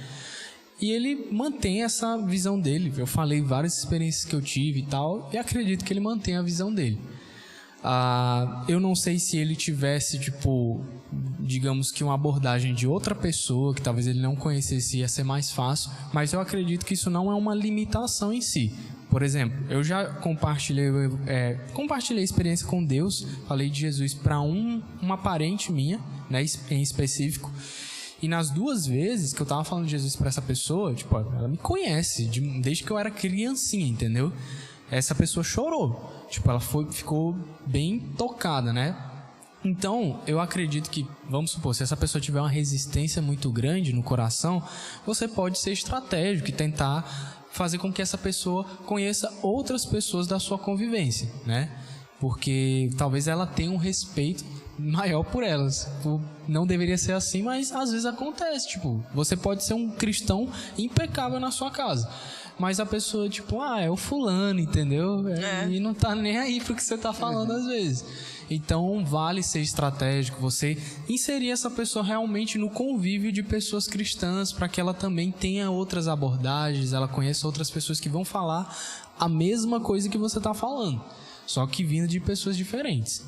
E 0.80 0.92
ele 0.92 1.26
mantém 1.32 1.82
essa 1.82 2.16
visão 2.18 2.60
dele. 2.60 2.92
Eu 2.96 3.08
falei 3.08 3.40
várias 3.40 3.78
experiências 3.78 4.24
que 4.24 4.36
eu 4.36 4.40
tive 4.40 4.78
e 4.78 4.86
tal, 4.86 5.28
e 5.32 5.36
acredito 5.36 5.84
que 5.84 5.92
ele 5.92 5.98
mantém 5.98 6.36
a 6.36 6.42
visão 6.42 6.72
dele. 6.72 7.00
Ah, 7.82 8.64
eu 8.68 8.78
não 8.78 8.94
sei 8.94 9.18
se 9.18 9.36
ele 9.36 9.56
tivesse, 9.56 10.20
tipo, 10.20 10.86
digamos 11.42 11.90
que 11.90 12.04
uma 12.04 12.14
abordagem 12.14 12.74
de 12.74 12.86
outra 12.86 13.14
pessoa 13.14 13.74
que 13.74 13.82
talvez 13.82 14.06
ele 14.06 14.20
não 14.20 14.36
conhecesse 14.36 14.98
ia 14.98 15.08
ser 15.08 15.24
mais 15.24 15.50
fácil, 15.50 15.90
mas 16.12 16.32
eu 16.32 16.40
acredito 16.40 16.86
que 16.86 16.94
isso 16.94 17.10
não 17.10 17.30
é 17.30 17.34
uma 17.34 17.54
limitação 17.54 18.32
em 18.32 18.40
si. 18.40 18.72
Por 19.10 19.22
exemplo, 19.22 19.58
eu 19.68 19.84
já 19.84 20.06
compartilhei, 20.06 20.86
é, 21.26 21.54
compartilhei 21.74 22.24
experiência 22.24 22.66
com 22.66 22.82
Deus, 22.82 23.26
falei 23.46 23.68
de 23.68 23.80
Jesus 23.80 24.14
para 24.14 24.40
um, 24.40 24.82
uma 25.02 25.18
parente 25.18 25.70
minha, 25.70 26.00
né, 26.30 26.42
em 26.70 26.80
específico. 26.80 27.52
E 28.22 28.28
nas 28.28 28.50
duas 28.50 28.86
vezes 28.86 29.34
que 29.34 29.42
eu 29.42 29.46
tava 29.46 29.64
falando 29.64 29.84
de 29.84 29.90
Jesus 29.90 30.16
para 30.16 30.28
essa 30.28 30.40
pessoa, 30.40 30.94
tipo, 30.94 31.14
ela 31.16 31.48
me 31.48 31.58
conhece 31.58 32.24
de, 32.24 32.40
desde 32.60 32.84
que 32.84 32.90
eu 32.90 32.98
era 32.98 33.10
criancinha, 33.10 33.86
entendeu? 33.86 34.32
Essa 34.90 35.14
pessoa 35.14 35.42
chorou. 35.42 36.26
Tipo, 36.30 36.50
ela 36.50 36.60
foi, 36.60 36.90
ficou 36.90 37.36
bem 37.66 37.98
tocada, 38.16 38.72
né? 38.72 38.96
Então, 39.64 40.20
eu 40.26 40.40
acredito 40.40 40.90
que, 40.90 41.06
vamos 41.28 41.52
supor, 41.52 41.74
se 41.74 41.82
essa 41.82 41.96
pessoa 41.96 42.20
tiver 42.20 42.40
uma 42.40 42.48
resistência 42.48 43.22
muito 43.22 43.50
grande 43.50 43.92
no 43.92 44.02
coração, 44.02 44.62
você 45.06 45.28
pode 45.28 45.58
ser 45.58 45.72
estratégico 45.72 46.48
e 46.48 46.52
tentar 46.52 47.46
fazer 47.52 47.78
com 47.78 47.92
que 47.92 48.02
essa 48.02 48.18
pessoa 48.18 48.64
conheça 48.86 49.32
outras 49.42 49.86
pessoas 49.86 50.26
da 50.26 50.40
sua 50.40 50.58
convivência, 50.58 51.30
né? 51.46 51.70
Porque 52.18 52.90
talvez 52.96 53.28
ela 53.28 53.46
tenha 53.46 53.70
um 53.70 53.76
respeito 53.76 54.44
maior 54.78 55.22
por 55.22 55.42
elas. 55.42 55.88
Não 56.48 56.66
deveria 56.66 56.98
ser 56.98 57.12
assim, 57.12 57.42
mas 57.42 57.72
às 57.72 57.90
vezes 57.90 58.06
acontece. 58.06 58.68
Tipo, 58.68 59.04
você 59.14 59.36
pode 59.36 59.64
ser 59.64 59.74
um 59.74 59.90
cristão 59.90 60.48
impecável 60.78 61.38
na 61.38 61.50
sua 61.50 61.70
casa 61.70 62.08
mas 62.58 62.78
a 62.78 62.86
pessoa, 62.86 63.28
tipo, 63.28 63.60
ah, 63.60 63.80
é 63.80 63.90
o 63.90 63.96
fulano, 63.96 64.60
entendeu? 64.60 65.26
É. 65.28 65.68
E 65.68 65.80
não 65.80 65.94
tá 65.94 66.14
nem 66.14 66.38
aí 66.38 66.60
pro 66.60 66.74
que 66.74 66.82
você 66.82 66.96
tá 66.96 67.12
falando 67.12 67.50
às 67.50 67.66
vezes. 67.66 68.04
Então, 68.54 69.04
vale 69.04 69.42
ser 69.42 69.60
estratégico 69.60 70.40
você 70.40 70.76
inserir 71.08 71.50
essa 71.50 71.70
pessoa 71.70 72.04
realmente 72.04 72.58
no 72.58 72.70
convívio 72.70 73.32
de 73.32 73.42
pessoas 73.42 73.86
cristãs 73.86 74.52
para 74.52 74.68
que 74.68 74.80
ela 74.80 74.94
também 74.94 75.30
tenha 75.30 75.70
outras 75.70 76.08
abordagens, 76.08 76.92
ela 76.92 77.08
conheça 77.08 77.46
outras 77.46 77.70
pessoas 77.70 77.98
que 77.98 78.08
vão 78.08 78.24
falar 78.24 78.76
a 79.18 79.28
mesma 79.28 79.80
coisa 79.80 80.08
que 80.08 80.18
você 80.18 80.38
está 80.38 80.52
falando, 80.52 81.02
só 81.46 81.66
que 81.66 81.84
vindo 81.84 82.08
de 82.08 82.20
pessoas 82.20 82.56
diferentes. 82.56 83.24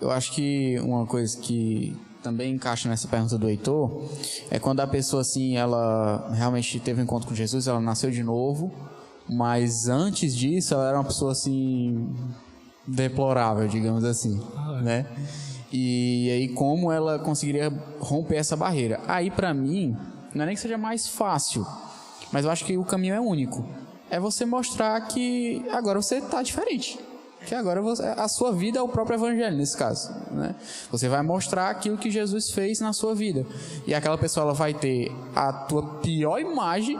Eu 0.00 0.10
acho 0.10 0.32
que 0.32 0.78
uma 0.80 1.06
coisa 1.06 1.38
que 1.38 1.96
também 2.22 2.54
encaixa 2.54 2.88
nessa 2.88 3.08
pergunta 3.08 3.36
do 3.36 3.48
Heitor, 3.48 4.08
é 4.50 4.58
quando 4.58 4.80
a 4.80 4.86
pessoa 4.86 5.22
assim, 5.22 5.56
ela 5.56 6.30
realmente 6.34 6.78
teve 6.78 7.00
um 7.00 7.04
encontro 7.04 7.28
com 7.28 7.34
Jesus, 7.34 7.66
ela 7.66 7.80
nasceu 7.80 8.10
de 8.10 8.22
novo, 8.22 8.72
mas 9.28 9.88
antes 9.88 10.36
disso 10.36 10.74
ela 10.74 10.88
era 10.88 10.98
uma 10.98 11.04
pessoa 11.04 11.32
assim 11.32 12.14
deplorável, 12.86 13.66
digamos 13.68 14.04
assim, 14.04 14.40
ah, 14.56 14.78
é. 14.78 14.82
né? 14.82 15.06
E 15.72 16.30
aí 16.30 16.48
como 16.48 16.92
ela 16.92 17.18
conseguiria 17.18 17.72
romper 17.98 18.36
essa 18.36 18.56
barreira? 18.56 19.00
Aí 19.06 19.30
para 19.30 19.54
mim, 19.54 19.96
não 20.34 20.42
é 20.42 20.46
nem 20.46 20.54
que 20.54 20.60
seja 20.60 20.76
mais 20.76 21.08
fácil, 21.08 21.66
mas 22.30 22.44
eu 22.44 22.50
acho 22.50 22.64
que 22.64 22.76
o 22.76 22.84
caminho 22.84 23.14
é 23.14 23.20
único. 23.20 23.64
É 24.10 24.20
você 24.20 24.44
mostrar 24.44 25.00
que 25.02 25.64
agora 25.70 26.00
você 26.00 26.16
está 26.16 26.42
diferente 26.42 26.98
que 27.46 27.54
agora 27.54 27.82
você, 27.82 28.02
a 28.04 28.28
sua 28.28 28.52
vida 28.52 28.78
é 28.78 28.82
o 28.82 28.88
próprio 28.88 29.16
evangelho 29.16 29.56
nesse 29.56 29.76
caso, 29.76 30.12
né? 30.30 30.54
Você 30.90 31.08
vai 31.08 31.22
mostrar 31.22 31.70
aquilo 31.70 31.98
que 31.98 32.10
Jesus 32.10 32.50
fez 32.50 32.80
na 32.80 32.92
sua 32.92 33.14
vida. 33.14 33.44
E 33.86 33.94
aquela 33.94 34.16
pessoa 34.16 34.44
ela 34.44 34.54
vai 34.54 34.72
ter 34.72 35.10
a 35.34 35.52
tua 35.52 35.82
pior 36.00 36.38
imagem 36.38 36.98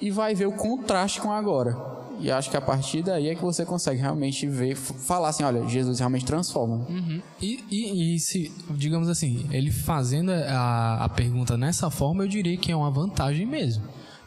e 0.00 0.10
vai 0.10 0.34
ver 0.34 0.46
o 0.46 0.52
contraste 0.52 1.20
com 1.20 1.32
agora. 1.32 1.95
E 2.18 2.30
acho 2.30 2.50
que 2.50 2.56
a 2.56 2.60
partir 2.60 3.02
daí 3.02 3.28
é 3.28 3.34
que 3.34 3.42
você 3.42 3.64
consegue 3.64 4.00
realmente 4.00 4.46
ver, 4.46 4.74
falar 4.74 5.28
assim, 5.28 5.44
olha, 5.44 5.66
Jesus 5.68 5.98
realmente 5.98 6.24
transforma. 6.24 6.86
Uhum. 6.88 7.20
E, 7.40 7.64
e, 7.70 8.14
e, 8.14 8.20
se, 8.20 8.52
digamos 8.70 9.08
assim, 9.08 9.46
ele 9.50 9.70
fazendo 9.70 10.30
a, 10.30 11.04
a 11.04 11.08
pergunta 11.08 11.56
nessa 11.56 11.90
forma, 11.90 12.24
eu 12.24 12.28
diria 12.28 12.56
que 12.56 12.72
é 12.72 12.76
uma 12.76 12.90
vantagem 12.90 13.46
mesmo 13.46 13.84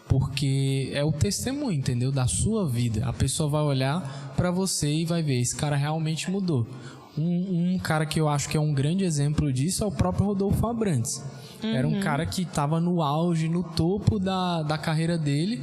porque 0.07 0.89
é 0.91 1.03
o 1.03 1.11
testemunho, 1.11 1.77
entendeu? 1.77 2.11
Da 2.11 2.25
sua 2.25 2.67
vida. 2.67 3.05
A 3.05 3.13
pessoa 3.13 3.47
vai 3.47 3.61
olhar 3.61 4.33
para 4.35 4.49
você 4.49 4.91
e 4.91 5.05
vai 5.05 5.21
ver, 5.21 5.39
esse 5.39 5.55
cara 5.55 5.75
realmente 5.75 6.31
mudou. 6.31 6.65
Um, 7.15 7.75
um, 7.75 7.79
cara 7.79 8.05
que 8.07 8.19
eu 8.19 8.27
acho 8.27 8.49
que 8.49 8.57
é 8.57 8.59
um 8.59 8.73
grande 8.73 9.03
exemplo 9.03 9.53
disso 9.53 9.83
é 9.83 9.87
o 9.87 9.91
próprio 9.91 10.25
Rodolfo 10.25 10.65
Abrantes. 10.65 11.23
Uhum. 11.63 11.75
Era 11.75 11.87
um 11.87 11.93
uhum. 11.93 11.99
cara 11.99 12.25
que 12.25 12.41
estava 12.41 12.79
no 12.79 13.03
auge, 13.03 13.47
no 13.47 13.61
topo 13.61 14.17
da, 14.17 14.63
da 14.63 14.79
carreira 14.79 15.15
dele 15.15 15.61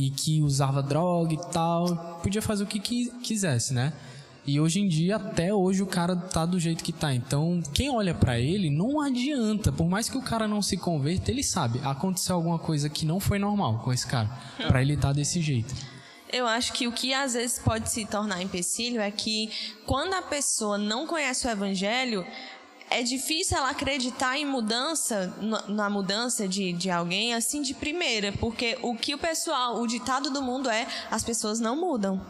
e 0.00 0.10
que 0.10 0.40
usava 0.40 0.82
droga 0.82 1.34
e 1.34 1.52
tal. 1.52 2.18
Podia 2.22 2.40
fazer 2.40 2.64
o 2.64 2.66
que 2.66 2.80
quisesse, 2.80 3.74
né? 3.74 3.92
E 4.46 4.58
hoje 4.58 4.80
em 4.80 4.88
dia, 4.88 5.16
até 5.16 5.54
hoje, 5.54 5.82
o 5.82 5.86
cara 5.86 6.16
tá 6.16 6.46
do 6.46 6.58
jeito 6.58 6.82
que 6.82 6.92
tá. 6.92 7.14
Então, 7.14 7.62
quem 7.74 7.90
olha 7.90 8.14
para 8.14 8.40
ele, 8.40 8.70
não 8.70 9.00
adianta. 9.00 9.70
Por 9.70 9.88
mais 9.88 10.08
que 10.08 10.16
o 10.16 10.22
cara 10.22 10.48
não 10.48 10.62
se 10.62 10.78
converta, 10.78 11.30
ele 11.30 11.44
sabe. 11.44 11.78
Aconteceu 11.84 12.36
alguma 12.36 12.58
coisa 12.58 12.88
que 12.88 13.04
não 13.04 13.20
foi 13.20 13.38
normal 13.38 13.80
com 13.84 13.92
esse 13.92 14.06
cara. 14.06 14.30
para 14.66 14.80
ele 14.80 14.96
tá 14.96 15.12
desse 15.12 15.42
jeito. 15.42 15.74
Eu 16.32 16.46
acho 16.46 16.72
que 16.72 16.88
o 16.88 16.92
que 16.92 17.12
às 17.12 17.34
vezes 17.34 17.58
pode 17.58 17.90
se 17.90 18.06
tornar 18.06 18.40
empecilho 18.40 19.00
é 19.00 19.10
que 19.10 19.50
quando 19.84 20.14
a 20.14 20.22
pessoa 20.22 20.78
não 20.78 21.06
conhece 21.06 21.46
o 21.46 21.50
evangelho, 21.50 22.24
é 22.90 23.02
difícil 23.02 23.56
ela 23.56 23.70
acreditar 23.70 24.36
em 24.36 24.44
mudança, 24.44 25.32
na 25.68 25.88
mudança 25.88 26.48
de, 26.48 26.72
de 26.72 26.90
alguém 26.90 27.32
assim 27.32 27.62
de 27.62 27.72
primeira, 27.72 28.32
porque 28.32 28.76
o 28.82 28.94
que 28.96 29.14
o 29.14 29.18
pessoal, 29.18 29.80
o 29.80 29.86
ditado 29.86 30.30
do 30.30 30.42
mundo 30.42 30.68
é: 30.68 30.86
as 31.10 31.22
pessoas 31.22 31.60
não 31.60 31.76
mudam. 31.76 32.20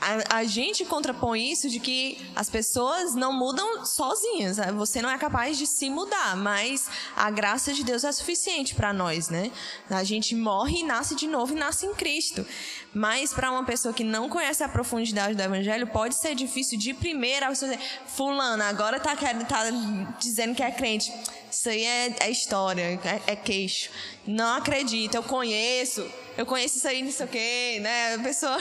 A, 0.00 0.38
a, 0.38 0.44
gente 0.44 0.84
contrapõe 0.84 1.50
isso 1.50 1.68
de 1.70 1.80
que 1.80 2.18
as 2.34 2.50
pessoas 2.50 3.14
não 3.14 3.32
mudam 3.32 3.84
sozinhas. 3.84 4.58
Né? 4.58 4.70
Você 4.72 5.00
não 5.00 5.08
é 5.08 5.16
capaz 5.16 5.56
de 5.56 5.66
se 5.66 5.88
mudar, 5.88 6.36
mas 6.36 6.88
a 7.16 7.30
graça 7.30 7.72
de 7.72 7.82
Deus 7.82 8.04
é 8.04 8.12
suficiente 8.12 8.74
para 8.74 8.92
nós, 8.92 9.30
né? 9.30 9.50
A 9.88 10.04
gente 10.04 10.34
morre 10.34 10.80
e 10.80 10.82
nasce 10.82 11.14
de 11.14 11.26
novo 11.26 11.54
e 11.54 11.56
nasce 11.58 11.86
em 11.86 11.94
Cristo. 11.94 12.46
Mas 12.92 13.32
para 13.32 13.50
uma 13.50 13.64
pessoa 13.64 13.94
que 13.94 14.04
não 14.04 14.28
conhece 14.28 14.62
a 14.62 14.68
profundidade 14.68 15.34
do 15.34 15.42
Evangelho, 15.42 15.86
pode 15.86 16.14
ser 16.14 16.34
difícil 16.34 16.78
de 16.78 16.92
primeira 16.92 17.48
você 17.48 17.66
dizer, 17.66 17.80
fulana, 18.06 18.66
agora 18.66 19.00
tá, 19.00 19.16
tá 19.16 19.64
dizendo 20.18 20.54
que 20.54 20.62
é 20.62 20.70
crente. 20.70 21.12
Isso 21.50 21.68
aí 21.70 21.84
é, 21.84 22.16
é 22.20 22.30
história, 22.30 22.82
é, 22.82 23.22
é 23.26 23.36
queixo. 23.36 23.90
Não 24.26 24.56
acredito, 24.56 25.14
eu 25.14 25.22
conheço, 25.22 26.06
eu 26.36 26.44
conheço 26.44 26.76
isso 26.76 26.88
aí, 26.88 27.02
não 27.02 27.10
sei 27.10 27.26
o 27.26 27.28
quê, 27.28 27.78
né? 27.80 28.14
A 28.14 28.18
pessoa 28.18 28.58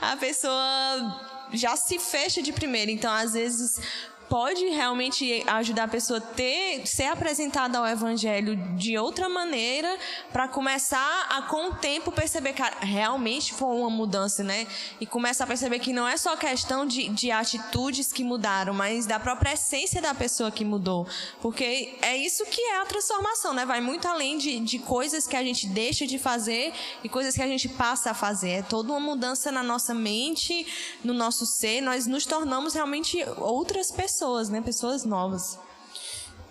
a 0.00 0.16
pessoa 0.16 1.48
já 1.52 1.76
se 1.76 1.98
fecha 1.98 2.42
de 2.42 2.52
primeira. 2.52 2.90
Então, 2.90 3.12
às 3.12 3.32
vezes, 3.32 3.80
pode 4.28 4.64
realmente 4.66 5.42
ajudar 5.46 5.84
a 5.84 5.88
pessoa 5.88 6.18
a 6.18 6.22
ter, 6.22 6.86
ser 6.86 7.04
apresentada 7.04 7.78
ao 7.78 7.86
evangelho 7.86 8.56
de 8.76 8.98
outra 8.98 9.28
maneira 9.28 9.98
para 10.32 10.46
começar 10.46 11.26
a 11.30 11.42
com 11.42 11.70
o 11.70 11.74
tempo 11.74 12.12
perceber 12.12 12.52
que 12.52 12.62
realmente 12.80 13.54
foi 13.54 13.74
uma 13.74 13.90
mudança, 13.90 14.44
né? 14.44 14.66
E 15.00 15.06
começar 15.06 15.44
a 15.44 15.46
perceber 15.46 15.78
que 15.78 15.92
não 15.92 16.06
é 16.06 16.16
só 16.16 16.36
questão 16.36 16.86
de, 16.86 17.08
de 17.08 17.30
atitudes 17.30 18.12
que 18.12 18.22
mudaram, 18.22 18.74
mas 18.74 19.06
da 19.06 19.18
própria 19.18 19.54
essência 19.54 20.02
da 20.02 20.14
pessoa 20.14 20.50
que 20.50 20.64
mudou. 20.64 21.06
Porque 21.40 21.96
é 22.02 22.16
isso 22.16 22.44
que 22.46 22.60
é 22.60 22.80
a 22.80 22.86
transformação, 22.86 23.54
né? 23.54 23.64
Vai 23.64 23.80
muito 23.80 24.06
além 24.06 24.36
de, 24.36 24.60
de 24.60 24.78
coisas 24.78 25.26
que 25.26 25.36
a 25.36 25.42
gente 25.42 25.66
deixa 25.66 26.06
de 26.06 26.18
fazer 26.18 26.72
e 27.02 27.08
coisas 27.08 27.34
que 27.34 27.42
a 27.42 27.46
gente 27.46 27.68
passa 27.68 28.10
a 28.10 28.14
fazer. 28.14 28.50
É 28.50 28.62
toda 28.62 28.92
uma 28.92 29.00
mudança 29.00 29.50
na 29.50 29.62
nossa 29.62 29.94
mente, 29.94 30.66
no 31.02 31.14
nosso 31.14 31.46
ser. 31.46 31.80
Nós 31.80 32.06
nos 32.06 32.26
tornamos 32.26 32.74
realmente 32.74 33.24
outras 33.38 33.90
pessoas 33.90 34.17
pessoas, 34.18 34.48
né? 34.48 34.60
Pessoas 34.60 35.04
novas. 35.04 35.60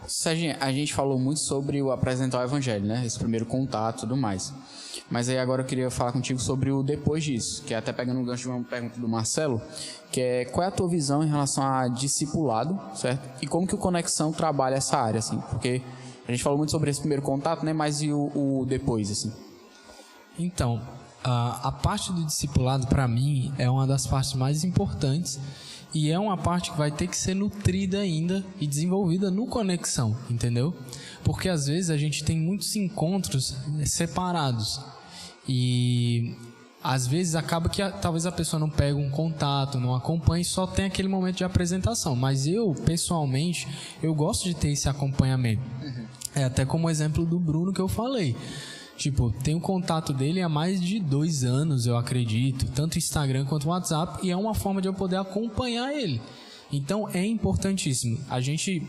Sérgio, 0.07 0.55
a 0.61 0.71
gente 0.71 0.93
falou 0.93 1.19
muito 1.19 1.41
sobre 1.41 1.81
o 1.81 1.91
apresentar 1.91 2.39
o 2.39 2.43
evangelho, 2.43 2.85
né? 2.85 3.05
Esse 3.05 3.19
primeiro 3.19 3.45
contato 3.45 3.97
e 3.97 3.99
tudo 4.01 4.15
mais. 4.15 4.53
Mas 5.09 5.27
aí 5.27 5.37
agora 5.37 5.63
eu 5.63 5.65
queria 5.65 5.91
falar 5.91 6.13
contigo 6.13 6.39
sobre 6.39 6.71
o 6.71 6.81
depois 6.81 7.25
disso, 7.25 7.63
que 7.63 7.73
é 7.73 7.77
até 7.77 7.91
pegando 7.91 8.21
um 8.21 8.23
gancho 8.23 8.43
de 8.43 8.49
uma 8.49 8.63
pergunta 8.63 8.97
do 8.97 9.07
Marcelo, 9.09 9.61
que 10.09 10.21
é 10.21 10.45
qual 10.45 10.63
é 10.63 10.67
a 10.67 10.71
tua 10.71 10.87
visão 10.87 11.21
em 11.21 11.27
relação 11.27 11.61
a 11.61 11.89
discipulado, 11.89 12.79
certo? 12.95 13.29
E 13.41 13.47
como 13.47 13.67
que 13.67 13.75
o 13.75 13.77
Conexão 13.77 14.31
trabalha 14.31 14.75
essa 14.75 14.97
área, 14.97 15.19
assim? 15.19 15.37
Porque 15.49 15.81
a 16.25 16.31
gente 16.31 16.41
falou 16.41 16.57
muito 16.57 16.71
sobre 16.71 16.89
esse 16.89 17.01
primeiro 17.01 17.21
contato, 17.21 17.65
né? 17.65 17.73
Mas 17.73 18.01
e 18.01 18.13
o, 18.13 18.31
o 18.33 18.65
depois, 18.65 19.11
assim? 19.11 19.33
Então, 20.39 20.81
a, 21.21 21.67
a 21.67 21.71
parte 21.73 22.13
do 22.13 22.23
discipulado, 22.23 22.87
para 22.87 23.09
mim, 23.09 23.53
é 23.57 23.69
uma 23.69 23.85
das 23.85 24.07
partes 24.07 24.33
mais 24.35 24.63
importantes 24.63 25.37
e 25.93 26.11
é 26.11 26.19
uma 26.19 26.37
parte 26.37 26.71
que 26.71 26.77
vai 26.77 26.91
ter 26.91 27.07
que 27.07 27.17
ser 27.17 27.33
nutrida 27.33 27.99
ainda 27.99 28.43
e 28.59 28.67
desenvolvida 28.67 29.31
no 29.31 29.47
conexão, 29.47 30.15
entendeu? 30.29 30.75
Porque 31.23 31.49
às 31.49 31.67
vezes 31.67 31.89
a 31.89 31.97
gente 31.97 32.23
tem 32.23 32.37
muitos 32.37 32.75
encontros 32.75 33.55
separados 33.85 34.81
e 35.47 36.35
às 36.83 37.07
vezes 37.07 37.35
acaba 37.35 37.69
que 37.69 37.81
talvez 38.01 38.25
a 38.25 38.31
pessoa 38.31 38.59
não 38.59 38.69
pega 38.69 38.97
um 38.97 39.09
contato, 39.09 39.79
não 39.79 39.95
acompanhe, 39.95 40.45
só 40.45 40.67
tem 40.67 40.85
aquele 40.85 41.07
momento 41.07 41.37
de 41.37 41.43
apresentação. 41.43 42.15
Mas 42.15 42.47
eu, 42.47 42.73
pessoalmente, 42.85 43.67
eu 44.01 44.13
gosto 44.13 44.45
de 44.45 44.53
ter 44.53 44.69
esse 44.69 44.87
acompanhamento. 44.87 45.61
Uhum. 45.81 46.05
É 46.35 46.43
até 46.43 46.65
como 46.65 46.87
o 46.87 46.89
exemplo 46.89 47.25
do 47.25 47.39
Bruno 47.39 47.73
que 47.73 47.81
eu 47.81 47.87
falei. 47.87 48.35
Tipo, 48.97 49.31
tenho 49.43 49.59
contato 49.59 50.11
dele 50.11 50.41
há 50.41 50.49
mais 50.49 50.81
de 50.81 50.99
dois 50.99 51.43
anos, 51.43 51.85
eu 51.85 51.95
acredito, 51.95 52.65
tanto 52.71 52.97
Instagram 52.97 53.45
quanto 53.45 53.69
WhatsApp, 53.69 54.25
e 54.25 54.31
é 54.31 54.35
uma 54.35 54.55
forma 54.55 54.81
de 54.81 54.87
eu 54.87 54.93
poder 54.93 55.17
acompanhar 55.17 55.93
ele. 55.93 56.19
Então 56.71 57.07
é 57.13 57.23
importantíssimo. 57.25 58.19
A 58.29 58.41
gente. 58.41 58.85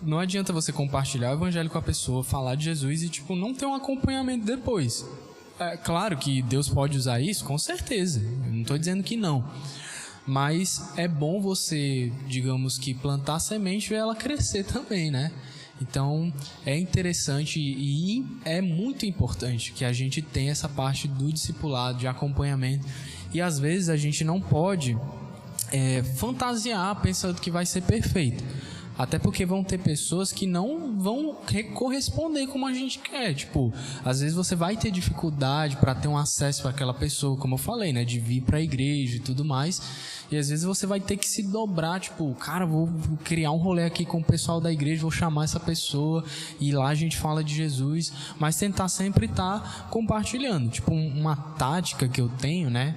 Não 0.00 0.20
adianta 0.20 0.52
você 0.52 0.72
compartilhar 0.72 1.30
o 1.30 1.34
evangelho 1.34 1.68
com 1.68 1.76
a 1.76 1.82
pessoa, 1.82 2.22
falar 2.22 2.54
de 2.54 2.64
Jesus 2.64 3.02
e, 3.02 3.08
tipo, 3.08 3.34
não 3.34 3.52
ter 3.52 3.66
um 3.66 3.74
acompanhamento 3.74 4.46
depois. 4.46 5.04
É 5.58 5.76
claro 5.76 6.16
que 6.16 6.40
Deus 6.40 6.68
pode 6.68 6.96
usar 6.96 7.20
isso, 7.20 7.44
com 7.44 7.58
certeza. 7.58 8.20
Eu 8.20 8.52
não 8.52 8.62
estou 8.62 8.78
dizendo 8.78 9.02
que 9.02 9.16
não. 9.16 9.44
Mas 10.24 10.92
é 10.96 11.08
bom 11.08 11.40
você, 11.40 12.12
digamos 12.28 12.78
que, 12.78 12.94
plantar 12.94 13.40
semente 13.40 13.92
e 13.92 13.96
ela 13.96 14.14
crescer 14.14 14.62
também, 14.72 15.10
né? 15.10 15.32
Então 15.80 16.32
é 16.66 16.76
interessante 16.76 17.60
e 17.60 18.24
é 18.44 18.60
muito 18.60 19.06
importante 19.06 19.72
que 19.72 19.84
a 19.84 19.92
gente 19.92 20.20
tenha 20.20 20.50
essa 20.50 20.68
parte 20.68 21.06
do 21.06 21.32
discipulado, 21.32 21.98
de 21.98 22.06
acompanhamento. 22.06 22.86
E 23.32 23.40
às 23.40 23.58
vezes 23.58 23.88
a 23.88 23.96
gente 23.96 24.24
não 24.24 24.40
pode 24.40 24.96
é, 25.70 26.02
fantasiar 26.16 27.00
pensando 27.00 27.40
que 27.40 27.50
vai 27.50 27.66
ser 27.66 27.82
perfeito. 27.82 28.42
Até 28.98 29.16
porque 29.16 29.46
vão 29.46 29.62
ter 29.62 29.78
pessoas 29.78 30.32
que 30.32 30.44
não 30.44 30.98
vão 30.98 31.36
corresponder 31.72 32.48
como 32.48 32.66
a 32.66 32.72
gente 32.72 32.98
quer. 32.98 33.32
Tipo, 33.32 33.72
às 34.04 34.20
vezes 34.20 34.34
você 34.34 34.56
vai 34.56 34.76
ter 34.76 34.90
dificuldade 34.90 35.76
para 35.76 35.94
ter 35.94 36.08
um 36.08 36.18
acesso 36.18 36.62
para 36.62 36.72
aquela 36.72 36.92
pessoa, 36.92 37.36
como 37.36 37.54
eu 37.54 37.58
falei, 37.58 37.92
né? 37.92 38.04
De 38.04 38.18
vir 38.18 38.42
para 38.42 38.58
a 38.58 38.62
igreja 38.62 39.16
e 39.16 39.20
tudo 39.20 39.44
mais. 39.44 39.80
E 40.30 40.36
às 40.36 40.48
vezes 40.48 40.64
você 40.64 40.86
vai 40.86 41.00
ter 41.00 41.16
que 41.16 41.26
se 41.26 41.42
dobrar, 41.42 42.00
tipo, 42.00 42.34
cara, 42.34 42.66
vou 42.66 42.88
criar 43.24 43.52
um 43.52 43.56
rolê 43.56 43.84
aqui 43.84 44.04
com 44.04 44.18
o 44.18 44.24
pessoal 44.24 44.60
da 44.60 44.70
igreja, 44.70 45.00
vou 45.00 45.10
chamar 45.10 45.44
essa 45.44 45.60
pessoa 45.60 46.24
e 46.60 46.72
lá 46.72 46.88
a 46.88 46.94
gente 46.94 47.16
fala 47.16 47.42
de 47.42 47.54
Jesus, 47.54 48.12
mas 48.38 48.56
tentar 48.56 48.88
sempre 48.88 49.26
estar 49.26 49.60
tá 49.60 49.88
compartilhando. 49.90 50.70
Tipo, 50.70 50.92
uma 50.92 51.36
tática 51.36 52.08
que 52.08 52.20
eu 52.20 52.28
tenho, 52.28 52.68
né? 52.68 52.94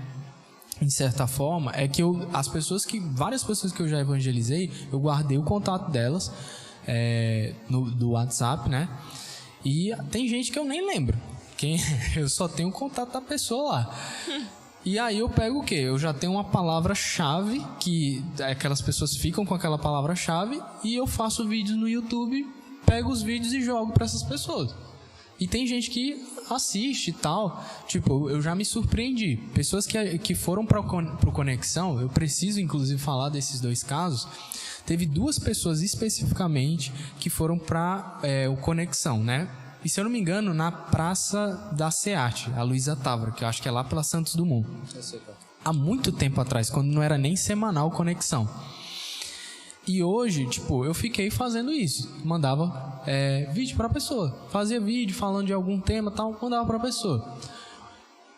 Em 0.82 0.90
certa 0.90 1.28
forma, 1.28 1.72
é 1.76 1.88
que 1.88 2.02
eu, 2.02 2.28
as 2.34 2.48
pessoas 2.48 2.84
que. 2.84 3.00
Várias 3.00 3.44
pessoas 3.44 3.72
que 3.72 3.82
eu 3.82 3.88
já 3.88 4.00
evangelizei, 4.00 4.72
eu 4.92 5.00
guardei 5.00 5.38
o 5.38 5.44
contato 5.44 5.92
delas 5.92 6.32
é, 6.88 7.54
no, 7.70 7.92
do 7.92 8.12
WhatsApp, 8.12 8.68
né? 8.68 8.90
E 9.64 9.92
tem 10.10 10.28
gente 10.28 10.52
que 10.52 10.58
eu 10.58 10.66
nem 10.66 10.86
lembro. 10.86 11.18
Quem, 11.56 11.78
eu 12.18 12.28
só 12.28 12.48
tenho 12.48 12.72
contato 12.72 13.14
da 13.14 13.22
pessoa 13.22 13.72
lá. 13.72 13.96
E 14.84 14.98
aí 14.98 15.20
eu 15.20 15.30
pego 15.30 15.60
o 15.60 15.64
quê? 15.64 15.76
Eu 15.76 16.00
já 16.00 16.12
tenho 16.12 16.34
uma 16.34 16.44
palavra-chave, 16.44 17.64
que 17.80 18.26
aquelas 18.44 18.82
pessoas 18.82 19.16
ficam 19.16 19.46
com 19.46 19.54
aquela 19.54 19.78
palavra-chave, 19.78 20.60
e 20.84 20.96
eu 20.96 21.06
faço 21.06 21.48
vídeos 21.48 21.78
no 21.78 21.88
YouTube, 21.88 22.48
pego 22.84 23.12
os 23.12 23.22
vídeos 23.22 23.54
e 23.54 23.62
jogo 23.62 23.94
para 23.94 24.06
essas 24.06 24.24
pessoas. 24.24 24.74
E 25.42 25.48
tem 25.48 25.66
gente 25.66 25.90
que 25.90 26.24
assiste 26.52 27.08
e 27.08 27.14
tal. 27.14 27.66
Tipo, 27.88 28.30
eu 28.30 28.40
já 28.44 28.54
me 28.54 28.64
surpreendi. 28.64 29.38
Pessoas 29.56 29.88
que, 29.88 30.20
que 30.20 30.36
foram 30.36 30.64
para 30.64 30.80
o 30.80 31.32
Conexão, 31.32 32.00
eu 32.00 32.08
preciso 32.08 32.62
inclusive 32.62 33.02
falar 33.02 33.30
desses 33.30 33.60
dois 33.60 33.82
casos. 33.82 34.28
Teve 34.86 35.08
duas 35.08 35.40
pessoas 35.40 35.82
especificamente 35.82 36.94
que 37.20 37.28
foram 37.28 37.58
para 37.58 38.20
é, 38.22 38.48
o 38.48 38.56
Conexão, 38.56 39.24
né? 39.24 39.50
E 39.84 39.90
se 39.90 40.00
eu 40.00 40.04
não 40.04 40.12
me 40.12 40.20
engano, 40.20 40.54
na 40.54 40.72
Praça 40.72 41.72
da 41.76 41.90
SEAT, 41.90 42.52
a 42.56 42.62
Luísa 42.62 42.96
Távora, 42.96 43.32
que 43.32 43.44
eu 43.44 43.48
acho 43.48 43.64
que 43.64 43.68
é 43.68 43.72
lá 43.72 43.84
pela 43.84 44.04
Santos 44.04 44.36
Dumont. 44.36 44.68
Há 45.66 45.74
muito 45.74 46.12
tempo 46.12 46.40
atrás, 46.40 46.70
quando 46.70 46.92
não 46.92 47.02
era 47.02 47.18
nem 47.18 47.36
semanal 47.36 47.90
Conexão. 47.90 48.48
E 49.88 50.04
hoje, 50.04 50.46
tipo, 50.46 50.86
eu 50.86 50.94
fiquei 50.94 51.32
fazendo 51.32 51.72
isso. 51.72 52.10
Mandava 52.24 53.02
é, 53.06 53.50
vídeo 53.52 53.76
para 53.76 53.90
pessoa. 53.90 54.38
Fazia 54.50 54.80
vídeo 54.80 55.16
falando 55.16 55.48
de 55.48 55.54
algum 55.54 55.80
tema 55.80 56.12
tal, 56.12 56.38
mandava 56.42 56.66
para 56.66 56.80
pessoa. 56.80 57.38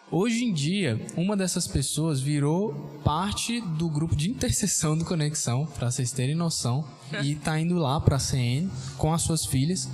Hoje 0.10 0.46
em 0.46 0.54
dia, 0.54 1.04
uma 1.18 1.36
dessas 1.36 1.68
pessoas 1.68 2.22
virou 2.22 2.74
parte 3.04 3.60
do 3.60 3.90
grupo 3.90 4.16
de 4.16 4.30
intercessão 4.30 4.96
do 4.96 5.04
Conexão, 5.04 5.66
para 5.66 5.90
vocês 5.90 6.12
terem 6.12 6.36
noção, 6.36 6.86
e 7.24 7.34
tá 7.36 7.60
indo 7.60 7.76
lá 7.80 8.00
para 8.00 8.18
a 8.18 8.20
CN 8.20 8.70
com 8.98 9.12
as 9.12 9.24
suas 9.24 9.44
filhas. 9.44 9.90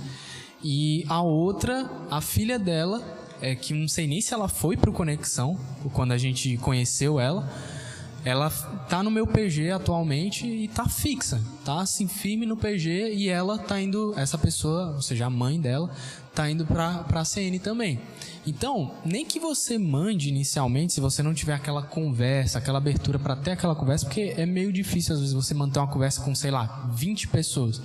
E 0.62 1.06
a 1.08 1.22
outra, 1.22 1.90
a 2.10 2.20
filha 2.20 2.58
dela, 2.58 3.02
é 3.40 3.54
que 3.54 3.72
não 3.72 3.88
sei 3.88 4.06
nem 4.06 4.20
se 4.20 4.34
ela 4.34 4.46
foi 4.46 4.76
pro 4.76 4.92
Conexão, 4.92 5.58
quando 5.94 6.12
a 6.12 6.18
gente 6.18 6.58
conheceu 6.58 7.18
ela, 7.18 7.50
ela 8.24 8.50
tá 8.88 9.02
no 9.02 9.10
meu 9.10 9.26
PG 9.26 9.70
atualmente 9.70 10.46
e 10.46 10.68
tá 10.68 10.86
fixa, 10.86 11.40
tá 11.64 11.80
assim 11.80 12.06
firme 12.06 12.44
no 12.44 12.56
PG 12.56 13.14
e 13.14 13.28
ela 13.28 13.58
tá 13.58 13.80
indo, 13.80 14.14
essa 14.16 14.36
pessoa, 14.36 14.92
ou 14.94 15.02
seja, 15.02 15.26
a 15.26 15.30
mãe 15.30 15.60
dela, 15.60 15.90
tá 16.34 16.50
indo 16.50 16.66
para 16.66 17.04
a 17.12 17.24
CN 17.24 17.58
também. 17.58 18.00
Então, 18.46 18.92
nem 19.04 19.24
que 19.24 19.38
você 19.38 19.78
mande 19.78 20.28
inicialmente, 20.28 20.94
se 20.94 21.00
você 21.00 21.22
não 21.22 21.34
tiver 21.34 21.54
aquela 21.54 21.82
conversa, 21.82 22.58
aquela 22.58 22.78
abertura 22.78 23.18
para 23.18 23.36
ter 23.36 23.52
aquela 23.52 23.74
conversa, 23.74 24.06
porque 24.06 24.34
é 24.36 24.46
meio 24.46 24.72
difícil 24.72 25.14
às 25.14 25.20
vezes 25.20 25.34
você 25.34 25.52
manter 25.52 25.78
uma 25.78 25.88
conversa 25.88 26.22
com, 26.22 26.34
sei 26.34 26.50
lá, 26.50 26.88
20 26.92 27.28
pessoas. 27.28 27.82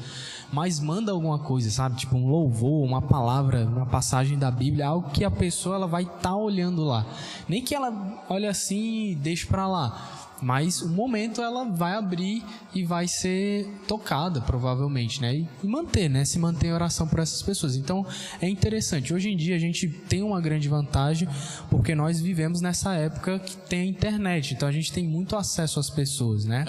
Mas 0.53 0.79
manda 0.79 1.11
alguma 1.11 1.39
coisa, 1.39 1.69
sabe? 1.69 1.97
Tipo 1.97 2.15
um 2.15 2.27
louvor, 2.29 2.85
uma 2.85 3.01
palavra, 3.01 3.65
uma 3.65 3.85
passagem 3.85 4.37
da 4.37 4.49
Bíblia, 4.49 4.87
algo 4.87 5.09
que 5.09 5.25
a 5.25 5.31
pessoa 5.31 5.75
ela 5.75 5.87
vai 5.87 6.03
estar 6.03 6.19
tá 6.19 6.35
olhando 6.35 6.83
lá. 6.83 7.05
Nem 7.49 7.61
que 7.61 7.75
ela 7.75 8.23
olhe 8.29 8.45
assim 8.45 9.09
e 9.09 9.15
deixe 9.15 9.45
para 9.45 9.67
lá 9.67 10.24
Mas 10.45 10.83
o 10.83 10.89
momento 10.89 11.41
ela 11.41 11.63
vai 11.63 11.93
abrir 11.93 12.45
e 12.71 12.83
vai 12.83 13.07
ser 13.07 13.67
tocada, 13.87 14.39
provavelmente, 14.41 15.19
né? 15.19 15.37
E, 15.37 15.49
e 15.63 15.67
manter, 15.67 16.07
né? 16.07 16.23
Se 16.23 16.37
manter 16.37 16.67
em 16.67 16.71
oração 16.71 17.07
por 17.07 17.17
essas 17.17 17.41
pessoas. 17.41 17.75
Então 17.75 18.05
é 18.39 18.47
interessante. 18.47 19.11
Hoje 19.11 19.31
em 19.31 19.35
dia 19.35 19.55
a 19.55 19.59
gente 19.59 19.89
tem 19.89 20.21
uma 20.21 20.39
grande 20.39 20.69
vantagem 20.69 21.27
porque 21.67 21.95
nós 21.95 22.21
vivemos 22.21 22.61
nessa 22.61 22.93
época 22.93 23.39
que 23.39 23.57
tem 23.57 23.79
a 23.79 23.85
internet. 23.85 24.53
Então 24.53 24.69
a 24.69 24.71
gente 24.71 24.93
tem 24.93 25.03
muito 25.03 25.35
acesso 25.35 25.79
às 25.79 25.89
pessoas, 25.89 26.45
né? 26.45 26.63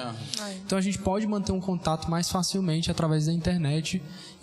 Então 0.64 0.78
a 0.78 0.80
gente 0.80 0.98
pode 0.98 1.26
manter 1.26 1.52
um 1.52 1.60
contato 1.60 2.10
mais 2.10 2.30
facilmente 2.30 2.90
através 2.90 3.26
da 3.26 3.32
internet 3.34 4.00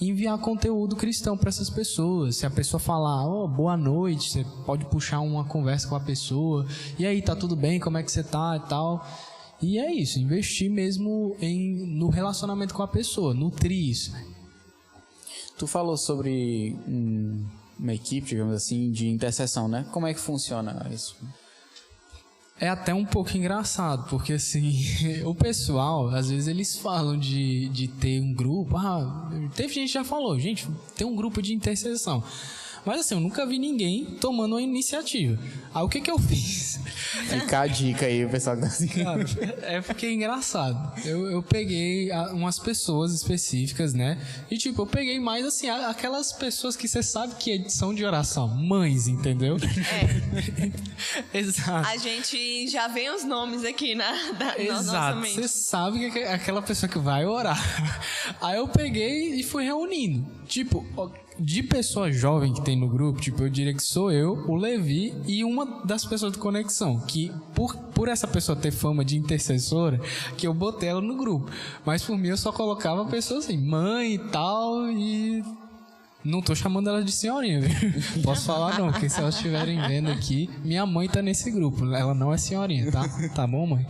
enviar 0.09 0.37
conteúdo 0.37 0.95
cristão 0.95 1.37
para 1.37 1.49
essas 1.49 1.69
pessoas. 1.69 2.37
Se 2.37 2.45
a 2.45 2.49
pessoa 2.49 2.79
falar, 2.79 3.27
oh, 3.27 3.47
boa 3.47 3.77
noite, 3.77 4.31
você 4.31 4.45
pode 4.65 4.85
puxar 4.85 5.19
uma 5.19 5.45
conversa 5.45 5.87
com 5.87 5.95
a 5.95 5.99
pessoa. 5.99 6.65
E 6.97 7.05
aí, 7.05 7.21
tá 7.21 7.35
tudo 7.35 7.55
bem? 7.55 7.79
Como 7.79 7.97
é 7.97 8.03
que 8.03 8.11
você 8.11 8.23
tá 8.23 8.61
e 8.63 8.67
tal? 8.67 9.05
E 9.61 9.79
é 9.79 9.93
isso, 9.93 10.19
investir 10.19 10.69
mesmo 10.69 11.37
em, 11.39 11.85
no 11.97 12.09
relacionamento 12.09 12.73
com 12.73 12.83
a 12.83 12.87
pessoa, 12.87 13.33
nutrir 13.33 13.89
isso. 13.89 14.11
Tu 15.57 15.65
falou 15.65 15.95
sobre 15.95 16.75
uma 17.79 17.93
equipe, 17.93 18.27
digamos 18.27 18.55
assim, 18.55 18.91
de 18.91 19.07
intercessão, 19.07 19.69
né? 19.69 19.85
Como 19.93 20.05
é 20.05 20.13
que 20.13 20.19
funciona 20.19 20.85
isso? 20.91 21.15
É 22.59 22.69
até 22.69 22.93
um 22.93 23.03
pouco 23.03 23.35
engraçado, 23.35 24.07
porque 24.09 24.33
assim, 24.33 24.73
o 25.25 25.33
pessoal, 25.33 26.09
às 26.09 26.29
vezes 26.29 26.47
eles 26.47 26.77
falam 26.77 27.17
de, 27.17 27.67
de 27.69 27.87
ter 27.87 28.21
um 28.21 28.33
grupo. 28.33 28.77
Ah, 28.77 29.31
teve 29.55 29.73
gente 29.73 29.87
que 29.87 29.93
já 29.93 30.03
falou, 30.03 30.39
gente, 30.39 30.67
tem 30.95 31.05
um 31.05 31.15
grupo 31.15 31.41
de 31.41 31.53
intercessão. 31.53 32.23
Mas 32.85 32.99
assim, 33.01 33.15
eu 33.15 33.21
nunca 33.21 33.45
vi 33.45 33.57
ninguém 33.59 34.05
tomando 34.19 34.53
uma 34.53 34.61
iniciativa. 34.61 35.39
Aí 35.73 35.83
o 35.83 35.89
que 35.89 36.01
que 36.01 36.11
eu 36.11 36.19
fiz? 36.19 36.79
Fica 37.29 37.61
a 37.61 37.67
dica 37.67 38.05
aí, 38.05 38.25
o 38.25 38.29
pessoal 38.29 38.55
que 38.55 38.61
tá 38.63 38.67
assim. 38.67 38.87
Cara, 38.87 39.23
é 39.61 39.81
porque 39.81 40.05
é 40.07 40.11
engraçado. 40.11 41.01
Eu, 41.05 41.29
eu 41.29 41.41
peguei 41.43 42.11
a- 42.11 42.33
umas 42.33 42.59
pessoas 42.59 43.13
específicas, 43.13 43.93
né? 43.93 44.17
E 44.51 44.57
tipo, 44.57 44.81
eu 44.81 44.87
peguei 44.87 45.19
mais 45.19 45.45
assim, 45.45 45.69
aquelas 45.69 46.33
pessoas 46.33 46.75
que 46.75 46.87
você 46.87 47.01
sabe 47.01 47.35
que 47.35 47.69
são 47.69 47.93
de 47.93 48.03
oração. 48.03 48.47
Mães, 48.49 49.07
entendeu? 49.07 49.57
Exato. 51.33 51.87
A 51.87 51.97
gente 51.97 52.67
já 52.67 52.87
vê 52.87 53.09
os 53.09 53.23
nomes 53.23 53.63
aqui 53.63 53.95
na, 53.95 54.11
da, 54.33 54.45
na 54.57 54.73
nossa 54.73 54.81
Exato. 54.83 55.19
mente. 55.19 55.35
Você 55.35 55.47
sabe 55.47 56.11
que 56.11 56.19
é 56.19 56.33
aquela 56.33 56.61
pessoa 56.61 56.89
que 56.89 56.99
vai 56.99 57.25
orar. 57.25 57.59
Aí 58.41 58.57
eu 58.57 58.67
peguei 58.67 59.35
e 59.35 59.43
fui 59.43 59.63
reunindo. 59.63 60.25
Tipo, 60.47 60.85
de 61.39 61.63
pessoa 61.63 62.11
jovem 62.11 62.53
que 62.53 62.61
tem 62.61 62.75
no 62.75 62.87
grupo, 62.87 63.19
tipo, 63.19 63.43
eu 63.43 63.49
diria 63.49 63.73
que 63.73 63.81
sou 63.81 64.11
eu, 64.11 64.45
o 64.47 64.55
Levi 64.55 65.13
e 65.25 65.43
uma 65.43 65.83
das 65.85 66.05
pessoas 66.05 66.33
de 66.33 66.37
conexão. 66.37 66.99
Que 66.99 67.31
por, 67.55 67.75
por 67.75 68.07
essa 68.07 68.27
pessoa 68.27 68.55
ter 68.55 68.71
fama 68.71 69.03
de 69.03 69.17
intercessora, 69.17 69.99
que 70.37 70.47
eu 70.47 70.53
botei 70.53 70.89
ela 70.89 71.01
no 71.01 71.15
grupo. 71.15 71.49
Mas 71.85 72.03
por 72.03 72.17
mim 72.17 72.29
eu 72.29 72.37
só 72.37 72.51
colocava 72.51 73.05
pessoas 73.05 73.45
assim, 73.45 73.57
mãe 73.57 74.15
e 74.15 74.19
tal, 74.19 74.89
e 74.89 75.43
não 76.23 76.41
tô 76.41 76.55
chamando 76.55 76.89
ela 76.89 77.03
de 77.03 77.11
senhorinha, 77.11 77.61
viu? 77.61 77.93
Posso 78.23 78.45
falar 78.45 78.79
não, 78.79 78.91
porque 78.91 79.09
se 79.09 79.19
elas 79.19 79.35
estiverem 79.35 79.79
vendo 79.87 80.09
aqui, 80.09 80.49
minha 80.63 80.85
mãe 80.85 81.07
tá 81.07 81.21
nesse 81.21 81.51
grupo. 81.51 81.85
Ela 81.93 82.13
não 82.13 82.33
é 82.33 82.37
senhorinha, 82.37 82.91
tá? 82.91 83.03
Tá 83.35 83.45
bom, 83.45 83.67
mãe? 83.67 83.85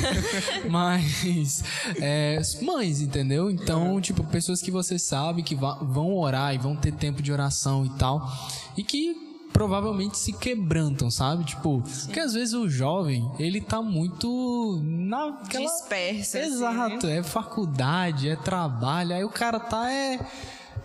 Mas, 0.70 1.64
é, 2.00 2.40
mães, 2.62 3.00
entendeu? 3.00 3.50
Então, 3.50 4.00
tipo, 4.00 4.22
pessoas 4.24 4.62
que 4.62 4.70
você 4.70 4.98
sabe 4.98 5.42
que 5.42 5.54
vão 5.54 6.16
orar 6.16 6.54
e 6.54 6.58
vão 6.58 6.76
ter 6.76 6.92
tempo 6.92 7.22
de 7.22 7.32
oração 7.32 7.84
e 7.84 7.90
tal. 7.90 8.30
E 8.76 8.82
que 8.82 9.24
provavelmente 9.52 10.18
se 10.18 10.32
quebrantam, 10.32 11.08
sabe? 11.10 11.44
Tipo, 11.44 11.80
porque 12.04 12.18
às 12.18 12.34
vezes 12.34 12.54
o 12.54 12.68
jovem, 12.68 13.30
ele 13.38 13.60
tá 13.60 13.80
muito 13.80 14.80
naquela... 14.82 15.64
Disperso, 15.64 16.36
assim, 16.38 16.46
Exato, 16.46 17.06
é 17.06 17.22
faculdade, 17.22 18.28
é 18.28 18.34
trabalho, 18.34 19.14
aí 19.14 19.22
o 19.22 19.28
cara 19.28 19.60
tá 19.60 19.88
é 19.92 20.18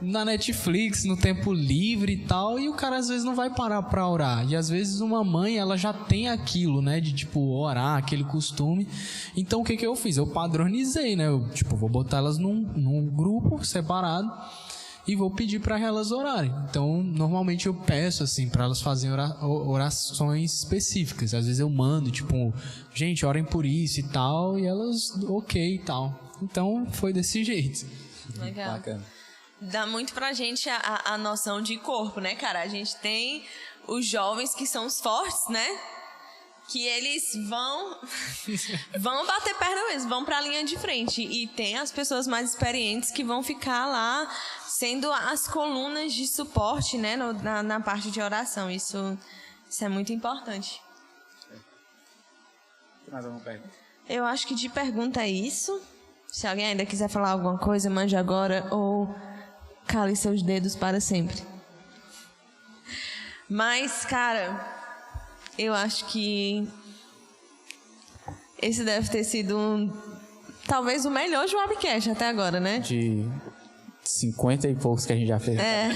na 0.02 0.24
Netflix, 0.24 1.04
no 1.04 1.18
tempo 1.18 1.52
livre 1.54 2.14
e 2.14 2.18
tal, 2.18 2.60
e 2.60 2.70
o 2.70 2.74
cara 2.74 2.98
às 2.98 3.08
vezes 3.10 3.24
não 3.24 3.36
vai 3.36 3.50
parar 3.50 3.84
pra 3.84 4.08
orar. 4.08 4.50
E 4.50 4.56
às 4.56 4.70
vezes 4.70 5.02
uma 5.02 5.24
mãe, 5.24 5.58
ela 5.58 5.78
já 5.78 5.92
tem 5.92 6.30
aquilo, 6.30 6.82
né, 6.82 7.00
de 7.00 7.14
tipo 7.14 7.40
orar, 7.40 7.98
aquele 7.98 8.24
costume. 8.24 8.88
Então 9.36 9.62
o 9.62 9.64
que 9.64 9.76
que 9.76 9.86
eu 9.86 9.96
fiz? 9.96 10.18
Eu 10.18 10.28
padronizei, 10.28 11.16
né? 11.16 11.28
Eu, 11.28 11.50
tipo, 11.50 11.76
vou 11.76 11.90
botar 11.90 12.18
elas 12.18 12.38
num, 12.38 12.56
num 12.56 13.08
grupo 13.08 13.64
separado 13.66 14.32
e 15.08 15.16
vou 15.16 15.32
pedir 15.32 15.60
para 15.60 15.80
elas 15.80 16.12
orarem. 16.12 16.54
Então, 16.70 17.02
normalmente 17.02 17.66
eu 17.66 17.74
peço 17.74 18.24
assim 18.24 18.48
para 18.48 18.66
elas 18.66 18.82
fazerem 18.82 19.18
orações 19.42 20.54
específicas. 20.54 21.34
Às 21.34 21.46
vezes 21.46 21.60
eu 21.60 21.70
mando, 21.70 22.12
tipo, 22.12 22.54
gente, 22.94 23.26
orem 23.26 23.44
por 23.44 23.66
isso 23.66 24.00
e 24.00 24.04
tal, 24.04 24.60
e 24.60 24.66
elas, 24.68 25.12
ok 25.28 25.76
e 25.76 25.80
tal. 25.80 26.32
Então, 26.44 26.86
foi 26.92 27.12
desse 27.12 27.44
jeito. 27.44 27.88
Legal. 28.40 28.74
Bacana. 28.74 29.19
Dá 29.62 29.86
muito 29.86 30.14
pra 30.14 30.32
gente 30.34 30.70
a, 30.70 30.78
a, 30.78 31.14
a 31.14 31.18
noção 31.18 31.62
de 31.62 31.78
corpo, 31.78 32.20
né, 32.22 32.36
cara? 32.36 32.62
A 32.62 32.68
gente 32.68 32.96
tem 32.98 33.46
os 33.88 34.06
jovens 34.06 34.54
que 34.56 34.66
são 34.66 34.86
os 34.86 35.02
fortes, 35.02 35.48
né? 35.50 35.68
Que 36.70 36.86
eles 36.86 37.32
vão 37.50 38.00
vão 39.00 39.26
bater 39.26 39.56
perna 39.58 39.88
mesmo, 39.88 40.08
vão 40.10 40.24
pra 40.24 40.40
linha 40.40 40.64
de 40.64 40.78
frente. 40.78 41.22
E 41.22 41.48
tem 41.48 41.78
as 41.78 41.92
pessoas 41.92 42.26
mais 42.28 42.52
experientes 42.52 43.12
que 43.12 43.24
vão 43.24 43.42
ficar 43.44 43.86
lá 43.88 44.30
sendo 44.68 45.12
as 45.12 45.48
colunas 45.48 46.14
de 46.14 46.26
suporte, 46.28 46.98
né, 46.98 47.16
no- 47.18 47.34
na, 47.34 47.62
na 47.64 47.80
parte 47.82 48.10
de 48.12 48.22
oração. 48.22 48.70
Isso, 48.72 49.18
isso 49.70 49.84
é 49.84 49.90
muito 49.90 50.14
importante. 50.14 50.82
Mais 53.12 53.26
alguma 53.26 53.44
pergunta? 53.44 53.74
Eu 54.08 54.24
acho 54.26 54.48
que 54.48 54.56
de 54.56 54.70
pergunta 54.70 55.22
é 55.22 55.30
isso. 55.30 55.82
Se 56.28 56.48
alguém 56.48 56.68
ainda 56.68 56.86
quiser 56.86 57.10
falar 57.10 57.32
alguma 57.32 57.58
coisa, 57.58 57.90
mande 57.90 58.16
agora 58.16 58.68
ou 58.72 59.08
cale 59.90 60.16
seus 60.16 60.44
dedos 60.44 60.76
para 60.76 61.02
sempre. 61.02 61.36
Mas, 63.50 64.06
cara, 64.06 64.64
eu 65.58 65.74
acho 65.74 66.06
que 66.06 66.70
esse 68.62 68.84
deve 68.84 69.10
ter 69.10 69.24
sido 69.24 69.58
um, 69.58 69.92
talvez 70.68 71.06
o 71.06 71.10
melhor 71.10 71.48
Joabcast 71.48 72.12
até 72.12 72.30
agora, 72.30 72.60
né? 72.60 72.80
De 72.80 73.26
50 74.04 74.68
e 74.68 74.76
poucos 74.76 75.06
que 75.06 75.14
a 75.14 75.16
gente 75.16 75.28
já 75.28 75.40
fez. 75.40 75.58
É. 75.60 75.90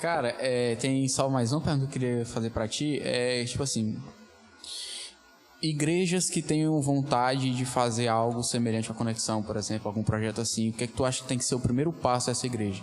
Cara, 0.00 0.34
é, 0.38 0.76
tem 0.76 1.06
só 1.08 1.28
mais 1.28 1.52
uma 1.52 1.60
pergunta 1.60 1.86
que 1.86 1.98
eu 1.98 2.00
queria 2.00 2.24
fazer 2.24 2.50
pra 2.50 2.66
ti. 2.66 3.00
É 3.02 3.44
tipo 3.44 3.62
assim. 3.62 4.00
Igrejas 5.60 6.30
que 6.30 6.40
tenham 6.40 6.80
vontade 6.80 7.52
de 7.52 7.64
fazer 7.64 8.06
algo 8.06 8.42
semelhante 8.44 8.90
à 8.90 8.94
conexão, 8.94 9.42
por 9.42 9.56
exemplo, 9.56 9.88
algum 9.88 10.04
projeto 10.04 10.40
assim, 10.40 10.70
o 10.70 10.72
que 10.72 10.84
é 10.84 10.86
que 10.86 10.92
tu 10.92 11.04
acha 11.04 11.22
que 11.22 11.28
tem 11.28 11.38
que 11.38 11.44
ser 11.44 11.56
o 11.56 11.60
primeiro 11.60 11.92
passo 11.92 12.28
dessa 12.28 12.46
igreja? 12.46 12.82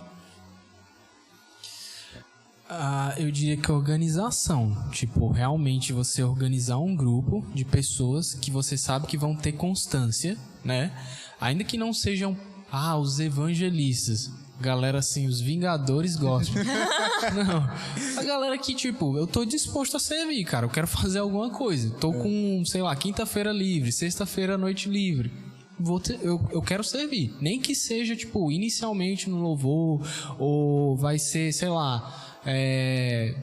Ah, 2.68 3.14
eu 3.16 3.30
diria 3.30 3.56
que 3.56 3.70
organização. 3.70 4.76
Tipo, 4.90 5.28
realmente 5.30 5.92
você 5.92 6.22
organizar 6.22 6.78
um 6.78 6.94
grupo 6.94 7.46
de 7.54 7.64
pessoas 7.64 8.34
que 8.34 8.50
você 8.50 8.76
sabe 8.76 9.06
que 9.06 9.16
vão 9.16 9.36
ter 9.36 9.52
constância, 9.52 10.36
né? 10.64 10.92
Ainda 11.40 11.64
que 11.64 11.78
não 11.78 11.92
sejam, 11.92 12.36
ah, 12.70 12.98
os 12.98 13.20
evangelistas. 13.20 14.30
Galera 14.60 14.98
assim, 15.00 15.26
os 15.26 15.40
vingadores 15.40 16.16
gospel. 16.16 16.64
não. 17.34 18.18
A 18.18 18.22
galera 18.24 18.56
que, 18.56 18.74
tipo, 18.74 19.16
eu 19.18 19.26
tô 19.26 19.44
disposto 19.44 19.96
a 19.96 20.00
servir, 20.00 20.44
cara. 20.44 20.64
Eu 20.66 20.70
quero 20.70 20.86
fazer 20.86 21.18
alguma 21.18 21.50
coisa. 21.50 21.90
Tô 22.00 22.12
com, 22.12 22.62
sei 22.64 22.80
lá, 22.82 22.96
quinta-feira 22.96 23.52
livre, 23.52 23.92
sexta-feira 23.92 24.56
noite 24.56 24.88
livre. 24.88 25.30
Vou 25.78 26.00
ter- 26.00 26.18
eu, 26.22 26.40
eu 26.50 26.62
quero 26.62 26.82
servir. 26.82 27.34
Nem 27.38 27.60
que 27.60 27.74
seja, 27.74 28.16
tipo, 28.16 28.50
inicialmente 28.50 29.28
no 29.28 29.42
louvor, 29.42 30.00
ou 30.38 30.96
vai 30.96 31.18
ser, 31.18 31.52
sei 31.52 31.68
lá, 31.68 32.38
é, 32.46 33.34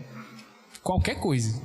qualquer 0.81 1.19
coisa. 1.19 1.61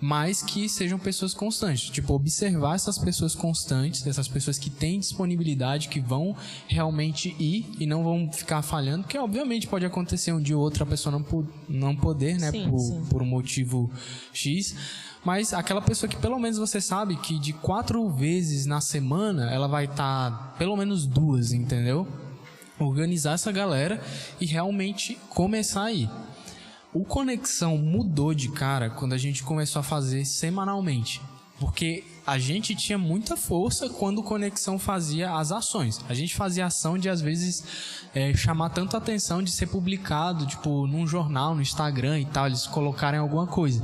Mas 0.00 0.42
que 0.42 0.68
sejam 0.68 0.96
pessoas 0.96 1.34
constantes. 1.34 1.90
Tipo, 1.90 2.14
observar 2.14 2.76
essas 2.76 2.98
pessoas 2.98 3.34
constantes, 3.34 4.06
essas 4.06 4.28
pessoas 4.28 4.56
que 4.56 4.70
têm 4.70 5.00
disponibilidade, 5.00 5.88
que 5.88 5.98
vão 5.98 6.36
realmente 6.68 7.34
ir 7.38 7.66
e 7.80 7.84
não 7.86 8.04
vão 8.04 8.30
ficar 8.32 8.62
falhando, 8.62 9.02
porque 9.02 9.18
obviamente 9.18 9.66
pode 9.66 9.84
acontecer 9.84 10.32
um 10.32 10.40
dia 10.40 10.56
ou 10.56 10.62
outro 10.62 10.84
a 10.84 10.86
pessoa 10.86 11.10
não, 11.10 11.22
po- 11.22 11.44
não 11.68 11.96
poder, 11.96 12.38
né? 12.38 12.50
Sim, 12.52 12.70
por, 12.70 12.78
sim. 12.78 13.04
por 13.10 13.22
um 13.22 13.26
motivo 13.26 13.90
X. 14.32 14.76
Mas 15.24 15.52
aquela 15.52 15.82
pessoa 15.82 16.08
que 16.08 16.16
pelo 16.16 16.38
menos 16.38 16.58
você 16.58 16.80
sabe 16.80 17.16
que 17.16 17.36
de 17.36 17.52
quatro 17.52 18.08
vezes 18.08 18.66
na 18.66 18.80
semana 18.80 19.50
ela 19.50 19.66
vai 19.66 19.86
estar 19.86 20.54
pelo 20.56 20.76
menos 20.76 21.06
duas, 21.06 21.52
entendeu? 21.52 22.06
Organizar 22.78 23.32
essa 23.32 23.50
galera 23.50 24.00
e 24.40 24.46
realmente 24.46 25.18
começar 25.28 25.86
a 25.86 25.92
ir. 25.92 26.08
O 26.92 27.04
Conexão 27.04 27.76
mudou 27.76 28.32
de 28.32 28.50
cara 28.50 28.88
quando 28.88 29.12
a 29.12 29.18
gente 29.18 29.42
começou 29.42 29.80
a 29.80 29.82
fazer 29.82 30.24
semanalmente. 30.24 31.20
Porque 31.60 32.04
a 32.28 32.38
gente 32.38 32.74
tinha 32.74 32.98
muita 32.98 33.38
força 33.38 33.88
quando 33.88 34.22
Conexão 34.22 34.78
fazia 34.78 35.32
as 35.34 35.50
ações. 35.50 35.98
A 36.10 36.12
gente 36.12 36.34
fazia 36.36 36.66
ação 36.66 36.98
de, 36.98 37.08
às 37.08 37.22
vezes, 37.22 37.64
é, 38.14 38.34
chamar 38.34 38.68
tanto 38.68 38.98
atenção 38.98 39.42
de 39.42 39.50
ser 39.50 39.68
publicado, 39.68 40.44
tipo, 40.44 40.86
num 40.86 41.06
jornal, 41.06 41.54
no 41.54 41.62
Instagram 41.62 42.20
e 42.20 42.26
tal, 42.26 42.46
eles 42.46 42.66
colocarem 42.66 43.18
alguma 43.18 43.46
coisa. 43.46 43.82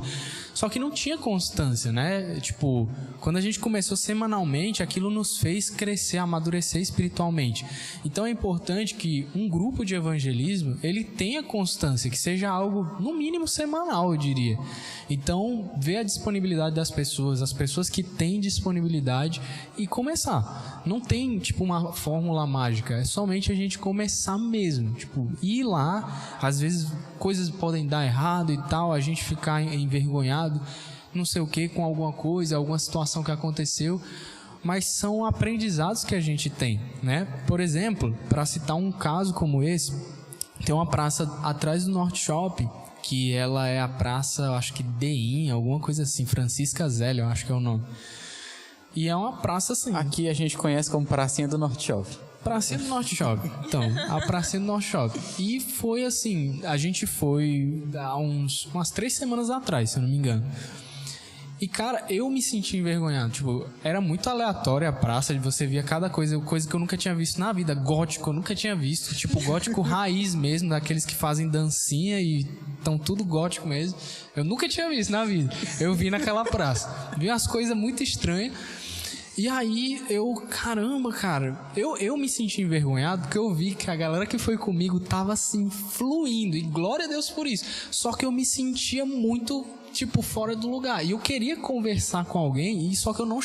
Só 0.55 0.69
que 0.69 0.79
não 0.79 0.89
tinha 0.89 1.17
constância, 1.17 1.91
né? 1.91 2.39
Tipo, 2.39 2.87
quando 3.19 3.35
a 3.35 3.41
gente 3.41 3.59
começou 3.59 3.97
semanalmente, 3.97 4.81
aquilo 4.81 5.09
nos 5.09 5.37
fez 5.37 5.69
crescer, 5.69 6.17
amadurecer 6.17 6.81
espiritualmente. 6.81 7.65
Então 8.05 8.25
é 8.25 8.29
importante 8.29 8.95
que 8.95 9.27
um 9.35 9.49
grupo 9.49 9.83
de 9.83 9.95
evangelismo, 9.95 10.79
ele 10.81 11.03
tenha 11.03 11.43
constância, 11.43 12.09
que 12.09 12.17
seja 12.17 12.49
algo 12.49 12.83
no 13.01 13.13
mínimo 13.13 13.45
semanal, 13.49 14.13
eu 14.13 14.17
diria. 14.17 14.57
Então, 15.09 15.69
ver 15.77 15.97
a 15.97 16.03
disponibilidade 16.03 16.73
das 16.73 16.89
pessoas, 16.89 17.41
as 17.41 17.51
pessoas 17.51 17.89
que 17.89 18.01
têm 18.01 18.34
disponibilidade 18.39 19.41
e 19.77 19.87
começar. 19.87 20.81
Não 20.85 20.99
tem, 20.99 21.39
tipo, 21.39 21.63
uma 21.63 21.93
fórmula 21.93 22.45
mágica, 22.45 22.95
é 22.95 23.03
somente 23.03 23.51
a 23.51 23.55
gente 23.55 23.79
começar 23.79 24.37
mesmo. 24.37 24.93
Tipo, 24.93 25.31
ir 25.41 25.63
lá, 25.63 26.37
às 26.41 26.59
vezes 26.59 26.91
coisas 27.19 27.49
podem 27.49 27.87
dar 27.87 28.05
errado 28.05 28.51
e 28.51 28.57
tal, 28.69 28.93
a 28.93 28.99
gente 28.99 29.23
ficar 29.23 29.61
envergonhado 29.61 30.61
não 31.15 31.25
sei 31.25 31.41
o 31.41 31.47
que, 31.47 31.69
com 31.69 31.83
alguma 31.83 32.11
coisa, 32.11 32.57
alguma 32.57 32.77
situação 32.77 33.23
que 33.23 33.31
aconteceu, 33.31 34.01
mas 34.63 34.85
são 34.85 35.25
aprendizados 35.25 36.03
que 36.03 36.13
a 36.13 36.19
gente 36.19 36.49
tem, 36.49 36.79
né? 37.01 37.25
Por 37.47 37.59
exemplo, 37.59 38.15
para 38.27 38.45
citar 38.45 38.75
um 38.75 38.91
caso 38.91 39.33
como 39.33 39.63
esse, 39.63 39.93
tem 40.65 40.75
uma 40.75 40.85
praça 40.85 41.23
atrás 41.43 41.85
do 41.85 41.91
Norte 41.91 42.19
Shopping, 42.19 42.69
que 43.01 43.33
ela 43.33 43.67
é 43.67 43.79
a 43.79 43.87
praça, 43.87 44.51
acho 44.51 44.73
que 44.73 44.81
Dein, 44.83 45.51
alguma 45.51 45.79
coisa 45.79 46.03
assim, 46.03 46.25
Francisca 46.25 46.89
Zélia, 46.89 47.21
eu 47.21 47.27
acho 47.27 47.45
que 47.45 47.51
é 47.51 47.55
o 47.55 47.59
nome. 47.59 47.83
E 48.95 49.09
é 49.09 49.15
uma 49.15 49.33
praça 49.33 49.73
assim. 49.73 49.93
Aqui 49.93 50.29
a 50.29 50.33
gente 50.33 50.57
conhece 50.57 50.89
como 50.89 51.05
Pracinha 51.05 51.47
do 51.47 51.57
Norte 51.57 51.87
Shopping. 51.87 52.17
Pracinha 52.43 52.79
do 52.79 52.85
Norte 52.85 53.15
Shopping. 53.15 53.51
Então, 53.65 53.83
a 54.07 54.21
Pracinha 54.21 54.59
do 54.59 54.67
Norte 54.67 54.87
Shopping. 54.87 55.19
E 55.39 55.59
foi 55.59 56.05
assim, 56.05 56.61
a 56.63 56.77
gente 56.77 57.05
foi 57.05 57.83
há 57.95 58.15
uns, 58.17 58.67
umas 58.67 58.91
três 58.91 59.13
semanas 59.13 59.49
atrás, 59.49 59.89
se 59.91 59.97
eu 59.97 60.03
não 60.03 60.09
me 60.09 60.15
engano. 60.15 60.45
E, 61.59 61.67
cara, 61.67 62.05
eu 62.09 62.29
me 62.29 62.41
senti 62.41 62.77
envergonhado. 62.77 63.31
Tipo, 63.31 63.67
era 63.83 64.01
muito 64.01 64.29
aleatória 64.29 64.89
a 64.89 64.93
praça, 64.93 65.33
de 65.33 65.39
você 65.39 65.65
via 65.65 65.81
cada 65.81 66.09
coisa, 66.09 66.37
coisa 66.39 66.67
que 66.67 66.75
eu 66.75 66.79
nunca 66.79 66.97
tinha 66.97 67.15
visto 67.15 67.39
na 67.39 67.53
vida. 67.53 67.73
Gótico, 67.73 68.29
eu 68.29 68.33
nunca 68.33 68.53
tinha 68.53 68.75
visto. 68.75 69.15
Tipo, 69.15 69.41
gótico 69.41 69.79
raiz 69.81 70.35
mesmo, 70.35 70.69
daqueles 70.69 71.05
que 71.05 71.15
fazem 71.15 71.49
dancinha 71.49 72.19
e 72.19 72.45
estão 72.77 72.97
tudo 72.97 73.23
gótico 73.23 73.67
mesmo. 73.67 73.97
Eu 74.35 74.43
nunca 74.43 74.67
tinha 74.67 74.89
visto 74.89 75.11
na 75.11 75.23
vida. 75.23 75.51
Eu 75.79 75.95
vi 75.95 76.11
naquela 76.11 76.43
praça. 76.43 77.13
Vi 77.17 77.29
umas 77.29 77.47
coisas 77.47 77.75
muito 77.75 78.03
estranhas. 78.03 78.53
E 79.37 79.49
aí 79.49 80.01
eu, 80.09 80.33
caramba, 80.49 81.11
cara, 81.11 81.59
eu, 81.75 81.97
eu 81.97 82.15
me 82.15 82.29
senti 82.29 82.61
envergonhado 82.61 83.23
porque 83.23 83.37
eu 83.37 83.53
vi 83.53 83.75
que 83.75 83.91
a 83.91 83.95
galera 83.95 84.25
que 84.25 84.37
foi 84.37 84.57
comigo 84.57 84.97
tava 84.97 85.33
assim, 85.33 85.69
fluindo, 85.69 86.55
e 86.55 86.61
glória 86.61 87.05
a 87.05 87.07
Deus 87.07 87.29
por 87.29 87.45
isso. 87.45 87.65
Só 87.91 88.13
que 88.13 88.25
eu 88.25 88.31
me 88.31 88.45
sentia 88.45 89.05
muito, 89.05 89.65
tipo, 89.91 90.21
fora 90.21 90.55
do 90.55 90.69
lugar. 90.69 91.05
E 91.05 91.11
eu 91.11 91.19
queria 91.19 91.57
conversar 91.57 92.23
com 92.23 92.39
alguém, 92.39 92.89
e 92.89 92.95
só 92.95 93.13
que 93.13 93.21
eu 93.21 93.25
não, 93.25 93.39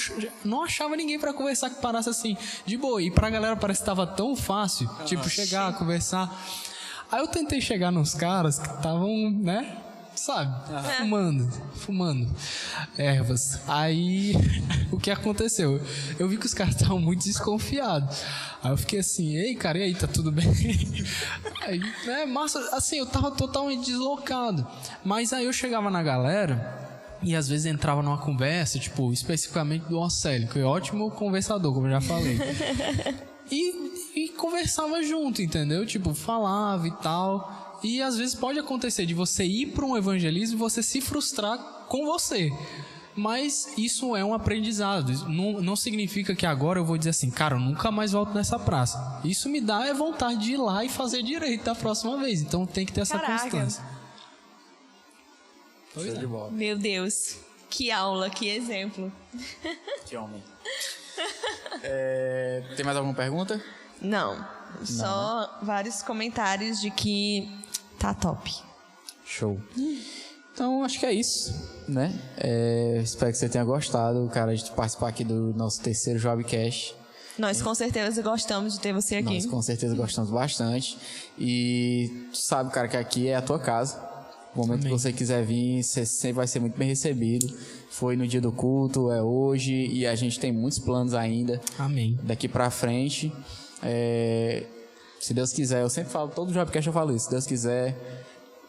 não 0.44 0.62
achava 0.62 0.94
ninguém 0.94 1.18
para 1.18 1.34
conversar 1.34 1.70
que 1.70 1.80
parasse 1.80 2.08
assim, 2.08 2.36
de 2.64 2.76
boa. 2.76 3.02
E 3.02 3.10
pra 3.10 3.28
galera 3.28 3.56
parece 3.56 3.80
que 3.80 3.86
tava 3.86 4.06
tão 4.06 4.36
fácil, 4.36 4.88
tipo, 5.04 5.28
chegar, 5.28 5.76
conversar. 5.76 6.40
Aí 7.10 7.20
eu 7.20 7.26
tentei 7.26 7.60
chegar 7.60 7.90
nos 7.90 8.14
caras 8.14 8.60
que 8.60 8.68
estavam, 8.68 9.28
né? 9.28 9.89
Sabe? 10.20 10.54
Uhum. 10.70 10.82
Fumando, 10.82 11.50
fumando 11.74 12.28
ervas. 12.96 13.60
Aí, 13.66 14.34
o 14.92 14.98
que 14.98 15.10
aconteceu? 15.10 15.80
Eu 16.18 16.28
vi 16.28 16.36
que 16.36 16.46
os 16.46 16.54
caras 16.54 16.74
estavam 16.74 17.00
muito 17.00 17.24
desconfiados. 17.24 18.22
Aí 18.62 18.70
eu 18.70 18.76
fiquei 18.76 18.98
assim, 18.98 19.36
ei, 19.36 19.54
cara, 19.54 19.78
e 19.78 19.82
aí, 19.82 19.94
tá 19.94 20.06
tudo 20.06 20.30
bem? 20.30 20.46
Aí, 21.62 21.80
né, 22.06 22.26
massa, 22.26 22.58
assim, 22.72 22.98
eu 22.98 23.06
tava 23.06 23.30
totalmente 23.30 23.86
deslocado. 23.86 24.66
Mas 25.04 25.32
aí 25.32 25.44
eu 25.44 25.52
chegava 25.52 25.90
na 25.90 26.02
galera 26.02 26.78
e 27.22 27.36
às 27.36 27.48
vezes 27.48 27.66
entrava 27.66 28.02
numa 28.02 28.18
conversa, 28.18 28.78
tipo, 28.78 29.12
especificamente 29.12 29.84
do 29.84 29.98
Océlio, 29.98 30.48
que 30.48 30.58
é 30.58 30.64
ótimo 30.64 31.10
conversador, 31.10 31.72
como 31.72 31.86
eu 31.86 31.92
já 31.92 32.00
falei. 32.00 32.38
E, 33.52 33.74
e 34.14 34.28
conversava 34.28 35.02
junto, 35.02 35.42
entendeu? 35.42 35.84
Tipo, 35.84 36.14
falava 36.14 36.86
e 36.86 36.92
tal. 36.92 37.59
E 37.82 38.02
às 38.02 38.16
vezes 38.16 38.34
pode 38.34 38.58
acontecer 38.58 39.06
de 39.06 39.14
você 39.14 39.44
ir 39.44 39.66
para 39.66 39.84
um 39.84 39.96
evangelismo 39.96 40.56
e 40.56 40.58
você 40.58 40.82
se 40.82 41.00
frustrar 41.00 41.58
com 41.88 42.04
você. 42.04 42.52
Mas 43.16 43.72
isso 43.76 44.14
é 44.14 44.24
um 44.24 44.32
aprendizado. 44.32 45.12
Não, 45.28 45.60
não 45.60 45.76
significa 45.76 46.34
que 46.34 46.46
agora 46.46 46.78
eu 46.78 46.84
vou 46.84 46.96
dizer 46.96 47.10
assim, 47.10 47.30
cara, 47.30 47.56
eu 47.56 47.60
nunca 47.60 47.90
mais 47.90 48.12
volto 48.12 48.32
nessa 48.32 48.58
praça. 48.58 49.20
Isso 49.24 49.48
me 49.48 49.60
dá 49.60 49.86
é 49.86 49.92
vontade 49.92 50.38
de 50.40 50.52
ir 50.52 50.56
lá 50.56 50.84
e 50.84 50.88
fazer 50.88 51.22
direito 51.22 51.64
da 51.64 51.74
próxima 51.74 52.16
vez. 52.18 52.40
Então 52.40 52.66
tem 52.66 52.86
que 52.86 52.92
ter 52.92 53.00
essa 53.00 53.18
Caraca. 53.18 53.42
constância. 53.42 53.84
Pois 55.92 56.14
é. 56.14 56.26
Meu 56.50 56.78
Deus. 56.78 57.36
Que 57.68 57.90
aula, 57.90 58.30
que 58.30 58.48
exemplo. 58.48 59.12
Que 60.06 60.16
homem. 60.16 60.42
É, 61.82 62.64
tem 62.74 62.84
mais 62.84 62.96
alguma 62.96 63.14
pergunta? 63.14 63.62
Não. 64.00 64.34
Não. 64.36 64.86
Só 64.86 65.58
vários 65.62 66.02
comentários 66.02 66.80
de 66.80 66.90
que 66.90 67.48
Tá 68.00 68.14
top. 68.14 68.50
Show. 69.26 69.60
Então, 70.54 70.82
acho 70.82 70.98
que 70.98 71.04
é 71.04 71.12
isso, 71.12 71.54
né? 71.86 72.18
É, 72.38 72.98
espero 73.04 73.30
que 73.30 73.36
você 73.36 73.46
tenha 73.46 73.62
gostado, 73.62 74.26
cara, 74.32 74.56
de 74.56 74.70
participar 74.70 75.08
aqui 75.08 75.22
do 75.22 75.52
nosso 75.54 75.82
terceiro 75.82 76.18
Jobcast. 76.18 76.96
Nós 77.38 77.60
com 77.60 77.74
certeza 77.74 78.22
gostamos 78.22 78.72
de 78.72 78.80
ter 78.80 78.94
você 78.94 79.16
aqui. 79.16 79.34
Nós 79.34 79.44
com 79.44 79.60
certeza 79.60 79.94
gostamos 79.94 80.30
bastante. 80.30 80.96
E 81.38 82.26
tu 82.32 82.38
sabe, 82.38 82.72
cara, 82.72 82.88
que 82.88 82.96
aqui 82.96 83.28
é 83.28 83.36
a 83.36 83.42
tua 83.42 83.58
casa. 83.58 84.02
O 84.54 84.60
momento 84.60 84.80
Amém. 84.80 84.94
que 84.94 84.98
você 84.98 85.12
quiser 85.12 85.44
vir, 85.44 85.82
você 85.82 86.06
sempre 86.06 86.36
vai 86.36 86.46
ser 86.46 86.58
muito 86.58 86.78
bem 86.78 86.88
recebido. 86.88 87.54
Foi 87.90 88.16
no 88.16 88.26
dia 88.26 88.40
do 88.40 88.50
culto, 88.50 89.12
é 89.12 89.22
hoje, 89.22 89.74
e 89.74 90.06
a 90.06 90.14
gente 90.14 90.40
tem 90.40 90.50
muitos 90.50 90.78
planos 90.78 91.12
ainda. 91.12 91.60
Amém. 91.78 92.18
Daqui 92.22 92.48
pra 92.48 92.70
frente. 92.70 93.30
É, 93.82 94.64
se 95.20 95.34
Deus 95.34 95.52
quiser, 95.52 95.82
eu 95.82 95.90
sempre 95.90 96.10
falo, 96.10 96.30
todo 96.30 96.52
Jobcast 96.52 96.86
eu 96.86 96.92
falo 96.92 97.14
isso, 97.14 97.26
se 97.26 97.30
Deus 97.30 97.46
quiser, 97.46 97.94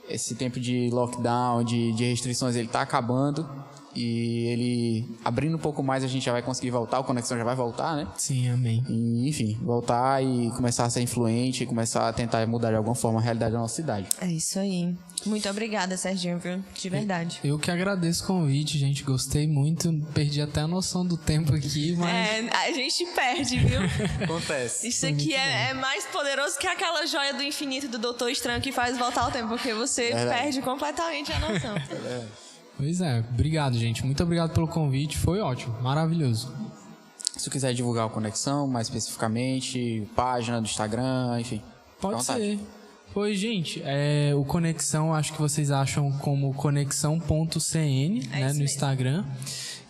esse 0.10 0.36
tempo 0.36 0.60
de 0.60 0.90
lockdown, 0.91 1.64
de, 1.64 1.94
de 1.94 2.03
restrições, 2.03 2.56
ele 2.56 2.68
está 2.68 2.82
acabando 2.82 3.49
e 3.95 4.47
ele 4.47 5.18
abrindo 5.23 5.55
um 5.55 5.59
pouco 5.59 5.84
mais 5.84 6.03
a 6.03 6.07
gente 6.07 6.26
já 6.26 6.31
vai 6.31 6.41
conseguir 6.41 6.72
voltar, 6.72 6.99
o 6.99 7.03
Conexão 7.03 7.38
já 7.38 7.43
vai 7.43 7.55
voltar, 7.55 7.95
né? 7.95 8.07
Sim, 8.18 8.49
amém. 8.49 8.84
E, 8.88 9.27
enfim, 9.30 9.57
voltar 9.61 10.23
e 10.23 10.49
começar 10.51 10.85
a 10.85 10.89
ser 10.89 11.01
influente, 11.01 11.65
começar 11.65 12.07
a 12.07 12.13
tentar 12.13 12.45
mudar 12.47 12.69
de 12.69 12.76
alguma 12.76 12.95
forma 12.95 13.19
a 13.19 13.23
realidade 13.23 13.53
da 13.53 13.59
nossa 13.59 13.76
cidade. 13.76 14.07
É 14.19 14.27
isso 14.27 14.59
aí. 14.59 14.95
Muito 15.26 15.47
obrigada, 15.49 15.95
Serginho, 15.97 16.39
viu? 16.39 16.63
De 16.73 16.89
verdade. 16.89 17.39
Eu 17.43 17.59
que 17.59 17.69
agradeço 17.69 18.23
o 18.23 18.27
convite, 18.27 18.77
gente. 18.77 19.03
Gostei 19.03 19.47
muito. 19.47 19.91
Perdi 20.13 20.41
até 20.41 20.61
a 20.61 20.68
noção 20.68 21.05
do 21.05 21.18
tempo 21.18 21.53
aqui, 21.53 21.95
mas. 21.95 22.09
É, 22.09 22.49
a 22.49 22.72
gente 22.72 23.05
perde, 23.13 23.59
viu? 23.59 23.81
Acontece. 24.23 24.88
Isso 24.88 25.05
aqui 25.05 25.34
é, 25.34 25.69
é, 25.69 25.73
mais 25.73 26.05
poderoso 26.05 26.57
que 26.57 26.68
aquela 26.68 27.05
joia 27.05 27.34
do 27.34 27.43
infinito 27.43 27.88
do 27.88 27.99
Doutor 27.99 28.30
Estranho 28.30 28.61
que 28.61 28.72
faz 28.72 28.97
voltar 28.97 29.27
o 29.27 29.31
tempo, 29.31 29.49
porque 29.49 29.73
você 29.73 30.09
perde 30.09 30.61
completamente 30.61 31.31
a 31.31 31.39
noção. 31.39 31.76
É 31.76 32.51
Pois 32.77 33.02
é, 33.02 33.23
obrigado, 33.31 33.77
gente. 33.77 34.06
Muito 34.06 34.22
obrigado 34.23 34.53
pelo 34.53 34.68
convite. 34.68 35.18
Foi 35.18 35.39
ótimo, 35.39 35.80
maravilhoso. 35.81 36.53
Se 37.38 37.45
tu 37.45 37.52
quiser 37.52 37.73
divulgar 37.73 38.07
o 38.07 38.10
Conexão, 38.10 38.68
mais 38.68 38.88
especificamente, 38.88 40.07
página 40.15 40.60
do 40.60 40.65
Instagram, 40.65 41.39
enfim. 41.39 41.61
Pode 41.99 42.23
ser. 42.23 42.60
Pois, 43.14 43.38
gente, 43.38 43.81
é, 43.84 44.31
o 44.35 44.45
Conexão, 44.45 45.14
acho 45.14 45.34
que 45.34 45.41
vocês 45.41 45.69
acham 45.69 46.11
como 46.14 46.53
conexão.cn 46.53 48.30
é 48.31 48.39
né, 48.39 48.53
no 48.53 48.64
Instagram. 48.64 49.26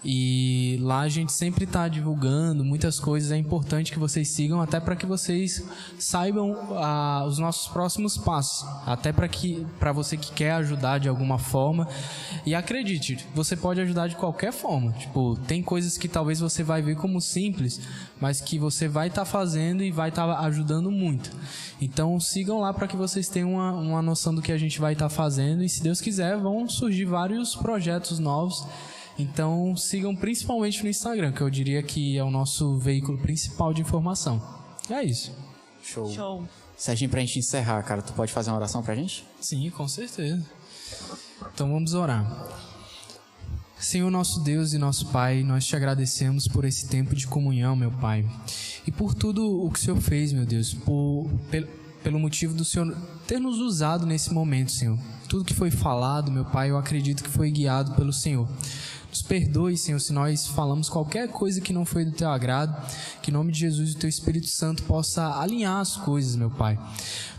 E 0.03 0.79
lá 0.81 1.01
a 1.01 1.09
gente 1.09 1.31
sempre 1.31 1.65
está 1.65 1.87
divulgando 1.87 2.65
muitas 2.65 2.99
coisas. 2.99 3.31
É 3.31 3.37
importante 3.37 3.91
que 3.91 3.99
vocês 3.99 4.29
sigam, 4.29 4.59
até 4.59 4.79
para 4.79 4.95
que 4.95 5.05
vocês 5.05 5.63
saibam 5.99 6.57
ah, 6.77 7.23
os 7.27 7.37
nossos 7.37 7.67
próximos 7.67 8.17
passos. 8.17 8.67
Até 8.85 9.13
para 9.13 9.27
que 9.27 9.65
para 9.79 9.91
você 9.91 10.17
que 10.17 10.31
quer 10.31 10.53
ajudar 10.53 10.97
de 10.97 11.07
alguma 11.07 11.37
forma. 11.37 11.87
E 12.45 12.55
acredite, 12.55 13.27
você 13.35 13.55
pode 13.55 13.79
ajudar 13.79 14.07
de 14.07 14.15
qualquer 14.15 14.51
forma. 14.51 14.91
Tipo, 14.93 15.37
tem 15.47 15.61
coisas 15.61 15.99
que 15.99 16.07
talvez 16.07 16.39
você 16.39 16.63
vai 16.63 16.81
ver 16.81 16.95
como 16.95 17.21
simples, 17.21 17.79
mas 18.19 18.41
que 18.41 18.57
você 18.57 18.87
vai 18.87 19.07
estar 19.07 19.21
tá 19.21 19.25
fazendo 19.25 19.83
e 19.83 19.91
vai 19.91 20.09
estar 20.09 20.25
tá 20.25 20.39
ajudando 20.47 20.89
muito. 20.89 21.29
Então 21.79 22.19
sigam 22.19 22.59
lá 22.59 22.73
para 22.73 22.87
que 22.87 22.95
vocês 22.95 23.29
tenham 23.29 23.53
uma, 23.53 23.71
uma 23.71 24.01
noção 24.01 24.33
do 24.33 24.41
que 24.41 24.51
a 24.51 24.57
gente 24.57 24.79
vai 24.79 24.93
estar 24.93 25.09
tá 25.09 25.15
fazendo. 25.15 25.63
E 25.63 25.69
se 25.69 25.83
Deus 25.83 26.01
quiser, 26.01 26.37
vão 26.37 26.67
surgir 26.67 27.05
vários 27.05 27.55
projetos 27.55 28.17
novos 28.17 28.65
então 29.17 29.75
sigam 29.75 30.15
principalmente 30.15 30.83
no 30.83 30.89
Instagram, 30.89 31.31
que 31.31 31.41
eu 31.41 31.49
diria 31.49 31.81
que 31.83 32.17
é 32.17 32.23
o 32.23 32.31
nosso 32.31 32.77
veículo 32.77 33.17
principal 33.17 33.73
de 33.73 33.81
informação. 33.81 34.41
É 34.89 35.03
isso. 35.03 35.31
Show. 35.83 36.11
Show. 36.11 36.47
Serginho, 36.77 37.09
pra 37.09 37.19
gente 37.19 37.39
encerrar, 37.39 37.81
cara, 37.83 38.01
tu 38.01 38.13
pode 38.13 38.31
fazer 38.31 38.49
uma 38.49 38.57
oração 38.57 38.81
pra 38.81 38.95
gente? 38.95 39.25
Sim, 39.39 39.69
com 39.69 39.88
certeza. 39.88 40.43
Então 41.53 41.71
vamos 41.71 41.93
orar. 41.93 42.25
Senhor 43.81 44.11
nosso 44.11 44.39
Deus 44.41 44.73
e 44.73 44.77
nosso 44.77 45.07
Pai, 45.07 45.43
nós 45.43 45.65
te 45.65 45.75
agradecemos 45.75 46.47
por 46.47 46.65
esse 46.65 46.88
tempo 46.88 47.15
de 47.15 47.25
comunhão, 47.25 47.75
meu 47.75 47.91
Pai, 47.91 48.23
e 48.85 48.91
por 48.91 49.15
tudo 49.15 49.63
o 49.65 49.71
que 49.71 49.79
o 49.79 49.81
Senhor 49.81 49.99
fez, 49.99 50.31
meu 50.31 50.45
Deus, 50.45 50.71
por, 50.73 51.27
pelo 52.03 52.19
motivo 52.19 52.53
do 52.53 52.63
Senhor 52.63 52.95
ter 53.25 53.39
nos 53.39 53.57
usado 53.57 54.05
nesse 54.05 54.31
momento, 54.31 54.71
Senhor. 54.71 54.99
Tudo 55.27 55.45
que 55.45 55.53
foi 55.53 55.71
falado, 55.71 56.31
meu 56.31 56.45
Pai, 56.45 56.69
eu 56.69 56.77
acredito 56.77 57.23
que 57.23 57.29
foi 57.29 57.49
guiado 57.49 57.93
pelo 57.93 58.13
Senhor. 58.13 58.47
Nos 59.11 59.21
perdoe, 59.21 59.75
Senhor, 59.75 59.99
se 59.99 60.13
nós 60.13 60.47
falamos 60.47 60.88
qualquer 60.88 61.27
coisa 61.27 61.59
que 61.59 61.73
não 61.73 61.83
foi 61.83 62.05
do 62.05 62.13
teu 62.13 62.29
agrado, 62.29 62.73
que 63.21 63.29
em 63.29 63.33
nome 63.33 63.51
de 63.51 63.59
Jesus 63.59 63.93
o 63.93 63.97
teu 63.97 64.07
Espírito 64.07 64.47
Santo 64.47 64.83
possa 64.83 65.38
alinhar 65.38 65.81
as 65.81 65.97
coisas, 65.97 66.38
meu 66.38 66.49
Pai. 66.49 66.79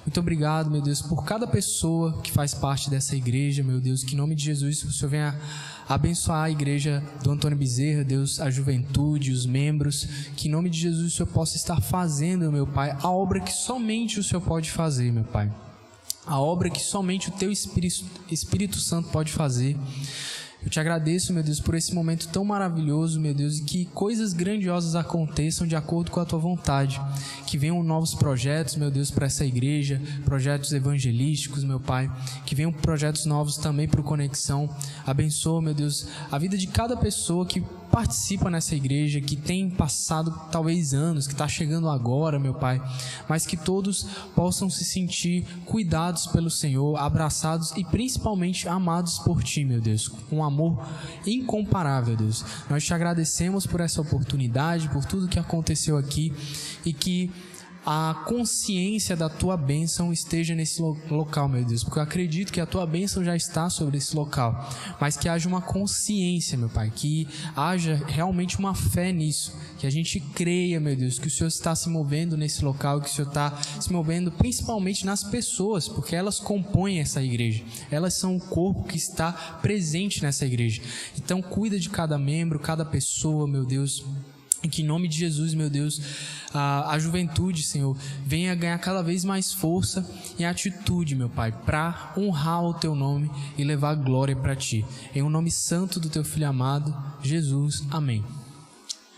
Muito 0.04 0.20
obrigado, 0.20 0.70
meu 0.70 0.82
Deus, 0.82 1.00
por 1.00 1.24
cada 1.24 1.46
pessoa 1.46 2.20
que 2.20 2.30
faz 2.30 2.52
parte 2.52 2.90
dessa 2.90 3.16
igreja, 3.16 3.62
meu 3.62 3.80
Deus, 3.80 4.04
que 4.04 4.12
em 4.12 4.18
nome 4.18 4.34
de 4.34 4.44
Jesus 4.44 4.84
o 4.84 4.92
Senhor 4.92 5.08
venha 5.08 5.40
abençoar 5.88 6.44
a 6.44 6.50
igreja 6.50 7.02
do 7.22 7.30
Antônio 7.30 7.56
Bezerra, 7.56 8.04
Deus, 8.04 8.38
a 8.38 8.50
juventude, 8.50 9.32
os 9.32 9.46
membros, 9.46 10.06
que 10.36 10.48
em 10.48 10.50
nome 10.50 10.68
de 10.68 10.78
Jesus 10.78 11.14
o 11.14 11.16
Senhor 11.16 11.28
possa 11.28 11.56
estar 11.56 11.80
fazendo, 11.80 12.52
meu 12.52 12.66
Pai, 12.66 12.94
a 13.00 13.10
obra 13.10 13.40
que 13.40 13.52
somente 13.52 14.20
o 14.20 14.22
Senhor 14.22 14.42
pode 14.42 14.70
fazer, 14.70 15.10
meu 15.10 15.24
Pai. 15.24 15.50
A 16.26 16.38
obra 16.38 16.70
que 16.70 16.80
somente 16.80 17.30
o 17.30 17.32
teu 17.32 17.50
Espírito, 17.50 18.04
Espírito 18.30 18.78
Santo 18.78 19.08
pode 19.08 19.32
fazer. 19.32 19.76
Eu 20.64 20.70
te 20.70 20.78
agradeço, 20.78 21.32
meu 21.32 21.42
Deus, 21.42 21.58
por 21.58 21.74
esse 21.74 21.92
momento 21.92 22.28
tão 22.28 22.44
maravilhoso, 22.44 23.20
meu 23.20 23.34
Deus, 23.34 23.58
e 23.58 23.62
que 23.62 23.84
coisas 23.86 24.32
grandiosas 24.32 24.94
aconteçam 24.94 25.66
de 25.66 25.74
acordo 25.74 26.10
com 26.10 26.20
a 26.20 26.24
tua 26.24 26.38
vontade. 26.38 27.00
Que 27.46 27.58
venham 27.58 27.82
novos 27.82 28.14
projetos, 28.14 28.76
meu 28.76 28.90
Deus, 28.90 29.10
para 29.10 29.26
essa 29.26 29.44
igreja, 29.44 30.00
projetos 30.24 30.72
evangelísticos, 30.72 31.64
meu 31.64 31.80
Pai. 31.80 32.10
Que 32.46 32.54
venham 32.54 32.72
projetos 32.72 33.26
novos 33.26 33.56
também 33.56 33.88
para 33.88 34.00
o 34.00 34.04
Conexão. 34.04 34.70
Abençoa, 35.04 35.60
meu 35.60 35.74
Deus, 35.74 36.06
a 36.30 36.38
vida 36.38 36.56
de 36.56 36.68
cada 36.68 36.96
pessoa 36.96 37.44
que 37.44 37.62
participa 37.92 38.50
nessa 38.50 38.74
igreja, 38.74 39.20
que 39.20 39.36
tem 39.36 39.68
passado 39.68 40.34
talvez 40.50 40.94
anos, 40.94 41.26
que 41.26 41.34
está 41.34 41.46
chegando 41.46 41.90
agora, 41.90 42.38
meu 42.38 42.54
Pai, 42.54 42.82
mas 43.28 43.44
que 43.44 43.54
todos 43.56 44.04
possam 44.34 44.70
se 44.70 44.82
sentir 44.82 45.44
cuidados 45.66 46.26
pelo 46.26 46.50
Senhor, 46.50 46.96
abraçados 46.96 47.70
e 47.76 47.84
principalmente 47.84 48.66
amados 48.66 49.18
por 49.18 49.42
Ti, 49.42 49.62
meu 49.62 49.80
Deus, 49.80 50.08
com 50.08 50.38
um 50.38 50.44
amor 50.44 50.82
incomparável, 51.26 52.16
Deus. 52.16 52.42
Nós 52.70 52.82
te 52.82 52.94
agradecemos 52.94 53.66
por 53.66 53.80
essa 53.80 54.00
oportunidade, 54.00 54.88
por 54.88 55.04
tudo 55.04 55.28
que 55.28 55.38
aconteceu 55.38 55.98
aqui 55.98 56.32
e 56.86 56.94
que 56.94 57.30
a 57.84 58.22
consciência 58.26 59.16
da 59.16 59.28
tua 59.28 59.56
bênção 59.56 60.12
esteja 60.12 60.54
nesse 60.54 60.80
local, 61.10 61.48
meu 61.48 61.64
Deus, 61.64 61.82
porque 61.82 61.98
eu 61.98 62.02
acredito 62.02 62.52
que 62.52 62.60
a 62.60 62.66
tua 62.66 62.86
bênção 62.86 63.24
já 63.24 63.34
está 63.34 63.68
sobre 63.68 63.98
esse 63.98 64.14
local, 64.14 64.70
mas 65.00 65.16
que 65.16 65.28
haja 65.28 65.48
uma 65.48 65.60
consciência, 65.60 66.56
meu 66.56 66.68
Pai, 66.68 66.92
que 66.94 67.26
haja 67.56 68.00
realmente 68.06 68.58
uma 68.58 68.74
fé 68.74 69.12
nisso, 69.12 69.56
que 69.78 69.86
a 69.86 69.90
gente 69.90 70.20
creia, 70.20 70.78
meu 70.78 70.94
Deus, 70.94 71.18
que 71.18 71.26
o 71.26 71.30
Senhor 71.30 71.48
está 71.48 71.74
se 71.74 71.88
movendo 71.88 72.36
nesse 72.36 72.64
local, 72.64 73.00
que 73.00 73.08
o 73.08 73.12
Senhor 73.12 73.28
está 73.28 73.60
se 73.80 73.92
movendo 73.92 74.30
principalmente 74.30 75.04
nas 75.04 75.24
pessoas, 75.24 75.88
porque 75.88 76.14
elas 76.14 76.38
compõem 76.38 77.00
essa 77.00 77.22
igreja, 77.22 77.64
elas 77.90 78.14
são 78.14 78.36
o 78.36 78.40
corpo 78.40 78.84
que 78.84 78.96
está 78.96 79.32
presente 79.60 80.22
nessa 80.22 80.46
igreja. 80.46 80.80
Então, 81.18 81.42
cuida 81.42 81.78
de 81.78 81.90
cada 81.90 82.16
membro, 82.16 82.60
cada 82.60 82.84
pessoa, 82.84 83.48
meu 83.48 83.64
Deus 83.64 84.04
e 84.62 84.68
que 84.68 84.82
em 84.82 84.86
nome 84.86 85.08
de 85.08 85.18
Jesus, 85.18 85.54
meu 85.54 85.68
Deus, 85.68 86.00
a, 86.54 86.92
a 86.92 86.98
juventude, 86.98 87.62
Senhor, 87.62 87.96
venha 88.24 88.54
ganhar 88.54 88.78
cada 88.78 89.02
vez 89.02 89.24
mais 89.24 89.52
força 89.52 90.08
e 90.38 90.44
atitude, 90.44 91.14
meu 91.14 91.28
Pai, 91.28 91.52
para 91.52 92.12
honrar 92.16 92.62
o 92.64 92.74
Teu 92.74 92.94
nome 92.94 93.30
e 93.56 93.64
levar 93.64 93.94
glória 93.94 94.36
para 94.36 94.54
Ti. 94.54 94.84
Em 95.14 95.22
o 95.22 95.26
um 95.26 95.30
nome 95.30 95.50
santo 95.50 95.98
do 95.98 96.08
Teu 96.08 96.24
Filho 96.24 96.48
amado, 96.48 96.94
Jesus. 97.22 97.82
Amém. 97.90 98.24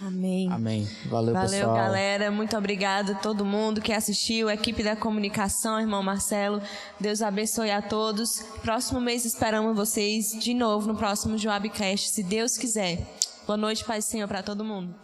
Amém. 0.00 0.50
Amém. 0.50 0.88
Valeu, 1.06 1.32
Valeu 1.32 1.50
pessoal. 1.50 1.76
galera. 1.76 2.30
Muito 2.30 2.56
obrigada 2.56 3.12
a 3.12 3.14
todo 3.14 3.44
mundo 3.44 3.80
que 3.80 3.92
assistiu, 3.92 4.48
a 4.48 4.54
equipe 4.54 4.82
da 4.82 4.94
comunicação, 4.94 5.80
irmão 5.80 6.02
Marcelo. 6.02 6.60
Deus 7.00 7.22
abençoe 7.22 7.70
a 7.70 7.80
todos. 7.80 8.40
Próximo 8.60 9.00
mês 9.00 9.24
esperamos 9.24 9.74
vocês 9.74 10.32
de 10.38 10.52
novo 10.52 10.88
no 10.88 10.96
próximo 10.96 11.38
Joabcast, 11.38 12.10
se 12.10 12.22
Deus 12.22 12.58
quiser. 12.58 13.06
Boa 13.46 13.56
noite, 13.56 13.84
Pai 13.84 13.98
e 13.98 14.02
Senhor, 14.02 14.26
para 14.26 14.42
todo 14.42 14.64
mundo. 14.64 14.94